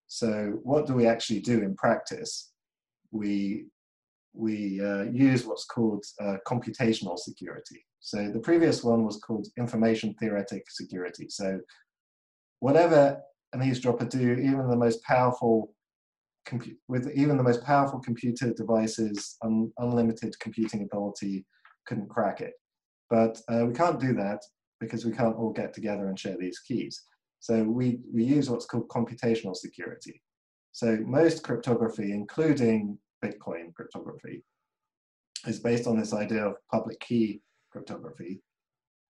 so 0.07 0.59
what 0.63 0.85
do 0.85 0.93
we 0.93 1.07
actually 1.07 1.39
do 1.39 1.61
in 1.61 1.73
practice? 1.75 2.51
We 3.11 3.67
we 4.33 4.81
uh, 4.81 5.03
use 5.03 5.45
what's 5.45 5.65
called 5.65 6.03
uh, 6.21 6.37
computational 6.47 7.17
security. 7.17 7.85
So 7.99 8.31
the 8.31 8.39
previous 8.39 8.83
one 8.83 9.05
was 9.05 9.17
called 9.17 9.47
information 9.57 10.15
theoretic 10.19 10.63
security. 10.69 11.27
So 11.29 11.59
whatever 12.59 13.21
an 13.53 13.63
eavesdropper 13.63 14.05
do, 14.05 14.33
even 14.33 14.69
the 14.69 14.75
most 14.75 15.03
powerful 15.03 15.73
with 16.87 17.11
even 17.15 17.37
the 17.37 17.43
most 17.43 17.63
powerful 17.63 17.99
computer 17.99 18.51
devices, 18.53 19.37
un 19.43 19.71
unlimited 19.77 20.33
computing 20.39 20.83
ability, 20.83 21.45
couldn't 21.85 22.09
crack 22.09 22.41
it. 22.41 22.53
But 23.09 23.39
uh, 23.47 23.65
we 23.67 23.73
can't 23.73 23.99
do 23.99 24.13
that 24.13 24.41
because 24.79 25.05
we 25.05 25.11
can't 25.11 25.35
all 25.35 25.53
get 25.53 25.73
together 25.73 26.07
and 26.07 26.17
share 26.17 26.37
these 26.39 26.59
keys. 26.59 27.03
So 27.39 27.63
we, 27.63 27.99
we 28.13 28.23
use 28.23 28.49
what's 28.49 28.65
called 28.65 28.87
computational 28.89 29.55
security. 29.55 30.21
So 30.71 30.97
most 31.05 31.43
cryptography, 31.43 32.11
including 32.11 32.97
Bitcoin 33.23 33.73
cryptography, 33.73 34.43
is 35.47 35.59
based 35.59 35.87
on 35.87 35.99
this 35.99 36.13
idea 36.13 36.45
of 36.45 36.55
public 36.71 36.99
key 36.99 37.41
cryptography. 37.71 38.41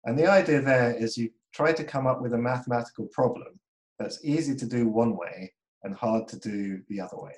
And 0.05 0.17
the 0.17 0.29
idea 0.29 0.61
there 0.61 0.93
is 0.93 1.17
you 1.17 1.29
try 1.53 1.73
to 1.73 1.83
come 1.83 2.07
up 2.07 2.21
with 2.21 2.33
a 2.33 2.37
mathematical 2.37 3.07
problem 3.07 3.59
that's 3.97 4.23
easy 4.23 4.55
to 4.55 4.65
do 4.65 4.87
one 4.87 5.17
way 5.17 5.53
and 5.83 5.95
hard 5.95 6.27
to 6.29 6.39
do 6.39 6.81
the 6.89 7.01
other 7.01 7.17
way. 7.17 7.33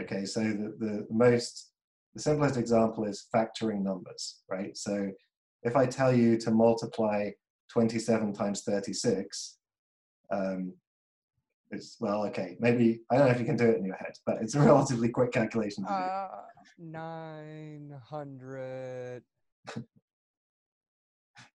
Okay, 0.00 0.24
so 0.24 0.40
the, 0.40 0.74
the 0.78 1.06
most, 1.10 1.72
the 2.14 2.22
simplest 2.22 2.56
example 2.56 3.04
is 3.04 3.26
factoring 3.34 3.82
numbers, 3.82 4.40
right? 4.48 4.76
So 4.76 5.10
if 5.62 5.76
I 5.76 5.86
tell 5.86 6.12
you 6.12 6.36
to 6.38 6.50
multiply 6.50 7.30
27 7.70 8.32
times 8.32 8.62
36, 8.62 9.58
um, 10.30 10.74
it's, 11.74 11.96
well, 12.00 12.24
okay, 12.26 12.56
maybe, 12.60 13.00
I 13.10 13.16
don't 13.16 13.26
know 13.26 13.32
if 13.32 13.40
you 13.40 13.46
can 13.46 13.56
do 13.56 13.68
it 13.68 13.76
in 13.76 13.84
your 13.84 13.96
head, 13.96 14.12
but 14.24 14.40
it's 14.40 14.54
a 14.54 14.60
relatively 14.60 15.08
quick 15.08 15.32
calculation. 15.32 15.84
Uh, 15.84 16.28
900. 16.78 19.22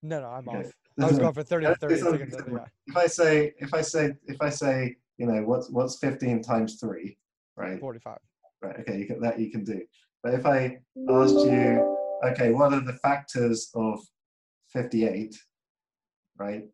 no, 0.04 0.22
no, 0.22 0.28
I'm 0.28 0.50
okay. 0.50 0.60
off. 0.60 0.72
I 1.00 1.08
was 1.08 1.20
going 1.20 1.34
for 1.34 1.44
30 1.44 1.66
to 1.66 1.76
30 1.76 1.98
seconds. 1.98 2.36
If 2.88 2.98
I 2.98 3.08
say, 3.08 3.54
if 3.58 3.74
I 3.74 3.82
say, 3.82 4.16
if 4.28 4.42
I 4.42 4.50
say, 4.50 4.98
you 5.18 5.28
know, 5.28 5.44
what's 5.44 5.70
what's 5.70 5.98
15 6.00 6.42
times 6.42 6.78
three, 6.80 7.18
right? 7.56 7.80
45. 7.80 8.18
Right. 8.62 8.80
Okay, 8.82 9.00
you 9.00 9.06
can, 9.06 9.22
that 9.22 9.40
you 9.40 9.50
can 9.50 9.64
do. 9.64 9.82
But 10.24 10.34
if 10.34 10.46
I 10.46 10.80
asked 11.10 11.36
you, 11.36 11.98
okay, 12.26 12.52
what 12.52 12.74
are 12.74 12.82
the 12.82 13.00
factors 13.02 13.70
of 13.76 14.00
58, 14.74 15.38
right? 16.38 16.66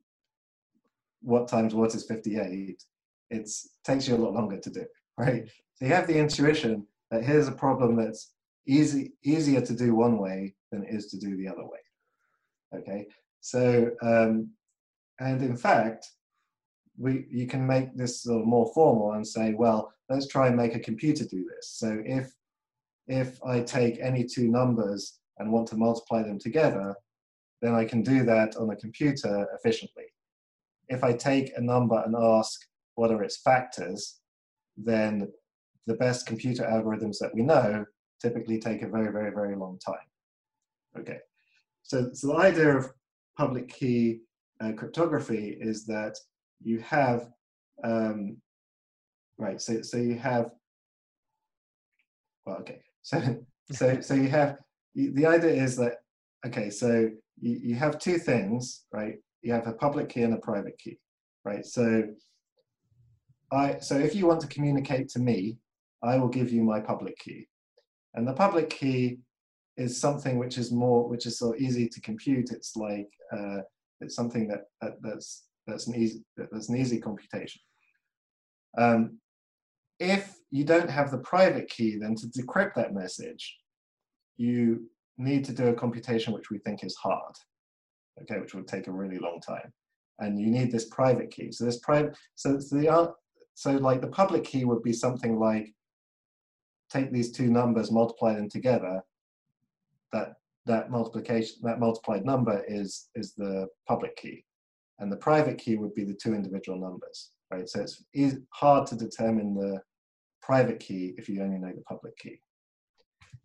What 1.22 1.48
times 1.48 1.76
what 1.76 1.94
is 1.94 2.06
58? 2.06 2.84
It 3.30 3.50
takes 3.84 4.08
you 4.08 4.16
a 4.16 4.18
lot 4.18 4.34
longer 4.34 4.58
to 4.58 4.70
do, 4.70 4.86
right? 5.18 5.48
So 5.76 5.86
you 5.86 5.94
have 5.94 6.08
the 6.08 6.18
intuition 6.18 6.86
that 7.12 7.24
here's 7.24 7.48
a 7.48 7.52
problem 7.52 7.96
that's 7.96 8.34
easy 8.68 9.14
easier 9.24 9.62
to 9.62 9.74
do 9.74 9.96
one 9.96 10.18
way 10.18 10.56
than 10.72 10.84
it 10.84 10.94
is 10.94 11.08
to 11.08 11.18
do 11.18 11.38
the 11.38 11.48
other 11.48 11.64
way. 11.64 11.80
Okay, 12.76 13.08
so 13.42 13.92
um, 14.02 14.50
and 15.20 15.42
in 15.42 15.56
fact, 15.56 16.08
we 16.98 17.26
you 17.30 17.48
can 17.48 17.66
make 17.66 17.96
this 17.96 18.24
sort 18.24 18.42
of 18.42 18.48
more 18.48 18.72
formal 18.74 19.14
and 19.14 19.26
say, 19.26 19.54
well, 19.54 19.94
let's 20.10 20.28
try 20.28 20.48
and 20.48 20.56
make 20.56 20.76
a 20.76 20.80
computer 20.80 21.26
do 21.26 21.46
this. 21.56 21.70
So 21.70 22.02
if 22.06 22.32
if 23.08 23.40
I 23.44 23.62
take 23.62 24.00
any 24.00 24.24
two 24.24 24.48
numbers 24.48 25.20
and 25.38 25.52
want 25.52 25.68
to 25.70 25.78
multiply 25.78 26.24
them 26.24 26.40
together, 26.40 26.96
then 27.62 27.76
I 27.76 27.86
can 27.86 28.02
do 28.02 28.24
that 28.26 28.56
on 28.56 28.70
a 28.70 28.76
computer 28.76 29.48
efficiently. 29.54 30.06
If 30.88 31.04
I 31.04 31.14
take 31.14 31.52
a 31.56 31.62
number 31.62 32.02
and 32.06 32.16
ask 32.16 32.60
what 32.96 33.12
are 33.12 33.24
its 33.24 33.38
factors, 33.38 34.20
then 34.78 35.32
the 35.88 35.96
best 35.96 36.26
computer 36.26 36.64
algorithms 36.64 37.18
that 37.20 37.34
we 37.34 37.42
know 37.42 37.86
typically 38.22 38.60
take 38.60 38.82
a 38.82 38.90
very, 38.90 39.12
very, 39.12 39.32
very 39.32 39.56
long 39.56 39.78
time. 39.86 39.96
Okay, 40.98 41.20
so, 41.84 42.10
so 42.14 42.28
the 42.28 42.36
idea 42.36 42.76
of 42.76 42.92
public 43.38 43.70
key 43.70 44.22
uh, 44.62 44.72
cryptography 44.72 45.58
is 45.60 45.86
that 45.86 46.18
you 46.64 46.80
have, 46.80 47.28
um, 47.84 48.38
right, 49.38 49.62
so, 49.62 49.82
so 49.82 49.98
you 49.98 50.16
have, 50.16 50.52
well, 52.46 52.58
okay, 52.58 52.80
so, 53.02 53.22
so, 53.72 54.00
so 54.02 54.14
you 54.14 54.30
have, 54.30 54.58
the 54.96 55.26
idea 55.26 55.52
is 55.52 55.76
that, 55.76 55.98
okay, 56.46 56.70
so 56.70 57.10
you, 57.40 57.60
you 57.62 57.76
have 57.76 58.00
two 58.00 58.18
things, 58.18 58.86
right? 58.94 59.16
You 59.42 59.54
have 59.54 59.68
a 59.68 59.74
public 59.74 60.10
key 60.10 60.22
and 60.22 60.34
a 60.34 60.38
private 60.38 60.78
key, 60.80 60.98
right? 61.44 61.66
So 61.66 62.04
I, 63.52 63.80
so 63.80 63.98
if 63.98 64.16
you 64.16 64.28
want 64.28 64.42
to 64.42 64.48
communicate 64.48 65.10
to 65.10 65.20
me, 65.20 65.58
I 66.04 66.18
will 66.18 66.28
give 66.28 66.52
you 66.52 66.64
my 66.64 66.80
public 66.80 67.18
key. 67.20 67.48
And 68.14 68.28
the 68.28 68.34
public 68.34 68.70
key 68.70 69.20
is 69.78 70.00
something 70.00 70.38
which 70.38 70.58
is 70.58 70.72
more, 70.72 71.08
which 71.08 71.26
is 71.26 71.38
so 71.38 71.56
easy 71.58 71.88
to 71.90 72.02
compute. 72.02 72.52
It's 72.52 72.76
like, 72.76 73.10
uh, 73.32 73.60
it's 74.02 74.16
something 74.16 74.48
that, 74.48 74.66
that, 74.82 75.02
that's, 75.02 75.48
that's 75.68 75.88
an 75.88 75.96
easy, 75.96 76.24
that's 76.38 76.70
an 76.70 76.78
easy 76.78 77.00
computation. 77.00 77.62
Um, 78.78 79.20
if 80.00 80.36
you 80.52 80.64
don't 80.64 80.90
have 80.90 81.12
the 81.12 81.18
private 81.20 81.70
key, 81.70 81.98
then 81.98 82.16
to 82.16 82.28
decrypt 82.28 82.76
that 82.76 82.94
message, 82.94 83.58
you 84.38 84.90
need 85.18 85.46
to 85.46 85.54
do 85.54 85.68
a 85.68 85.74
computation 85.74 86.34
which 86.34 86.50
we 86.50 86.60
think 86.60 86.84
is 86.84 86.96
hard, 86.96 87.36
okay, 88.22 88.40
which 88.40 88.54
would 88.54 88.68
take 88.68 88.88
a 88.88 88.92
really 88.92 89.18
long 89.18 89.40
time. 89.40 89.72
And 90.20 90.40
you 90.40 90.48
need 90.48 90.72
this 90.72 90.86
private 90.86 91.32
key. 91.32 91.52
So 91.52 91.66
this 91.66 91.80
private, 91.80 92.18
so 92.36 92.58
the 92.58 92.90
so 93.56 93.72
like 93.72 94.02
the 94.02 94.08
public 94.08 94.44
key 94.44 94.66
would 94.66 94.84
be 94.84 94.94
something 94.94 95.40
like 95.40 95.74
take 96.92 97.12
these 97.12 97.32
two 97.32 97.50
numbers, 97.50 97.92
multiply 97.92 98.36
them 98.36 98.50
together, 98.50 99.02
that 100.12 100.34
that 100.66 100.92
multiplication, 100.92 101.58
that 101.64 101.80
multiplied 101.80 102.26
number 102.26 102.64
is 102.68 103.10
is 103.16 103.34
the 103.34 103.68
public 103.88 104.16
key, 104.18 104.44
and 105.00 105.12
the 105.12 105.18
private 105.18 105.58
key 105.58 105.78
would 105.78 105.96
be 105.96 106.04
the 106.04 106.14
two 106.14 106.36
individual 106.36 106.78
numbers, 106.78 107.32
right? 107.50 107.68
So 107.68 107.82
it's 107.82 108.04
easy, 108.14 108.38
hard 108.50 108.88
to 108.88 108.96
determine 108.96 109.56
the 109.56 109.82
private 110.42 110.80
key 110.80 111.16
if 111.18 111.30
you 111.30 111.42
only 111.42 111.58
know 111.58 111.74
the 111.74 111.82
public 111.82 112.18
key. 112.18 112.40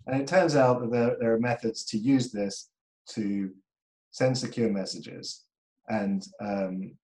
And 0.06 0.20
it 0.20 0.26
turns 0.26 0.56
out 0.56 0.80
that 0.80 0.90
there, 0.90 1.16
there 1.20 1.34
are 1.34 1.40
methods 1.40 1.84
to 1.86 1.98
use 1.98 2.32
this 2.32 2.70
to 3.11 3.50
send 4.11 4.36
secure 4.36 4.70
messages, 4.70 5.44
and 5.88 6.26
um, 6.40 6.96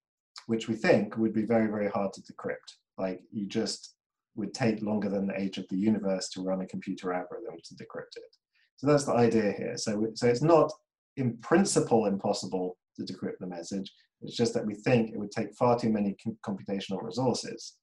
which 0.49 0.69
we 0.69 0.75
think 0.75 1.17
would 1.17 1.33
be 1.33 1.43
very, 1.43 1.69
very 1.69 1.89
hard 1.89 2.13
to 2.15 2.23
decrypt. 2.23 2.75
Like 2.99 3.21
you 3.31 3.47
just 3.47 3.95
would 4.37 4.55
take 4.55 4.83
longer 4.83 5.09
than 5.09 5.27
the 5.27 5.41
age 5.41 5.59
of 5.59 5.69
the 5.69 5.77
universe 5.77 6.29
to 6.31 6.43
run 6.43 6.61
a 6.61 6.67
computer 6.67 7.13
algorithm 7.13 7.57
to 7.65 7.75
decrypt 7.75 8.17
it. 8.17 8.37
So 8.77 8.87
that's 8.87 9.05
the 9.05 9.15
idea 9.15 9.53
here. 9.53 9.77
So, 9.77 10.07
so 10.15 10.27
it's 10.27 10.43
not 10.43 10.71
in 11.17 11.39
principle 11.39 12.07
impossible 12.07 12.77
to 12.97 13.03
decrypt 13.03 13.39
the 13.41 13.47
message. 13.47 13.93
It's 14.23 14.37
just 14.37 14.55
that 14.55 14.67
we 14.67 14.75
think 14.75 15.11
it 15.11 15.19
would 15.19 15.31
take 15.31 15.55
far 15.55 15.79
too 15.79 15.91
many 15.91 16.17
computational 16.47 17.03
resources. 17.03 17.75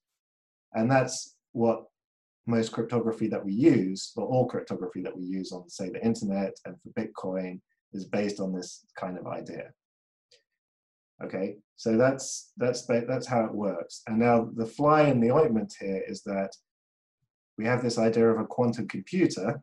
And 0.72 0.90
that's 0.90 1.36
what 1.52 1.84
most 2.46 2.72
cryptography 2.72 3.28
that 3.28 3.44
we 3.44 3.52
use, 3.52 4.12
or 4.16 4.26
all 4.26 4.46
cryptography 4.46 5.00
that 5.02 5.16
we 5.16 5.24
use 5.24 5.52
on, 5.52 5.68
say, 5.68 5.88
the 5.88 6.04
internet 6.04 6.52
and 6.66 6.76
for 6.80 6.90
Bitcoin, 6.90 7.60
is 7.92 8.04
based 8.04 8.40
on 8.40 8.52
this 8.52 8.84
kind 8.98 9.16
of 9.18 9.26
idea. 9.26 9.70
Okay, 11.22 11.56
so 11.76 11.96
that's 11.96 12.52
that's 12.56 12.86
that's 12.86 13.26
how 13.26 13.44
it 13.44 13.54
works. 13.54 14.02
And 14.06 14.18
now 14.18 14.50
the 14.56 14.66
fly 14.66 15.02
in 15.04 15.20
the 15.20 15.30
ointment 15.30 15.72
here 15.78 16.02
is 16.08 16.22
that 16.22 16.50
we 17.56 17.64
have 17.66 17.82
this 17.82 17.98
idea 17.98 18.28
of 18.28 18.40
a 18.40 18.46
quantum 18.46 18.88
computer, 18.88 19.62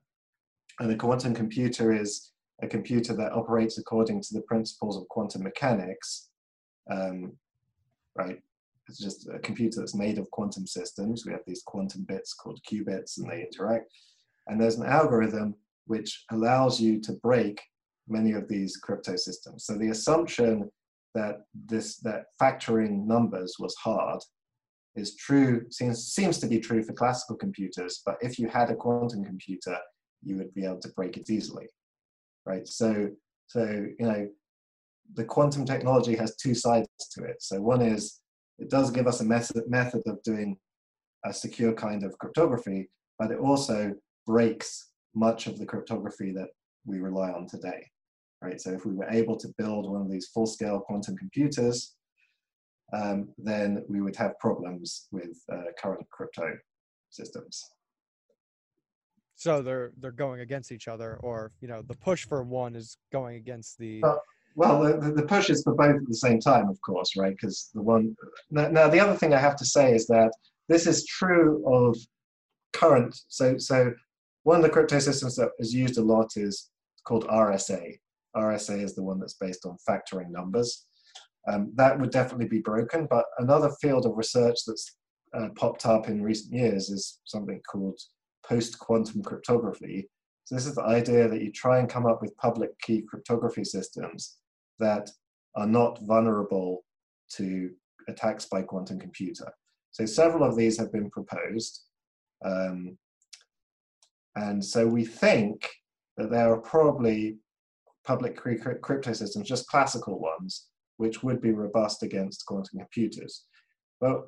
and 0.80 0.92
a 0.92 0.96
quantum 0.96 1.34
computer 1.34 1.94
is 1.94 2.32
a 2.62 2.68
computer 2.68 3.14
that 3.16 3.34
operates 3.34 3.78
according 3.78 4.22
to 4.22 4.34
the 4.34 4.42
principles 4.42 4.96
of 4.96 5.08
quantum 5.10 5.44
mechanics, 5.44 6.30
um, 6.90 7.34
right? 8.16 8.40
It's 8.88 9.00
just 9.00 9.28
a 9.30 9.40
computer 9.40 9.80
that's 9.80 9.96
made 9.96 10.18
of 10.18 10.30
quantum 10.32 10.68
systems. 10.68 11.26
We 11.26 11.32
have 11.34 11.42
these 11.46 11.64
quantum 11.66 12.06
bits 12.08 12.34
called 12.34 12.60
qubits, 12.70 13.18
and 13.18 13.30
they 13.30 13.42
interact. 13.42 13.92
And 14.48 14.60
there's 14.60 14.78
an 14.78 14.86
algorithm 14.86 15.56
which 15.86 16.26
allows 16.32 16.80
you 16.80 17.02
to 17.02 17.14
break 17.14 17.62
many 18.08 18.34
of 18.34 18.48
these 18.48 18.78
crypto 18.78 19.16
systems. 19.16 19.66
So 19.66 19.78
the 19.78 19.90
assumption 19.90 20.70
that 21.16 21.42
this 21.54 21.98
that 21.98 22.26
factoring 22.42 23.06
numbers 23.06 23.56
was 23.60 23.76
hard 23.76 24.20
is 24.96 25.16
true 25.16 25.66
seems 25.70 26.14
seems 26.14 26.38
to 26.40 26.48
be 26.48 26.60
true 26.60 26.84
for 26.84 26.94
classical 26.94 27.36
computers 27.36 28.02
but 28.06 28.18
if 28.22 28.38
you 28.38 28.48
had 28.48 28.70
a 28.70 28.76
quantum 28.76 29.24
computer 29.24 29.78
you 30.24 30.38
would 30.38 30.54
be 30.54 30.66
able 30.66 30.80
to 30.80 30.90
break 30.96 31.18
it 31.18 31.30
easily 31.30 31.68
right? 32.46 32.68
So 32.68 33.10
so 33.48 33.64
you 34.00 34.06
know 34.06 34.28
the 35.14 35.26
quantum 35.26 35.66
technology 35.66 36.16
has 36.16 36.36
two 36.36 36.56
sides 36.56 36.88
to 37.12 37.24
it. 37.24 37.38
So 37.42 37.62
one 37.62 37.82
is 37.82 38.22
it 38.60 38.70
does 38.70 38.92
give 38.92 39.08
us 39.08 39.22
a 39.22 39.26
method 39.26 39.64
method 39.68 40.04
of 40.06 40.22
doing 40.24 40.58
a 41.26 41.34
secure 41.34 41.74
kind 41.74 42.04
of 42.04 42.18
cryptography 42.18 42.90
but 43.20 43.32
it 43.32 43.40
also 43.40 43.94
breaks 44.26 44.90
much 45.14 45.46
of 45.48 45.60
the 45.60 45.66
cryptography 45.66 46.32
that 46.32 46.48
we 46.86 47.00
rely 47.00 47.30
on 47.32 47.48
today 47.48 47.91
right 48.42 48.60
so 48.60 48.72
if 48.72 48.86
we 48.86 48.94
were 48.94 49.10
able 49.10 49.38
to 49.38 49.48
build 49.58 49.90
one 49.90 50.02
of 50.02 50.12
these 50.12 50.28
full-scale 50.28 50.80
quantum 50.80 51.16
computers 51.18 51.96
um, 52.94 53.30
then 53.38 53.84
we 53.88 54.02
would 54.02 54.16
have 54.16 54.38
problems 54.40 55.08
with 55.12 55.42
uh, 55.52 55.72
current 55.82 56.06
crypto 56.10 56.58
systems. 57.10 57.70
So 59.36 59.62
they're 59.62 59.92
they're 60.00 60.12
going 60.12 60.42
against 60.42 60.72
each 60.72 60.88
other, 60.88 61.18
or 61.22 61.52
you 61.62 61.68
know, 61.68 61.82
the 61.82 61.96
push 61.96 62.26
for 62.26 62.44
one 62.44 62.76
is 62.76 62.98
going 63.12 63.38
against 63.38 63.78
the. 63.78 64.04
Uh, 64.04 64.18
well, 64.56 64.84
the, 64.84 65.12
the 65.14 65.24
push 65.24 65.50
is 65.50 65.64
for 65.64 65.74
both 65.74 65.96
at 65.96 66.08
the 66.08 66.14
same 66.14 66.40
time, 66.40 66.70
of 66.70 66.80
course, 66.82 67.16
right? 67.16 67.32
Because 67.32 67.70
the 67.74 67.82
one 67.82 68.16
now, 68.52 68.68
now 68.68 68.88
the 68.88 69.00
other 69.00 69.16
thing 69.16 69.34
I 69.34 69.40
have 69.40 69.56
to 69.58 69.66
say 69.66 69.96
is 69.96 70.06
that 70.08 70.32
this 70.68 70.86
is 70.86 71.06
true 71.06 71.64
of 71.66 71.98
current. 72.74 73.20
So 73.30 73.58
so 73.58 73.94
one 74.44 74.58
of 74.58 74.64
the 74.64 74.70
crypto 74.70 75.00
systems 75.00 75.38
that 75.38 75.50
is 75.60 75.74
used 75.74 75.98
a 75.98 76.04
lot 76.04 76.32
is 76.36 76.70
called 77.06 77.26
RSA. 77.28 77.98
RSA 78.36 78.84
is 78.84 78.96
the 78.96 79.04
one 79.04 79.20
that's 79.20 79.36
based 79.36 79.66
on 79.66 79.78
factoring 79.88 80.30
numbers. 80.30 80.86
Um, 81.48 81.72
that 81.76 82.00
would 82.00 82.12
definitely 82.12 82.48
be 82.48 82.60
broken. 82.60 83.08
But 83.10 83.26
another 83.40 83.72
field 83.82 84.06
of 84.06 84.16
research 84.16 84.60
that's 84.66 84.96
uh, 85.34 85.50
popped 85.56 85.86
up 85.86 86.08
in 86.08 86.22
recent 86.22 86.54
years 86.54 86.90
is 86.90 87.20
something 87.26 87.62
called 87.70 88.00
post 88.46 88.80
quantum 88.80 89.24
cryptography. 89.24 90.10
So, 90.46 90.56
this 90.56 90.66
is 90.66 90.76
the 90.76 90.84
idea 90.84 91.28
that 91.28 91.42
you 91.42 91.52
try 91.52 91.80
and 91.80 91.90
come 91.90 92.06
up 92.06 92.22
with 92.22 92.36
public 92.38 92.78
key 92.80 93.04
cryptography 93.08 93.64
systems 93.64 94.38
that 94.80 95.10
are 95.56 95.68
not 95.68 96.00
vulnerable 96.04 96.84
to 97.34 97.72
attacks 98.08 98.46
by 98.46 98.62
quantum 98.62 99.00
computer. 99.00 99.52
So, 99.92 100.06
several 100.06 100.44
of 100.44 100.56
these 100.56 100.78
have 100.78 100.92
been 100.92 101.10
proposed. 101.10 101.82
Um, 102.44 102.98
and 104.36 104.64
so, 104.64 104.88
we 104.88 105.06
think 105.06 105.70
that 106.18 106.30
there 106.30 106.52
are 106.52 106.62
probably 106.62 107.38
public 108.06 108.36
crypto 108.36 109.14
systems, 109.14 109.48
just 109.48 109.68
classical 109.68 110.20
ones, 110.20 110.68
which 110.98 111.24
would 111.24 111.42
be 111.42 111.52
robust 111.52 112.04
against 112.04 112.46
quantum 112.46 112.80
computers. 112.80 113.46
But 114.00 114.24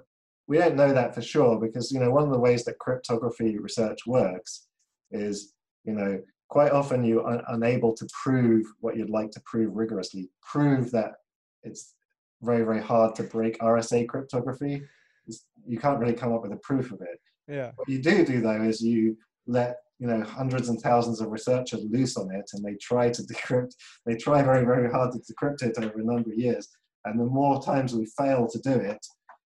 we 0.48 0.58
don't 0.58 0.76
know 0.76 0.94
that 0.94 1.16
for 1.16 1.22
sure 1.22 1.60
because 1.60 1.92
you 1.92 2.00
know 2.00 2.12
one 2.12 2.24
of 2.24 2.32
the 2.32 2.40
ways 2.40 2.66
that 2.66 2.80
cryptography 2.80 3.58
research 3.58 4.00
works 4.06 4.68
is 5.12 5.54
you 5.86 5.94
know 5.94 6.22
quite 6.50 6.72
often 6.72 7.04
you 7.04 7.22
are 7.22 7.42
unable 7.48 7.94
to 7.94 8.08
prove 8.24 8.66
what 8.80 8.98
you'd 8.98 9.10
like 9.10 9.32
to 9.32 9.42
prove 9.46 9.76
rigorously. 9.76 10.30
Prove 10.42 10.92
that 10.92 11.14
it's 11.64 11.96
very 12.42 12.64
very 12.64 12.82
hard 12.82 13.16
to 13.16 13.24
break 13.24 13.58
rsa 13.60 14.06
cryptography 14.06 14.84
you 15.66 15.78
can't 15.78 16.00
really 16.00 16.14
come 16.14 16.34
up 16.34 16.42
with 16.42 16.52
a 16.52 16.58
proof 16.58 16.92
of 16.92 17.02
it. 17.02 17.20
Yeah. 17.48 17.72
What 17.76 17.90
you 17.90 18.00
do 18.00 18.26
do 18.26 18.42
though 18.42 18.62
is 18.62 18.82
you 18.82 19.18
let 19.48 19.78
you 20.04 20.10
know 20.10 20.22
hundreds 20.22 20.68
and 20.68 20.82
thousands 20.82 21.22
of 21.22 21.32
researchers 21.32 21.86
loose 21.90 22.18
on 22.18 22.30
it 22.36 22.44
and 22.52 22.64
they 22.64 22.76
try 22.76 23.10
to 23.10 23.22
decrypt 23.24 23.74
they 24.06 24.16
try 24.18 24.42
very 24.44 24.66
very 24.66 24.92
hard 24.92 25.14
to 25.14 25.20
decrypt 25.20 25.64
it 25.64 25.78
over 25.78 26.02
a 26.02 26.04
number 26.04 26.30
of 26.30 26.38
years. 26.38 26.68
And 27.06 27.18
the 27.20 27.26
more 27.26 27.64
times 27.64 27.96
we 27.96 28.06
fail 28.18 28.46
to 28.50 28.60
do 28.60 28.74
it 28.74 29.04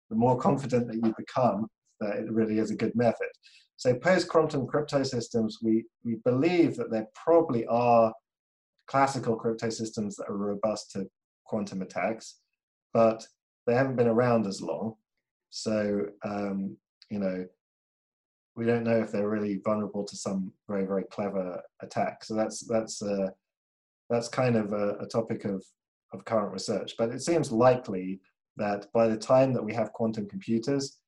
the 0.09 0.15
more 0.15 0.39
confident 0.39 0.87
that 0.87 0.95
you 0.95 1.13
become 1.15 1.67
that 1.99 2.15
it 2.15 2.31
really 2.31 2.57
is 2.57 2.71
a 2.71 2.75
good 2.75 2.95
method. 2.95 3.29
So 3.77 3.93
post-quantum 3.93 4.65
crypto 4.65 5.03
systems 5.03 5.59
we 5.61 5.85
we 6.03 6.15
believe 6.25 6.75
that 6.77 6.89
there 6.89 7.07
probably 7.13 7.67
are 7.67 8.11
classical 8.87 9.35
crypto 9.35 9.69
systems 9.69 10.15
that 10.15 10.29
are 10.29 10.45
robust 10.51 10.89
to 10.93 11.05
quantum 11.45 11.83
attacks 11.83 12.39
but 12.91 13.23
they 13.67 13.75
haven't 13.75 13.97
been 13.97 14.07
around 14.07 14.47
as 14.47 14.63
long. 14.63 14.95
So 15.51 16.07
um, 16.25 16.75
you 17.11 17.19
know 17.19 17.45
we 18.55 18.65
don't 18.65 18.83
know 18.83 18.99
if 18.99 19.11
they're 19.11 19.29
really 19.29 19.61
vulnerable 19.63 20.03
to 20.03 20.15
some 20.15 20.51
very 20.67 20.85
very 20.85 21.03
clever 21.11 21.61
attack. 21.81 22.23
So 22.23 22.35
that's 22.35 22.61
that's 22.67 23.01
uh, 23.01 23.29
that's 24.09 24.27
kind 24.27 24.55
of 24.55 24.73
a, 24.73 24.97
a 24.99 25.07
topic 25.07 25.45
of 25.45 25.63
of 26.13 26.25
current 26.25 26.51
research. 26.51 26.95
But 26.97 27.09
it 27.11 27.21
seems 27.21 27.51
likely 27.51 28.19
that 28.57 28.87
by 28.93 29.07
the 29.07 29.17
time 29.17 29.53
that 29.53 29.63
we 29.63 29.73
have 29.73 29.93
quantum 29.93 30.27
computers, 30.27 30.99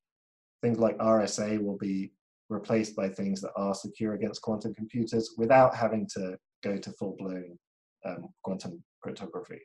things 0.61 0.79
like 0.79 0.97
RSA 0.99 1.61
will 1.61 1.77
be 1.77 2.11
replaced 2.49 2.95
by 2.95 3.09
things 3.09 3.41
that 3.41 3.51
are 3.55 3.73
secure 3.73 4.13
against 4.13 4.41
quantum 4.41 4.73
computers 4.73 5.33
without 5.37 5.75
having 5.75 6.07
to 6.13 6.37
go 6.63 6.77
to 6.77 6.91
full 6.93 7.15
blown 7.17 7.57
um, 8.05 8.29
quantum 8.43 8.83
cryptography. 9.01 9.59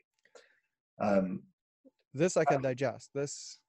Um, 0.99 1.43
this 2.13 2.37
I 2.37 2.45
can 2.45 2.57
uh, 2.57 2.69
digest. 2.69 3.11
This 3.13 3.59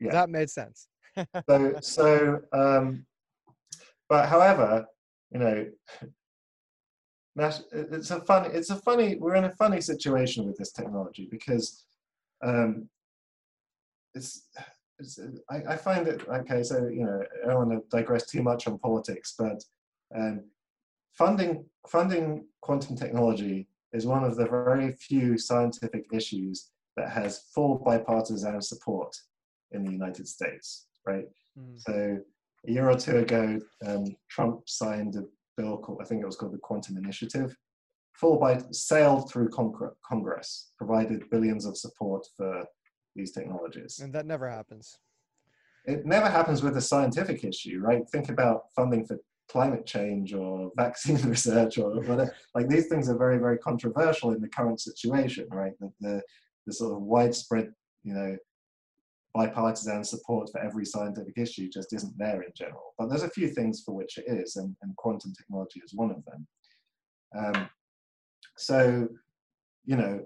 yeah. 0.00 0.12
that 0.12 0.30
made 0.30 0.50
sense. 0.50 0.88
so 1.48 1.74
so 1.80 2.40
um, 2.52 3.04
but 4.08 4.28
however, 4.28 4.86
you 5.30 5.38
know, 5.38 5.66
it's 7.36 8.10
a 8.10 8.20
funny, 8.20 8.48
it's 8.54 8.70
a 8.70 8.76
funny, 8.76 9.16
we're 9.16 9.34
in 9.34 9.44
a 9.44 9.54
funny 9.56 9.80
situation 9.80 10.46
with 10.46 10.56
this 10.56 10.72
technology 10.72 11.28
because 11.30 11.84
um, 12.42 12.88
it's, 14.14 14.48
it's 14.98 15.20
I, 15.50 15.62
I, 15.68 15.76
find 15.76 16.08
it, 16.08 16.26
okay, 16.26 16.62
so, 16.62 16.86
you 16.86 17.04
know, 17.04 17.22
I 17.44 17.48
don't 17.48 17.68
want 17.68 17.90
to 17.90 17.96
digress 17.96 18.26
too 18.26 18.42
much 18.42 18.66
on 18.66 18.78
politics, 18.78 19.34
but 19.38 19.62
um, 20.14 20.44
funding, 21.12 21.66
funding 21.86 22.46
quantum 22.62 22.96
technology 22.96 23.68
is 23.92 24.06
one 24.06 24.24
of 24.24 24.36
the 24.36 24.46
very 24.46 24.92
few 24.92 25.36
scientific 25.36 26.06
issues 26.12 26.70
that 26.96 27.10
has 27.10 27.44
full 27.54 27.82
bipartisan 27.84 28.62
support 28.62 29.14
in 29.72 29.84
the 29.84 29.92
United 29.92 30.26
States, 30.26 30.86
right? 31.06 31.26
Mm. 31.58 31.78
So 31.78 32.18
a 32.66 32.70
year 32.70 32.90
or 32.90 32.96
two 32.96 33.18
ago, 33.18 33.60
um, 33.86 34.04
Trump 34.28 34.68
signed 34.68 35.16
a 35.16 35.24
bill 35.56 35.78
called, 35.78 36.00
I 36.02 36.04
think 36.04 36.22
it 36.22 36.26
was 36.26 36.36
called 36.36 36.52
the 36.52 36.58
Quantum 36.58 36.96
Initiative, 36.96 37.56
full 38.12 38.38
by 38.38 38.60
sailed 38.72 39.30
through 39.30 39.50
Congress, 39.50 40.72
provided 40.78 41.28
billions 41.30 41.66
of 41.66 41.76
support 41.76 42.26
for 42.36 42.64
these 43.14 43.32
technologies. 43.32 44.00
And 44.02 44.12
that 44.14 44.26
never 44.26 44.48
happens. 44.48 44.98
It 45.84 46.04
never 46.04 46.28
happens 46.28 46.62
with 46.62 46.76
a 46.76 46.80
scientific 46.80 47.44
issue, 47.44 47.80
right? 47.80 48.08
Think 48.10 48.28
about 48.28 48.72
funding 48.74 49.06
for 49.06 49.18
climate 49.48 49.86
change 49.86 50.34
or 50.34 50.72
vaccine 50.76 51.16
research 51.28 51.78
or 51.78 51.94
whatever. 51.94 52.34
Like 52.54 52.68
these 52.68 52.88
things 52.88 53.08
are 53.08 53.16
very, 53.16 53.38
very 53.38 53.58
controversial 53.58 54.32
in 54.32 54.40
the 54.40 54.48
current 54.48 54.80
situation, 54.80 55.46
right? 55.50 55.72
The, 55.78 55.92
the, 56.00 56.22
the 56.66 56.72
sort 56.72 56.96
of 56.96 57.02
widespread, 57.02 57.72
you 58.02 58.14
know, 58.14 58.36
bipartisan 59.36 60.02
support 60.02 60.48
for 60.50 60.60
every 60.60 60.86
scientific 60.86 61.34
issue 61.36 61.68
just 61.68 61.92
isn't 61.92 62.16
there 62.16 62.42
in 62.42 62.50
general. 62.56 62.94
But 62.98 63.08
there's 63.08 63.22
a 63.22 63.30
few 63.30 63.48
things 63.48 63.82
for 63.84 63.94
which 63.94 64.16
it 64.16 64.24
is, 64.26 64.56
and, 64.56 64.74
and 64.82 64.96
quantum 64.96 65.32
technology 65.36 65.80
is 65.84 65.94
one 65.94 66.10
of 66.10 66.24
them. 66.24 66.46
Um, 67.36 67.68
so, 68.56 69.08
you 69.84 69.96
know, 69.96 70.20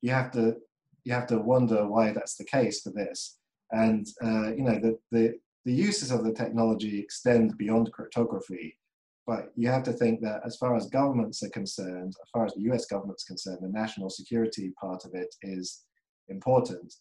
you 0.00 0.10
have 0.12 0.30
to 0.32 0.56
you 1.04 1.12
have 1.12 1.26
to 1.26 1.38
wonder 1.38 1.86
why 1.86 2.12
that's 2.12 2.36
the 2.36 2.44
case 2.44 2.80
for 2.80 2.90
this. 2.90 3.38
And 3.72 4.06
uh, 4.22 4.54
you 4.54 4.62
know, 4.62 4.78
the, 4.80 4.98
the 5.10 5.34
the 5.66 5.72
uses 5.72 6.10
of 6.10 6.24
the 6.24 6.32
technology 6.32 6.98
extend 6.98 7.58
beyond 7.58 7.92
cryptography. 7.92 8.78
But 9.26 9.52
you 9.56 9.68
have 9.68 9.82
to 9.84 9.92
think 9.92 10.20
that 10.20 10.42
as 10.44 10.56
far 10.56 10.76
as 10.76 10.86
governments 10.86 11.42
are 11.42 11.50
concerned, 11.50 12.14
as 12.22 12.30
far 12.30 12.44
as 12.44 12.52
the 12.54 12.70
US 12.72 12.86
government's 12.86 13.24
concerned, 13.24 13.58
the 13.62 13.68
national 13.68 14.10
security 14.10 14.72
part 14.80 15.04
of 15.04 15.14
it 15.14 15.34
is 15.42 15.84
important. 16.28 16.94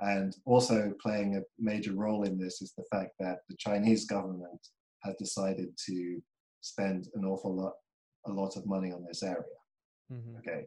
And 0.00 0.34
also 0.46 0.92
playing 1.00 1.36
a 1.36 1.42
major 1.58 1.92
role 1.92 2.24
in 2.24 2.38
this 2.38 2.62
is 2.62 2.72
the 2.76 2.84
fact 2.90 3.12
that 3.20 3.38
the 3.48 3.56
Chinese 3.58 4.06
government 4.06 4.60
has 5.02 5.14
decided 5.18 5.68
to 5.86 6.20
spend 6.62 7.08
an 7.14 7.24
awful 7.24 7.54
lot, 7.54 7.72
a 8.26 8.32
lot 8.32 8.56
of 8.56 8.66
money 8.66 8.92
on 8.92 9.04
this 9.06 9.22
area. 9.22 9.42
Mm-hmm. 10.12 10.36
Okay, 10.38 10.64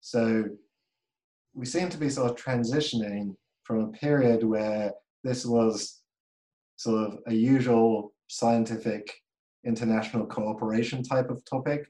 so 0.00 0.44
we 1.54 1.66
seem 1.66 1.88
to 1.90 1.98
be 1.98 2.08
sort 2.08 2.30
of 2.30 2.36
transitioning 2.36 3.34
from 3.62 3.80
a 3.80 3.92
period 3.92 4.42
where 4.42 4.92
this 5.22 5.46
was 5.46 6.00
sort 6.76 7.06
of 7.06 7.18
a 7.28 7.34
usual 7.34 8.12
scientific 8.28 9.12
international 9.64 10.26
cooperation 10.26 11.02
type 11.02 11.30
of 11.30 11.44
topic 11.44 11.86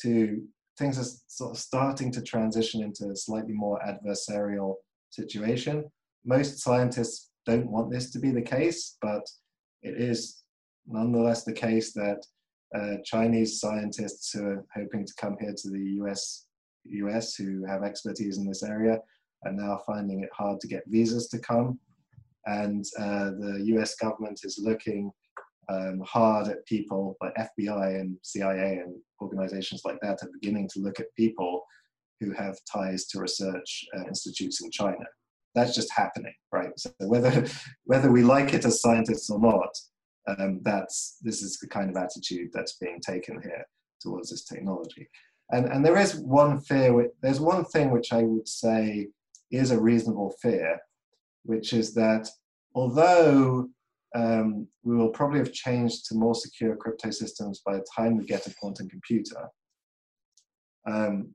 to 0.00 0.42
things 0.78 0.98
are 0.98 1.10
sort 1.26 1.52
of 1.52 1.58
starting 1.58 2.12
to 2.12 2.22
transition 2.22 2.82
into 2.82 3.10
a 3.10 3.16
slightly 3.16 3.52
more 3.52 3.80
adversarial 3.80 4.74
situation 5.10 5.84
most 6.26 6.58
scientists 6.58 7.30
don't 7.46 7.70
want 7.70 7.90
this 7.90 8.10
to 8.10 8.18
be 8.18 8.30
the 8.30 8.42
case, 8.42 8.96
but 9.00 9.22
it 9.82 9.96
is 9.96 10.42
nonetheless 10.86 11.44
the 11.44 11.52
case 11.52 11.92
that 11.92 12.26
uh, 12.74 12.96
Chinese 13.04 13.60
scientists 13.60 14.32
who 14.32 14.44
are 14.44 14.66
hoping 14.74 15.06
to 15.06 15.14
come 15.20 15.36
here 15.40 15.54
to 15.56 15.70
the 15.70 15.84
US, 16.02 16.46
US 16.84 17.34
who 17.36 17.64
have 17.64 17.84
expertise 17.84 18.38
in 18.38 18.46
this 18.46 18.64
area 18.64 18.98
are 19.44 19.52
now 19.52 19.80
finding 19.86 20.20
it 20.20 20.30
hard 20.32 20.60
to 20.60 20.68
get 20.68 20.82
visas 20.88 21.28
to 21.28 21.38
come. 21.38 21.78
And 22.46 22.84
uh, 22.98 23.30
the 23.38 23.62
US 23.76 23.94
government 23.94 24.40
is 24.42 24.60
looking 24.62 25.12
um, 25.68 26.00
hard 26.04 26.48
at 26.48 26.66
people 26.66 27.16
like 27.20 27.34
FBI 27.34 28.00
and 28.00 28.16
CIA 28.22 28.78
and 28.78 28.96
organizations 29.20 29.82
like 29.84 29.98
that 30.02 30.22
are 30.22 30.30
beginning 30.40 30.68
to 30.72 30.80
look 30.80 31.00
at 31.00 31.14
people 31.16 31.62
who 32.20 32.32
have 32.32 32.56
ties 32.70 33.06
to 33.06 33.20
research 33.20 33.84
uh, 33.96 34.04
institutes 34.06 34.62
in 34.62 34.70
China. 34.70 35.04
That's 35.56 35.74
just 35.74 35.92
happening, 35.92 36.34
right? 36.52 36.70
So 36.78 36.92
whether 37.00 37.46
whether 37.84 38.12
we 38.12 38.22
like 38.22 38.54
it 38.54 38.64
as 38.64 38.80
scientists 38.80 39.28
or 39.30 39.40
not, 39.40 39.76
um, 40.28 40.60
that's 40.62 41.18
this 41.22 41.42
is 41.42 41.58
the 41.58 41.66
kind 41.66 41.90
of 41.90 41.96
attitude 41.96 42.50
that's 42.52 42.76
being 42.76 43.00
taken 43.00 43.42
here 43.42 43.64
towards 44.00 44.30
this 44.30 44.44
technology. 44.44 45.08
And 45.50 45.66
and 45.66 45.84
there 45.84 45.98
is 45.98 46.14
one 46.14 46.60
fear. 46.60 47.08
There's 47.22 47.40
one 47.40 47.64
thing 47.64 47.90
which 47.90 48.12
I 48.12 48.22
would 48.22 48.46
say 48.46 49.08
is 49.50 49.72
a 49.72 49.80
reasonable 49.80 50.34
fear, 50.40 50.78
which 51.42 51.72
is 51.72 51.94
that 51.94 52.28
although 52.74 53.68
um, 54.16 54.66
we 54.82 54.96
will 54.96 55.10
probably 55.10 55.38
have 55.40 55.52
changed 55.52 56.06
to 56.06 56.14
more 56.14 56.34
secure 56.34 56.76
crypto 56.76 57.10
systems 57.10 57.60
by 57.64 57.74
the 57.74 57.86
time 57.96 58.16
we 58.16 58.24
get 58.24 58.46
a 58.46 58.54
quantum 58.54 58.88
computer. 58.88 59.48
Um, 60.86 61.34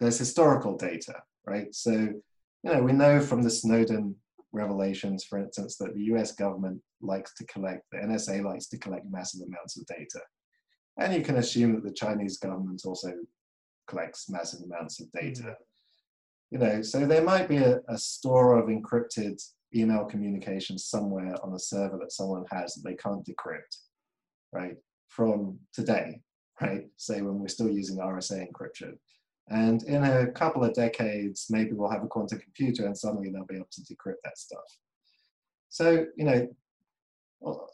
there's 0.00 0.18
historical 0.18 0.76
data, 0.76 1.16
right? 1.46 1.74
So, 1.74 2.14
you 2.62 2.72
know, 2.72 2.82
we 2.82 2.92
know 2.92 3.20
from 3.20 3.42
the 3.42 3.50
Snowden 3.50 4.14
revelations, 4.52 5.24
for 5.24 5.38
instance, 5.38 5.76
that 5.78 5.94
the 5.94 6.02
US 6.14 6.32
government 6.32 6.80
likes 7.00 7.34
to 7.34 7.46
collect, 7.46 7.82
the 7.90 7.98
NSA 7.98 8.44
likes 8.44 8.66
to 8.68 8.78
collect 8.78 9.06
massive 9.10 9.40
amounts 9.46 9.76
of 9.76 9.86
data. 9.86 10.20
And 10.98 11.14
you 11.14 11.22
can 11.22 11.36
assume 11.36 11.74
that 11.74 11.84
the 11.84 11.92
Chinese 11.92 12.38
government 12.38 12.82
also 12.84 13.12
collects 13.88 14.28
massive 14.28 14.60
amounts 14.62 15.00
of 15.00 15.10
data. 15.12 15.42
Mm-hmm. 15.42 15.52
You 16.50 16.58
know, 16.58 16.82
so 16.82 17.06
there 17.06 17.22
might 17.22 17.48
be 17.48 17.56
a, 17.56 17.80
a 17.88 17.96
store 17.96 18.58
of 18.58 18.68
encrypted 18.68 19.42
email 19.74 20.04
communication 20.04 20.76
somewhere 20.78 21.34
on 21.42 21.54
a 21.54 21.58
server 21.58 21.98
that 21.98 22.12
someone 22.12 22.44
has 22.50 22.74
that 22.74 22.82
they 22.84 22.94
can't 22.94 23.26
decrypt, 23.26 23.78
right? 24.52 24.76
From 25.08 25.58
today, 25.72 26.20
right? 26.60 26.82
Say 26.98 27.22
when 27.22 27.38
we're 27.38 27.48
still 27.48 27.70
using 27.70 27.98
RSA 27.98 28.46
encryption. 28.46 28.98
And 29.48 29.82
in 29.84 30.04
a 30.04 30.30
couple 30.30 30.64
of 30.64 30.74
decades, 30.74 31.46
maybe 31.50 31.72
we'll 31.72 31.90
have 31.90 32.04
a 32.04 32.08
quantum 32.08 32.38
computer 32.38 32.86
and 32.86 32.96
suddenly 32.96 33.30
they'll 33.30 33.44
be 33.44 33.56
able 33.56 33.68
to 33.72 33.82
decrypt 33.82 34.22
that 34.24 34.38
stuff. 34.38 34.64
So, 35.68 36.06
you 36.16 36.24
know, 36.24 36.48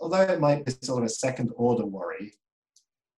although 0.00 0.22
it 0.22 0.40
might 0.40 0.64
be 0.64 0.72
sort 0.82 1.02
of 1.02 1.06
a 1.06 1.12
second 1.12 1.50
order 1.56 1.84
worry, 1.84 2.32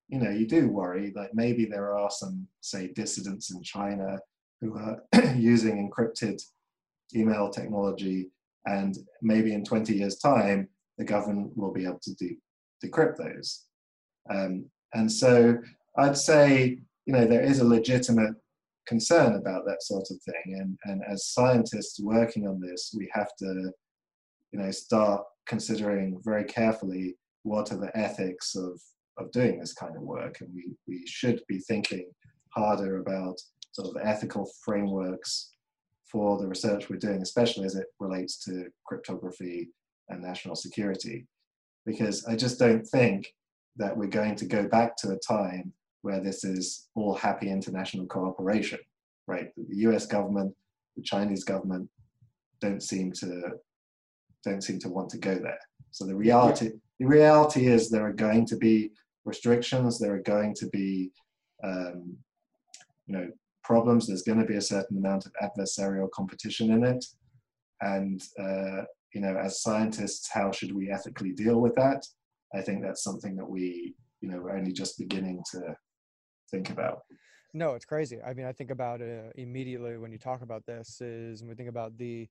you 0.09 0.19
know, 0.19 0.31
you 0.31 0.47
do 0.47 0.69
worry 0.69 1.13
that 1.15 1.35
maybe 1.35 1.65
there 1.65 1.97
are 1.97 2.11
some, 2.11 2.49
say, 2.61 2.89
dissidents 2.89 3.53
in 3.53 3.63
China 3.63 4.19
who 4.61 4.77
are 4.77 5.03
using 5.37 5.89
encrypted 5.89 6.43
email 7.15 7.49
technology 7.51 8.31
and 8.67 8.99
maybe 9.23 9.55
in 9.55 9.65
20 9.65 9.95
years' 9.95 10.17
time, 10.17 10.69
the 10.99 11.05
government 11.05 11.57
will 11.57 11.73
be 11.73 11.85
able 11.85 12.01
to 12.03 12.15
de- 12.15 12.39
decrypt 12.85 13.17
those. 13.17 13.65
Um, 14.29 14.67
and 14.93 15.11
so 15.11 15.59
I'd 15.97 16.17
say, 16.17 16.79
you 17.07 17.13
know, 17.13 17.27
there 17.27 17.43
is 17.43 17.61
a 17.61 17.65
legitimate 17.65 18.35
concern 18.91 19.37
about 19.37 19.63
that 19.67 19.83
sort 19.83 20.07
of 20.11 20.21
thing. 20.23 20.49
And, 20.61 20.77
and 20.85 21.01
as 21.09 21.33
scientists 21.37 22.01
working 22.01 22.49
on 22.49 22.61
this, 22.61 22.93
we 22.99 23.09
have 23.13 23.31
to, 23.39 23.71
you 24.53 24.59
know, 24.61 24.73
start 24.73 25.23
considering 25.47 26.21
very 26.25 26.45
carefully 26.45 27.15
what 27.45 27.71
are 27.73 27.81
the 27.85 27.97
ethics 27.97 28.57
of, 28.57 28.73
of 29.17 29.31
doing 29.31 29.61
this 29.61 29.75
kind 29.83 29.95
of 29.97 30.03
work. 30.03 30.41
And 30.41 30.51
we, 30.53 30.65
we 30.89 31.07
should 31.07 31.41
be 31.47 31.61
thinking 31.61 32.11
harder 32.49 32.99
about 32.99 33.37
sort 33.71 33.89
of 33.91 34.03
ethical 34.05 34.51
frameworks 34.65 35.55
for 36.11 36.37
the 36.39 36.49
research 36.49 36.91
we're 36.91 37.07
doing, 37.09 37.23
especially 37.23 37.67
as 37.67 37.77
it 37.77 37.87
relates 38.01 38.45
to 38.47 38.67
cryptography 38.85 39.69
and 40.09 40.21
national 40.21 40.57
security. 40.57 41.27
Because 41.87 42.27
I 42.27 42.35
just 42.35 42.59
don't 42.59 42.85
think 42.85 43.33
that 43.77 43.97
we're 43.97 44.19
going 44.21 44.35
to 44.35 44.47
go 44.47 44.67
back 44.67 44.97
to 44.97 45.13
a 45.13 45.19
time 45.19 45.73
where 46.03 46.23
this 46.23 46.45
is 46.45 46.89
all 46.95 47.15
happy 47.15 47.51
international 47.51 48.07
cooperation, 48.07 48.79
right? 49.27 49.49
The 49.57 49.77
US 49.89 50.07
government, 50.07 50.55
the 50.97 51.03
Chinese 51.03 51.45
government 51.45 51.89
don't 52.61 52.83
seem 52.83 53.13
to 53.13 53.53
don't 54.45 54.63
seem 54.63 54.79
to 54.79 54.89
want 54.89 55.11
to 55.11 55.19
go 55.19 55.35
there. 55.35 55.59
So 55.91 56.07
the 56.07 56.17
reality 56.17 56.71
the 56.99 57.07
reality 57.07 57.67
is 57.67 57.89
there 57.89 58.07
are 58.07 58.13
going 58.13 58.47
to 58.47 58.57
be 58.57 58.93
restrictions, 59.25 59.99
there 59.99 60.15
are 60.15 60.23
going 60.23 60.55
to 60.55 60.67
be 60.69 61.11
um, 61.63 62.17
you 63.07 63.17
know 63.17 63.29
problems. 63.71 64.07
There's 64.07 64.23
going 64.23 64.41
to 64.41 64.47
be 64.47 64.57
a 64.57 64.61
certain 64.61 64.99
amount 64.99 65.27
of 65.27 65.33
adversarial 65.43 66.11
competition 66.11 66.73
in 66.73 66.83
it. 66.85 67.05
And, 67.81 68.21
uh, 68.39 68.83
you 69.15 69.21
know, 69.21 69.37
as 69.37 69.63
scientists, 69.63 70.29
how 70.33 70.51
should 70.51 70.75
we 70.75 70.91
ethically 70.91 71.33
deal 71.33 71.61
with 71.61 71.75
that? 71.77 72.05
I 72.55 72.63
think 72.63 72.83
that's 72.83 73.05
something 73.05 73.37
that 73.37 73.49
we, 73.49 73.95
you 74.21 74.29
know, 74.29 74.41
we're 74.41 74.57
only 74.57 74.73
just 74.73 74.99
beginning 74.99 75.43
to 75.53 75.61
think 76.51 76.71
about. 76.71 77.03
No, 77.53 77.75
it's 77.75 77.85
crazy. 77.85 78.19
I 78.23 78.35
mean, 78.35 78.47
I 78.47 78.53
think 78.53 78.71
about 78.71 79.01
it 79.01 79.33
immediately 79.37 79.97
when 79.99 80.13
you 80.13 80.19
talk 80.19 80.43
about 80.43 80.67
this 80.67 81.01
is 81.01 81.43
when 81.43 81.49
we 81.49 81.55
think 81.55 81.69
about 81.69 81.97
the 81.99 82.29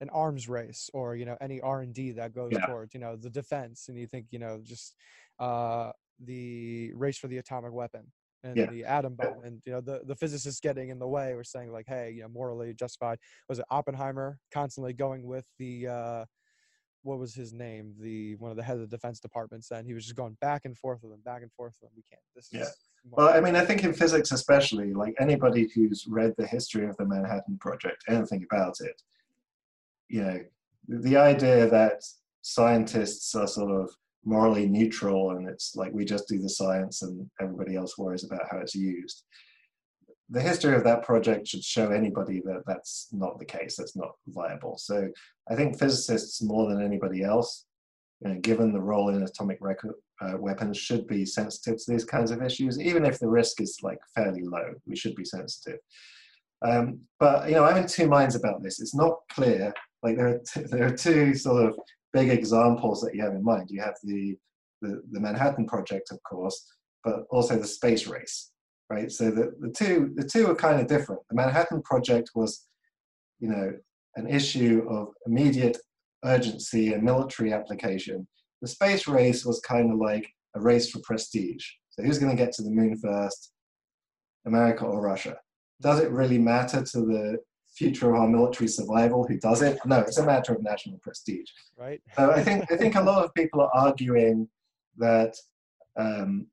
an 0.00 0.10
arms 0.10 0.48
race 0.48 0.90
or 0.92 1.16
you 1.16 1.24
know 1.24 1.36
any 1.40 1.60
R 1.60 1.80
and 1.80 1.94
D 1.94 2.12
that 2.12 2.34
goes 2.34 2.52
yeah. 2.52 2.66
towards 2.66 2.92
you 2.94 3.00
know 3.00 3.16
the 3.16 3.30
defense, 3.30 3.86
and 3.88 3.98
you 3.98 4.06
think 4.06 4.26
you 4.30 4.38
know 4.38 4.60
just 4.62 4.94
uh, 5.38 5.92
the 6.24 6.92
race 6.94 7.18
for 7.18 7.28
the 7.28 7.38
atomic 7.38 7.72
weapon 7.72 8.12
and 8.42 8.56
yeah. 8.56 8.66
the 8.66 8.84
atom 8.84 9.14
bomb 9.14 9.42
and 9.44 9.60
you 9.64 9.72
know 9.72 9.80
the 9.80 10.00
the 10.06 10.14
physicists 10.14 10.60
getting 10.60 10.90
in 10.90 10.98
the 10.98 11.08
way 11.08 11.34
were 11.34 11.44
saying 11.44 11.72
like 11.72 11.86
hey 11.88 12.12
you 12.14 12.22
know 12.22 12.28
morally 12.28 12.72
justified 12.74 13.18
was 13.48 13.58
it 13.58 13.64
oppenheimer 13.70 14.38
constantly 14.52 14.92
going 14.92 15.24
with 15.24 15.46
the 15.58 15.86
uh 15.86 16.24
what 17.02 17.18
was 17.18 17.34
his 17.34 17.52
name 17.52 17.94
the 18.00 18.34
one 18.36 18.50
of 18.50 18.56
the 18.56 18.62
head 18.62 18.76
of 18.76 18.80
the 18.80 18.96
defense 18.96 19.20
departments 19.20 19.68
Then 19.68 19.86
he 19.86 19.94
was 19.94 20.04
just 20.04 20.16
going 20.16 20.36
back 20.40 20.64
and 20.64 20.76
forth 20.76 21.02
with 21.02 21.12
them 21.12 21.22
back 21.24 21.42
and 21.42 21.52
forth 21.52 21.74
with 21.80 21.90
them 21.90 21.96
we 21.96 22.02
can't 22.02 22.22
this 22.34 22.48
yeah. 22.52 22.64
Well 23.10 23.28
i 23.28 23.40
mean 23.40 23.56
i 23.56 23.64
think 23.64 23.84
in 23.84 23.92
physics 23.92 24.32
especially 24.32 24.92
like 24.92 25.14
anybody 25.18 25.68
who's 25.74 26.06
read 26.08 26.34
the 26.36 26.46
history 26.46 26.86
of 26.86 26.96
the 26.96 27.04
manhattan 27.04 27.56
project 27.58 28.04
anything 28.08 28.44
about 28.50 28.74
it 28.80 29.00
you 30.08 30.22
know 30.22 30.40
the 30.88 31.16
idea 31.16 31.68
that 31.68 32.02
scientists 32.42 33.34
are 33.34 33.48
sort 33.48 33.70
of 33.70 33.90
morally 34.26 34.66
neutral 34.66 35.30
and 35.30 35.48
it's 35.48 35.76
like 35.76 35.92
we 35.92 36.04
just 36.04 36.28
do 36.28 36.38
the 36.38 36.48
science 36.48 37.02
and 37.02 37.30
everybody 37.40 37.76
else 37.76 37.96
worries 37.96 38.24
about 38.24 38.46
how 38.50 38.58
it's 38.58 38.74
used. 38.74 39.24
The 40.30 40.40
history 40.40 40.74
of 40.74 40.82
that 40.82 41.04
project 41.04 41.46
should 41.46 41.62
show 41.62 41.92
anybody 41.92 42.40
that 42.44 42.64
that's 42.66 43.08
not 43.12 43.38
the 43.38 43.44
case, 43.44 43.76
that's 43.76 43.94
not 43.94 44.12
viable. 44.26 44.76
So 44.76 45.08
I 45.48 45.54
think 45.54 45.78
physicists, 45.78 46.42
more 46.42 46.68
than 46.68 46.82
anybody 46.82 47.22
else, 47.22 47.65
given 48.40 48.72
the 48.72 48.80
role 48.80 49.10
in 49.10 49.22
atomic 49.22 49.58
record, 49.60 49.94
uh, 50.20 50.34
weapons, 50.38 50.78
should 50.78 51.06
be 51.06 51.24
sensitive 51.26 51.78
to 51.78 51.92
these 51.92 52.04
kinds 52.04 52.30
of 52.30 52.42
issues, 52.42 52.80
even 52.80 53.04
if 53.04 53.18
the 53.18 53.28
risk 53.28 53.60
is 53.60 53.78
like 53.82 53.98
fairly 54.14 54.42
low. 54.42 54.72
We 54.86 54.96
should 54.96 55.14
be 55.14 55.24
sensitive. 55.24 55.78
Um, 56.64 57.00
but 57.20 57.48
you 57.48 57.54
know, 57.54 57.64
I'm 57.64 57.76
in 57.76 57.86
two 57.86 58.08
minds 58.08 58.34
about 58.34 58.62
this. 58.62 58.80
It's 58.80 58.94
not 58.94 59.18
clear. 59.30 59.72
Like 60.02 60.16
there 60.16 60.28
are 60.28 60.38
t- 60.38 60.68
there 60.70 60.86
are 60.86 60.96
two 60.96 61.34
sort 61.34 61.66
of 61.66 61.78
big 62.12 62.30
examples 62.30 63.00
that 63.02 63.14
you 63.14 63.22
have 63.22 63.34
in 63.34 63.44
mind. 63.44 63.70
You 63.70 63.82
have 63.82 63.96
the, 64.02 64.36
the, 64.80 65.02
the 65.12 65.20
Manhattan 65.20 65.66
Project, 65.66 66.10
of 66.10 66.22
course, 66.22 66.66
but 67.04 67.24
also 67.30 67.58
the 67.58 67.66
space 67.66 68.06
race, 68.06 68.50
right? 68.88 69.12
So 69.12 69.30
the, 69.30 69.52
the 69.60 69.70
two 69.70 70.12
the 70.14 70.24
two 70.24 70.50
are 70.50 70.54
kind 70.54 70.80
of 70.80 70.86
different. 70.86 71.20
The 71.28 71.36
Manhattan 71.36 71.82
Project 71.82 72.30
was, 72.34 72.66
you 73.38 73.48
know, 73.48 73.72
an 74.16 74.26
issue 74.26 74.86
of 74.88 75.08
immediate 75.26 75.76
urgency 76.26 76.92
and 76.92 77.02
military 77.02 77.52
application. 77.52 78.26
The 78.62 78.68
space 78.68 79.06
race 79.06 79.44
was 79.44 79.60
kind 79.60 79.92
of 79.92 79.98
like 79.98 80.28
a 80.54 80.60
race 80.60 80.90
for 80.90 81.00
prestige. 81.00 81.64
So 81.90 82.02
who's 82.02 82.18
going 82.18 82.36
to 82.36 82.42
get 82.42 82.52
to 82.54 82.62
the 82.62 82.70
moon 82.70 82.96
first, 82.96 83.52
America 84.46 84.84
or 84.84 85.00
Russia? 85.00 85.38
Does 85.80 86.00
it 86.00 86.10
really 86.10 86.38
matter 86.38 86.82
to 86.82 87.00
the 87.00 87.38
future 87.76 88.08
of 88.08 88.20
our 88.20 88.28
military 88.28 88.68
survival 88.68 89.26
who 89.26 89.38
does 89.38 89.62
it. 89.62 89.78
No, 89.84 90.00
it's 90.00 90.18
a 90.18 90.24
matter 90.24 90.54
of 90.54 90.62
national 90.62 90.98
prestige. 90.98 91.50
Right. 91.78 92.00
so 92.16 92.30
I 92.30 92.42
think 92.42 92.70
I 92.72 92.76
think 92.76 92.94
a 92.94 93.02
lot 93.02 93.24
of 93.24 93.34
people 93.34 93.60
are 93.60 93.70
arguing 93.74 94.48
that 94.96 95.36
um, 95.96 96.46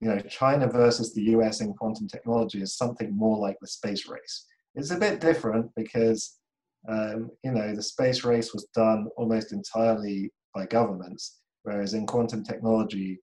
you 0.00 0.08
know 0.08 0.18
China 0.20 0.66
versus 0.66 1.12
the 1.12 1.22
US 1.36 1.60
in 1.60 1.74
quantum 1.74 2.08
technology 2.08 2.60
is 2.62 2.76
something 2.76 3.14
more 3.14 3.38
like 3.38 3.58
the 3.60 3.66
space 3.66 4.08
race. 4.08 4.46
It's 4.74 4.90
a 4.90 4.98
bit 4.98 5.20
different 5.20 5.70
because 5.76 6.38
um, 6.88 7.30
you 7.44 7.52
know 7.52 7.74
the 7.74 7.82
space 7.82 8.24
race 8.24 8.52
was 8.52 8.66
done 8.74 9.06
almost 9.16 9.52
entirely 9.52 10.30
by 10.54 10.66
governments, 10.66 11.40
whereas 11.62 11.94
in 11.94 12.06
quantum 12.06 12.42
technology 12.42 13.18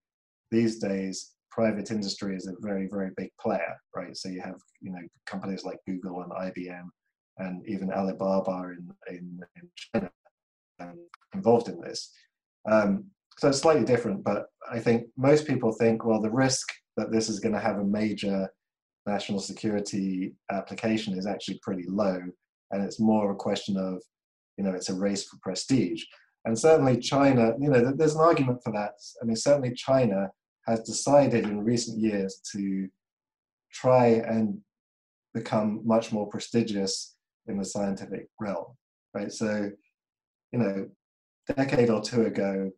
these 0.51 0.79
days 0.79 1.31
private 1.51 1.91
industry 1.91 2.35
is 2.35 2.47
a 2.47 2.53
very 2.59 2.87
very 2.87 3.09
big 3.17 3.29
player 3.41 3.75
right 3.95 4.15
so 4.15 4.29
you 4.29 4.39
have 4.39 4.55
you 4.81 4.91
know 4.91 5.01
companies 5.25 5.63
like 5.63 5.77
google 5.87 6.21
and 6.21 6.31
ibm 6.31 6.87
and 7.39 7.67
even 7.67 7.91
Alibaba 7.91 8.69
in, 8.69 8.91
in, 9.09 9.39
in 9.55 9.69
China 9.75 10.11
um, 10.79 10.99
involved 11.33 11.69
in 11.69 11.81
this. 11.81 12.11
Um, 12.69 13.05
so 13.37 13.47
it's 13.47 13.59
slightly 13.59 13.85
different, 13.85 14.23
but 14.23 14.47
I 14.69 14.79
think 14.79 15.07
most 15.17 15.47
people 15.47 15.71
think, 15.71 16.05
well, 16.05 16.21
the 16.21 16.29
risk 16.29 16.67
that 16.97 17.11
this 17.11 17.29
is 17.29 17.39
going 17.39 17.55
to 17.55 17.61
have 17.61 17.79
a 17.79 17.83
major 17.83 18.49
national 19.07 19.39
security 19.39 20.33
application 20.51 21.17
is 21.17 21.25
actually 21.25 21.59
pretty 21.63 21.85
low 21.87 22.19
and 22.71 22.83
it's 22.83 22.99
more 22.99 23.31
a 23.31 23.35
question 23.35 23.77
of, 23.77 24.01
you 24.57 24.63
know, 24.63 24.73
it's 24.73 24.89
a 24.89 24.93
race 24.93 25.23
for 25.23 25.37
prestige. 25.41 26.03
And 26.45 26.57
certainly 26.57 26.97
China, 26.97 27.53
you 27.59 27.69
know, 27.69 27.91
there's 27.95 28.15
an 28.15 28.21
argument 28.21 28.59
for 28.63 28.71
that. 28.73 28.93
I 29.21 29.25
mean, 29.25 29.35
certainly 29.35 29.73
China 29.73 30.29
has 30.67 30.81
decided 30.81 31.45
in 31.45 31.63
recent 31.63 31.99
years 31.99 32.41
to 32.53 32.87
try 33.71 34.07
and 34.07 34.59
become 35.33 35.81
much 35.85 36.11
more 36.11 36.27
prestigious 36.27 37.15
in 37.47 37.57
the 37.57 37.65
scientific 37.65 38.27
realm, 38.39 38.65
right? 39.13 39.31
So, 39.31 39.69
you 40.51 40.59
know, 40.59 40.87
a 41.49 41.53
decade 41.53 41.89
or 41.89 42.01
two 42.01 42.25
ago, 42.25 42.71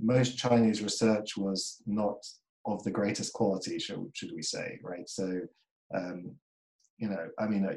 most 0.00 0.38
Chinese 0.38 0.82
research 0.82 1.36
was 1.36 1.82
not 1.86 2.18
of 2.66 2.82
the 2.84 2.90
greatest 2.90 3.32
quality, 3.32 3.78
should, 3.78 4.10
should 4.14 4.32
we 4.34 4.42
say, 4.42 4.78
right? 4.82 5.08
So, 5.08 5.40
um, 5.94 6.34
you 6.98 7.08
know, 7.08 7.28
I 7.38 7.46
mean, 7.46 7.68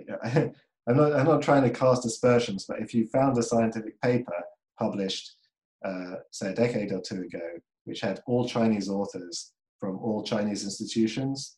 I'm 0.88 0.98
not, 0.98 1.14
I'm 1.14 1.26
not 1.26 1.42
trying 1.42 1.64
to 1.64 1.70
cast 1.70 2.06
aspersions, 2.06 2.66
but 2.68 2.80
if 2.80 2.94
you 2.94 3.08
found 3.08 3.38
a 3.38 3.44
scientific 3.44 4.00
paper 4.02 4.36
published, 4.78 5.36
uh, 5.84 6.16
say, 6.32 6.52
a 6.52 6.56
decade 6.56 6.92
or 6.92 7.02
two 7.02 7.22
ago, 7.22 7.40
which 7.86 8.02
had 8.02 8.22
all 8.28 8.48
Chinese 8.48 8.90
authors 8.90 9.54
from 9.80 9.98
all 10.00 10.24
Chinese 10.24 10.64
institutions, 10.64 11.58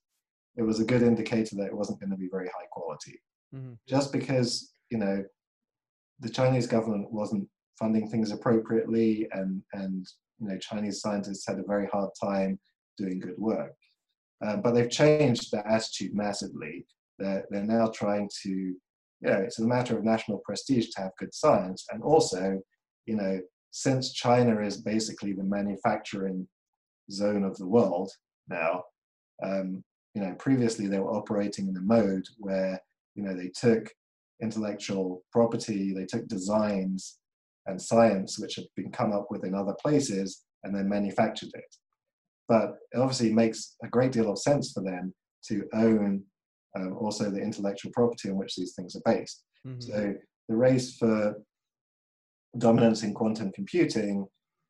it 0.56 0.64
was 0.64 0.80
a 0.80 0.86
good 0.86 1.04
indicator 1.04 1.56
that 1.56 1.68
it 1.68 1.76
wasn't 1.76 2.00
going 2.00 2.10
to 2.10 2.18
be 2.18 2.30
very 2.32 2.48
high 2.48 2.66
quality. 2.72 3.22
Mm-hmm. 3.54 3.74
Just 3.88 4.12
because, 4.12 4.74
you 4.90 4.98
know, 4.98 5.24
the 6.20 6.30
Chinese 6.30 6.68
government 6.68 7.12
wasn't 7.12 7.48
funding 7.78 8.10
things 8.10 8.32
appropriately 8.32 9.28
and, 9.34 9.62
and 9.74 10.08
you 10.40 10.48
know, 10.48 10.58
Chinese 10.58 11.02
scientists 11.02 11.46
had 11.48 11.60
a 11.60 11.64
very 11.64 11.88
hard 11.88 12.10
time 12.22 12.60
doing 12.98 13.20
good 13.20 13.38
work. 13.38 13.76
Uh, 14.44 14.58
but 14.58 14.72
they've 14.74 14.90
changed 14.90 15.52
their 15.52 15.68
attitude 15.68 16.14
massively. 16.14 16.86
They're, 17.20 17.46
they're 17.50 17.64
now 17.64 17.92
trying 17.94 18.30
to, 18.44 18.76
you 19.22 19.30
know, 19.30 19.38
it's 19.38 19.60
a 19.60 19.66
matter 19.66 19.98
of 19.98 20.04
national 20.04 20.40
prestige 20.46 20.90
to 20.90 21.02
have 21.02 21.12
good 21.18 21.34
science. 21.34 21.86
And 21.92 22.04
also, 22.04 22.62
you 23.06 23.16
know, 23.16 23.40
since 23.72 24.14
China 24.14 24.62
is 24.62 24.78
basically 24.78 25.34
the 25.34 25.44
manufacturing 25.44 26.48
zone 27.12 27.44
of 27.44 27.58
the 27.58 27.68
world 27.68 28.12
now, 28.48 28.84
um, 29.44 29.84
you 30.14 30.22
know, 30.22 30.36
previously 30.40 30.88
they 30.88 31.00
were 31.00 31.16
operating 31.16 31.68
in 31.68 31.78
a 31.78 31.82
mode 31.82 32.26
where, 32.38 32.80
you 33.16 33.24
know, 33.24 33.36
they 33.36 33.50
took 33.50 33.92
intellectual 34.42 35.24
property, 35.32 35.94
they 35.94 36.06
took 36.06 36.28
designs 36.28 37.20
and 37.66 37.82
science 37.82 38.40
which 38.40 38.56
had 38.56 38.66
been 38.76 38.92
come 38.92 39.12
up 39.12 39.28
with 39.30 39.44
in 39.44 39.54
other 39.54 39.76
places 39.82 40.44
and 40.64 40.76
then 40.76 40.88
manufactured 40.88 41.50
it. 41.54 41.76
But 42.48 42.76
it 42.92 42.98
obviously 42.98 43.34
makes 43.34 43.76
a 43.84 43.88
great 43.88 44.12
deal 44.12 44.32
of 44.32 44.40
sense 44.40 44.72
for 44.72 44.82
them 44.82 45.14
to 45.48 45.64
own 45.74 46.24
um, 46.76 46.98
also 46.98 47.30
the 47.30 47.42
intellectual 47.42 47.92
property 47.94 48.30
on 48.30 48.38
which 48.38 48.56
these 48.56 48.74
things 48.74 48.96
are 48.96 49.14
based. 49.14 49.44
Mm-hmm. 49.66 49.82
So 49.82 50.14
the 50.50 50.56
race 50.56 50.96
for 50.98 51.36
dominance 52.58 53.04
in 53.04 53.14
quantum 53.14 53.52
computing 53.52 54.26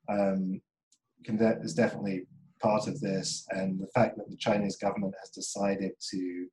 um, 0.09 0.61
can 1.25 1.37
de- 1.37 1.59
is 1.61 1.73
definitely 1.73 2.25
part 2.61 2.87
of 2.87 2.99
this, 2.99 3.45
and 3.51 3.79
the 3.79 3.87
fact 3.87 4.17
that 4.17 4.29
the 4.29 4.37
Chinese 4.37 4.77
government 4.77 5.13
has 5.19 5.29
decided 5.29 5.91
to 6.11 6.47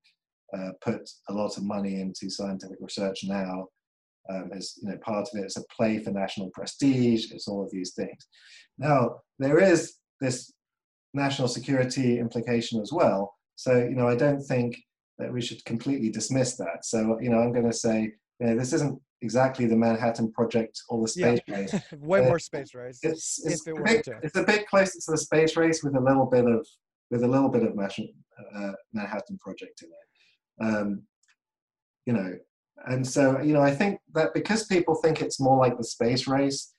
uh, 0.57 0.71
put 0.83 1.09
a 1.29 1.33
lot 1.33 1.57
of 1.57 1.65
money 1.65 2.01
into 2.01 2.31
scientific 2.31 2.79
research 2.81 3.25
now 3.25 3.67
um, 4.31 4.51
is 4.53 4.79
you 4.83 4.89
know 4.89 4.97
part 4.99 5.29
of 5.33 5.39
it. 5.39 5.45
It's 5.45 5.57
a 5.57 5.65
play 5.77 5.99
for 5.99 6.11
national 6.11 6.51
prestige. 6.51 7.33
It's 7.33 7.49
all 7.49 7.63
of 7.63 7.71
these 7.71 7.95
things. 7.95 8.27
Now 8.79 9.17
there 9.39 9.59
is 9.59 9.97
this 10.21 10.53
national 11.13 11.49
security 11.49 12.19
implication 12.19 12.81
as 12.81 12.93
well. 12.93 13.35
So 13.57 13.77
you 13.79 13.95
know 13.95 14.09
I 14.09 14.17
don't 14.17 14.43
think 14.43 14.77
that 15.19 15.33
we 15.33 15.41
should 15.41 15.65
completely 15.65 16.11
dismiss 16.11 16.57
that. 16.57 16.85
So 16.85 17.19
you 17.21 17.31
know 17.31 17.39
I'm 17.39 17.53
going 17.53 17.71
to 17.71 17.77
say 17.77 18.13
you 18.41 18.47
know, 18.47 18.57
this 18.57 18.73
isn't 18.73 19.01
exactly 19.23 19.67
the 19.67 19.77
Manhattan 19.77 20.31
Project 20.33 20.81
or 20.89 21.01
the 21.03 21.09
space 21.09 21.41
yeah. 21.47 21.57
race. 21.57 21.75
Way 21.99 22.21
more 22.21 22.39
space 22.39 22.75
race. 22.75 23.01
It's 23.03 23.45
it's, 23.45 23.67
it 23.67 23.79
a 23.79 23.83
bit, 23.83 24.09
it's 24.23 24.37
a 24.37 24.45
bit 24.45 24.69
closer 24.69 24.99
to 25.01 25.11
the 25.11 25.19
space 25.19 25.57
race 25.57 25.83
with 25.83 25.97
a 25.97 26.01
little 26.01 26.27
bit 26.27 26.45
of 26.47 26.67
with 27.11 27.23
a 27.23 27.29
little 27.29 27.49
bit 27.49 27.63
of 27.63 27.79
uh, 27.79 28.73
Manhattan 28.93 29.39
Project 29.39 29.83
in 29.83 29.89
it. 29.89 30.77
Um, 30.77 31.03
you 32.07 32.13
know, 32.13 32.33
and 32.87 33.07
so 33.07 33.41
you 33.41 33.55
know 33.55 33.63
I 33.63 33.75
think 33.75 34.01
that 34.15 34.35
because 34.35 34.67
people 34.67 34.95
think 34.95 35.23
it's 35.23 35.41
more 35.41 35.59
like 35.59 35.77
the 35.77 35.85
space 35.85 36.27
race, 36.27 36.75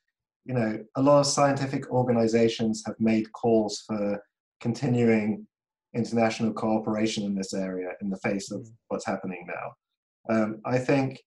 you 0.45 0.53
know, 0.53 0.83
a 0.95 1.01
lot 1.01 1.19
of 1.19 1.25
scientific 1.25 1.89
organizations 1.89 2.83
have 2.85 2.95
made 2.99 3.31
calls 3.33 3.83
for 3.87 4.21
continuing 4.61 5.47
international 5.95 6.53
cooperation 6.53 7.23
in 7.23 7.35
this 7.35 7.53
area 7.53 7.89
in 8.01 8.09
the 8.09 8.17
face 8.17 8.51
of 8.51 8.61
mm. 8.61 8.71
what's 8.89 9.05
happening 9.05 9.47
now. 9.47 10.35
Um, 10.35 10.61
I 10.65 10.77
think 10.77 11.21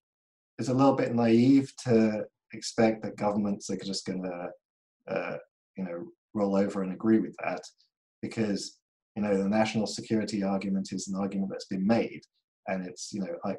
it's 0.58 0.68
a 0.68 0.74
little 0.74 0.94
bit 0.94 1.14
naive 1.14 1.72
to 1.84 2.24
expect 2.52 3.02
that 3.02 3.16
governments 3.16 3.70
are 3.70 3.76
just 3.76 4.06
going 4.06 4.22
to, 4.22 4.48
uh, 5.14 5.36
you 5.76 5.84
know, 5.84 6.06
roll 6.34 6.56
over 6.56 6.82
and 6.82 6.92
agree 6.92 7.20
with 7.20 7.34
that, 7.42 7.62
because 8.22 8.78
you 9.16 9.22
know 9.22 9.36
the 9.36 9.48
national 9.48 9.86
security 9.86 10.42
argument 10.42 10.88
is 10.92 11.08
an 11.08 11.18
argument 11.18 11.50
that's 11.50 11.66
been 11.66 11.86
made, 11.86 12.22
and 12.66 12.86
it's 12.86 13.12
you 13.12 13.20
know 13.20 13.34
like 13.44 13.58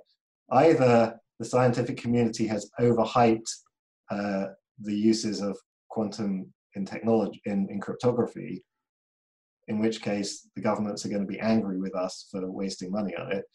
either 0.52 1.18
the 1.40 1.46
scientific 1.46 1.98
community 1.98 2.46
has 2.48 2.70
overhyped 2.80 3.50
uh, 4.12 4.46
the 4.82 4.96
uses 4.96 5.42
of 5.42 5.58
quantum 5.90 6.54
in 6.76 6.86
technology 6.86 7.42
in, 7.46 7.68
in 7.70 7.80
cryptography, 7.80 8.62
in 9.70 9.80
which 9.80 10.02
case 10.02 10.48
the 10.56 10.62
governments 10.62 11.06
are 11.06 11.10
going 11.10 11.22
to 11.26 11.28
be 11.28 11.40
angry 11.40 11.80
with 11.80 11.96
us 11.96 12.28
for 12.30 12.52
wasting 12.52 12.92
money 12.92 13.16
on 13.16 13.32
it, 13.32 13.46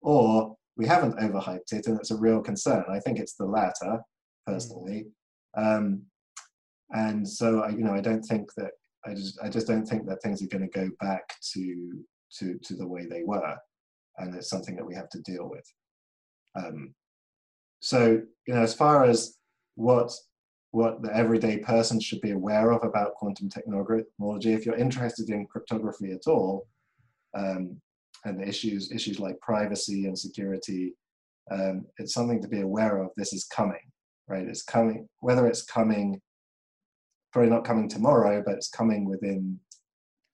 or 0.00 0.56
we 0.76 0.86
haven't 0.86 1.18
overhyped 1.18 1.72
it 1.72 1.86
and 1.86 1.98
it's 1.98 2.10
a 2.10 2.16
real 2.16 2.40
concern. 2.40 2.84
I 2.90 3.00
think 3.00 3.18
it's 3.18 3.34
the 3.34 3.44
latter, 3.44 4.00
personally. 4.46 5.06
Um, 5.56 6.02
and 6.90 7.28
so, 7.28 7.60
I, 7.60 7.70
you 7.70 7.84
know, 7.84 7.94
I 7.94 8.00
don't 8.00 8.22
think 8.22 8.48
that 8.56 8.72
I 9.06 9.14
just 9.14 9.38
I 9.42 9.48
just 9.48 9.66
don't 9.66 9.86
think 9.86 10.06
that 10.06 10.22
things 10.22 10.42
are 10.42 10.46
going 10.46 10.68
to 10.68 10.80
go 10.80 10.88
back 11.00 11.34
to 11.52 12.02
to 12.38 12.58
to 12.58 12.74
the 12.74 12.86
way 12.86 13.06
they 13.06 13.22
were, 13.24 13.56
and 14.18 14.34
it's 14.34 14.48
something 14.48 14.76
that 14.76 14.86
we 14.86 14.94
have 14.94 15.08
to 15.10 15.20
deal 15.22 15.48
with. 15.50 15.64
Um, 16.56 16.94
so, 17.80 18.22
you 18.46 18.54
know, 18.54 18.62
as 18.62 18.74
far 18.74 19.04
as 19.04 19.36
what 19.74 20.12
what 20.74 21.00
the 21.02 21.16
everyday 21.16 21.56
person 21.58 22.00
should 22.00 22.20
be 22.20 22.32
aware 22.32 22.72
of 22.72 22.82
about 22.82 23.14
quantum 23.14 23.48
technology, 23.48 24.52
if 24.52 24.66
you're 24.66 24.74
interested 24.74 25.30
in 25.30 25.46
cryptography 25.46 26.10
at 26.10 26.26
all, 26.26 26.66
um, 27.36 27.80
and 28.24 28.42
issues 28.42 28.90
issues 28.90 29.20
like 29.20 29.38
privacy 29.40 30.06
and 30.06 30.18
security. 30.18 30.94
Um, 31.52 31.86
it's 31.98 32.12
something 32.12 32.42
to 32.42 32.48
be 32.48 32.62
aware 32.62 32.96
of. 33.02 33.10
This 33.16 33.32
is 33.32 33.44
coming, 33.44 33.84
right? 34.26 34.48
It's 34.48 34.64
coming. 34.64 35.08
Whether 35.20 35.46
it's 35.46 35.62
coming, 35.62 36.20
probably 37.32 37.50
not 37.50 37.64
coming 37.64 37.88
tomorrow, 37.88 38.42
but 38.44 38.56
it's 38.56 38.68
coming 38.68 39.08
within 39.08 39.60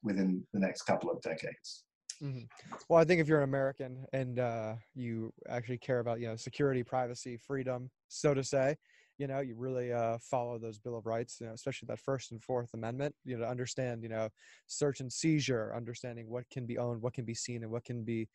within 0.02 0.42
the 0.54 0.60
next 0.60 0.82
couple 0.82 1.10
of 1.10 1.20
decades. 1.20 1.84
Mm-hmm. 2.22 2.44
Well, 2.88 2.98
I 2.98 3.04
think 3.04 3.20
if 3.20 3.28
you're 3.28 3.42
an 3.42 3.48
American 3.48 4.06
and 4.14 4.38
uh, 4.38 4.74
you 4.94 5.34
actually 5.50 5.78
care 5.78 5.98
about 5.98 6.18
you 6.18 6.28
know 6.28 6.36
security, 6.36 6.82
privacy, 6.82 7.36
freedom, 7.36 7.90
so 8.08 8.32
to 8.32 8.42
say, 8.42 8.76
you 9.20 9.26
know 9.26 9.40
you 9.40 9.54
really 9.54 9.92
uh, 9.92 10.16
follow 10.18 10.58
those 10.58 10.78
bill 10.78 10.96
of 10.96 11.04
rights 11.04 11.36
you 11.40 11.46
know 11.46 11.52
especially 11.52 11.86
that 11.86 11.98
first 11.98 12.32
and 12.32 12.42
fourth 12.42 12.70
amendment 12.72 13.14
you 13.24 13.36
know 13.36 13.44
to 13.44 13.50
understand 13.50 14.02
you 14.02 14.08
know 14.08 14.28
search 14.66 15.00
and 15.00 15.12
seizure 15.12 15.74
understanding 15.76 16.28
what 16.28 16.48
can 16.50 16.64
be 16.64 16.78
owned 16.78 17.02
what 17.02 17.12
can 17.12 17.26
be 17.26 17.34
seen 17.34 17.62
and 17.62 17.70
what 17.70 17.84
can 17.84 18.02
be 18.02 18.26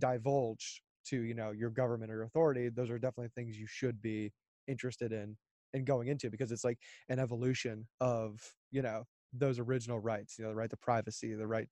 divulged 0.00 0.80
to 1.04 1.22
you 1.22 1.34
know 1.34 1.52
your 1.52 1.70
government 1.70 2.10
or 2.10 2.16
your 2.16 2.24
authority 2.24 2.68
those 2.68 2.90
are 2.90 2.98
definitely 2.98 3.30
things 3.36 3.56
you 3.56 3.68
should 3.68 4.02
be 4.02 4.32
interested 4.66 5.12
in 5.12 5.36
in 5.74 5.84
going 5.84 6.08
into 6.08 6.28
because 6.28 6.50
it's 6.50 6.64
like 6.64 6.78
an 7.08 7.20
evolution 7.20 7.86
of 8.00 8.40
you 8.72 8.82
know 8.82 9.04
those 9.32 9.60
original 9.60 10.00
rights 10.00 10.38
you 10.38 10.44
know 10.44 10.50
the 10.50 10.56
right 10.56 10.70
to 10.70 10.76
privacy 10.76 11.34
the 11.34 11.46
right 11.46 11.68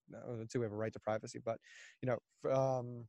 to 0.49 0.63
have 0.63 0.73
a 0.73 0.77
right 0.77 0.93
to 0.93 1.01
privacy 1.01 1.41
but 1.45 1.59
you 2.03 2.09
know 2.09 2.53
um 2.53 3.05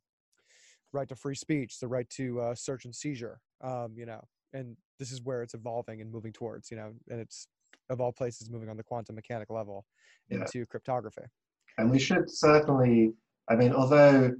right 0.92 1.08
to 1.08 1.16
free 1.16 1.36
speech 1.36 1.80
the 1.80 1.88
right 1.88 2.10
to 2.10 2.42
uh, 2.42 2.56
search 2.56 2.84
and 2.86 2.96
seizure 2.96 3.40
um 3.64 3.94
you 3.96 4.06
know 4.06 4.22
and 4.54 4.76
this 5.02 5.12
is 5.12 5.22
where 5.24 5.42
it's 5.42 5.56
evolving 5.56 6.00
and 6.00 6.12
moving 6.12 6.32
towards 6.32 6.70
you 6.70 6.78
know 6.78 6.94
and 7.10 7.20
it's 7.20 7.48
of 7.90 8.00
all 8.00 8.12
places 8.12 8.52
moving 8.52 8.70
on 8.70 8.78
the 8.78 8.84
quantum 8.84 9.16
mechanic 9.16 9.50
level 9.50 9.86
into 10.30 10.60
yeah. 10.60 10.66
cryptography. 10.66 11.24
And 11.78 11.90
we 11.90 12.00
should 12.00 12.30
certainly 12.30 13.14
i 13.50 13.56
mean 13.56 13.74
although 13.74 14.32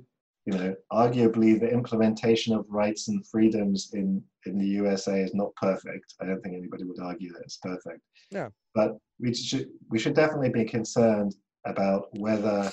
you 0.46 0.54
know 0.54 0.76
arguably 0.92 1.60
the 1.60 1.70
implementation 1.70 2.54
of 2.54 2.66
rights 2.70 3.08
and 3.08 3.26
freedoms 3.28 3.90
in 3.94 4.24
in 4.46 4.58
the 4.60 4.66
usa 4.66 5.22
is 5.22 5.34
not 5.34 5.56
perfect 5.56 6.14
i 6.22 6.26
don't 6.26 6.42
think 6.42 6.56
anybody 6.56 6.84
would 6.84 7.00
argue 7.00 7.32
that 7.34 7.42
it's 7.42 7.58
perfect. 7.58 8.02
Yeah. 8.30 8.50
But 8.76 8.98
we 9.20 9.34
should 9.34 9.68
we 9.90 10.00
should 10.00 10.14
definitely 10.14 10.50
be 10.50 10.66
concerned 10.66 11.36
about 11.66 12.08
whether 12.18 12.72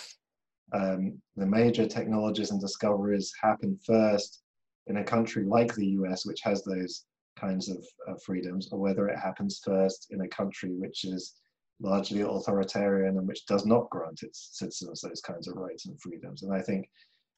um, 0.73 1.19
the 1.37 1.47
major 1.47 1.87
technologies 1.87 2.51
and 2.51 2.61
discoveries 2.61 3.33
happen 3.41 3.79
first 3.85 4.43
in 4.87 4.99
a 4.99 5.05
country 5.05 5.45
like 5.45 5.75
the 5.75 5.87
US, 6.01 6.27
which 6.27 6.41
has 6.43 6.63
those 6.63 7.05
kinds 7.39 7.69
of 7.69 8.23
freedoms, 8.23 8.69
or 8.73 8.79
whether 8.79 9.09
it 9.09 9.19
happens 9.19 9.61
first 9.65 10.09
in 10.11 10.23
a 10.23 10.29
country 10.29 10.71
which 10.75 11.05
is 11.05 11.35
largely 11.81 12.23
authoritarian 12.23 13.19
and 13.19 13.29
which 13.29 13.47
does 13.47 13.65
not 13.65 13.89
grant 13.91 14.23
its 14.23 14.51
citizens 14.53 15.01
those 15.01 15.21
kinds 15.21 15.47
of 15.47 15.57
rights 15.57 15.87
and 15.87 16.01
freedoms. 16.01 16.43
And 16.43 16.53
I 16.53 16.61
think, 16.61 16.89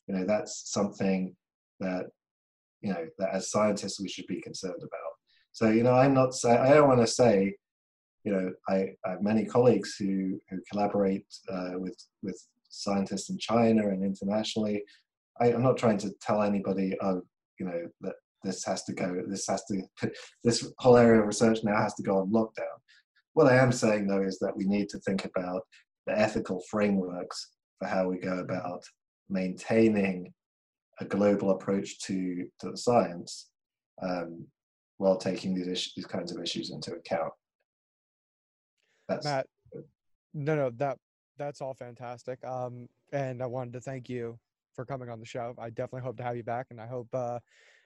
you 0.07 0.15
know, 0.15 0.25
that's 0.25 0.73
something 0.73 1.37
that 1.81 2.07
you 2.81 2.93
know 2.93 3.07
that 3.19 3.31
as 3.35 3.51
scientists 3.51 4.01
we 4.01 4.09
should 4.09 4.27
be 4.27 4.41
concerned 4.41 4.81
about. 4.81 5.13
So 5.53 5.71
you 5.71 5.83
know, 5.83 5.93
I'm 5.93 6.15
not 6.15 6.35
say 6.35 6.57
I 6.57 6.75
don't 6.75 6.89
want 6.89 7.01
to 7.01 7.07
say, 7.07 7.55
you 8.25 8.33
know, 8.33 8.53
I, 8.69 8.95
I 9.05 9.11
have 9.13 9.23
many 9.23 9.45
colleagues 9.45 9.97
who 9.99 10.41
who 10.49 10.61
collaborate 10.71 11.27
uh, 11.51 11.73
with 11.75 11.97
with 12.23 12.41
scientists 12.69 13.31
in 13.31 13.39
China 13.39 13.89
and 13.89 14.05
internationally. 14.05 14.83
I, 15.41 15.53
am 15.53 15.63
not 15.63 15.79
trying 15.79 15.99
to 15.99 16.11
tell 16.21 16.43
anybody, 16.43 16.97
oh, 17.01 17.23
you 17.59 17.67
know, 17.67 17.89
that 18.03 18.15
this 18.43 18.65
has 18.65 18.85
to 18.85 18.93
go, 18.93 19.23
this 19.27 19.47
has 19.47 19.65
to, 19.67 19.83
this 20.45 20.73
whole 20.79 20.97
area 20.97 21.21
of 21.21 21.27
research 21.27 21.59
now 21.62 21.77
has 21.77 21.95
to 21.95 22.03
go 22.03 22.19
on 22.19 22.31
lockdown. 22.31 22.77
What 23.35 23.47
I 23.47 23.57
am 23.57 23.73
saying 23.73 24.07
though 24.07 24.23
is 24.23 24.39
that 24.41 24.57
we 24.57 24.65
need 24.65 24.89
to 24.91 24.99
think 24.99 25.25
about 25.25 25.62
the 26.07 26.19
ethical 26.19 26.62
frameworks 26.71 27.51
for 27.79 27.89
how 27.89 28.09
we 28.09 28.19
go 28.19 28.39
about 28.39 28.83
maintaining 29.29 30.33
a 31.01 31.05
global 31.05 31.51
approach 31.51 32.01
to, 32.01 32.47
to 32.61 32.71
the 32.71 32.77
science 32.77 33.51
um, 34.03 34.47
while 34.99 35.17
taking 35.17 35.55
these, 35.55 35.69
issues, 35.69 35.93
these 35.97 36.07
kinds 36.07 36.35
of 36.35 36.43
issues 36.43 36.71
into 36.71 36.93
account. 36.93 37.33
That's 39.09 39.25
Matt, 39.25 39.47
no, 40.35 40.55
no, 40.55 40.71
that 40.77 40.99
that's 41.39 41.61
all 41.61 41.75
fantastic. 41.75 42.45
Um, 42.45 42.89
and 43.12 43.43
I 43.43 43.47
wanted 43.47 43.73
to 43.73 43.81
thank 43.81 44.09
you 44.09 44.39
for 44.75 44.85
coming 44.85 45.09
on 45.09 45.19
the 45.19 45.27
show. 45.27 45.55
I 45.59 45.71
definitely 45.71 46.03
hope 46.03 46.17
to 46.19 46.23
have 46.23 46.37
you 46.37 46.45
back, 46.45 46.67
and 46.71 46.81
I 46.81 46.87
hope, 46.87 47.09
uh, 47.12 47.39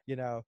you 0.06 0.16
know, 0.16 0.42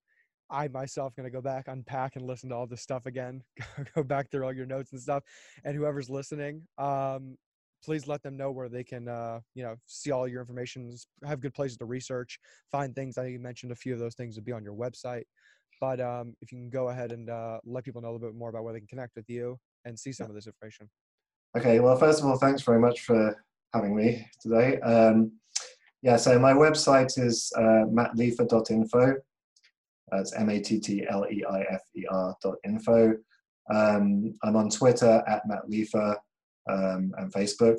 I 0.51 0.69
myself 0.69 1.15
going 1.17 1.25
to 1.25 1.31
go 1.31 1.41
back, 1.41 1.69
unpack, 1.69 2.17
and 2.17 2.27
listen 2.27 2.51
to 2.51 2.55
all 2.55 2.67
this 2.67 2.83
stuff 2.83 3.07
again. 3.07 3.43
go 3.95 4.03
back 4.03 4.31
through 4.31 4.45
all 4.45 4.53
your 4.53 4.67
notes 4.67 4.93
and 4.93 5.01
stuff. 5.01 5.25
And 5.65 5.77
whoever's 5.77 6.09
listening, 6.09 6.63
um, 6.79 7.37
please 7.85 8.07
let 8.07 8.23
them 8.23 8.37
know 8.37 8.51
where 8.51 8.69
they 8.69 8.85
can, 8.85 9.09
uh, 9.09 9.41
you 9.55 9.63
know, 9.63 9.77
see 9.87 10.13
all 10.13 10.29
your 10.29 10.41
information, 10.41 10.95
have 11.25 11.41
good 11.41 11.55
places 11.55 11.77
to 11.79 11.85
research, 11.85 12.39
find 12.71 12.95
things. 12.95 13.19
I 13.19 13.23
think 13.23 13.33
you 13.33 13.41
mentioned 13.41 13.73
a 13.73 13.77
few 13.77 13.93
of 13.93 13.99
those 13.99 14.15
things 14.15 14.37
would 14.37 14.45
be 14.45 14.53
on 14.53 14.65
your 14.65 14.75
website. 14.75 15.25
But 15.81 16.01
um, 16.01 16.35
if 16.41 16.53
you 16.53 16.59
can 16.59 16.71
go 16.71 16.89
ahead 16.89 17.13
and 17.13 17.29
uh, 17.29 17.59
let 17.65 17.85
people 17.85 18.01
know 18.01 18.09
a 18.09 18.13
little 18.13 18.29
bit 18.29 18.37
more 18.37 18.49
about 18.49 18.65
where 18.65 18.73
they 18.73 18.81
can 18.81 18.89
connect 18.89 19.17
with 19.17 19.29
you 19.29 19.59
and 19.85 19.99
see 19.99 20.13
some 20.13 20.29
of 20.29 20.35
this 20.35 20.47
information. 20.47 20.89
Okay, 21.57 21.81
well, 21.81 21.97
first 21.97 22.21
of 22.21 22.27
all, 22.27 22.37
thanks 22.39 22.63
very 22.63 22.81
much 22.81 23.01
for 23.03 23.37
having 23.75 23.95
me 23.95 24.27
today. 24.41 24.81
Um, 24.81 25.33
yeah, 26.03 26.17
so 26.17 26.39
my 26.39 26.53
website 26.53 27.19
is 27.19 27.53
uh, 27.57 27.85
mattleifer.info. 27.91 29.17
That's 30.11 30.35
M-A-T-T-L-E-I-F-E-R 30.35 30.77
dot 32.43 32.55
info. 32.65 33.17
Um, 33.73 34.35
I'm 34.45 34.57
on 34.57 34.71
Twitter 34.71 35.23
at 35.27 35.47
Matt 35.47 35.69
Leifer 35.69 36.17
um, 36.71 37.13
and 37.19 37.33
Facebook. 37.33 37.79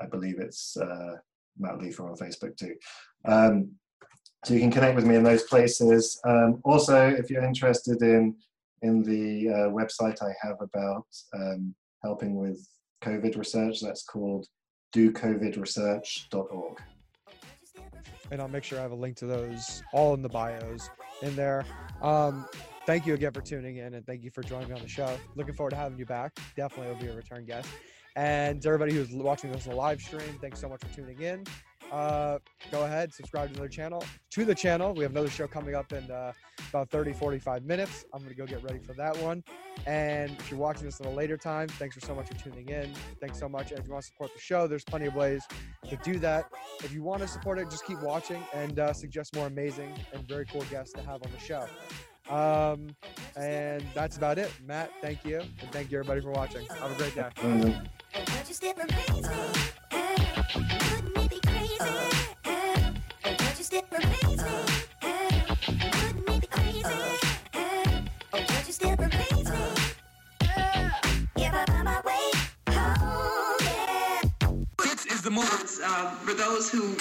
I 0.00 0.06
believe 0.06 0.40
it's 0.40 0.76
uh, 0.76 1.16
Matt 1.58 1.78
Leifer 1.78 2.08
on 2.10 2.16
Facebook 2.16 2.56
too. 2.56 2.74
Um, 3.24 3.72
so 4.44 4.54
you 4.54 4.60
can 4.60 4.70
connect 4.70 4.96
with 4.96 5.06
me 5.06 5.16
in 5.16 5.22
those 5.22 5.42
places. 5.44 6.18
Um, 6.24 6.60
also, 6.64 7.08
if 7.08 7.30
you're 7.30 7.44
interested 7.44 8.02
in 8.02 8.34
in 8.82 9.02
the 9.02 9.50
uh, 9.50 9.68
website 9.68 10.22
I 10.22 10.32
have 10.40 10.56
about 10.60 11.04
um, 11.34 11.74
helping 12.02 12.36
with 12.36 12.66
COVID 13.02 13.36
research, 13.36 13.80
that's 13.82 14.04
called 14.04 14.46
docovidresearch.org. 14.94 16.78
And 18.30 18.40
I'll 18.40 18.48
make 18.48 18.64
sure 18.64 18.78
I 18.78 18.82
have 18.82 18.92
a 18.92 18.96
link 18.96 19.16
to 19.16 19.26
those 19.26 19.82
all 19.92 20.14
in 20.14 20.22
the 20.22 20.28
bios 20.28 20.88
in 21.22 21.36
there. 21.36 21.64
Um, 22.02 22.46
thank 22.86 23.06
you 23.06 23.14
again 23.14 23.32
for 23.32 23.40
tuning 23.40 23.76
in 23.76 23.94
and 23.94 24.06
thank 24.06 24.22
you 24.22 24.30
for 24.30 24.42
joining 24.42 24.68
me 24.68 24.74
on 24.74 24.82
the 24.82 24.88
show. 24.88 25.16
Looking 25.36 25.54
forward 25.54 25.70
to 25.70 25.76
having 25.76 25.98
you 25.98 26.06
back. 26.06 26.36
Definitely 26.56 26.92
will 26.92 27.00
be 27.00 27.08
a 27.08 27.14
return 27.14 27.44
guest. 27.44 27.68
And 28.16 28.64
everybody 28.64 28.92
who's 28.92 29.10
watching 29.10 29.52
this 29.52 29.66
live 29.66 30.00
stream, 30.00 30.38
thanks 30.40 30.60
so 30.60 30.68
much 30.68 30.80
for 30.80 30.94
tuning 30.94 31.20
in 31.20 31.44
uh, 31.90 32.38
go 32.70 32.84
ahead, 32.84 33.12
subscribe 33.12 33.52
to 33.52 33.58
their 33.58 33.68
channel. 33.68 34.04
To 34.30 34.44
the 34.44 34.54
channel, 34.54 34.94
we 34.94 35.02
have 35.02 35.12
another 35.12 35.30
show 35.30 35.46
coming 35.46 35.74
up 35.74 35.92
in 35.92 36.10
uh, 36.10 36.32
about 36.70 36.90
30, 36.90 37.12
45 37.12 37.64
minutes. 37.64 38.04
I'm 38.12 38.20
going 38.20 38.34
to 38.34 38.38
go 38.38 38.46
get 38.46 38.62
ready 38.62 38.78
for 38.78 38.92
that 38.94 39.16
one. 39.18 39.42
And 39.86 40.30
if 40.38 40.50
you're 40.50 40.60
watching 40.60 40.84
this 40.84 41.00
at 41.00 41.06
a 41.06 41.10
later 41.10 41.36
time, 41.36 41.68
thanks 41.68 41.94
for 41.94 42.00
so 42.00 42.14
much 42.14 42.28
for 42.28 42.34
tuning 42.34 42.68
in. 42.68 42.92
Thanks 43.20 43.38
so 43.38 43.48
much. 43.48 43.70
And 43.70 43.80
if 43.80 43.86
you 43.86 43.92
want 43.92 44.04
to 44.04 44.10
support 44.10 44.32
the 44.34 44.40
show, 44.40 44.66
there's 44.66 44.84
plenty 44.84 45.06
of 45.06 45.14
ways 45.14 45.42
to 45.88 45.96
do 45.96 46.18
that. 46.20 46.50
If 46.84 46.92
you 46.92 47.02
want 47.02 47.22
to 47.22 47.28
support 47.28 47.58
it, 47.58 47.70
just 47.70 47.86
keep 47.86 48.00
watching 48.00 48.42
and 48.54 48.78
uh, 48.78 48.92
suggest 48.92 49.34
more 49.34 49.46
amazing 49.46 49.92
and 50.12 50.26
very 50.28 50.46
cool 50.46 50.62
guests 50.70 50.92
to 50.94 51.00
have 51.02 51.22
on 51.22 51.30
the 51.32 51.40
show. 51.40 51.66
Um, 52.30 52.94
and 53.36 53.84
that's 53.94 54.16
about 54.16 54.38
it. 54.38 54.52
Matt, 54.64 54.92
thank 55.00 55.24
you. 55.24 55.40
And 55.40 55.72
thank 55.72 55.90
you, 55.90 55.98
everybody, 55.98 56.20
for 56.20 56.30
watching. 56.30 56.64
Have 56.66 56.92
a 56.92 56.94
great 56.94 57.14
day. 57.14 57.26
Mm-hmm. 57.36 57.86
Uh, 75.82 76.10
for 76.16 76.34
those 76.34 76.70
who 76.70 76.94